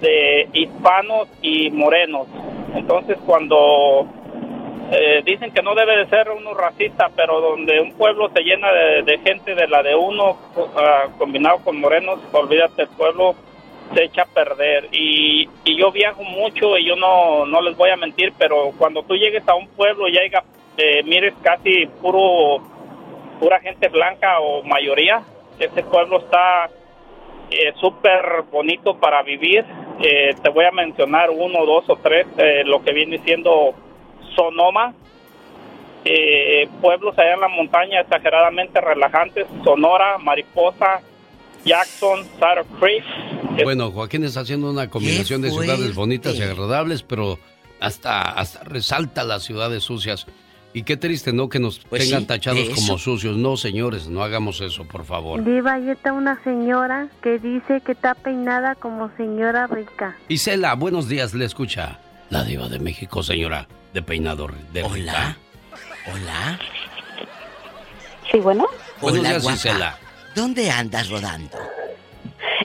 de 0.00 0.48
hispanos 0.52 1.28
y 1.40 1.70
morenos. 1.70 2.26
Entonces, 2.74 3.16
cuando 3.24 4.08
eh, 4.90 5.22
dicen 5.24 5.52
que 5.52 5.62
no 5.62 5.74
debe 5.74 5.96
de 5.98 6.08
ser 6.08 6.30
uno 6.30 6.52
racista, 6.52 7.10
pero 7.14 7.40
donde 7.40 7.80
un 7.80 7.92
pueblo 7.92 8.28
se 8.34 8.42
llena 8.42 8.72
de, 8.72 9.02
de 9.02 9.18
gente 9.18 9.54
de 9.54 9.68
la 9.68 9.84
de 9.84 9.94
uno 9.94 10.36
ah, 10.76 11.06
combinado 11.16 11.58
con 11.58 11.78
morenos, 11.78 12.18
olvídate, 12.32 12.82
el 12.82 12.88
pueblo 12.88 13.36
se 13.94 14.04
echa 14.04 14.22
a 14.22 14.26
perder. 14.26 14.88
Y, 14.92 15.48
y 15.64 15.76
yo 15.76 15.92
viajo 15.92 16.22
mucho 16.22 16.76
y 16.78 16.86
yo 16.86 16.96
no, 16.96 17.46
no 17.46 17.60
les 17.60 17.76
voy 17.76 17.90
a 17.90 17.96
mentir, 17.96 18.32
pero 18.38 18.72
cuando 18.78 19.02
tú 19.02 19.14
llegues 19.14 19.46
a 19.48 19.54
un 19.54 19.68
pueblo 19.68 20.08
y 20.08 20.16
eh, 20.16 21.02
mires 21.04 21.34
casi 21.42 21.86
puro 22.02 22.62
pura 23.40 23.60
gente 23.60 23.88
blanca 23.88 24.40
o 24.40 24.62
mayoría. 24.62 25.22
Este 25.58 25.82
pueblo 25.82 26.18
está 26.18 26.70
eh, 27.50 27.72
súper 27.80 28.42
bonito 28.50 28.96
para 28.96 29.22
vivir. 29.22 29.64
Eh, 30.02 30.34
te 30.42 30.50
voy 30.50 30.64
a 30.64 30.70
mencionar 30.70 31.30
uno, 31.30 31.64
dos 31.64 31.88
o 31.88 31.96
tres, 31.96 32.26
eh, 32.38 32.62
lo 32.64 32.82
que 32.82 32.92
viene 32.92 33.18
siendo 33.24 33.74
Sonoma. 34.34 34.94
Eh, 36.04 36.68
pueblos 36.80 37.18
allá 37.18 37.34
en 37.34 37.40
la 37.40 37.48
montaña 37.48 38.00
exageradamente 38.00 38.80
relajantes. 38.80 39.46
Sonora, 39.64 40.18
Mariposa, 40.18 41.00
Jackson, 41.66 42.24
Saddle 42.38 42.64
Creek. 42.80 43.04
Bueno, 43.64 43.90
Joaquín 43.90 44.24
está 44.24 44.40
haciendo 44.40 44.70
una 44.70 44.88
combinación 44.88 45.42
de 45.42 45.50
ciudades 45.50 45.94
bonitas 45.94 46.36
y 46.36 46.42
agradables, 46.42 47.02
pero 47.02 47.38
hasta, 47.80 48.22
hasta 48.22 48.62
resalta 48.64 49.24
las 49.24 49.42
ciudades 49.42 49.82
sucias. 49.82 50.26
Y 50.72 50.82
qué 50.82 50.96
triste, 50.98 51.32
¿no? 51.32 51.48
Que 51.48 51.58
nos 51.58 51.78
Pues 51.78 52.04
tengan 52.04 52.20
sí, 52.22 52.26
tachados 52.26 52.68
como 52.74 52.98
sucios. 52.98 53.36
No, 53.36 53.56
señores, 53.56 54.08
no 54.08 54.22
hagamos 54.22 54.60
eso, 54.60 54.84
por 54.84 55.04
favor. 55.04 55.42
Diva, 55.42 55.74
ahí 55.74 55.88
está 55.88 56.12
una 56.12 56.42
señora 56.44 57.08
que 57.22 57.38
dice 57.38 57.80
que 57.80 57.92
está 57.92 58.14
peinada 58.14 58.74
como 58.74 59.10
señora 59.16 59.66
rica. 59.66 60.16
Isela, 60.28 60.74
buenos 60.74 61.08
días, 61.08 61.32
le 61.34 61.46
escucha. 61.46 61.98
La 62.28 62.44
diva 62.44 62.68
de 62.68 62.78
México, 62.78 63.22
señora, 63.22 63.66
de 63.94 64.02
peinador 64.02 64.54
de 64.72 64.82
Hola. 64.82 65.38
Hola. 66.12 66.60
Sí, 68.30 68.38
bueno. 68.38 68.66
Buenos 69.00 69.20
Hola, 69.20 69.28
días, 69.30 69.42
guapa. 69.42 69.56
Isela. 69.56 69.98
¿Dónde 70.36 70.70
andas 70.70 71.08
rodando? 71.08 71.56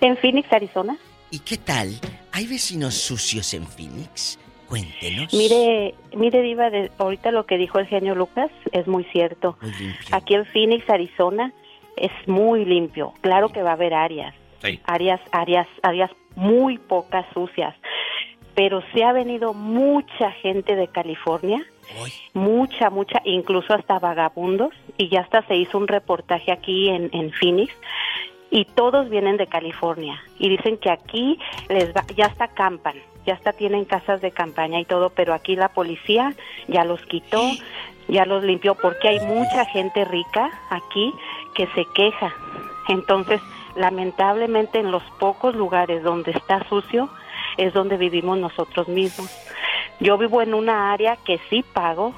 En 0.01 0.17
Phoenix, 0.17 0.51
Arizona. 0.51 0.97
¿Y 1.29 1.39
qué 1.39 1.55
tal? 1.55 1.87
¿Hay 2.33 2.45
vecinos 2.45 2.95
sucios 2.95 3.53
en 3.53 3.65
Phoenix? 3.65 4.37
Cuéntenos. 4.67 5.33
Mire, 5.33 5.95
mire, 6.13 6.41
Diva, 6.41 6.69
de, 6.69 6.91
ahorita 6.97 7.31
lo 7.31 7.45
que 7.45 7.57
dijo 7.57 7.79
el 7.79 7.87
genio 7.87 8.13
Lucas 8.13 8.51
es 8.73 8.87
muy 8.87 9.05
cierto. 9.05 9.57
Aquí 10.11 10.35
en 10.35 10.45
Phoenix, 10.47 10.89
Arizona, 10.89 11.53
es 11.95 12.11
muy 12.27 12.65
limpio. 12.65 13.13
Claro 13.21 13.53
que 13.53 13.63
va 13.63 13.69
a 13.69 13.73
haber 13.75 13.93
áreas, 13.93 14.35
áreas, 14.83 15.21
áreas, 15.31 15.67
áreas 15.81 16.11
muy 16.35 16.77
pocas 16.77 17.25
sucias. 17.33 17.73
Pero 18.55 18.83
se 18.93 19.03
ha 19.03 19.13
venido 19.13 19.53
mucha 19.53 20.31
gente 20.31 20.75
de 20.75 20.87
California, 20.87 21.63
mucha, 22.33 22.89
mucha, 22.89 23.21
incluso 23.25 23.73
hasta 23.73 23.99
vagabundos, 23.99 24.73
y 24.97 25.09
ya 25.09 25.21
hasta 25.21 25.41
se 25.47 25.55
hizo 25.55 25.77
un 25.77 25.87
reportaje 25.87 26.51
aquí 26.51 26.89
en, 26.89 27.09
en 27.13 27.31
Phoenix, 27.31 27.73
y 28.49 28.65
todos 28.65 29.09
vienen 29.09 29.37
de 29.37 29.47
California, 29.47 30.21
y 30.37 30.49
dicen 30.49 30.77
que 30.77 30.91
aquí 30.91 31.39
les 31.69 31.95
va, 31.95 32.03
ya 32.15 32.25
hasta 32.25 32.45
acampan, 32.45 32.95
ya 33.25 33.35
hasta 33.35 33.53
tienen 33.53 33.85
casas 33.85 34.21
de 34.21 34.31
campaña 34.31 34.79
y 34.79 34.85
todo, 34.85 35.09
pero 35.09 35.33
aquí 35.33 35.55
la 35.55 35.69
policía 35.69 36.33
ya 36.67 36.83
los 36.83 37.01
quitó, 37.03 37.41
ya 38.07 38.25
los 38.25 38.43
limpió, 38.43 38.75
porque 38.75 39.07
hay 39.07 39.19
mucha 39.21 39.65
gente 39.65 40.03
rica 40.05 40.49
aquí 40.69 41.13
que 41.55 41.67
se 41.67 41.85
queja. 41.93 42.33
Entonces, 42.89 43.39
lamentablemente 43.75 44.79
en 44.79 44.91
los 44.91 45.03
pocos 45.19 45.55
lugares 45.55 46.03
donde 46.03 46.31
está 46.31 46.67
sucio 46.67 47.09
es 47.57 47.73
donde 47.73 47.97
vivimos 47.97 48.37
nosotros 48.37 48.87
mismos. 48.87 49.29
Yo 49.99 50.17
vivo 50.17 50.41
en 50.41 50.53
una 50.53 50.91
área 50.91 51.15
que 51.17 51.39
sí 51.49 51.63
pago 51.73 52.13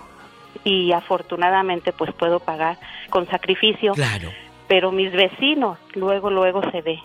y 0.64 0.92
afortunadamente 0.92 1.92
pues 1.92 2.14
puedo 2.14 2.40
pagar 2.40 2.78
con 3.10 3.28
sacrificio. 3.28 3.94
Claro. 3.94 4.30
Pero 4.68 4.92
mis 4.92 5.12
vecinos 5.12 5.78
luego 5.94 6.30
luego 6.30 6.62
se 6.72 6.82
ve. 6.82 7.00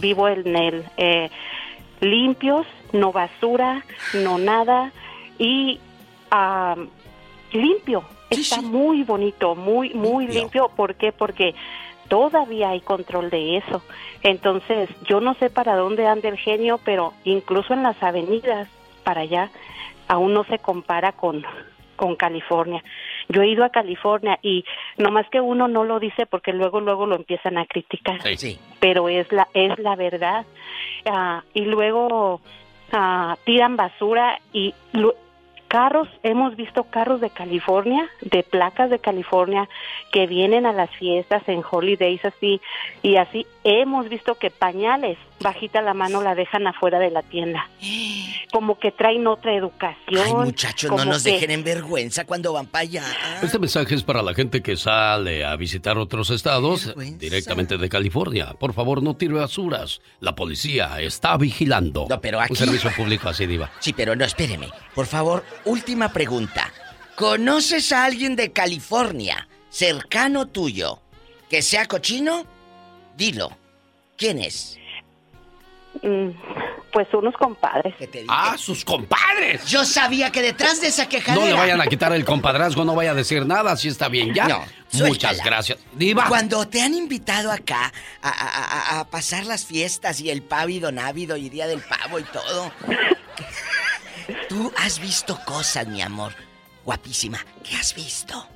Vivo 0.00 0.28
en 0.28 0.56
el 0.56 0.84
eh, 0.96 1.30
limpios, 2.00 2.66
no 2.92 3.12
basura, 3.12 3.84
no 4.14 4.38
nada 4.38 4.92
y 5.38 5.80
limpio. 7.52 8.04
Está 8.30 8.62
muy 8.62 9.02
bonito, 9.02 9.54
muy 9.54 9.90
muy 9.94 10.26
limpio. 10.26 10.70
¿Por 10.74 10.94
qué? 10.94 11.12
Porque 11.12 11.54
todavía 12.12 12.68
hay 12.68 12.80
control 12.82 13.30
de 13.30 13.56
eso. 13.56 13.80
Entonces, 14.22 14.90
yo 15.08 15.22
no 15.22 15.32
sé 15.32 15.48
para 15.48 15.76
dónde 15.76 16.06
anda 16.06 16.28
el 16.28 16.36
genio, 16.36 16.78
pero 16.84 17.14
incluso 17.24 17.72
en 17.72 17.82
las 17.82 18.02
avenidas 18.02 18.68
para 19.02 19.22
allá 19.22 19.50
aún 20.08 20.34
no 20.34 20.44
se 20.44 20.58
compara 20.58 21.12
con 21.12 21.42
con 21.96 22.14
California. 22.16 22.82
Yo 23.30 23.40
he 23.40 23.48
ido 23.48 23.64
a 23.64 23.70
California 23.70 24.38
y 24.42 24.64
nomás 24.98 25.26
que 25.30 25.40
uno 25.40 25.68
no 25.68 25.84
lo 25.84 26.00
dice 26.00 26.26
porque 26.26 26.52
luego 26.52 26.80
luego 26.82 27.06
lo 27.06 27.16
empiezan 27.16 27.56
a 27.56 27.64
criticar. 27.64 28.20
Sí. 28.36 28.58
Pero 28.78 29.08
es 29.08 29.30
la 29.32 29.48
es 29.54 29.78
la 29.78 29.96
verdad. 29.96 30.44
Ah, 31.06 31.42
y 31.54 31.62
luego 31.64 32.42
ah, 32.92 33.36
tiran 33.44 33.76
basura 33.76 34.38
y 34.52 34.74
lu- 34.92 35.14
carros, 35.72 36.06
hemos 36.22 36.54
visto 36.54 36.84
carros 36.84 37.22
de 37.22 37.30
California, 37.30 38.06
de 38.20 38.42
placas 38.42 38.90
de 38.90 38.98
California 38.98 39.70
que 40.12 40.26
vienen 40.26 40.66
a 40.66 40.74
las 40.74 40.90
fiestas 40.90 41.42
en 41.48 41.62
holidays 41.64 42.22
así 42.26 42.60
y 43.02 43.16
así 43.16 43.46
hemos 43.64 44.10
visto 44.10 44.34
que 44.34 44.50
pañales 44.50 45.16
bajita 45.42 45.82
la 45.82 45.94
mano 45.94 46.22
la 46.22 46.34
dejan 46.34 46.66
afuera 46.66 46.98
de 46.98 47.10
la 47.10 47.22
tienda. 47.22 47.68
Como 48.52 48.78
que 48.78 48.92
traen 48.92 49.26
otra 49.26 49.54
educación. 49.54 50.22
Ay, 50.24 50.32
muchachos, 50.34 50.90
no 50.90 51.04
nos 51.04 51.22
que- 51.22 51.32
dejen 51.32 51.50
en 51.50 51.64
vergüenza 51.64 52.24
cuando 52.26 52.52
van 52.52 52.66
para 52.66 52.82
allá. 52.82 53.04
Este 53.42 53.58
mensaje 53.58 53.94
es 53.94 54.02
para 54.02 54.22
la 54.22 54.34
gente 54.34 54.62
que 54.62 54.76
sale 54.76 55.44
a 55.44 55.56
visitar 55.56 55.96
otros 55.98 56.30
estados 56.30 56.94
directamente 57.18 57.78
de 57.78 57.88
California. 57.88 58.54
Por 58.58 58.74
favor, 58.74 59.02
no 59.02 59.16
tire 59.16 59.34
basuras. 59.34 60.00
La 60.20 60.34
policía 60.34 61.00
está 61.00 61.36
vigilando. 61.36 62.06
No, 62.08 62.20
pero 62.20 62.40
aquí- 62.40 62.52
Un 62.52 62.56
servicio 62.56 62.90
público 62.94 63.28
así, 63.28 63.46
diva. 63.46 63.70
Sí, 63.80 63.92
pero 63.92 64.14
no, 64.14 64.24
espéreme. 64.24 64.68
Por 64.94 65.06
favor, 65.06 65.44
última 65.64 66.12
pregunta. 66.12 66.70
¿Conoces 67.16 67.92
a 67.92 68.04
alguien 68.04 68.36
de 68.36 68.52
California, 68.52 69.48
cercano 69.70 70.46
tuyo, 70.46 71.00
que 71.48 71.62
sea 71.62 71.86
cochino? 71.86 72.44
Dilo. 73.16 73.50
¿Quién 74.16 74.38
es? 74.38 74.78
Mm, 76.02 76.30
Pues 76.92 77.08
unos 77.14 77.34
compadres. 77.36 77.94
¡Ah, 78.28 78.54
sus 78.58 78.84
compadres! 78.84 79.64
Yo 79.66 79.84
sabía 79.84 80.30
que 80.30 80.42
detrás 80.42 80.80
de 80.80 80.88
esa 80.88 81.08
quejadera... 81.08 81.42
No 81.42 81.48
le 81.50 81.54
vayan 81.54 81.80
a 81.80 81.86
quitar 81.86 82.12
el 82.12 82.24
compadrazgo, 82.24 82.84
no 82.84 82.94
vaya 82.94 83.12
a 83.12 83.14
decir 83.14 83.46
nada, 83.46 83.76
si 83.76 83.88
está 83.88 84.08
bien 84.08 84.34
ya. 84.34 84.46
No, 84.48 84.58
Muchas 84.58 84.98
suéltala. 84.98 85.42
gracias. 85.44 85.78
Diva. 85.94 86.26
Cuando 86.28 86.66
te 86.68 86.82
han 86.82 86.92
invitado 86.94 87.50
acá 87.50 87.90
a, 88.20 88.28
a- 88.28 88.96
a- 88.96 89.00
a 89.00 89.04
pasar 89.08 89.46
las 89.46 89.64
fiestas 89.64 90.20
y 90.20 90.28
el 90.30 90.42
pávido 90.42 90.92
návido 90.92 91.36
y 91.38 91.48
día 91.48 91.66
del 91.66 91.80
pavo 91.80 92.18
y 92.18 92.24
todo, 92.24 92.70
tú 94.48 94.72
has 94.76 94.98
visto 94.98 95.38
cosas, 95.46 95.86
mi 95.86 96.02
amor. 96.02 96.34
Guapísima. 96.84 97.38
¿Qué 97.62 97.76
has 97.76 97.94
visto? 97.94 98.46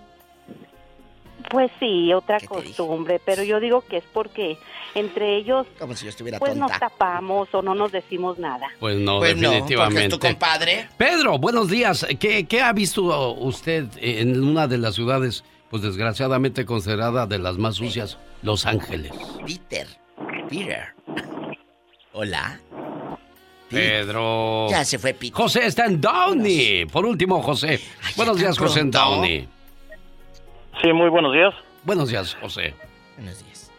Pues 1.50 1.70
sí, 1.78 2.12
otra 2.12 2.38
costumbre, 2.40 3.20
pero 3.24 3.42
yo 3.42 3.60
digo 3.60 3.80
que 3.82 3.98
es 3.98 4.04
porque 4.12 4.58
entre 4.94 5.36
ellos 5.36 5.66
Como 5.78 5.94
si 5.94 6.04
yo 6.04 6.10
estuviera 6.10 6.38
pues 6.38 6.56
nos 6.56 6.72
tapamos 6.78 7.48
o 7.52 7.62
no 7.62 7.74
nos 7.74 7.92
decimos 7.92 8.38
nada. 8.38 8.66
Pues 8.80 8.96
no, 8.96 9.18
Pues 9.18 9.36
no, 9.36 9.50
definitivamente. 9.50 9.94
porque 9.94 10.04
es 10.06 10.10
tu 10.10 10.18
compadre. 10.18 10.88
Pedro, 10.96 11.38
buenos 11.38 11.68
días. 11.68 12.06
¿Qué, 12.18 12.46
qué 12.46 12.60
ha 12.62 12.72
visto 12.72 13.32
usted 13.34 13.86
en 13.98 14.42
una 14.42 14.66
de 14.66 14.78
las 14.78 14.94
ciudades, 14.94 15.44
pues 15.70 15.82
desgraciadamente 15.82 16.64
considerada 16.64 17.26
de 17.26 17.38
las 17.38 17.58
más 17.58 17.76
sucias, 17.76 18.18
Los 18.42 18.66
Ángeles? 18.66 19.12
Peter. 19.46 19.86
Peter. 20.48 20.94
Hola. 22.12 22.60
Pedro. 23.68 24.68
Ya 24.70 24.84
se 24.84 24.98
fue 24.98 25.12
Peter. 25.12 25.34
José 25.34 25.66
está 25.66 25.86
en 25.86 26.00
Downey. 26.00 26.86
Por 26.86 27.04
último, 27.04 27.42
José. 27.42 27.80
buenos 28.16 28.38
días, 28.38 28.56
José 28.58 28.80
en. 28.80 28.90
Downey. 28.90 29.48
Sí, 30.82 30.92
muy 30.92 31.08
buenos 31.08 31.32
días. 31.32 31.54
Buenos 31.84 32.08
días, 32.10 32.36
José. 32.40 32.74
Buenos 33.16 33.44
días. 33.44 33.72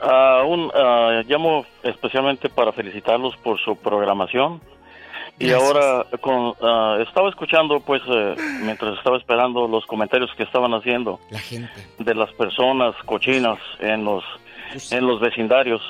Ah, 0.00 0.42
un, 0.46 0.70
ah, 0.74 1.22
llamo 1.26 1.64
especialmente 1.82 2.48
para 2.48 2.72
felicitarlos 2.72 3.36
por 3.38 3.58
su 3.60 3.76
programación. 3.76 4.60
Y 5.38 5.50
ahora 5.50 6.06
con, 6.20 6.54
ah, 6.62 6.98
estaba 7.06 7.28
escuchando, 7.28 7.80
pues, 7.80 8.02
eh, 8.06 8.34
mientras 8.62 8.96
estaba 8.98 9.16
esperando 9.16 9.66
los 9.66 9.84
comentarios 9.86 10.30
que 10.36 10.42
estaban 10.42 10.74
haciendo 10.74 11.18
La 11.30 11.38
gente. 11.38 11.72
de 11.98 12.14
las 12.14 12.30
personas 12.32 12.94
cochinas 13.06 13.58
en 13.80 14.04
los 14.04 14.22
en 14.90 15.06
los 15.06 15.20
vecindarios. 15.20 15.80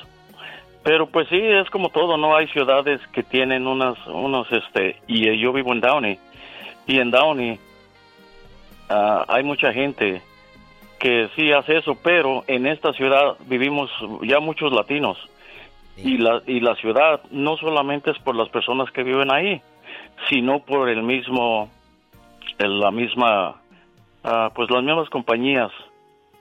Pero 0.83 1.07
pues 1.07 1.29
sí, 1.29 1.39
es 1.41 1.71
como 1.71 1.91
todo, 1.91 2.17
no 2.17 2.35
hay 2.35 2.49
ciudades 2.49 3.01
que 3.13 3.23
tienen 3.23 3.67
unas 3.67 3.97
unos 4.07 4.51
este 4.51 4.97
y 5.07 5.29
eh, 5.29 5.39
yo 5.39 5.53
vivo 5.53 5.73
en 5.73 5.81
Downey 5.81 6.19
y 6.87 6.99
en 6.99 7.11
Downey 7.13 7.61
ah, 8.93 9.25
hay 9.29 9.43
mucha 9.43 9.73
gente 9.73 10.23
que 10.99 11.29
sí 11.35 11.53
hace 11.53 11.79
eso, 11.79 11.97
pero 12.03 12.45
en 12.47 12.67
esta 12.67 12.93
ciudad 12.93 13.37
vivimos 13.47 13.91
ya 14.23 14.39
muchos 14.39 14.73
latinos. 14.73 15.19
Y 15.97 16.17
la 16.17 16.43
y 16.47 16.61
la 16.61 16.75
ciudad 16.77 17.21
no 17.31 17.57
solamente 17.59 18.13
es 18.13 18.19
por 18.21 18.35
las 18.35 18.49
personas 18.49 18.91
que 18.93 19.03
viven 19.03 19.31
ahí, 19.31 19.61
sino 20.31 20.61
por 20.61 20.89
el 20.89 21.03
mismo 21.03 21.69
la 22.59 22.91
misma 22.91 23.61
ah, 24.25 24.51
pues 24.55 24.71
las 24.71 24.83
mismas 24.83 25.11
compañías 25.11 25.71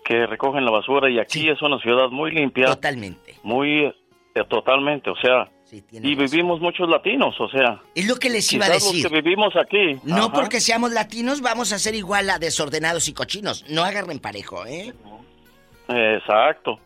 que 0.06 0.26
recogen 0.26 0.64
la 0.64 0.72
basura. 0.72 1.10
Y 1.10 1.20
aquí 1.20 1.50
es 1.50 1.62
una 1.62 1.80
ciudad 1.80 2.10
muy 2.10 2.32
limpia. 2.32 2.68
Totalmente. 2.68 3.36
Muy 3.44 3.92
eh, 4.34 4.44
totalmente, 4.48 5.10
o 5.10 5.16
sea, 5.18 5.50
y 5.72 6.16
vivimos 6.16 6.60
muchos 6.60 6.90
latinos, 6.90 7.40
o 7.40 7.48
sea. 7.50 7.82
Es 7.96 8.08
lo 8.08 8.16
que 8.16 8.30
les 8.30 8.52
iba 8.52 8.66
a 8.66 8.70
decir. 8.70 9.04
Los 9.04 9.12
que 9.12 9.22
vivimos 9.22 9.56
aquí. 9.56 10.00
No 10.04 10.26
ajá. 10.26 10.34
porque 10.34 10.60
seamos 10.60 10.92
latinos 10.92 11.42
vamos 11.42 11.72
a 11.72 11.80
ser 11.80 11.96
igual 11.96 12.30
a 12.30 12.40
desordenados 12.40 13.08
y 13.08 13.14
cochinos. 13.14 13.66
No 13.70 13.84
agarren 13.84 14.20
parejo, 14.20 14.66
¿eh? 14.66 14.94
Exacto. 15.88 16.80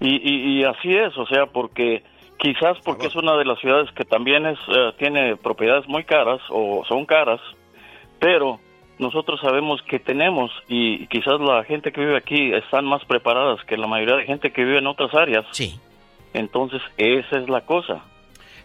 Y, 0.00 0.16
y, 0.16 0.60
y 0.60 0.64
así 0.64 0.94
es, 0.94 1.16
o 1.16 1.26
sea, 1.26 1.46
porque 1.46 2.02
quizás 2.38 2.78
porque 2.84 3.06
es 3.06 3.16
una 3.16 3.36
de 3.36 3.44
las 3.44 3.58
ciudades 3.58 3.90
que 3.92 4.04
también 4.04 4.46
es 4.46 4.58
eh, 4.68 4.92
tiene 4.98 5.36
propiedades 5.36 5.88
muy 5.88 6.04
caras 6.04 6.40
o 6.50 6.84
son 6.86 7.04
caras, 7.04 7.40
pero 8.20 8.60
nosotros 8.98 9.40
sabemos 9.40 9.80
que 9.82 9.98
tenemos 9.98 10.50
y 10.68 11.06
quizás 11.06 11.40
la 11.40 11.64
gente 11.64 11.92
que 11.92 12.00
vive 12.00 12.16
aquí 12.16 12.52
están 12.52 12.84
más 12.84 13.04
preparadas 13.04 13.64
que 13.64 13.76
la 13.76 13.86
mayoría 13.86 14.16
de 14.16 14.24
gente 14.24 14.52
que 14.52 14.64
vive 14.64 14.78
en 14.78 14.86
otras 14.86 15.14
áreas. 15.14 15.46
Sí. 15.52 15.80
Entonces, 16.34 16.82
esa 16.96 17.38
es 17.38 17.48
la 17.48 17.62
cosa. 17.62 18.04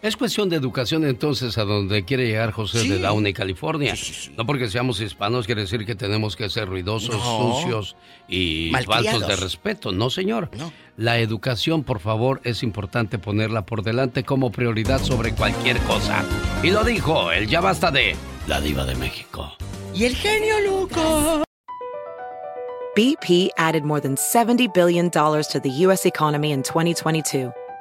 Es 0.04 0.18
cuestión 0.18 0.50
de 0.50 0.56
educación 0.56 1.06
entonces 1.06 1.56
a 1.56 1.64
donde 1.64 2.04
quiere 2.04 2.26
llegar 2.26 2.50
José 2.50 2.86
de 2.86 2.98
Downey, 2.98 3.32
California. 3.32 3.94
No 4.36 4.44
porque 4.44 4.68
seamos 4.68 5.00
hispanos 5.00 5.46
quiere 5.46 5.62
decir 5.62 5.86
que 5.86 5.94
tenemos 5.94 6.36
que 6.36 6.50
ser 6.50 6.68
ruidosos, 6.68 7.16
No. 7.16 7.54
sucios 7.54 7.96
y 8.28 8.70
faltos 8.84 9.26
de 9.26 9.34
respeto. 9.36 9.92
No, 9.92 10.10
señor. 10.10 10.50
La 10.98 11.18
educación, 11.20 11.84
por 11.84 12.00
favor, 12.00 12.42
es 12.44 12.62
importante 12.62 13.18
ponerla 13.18 13.64
por 13.64 13.82
delante 13.82 14.24
como 14.24 14.52
prioridad 14.52 15.02
sobre 15.02 15.34
cualquier 15.34 15.78
cosa. 15.78 16.22
Y 16.62 16.68
lo 16.68 16.84
dijo 16.84 17.32
el 17.32 17.48
ya 17.48 17.62
basta 17.62 17.90
de 17.90 18.14
la 18.46 18.60
diva 18.60 18.84
de 18.84 18.96
México. 18.96 19.56
Y 19.94 20.04
el 20.04 20.14
genio 20.16 20.56
Lucas. 20.68 21.44
BP 22.94 23.52
added 23.56 23.84
more 23.84 24.02
than 24.02 24.16
$70 24.16 24.70
billion 24.74 25.10
to 25.10 25.60
the 25.62 25.70
U.S. 25.86 26.06
economy 26.06 26.52
in 26.52 26.62
2022 26.62 27.54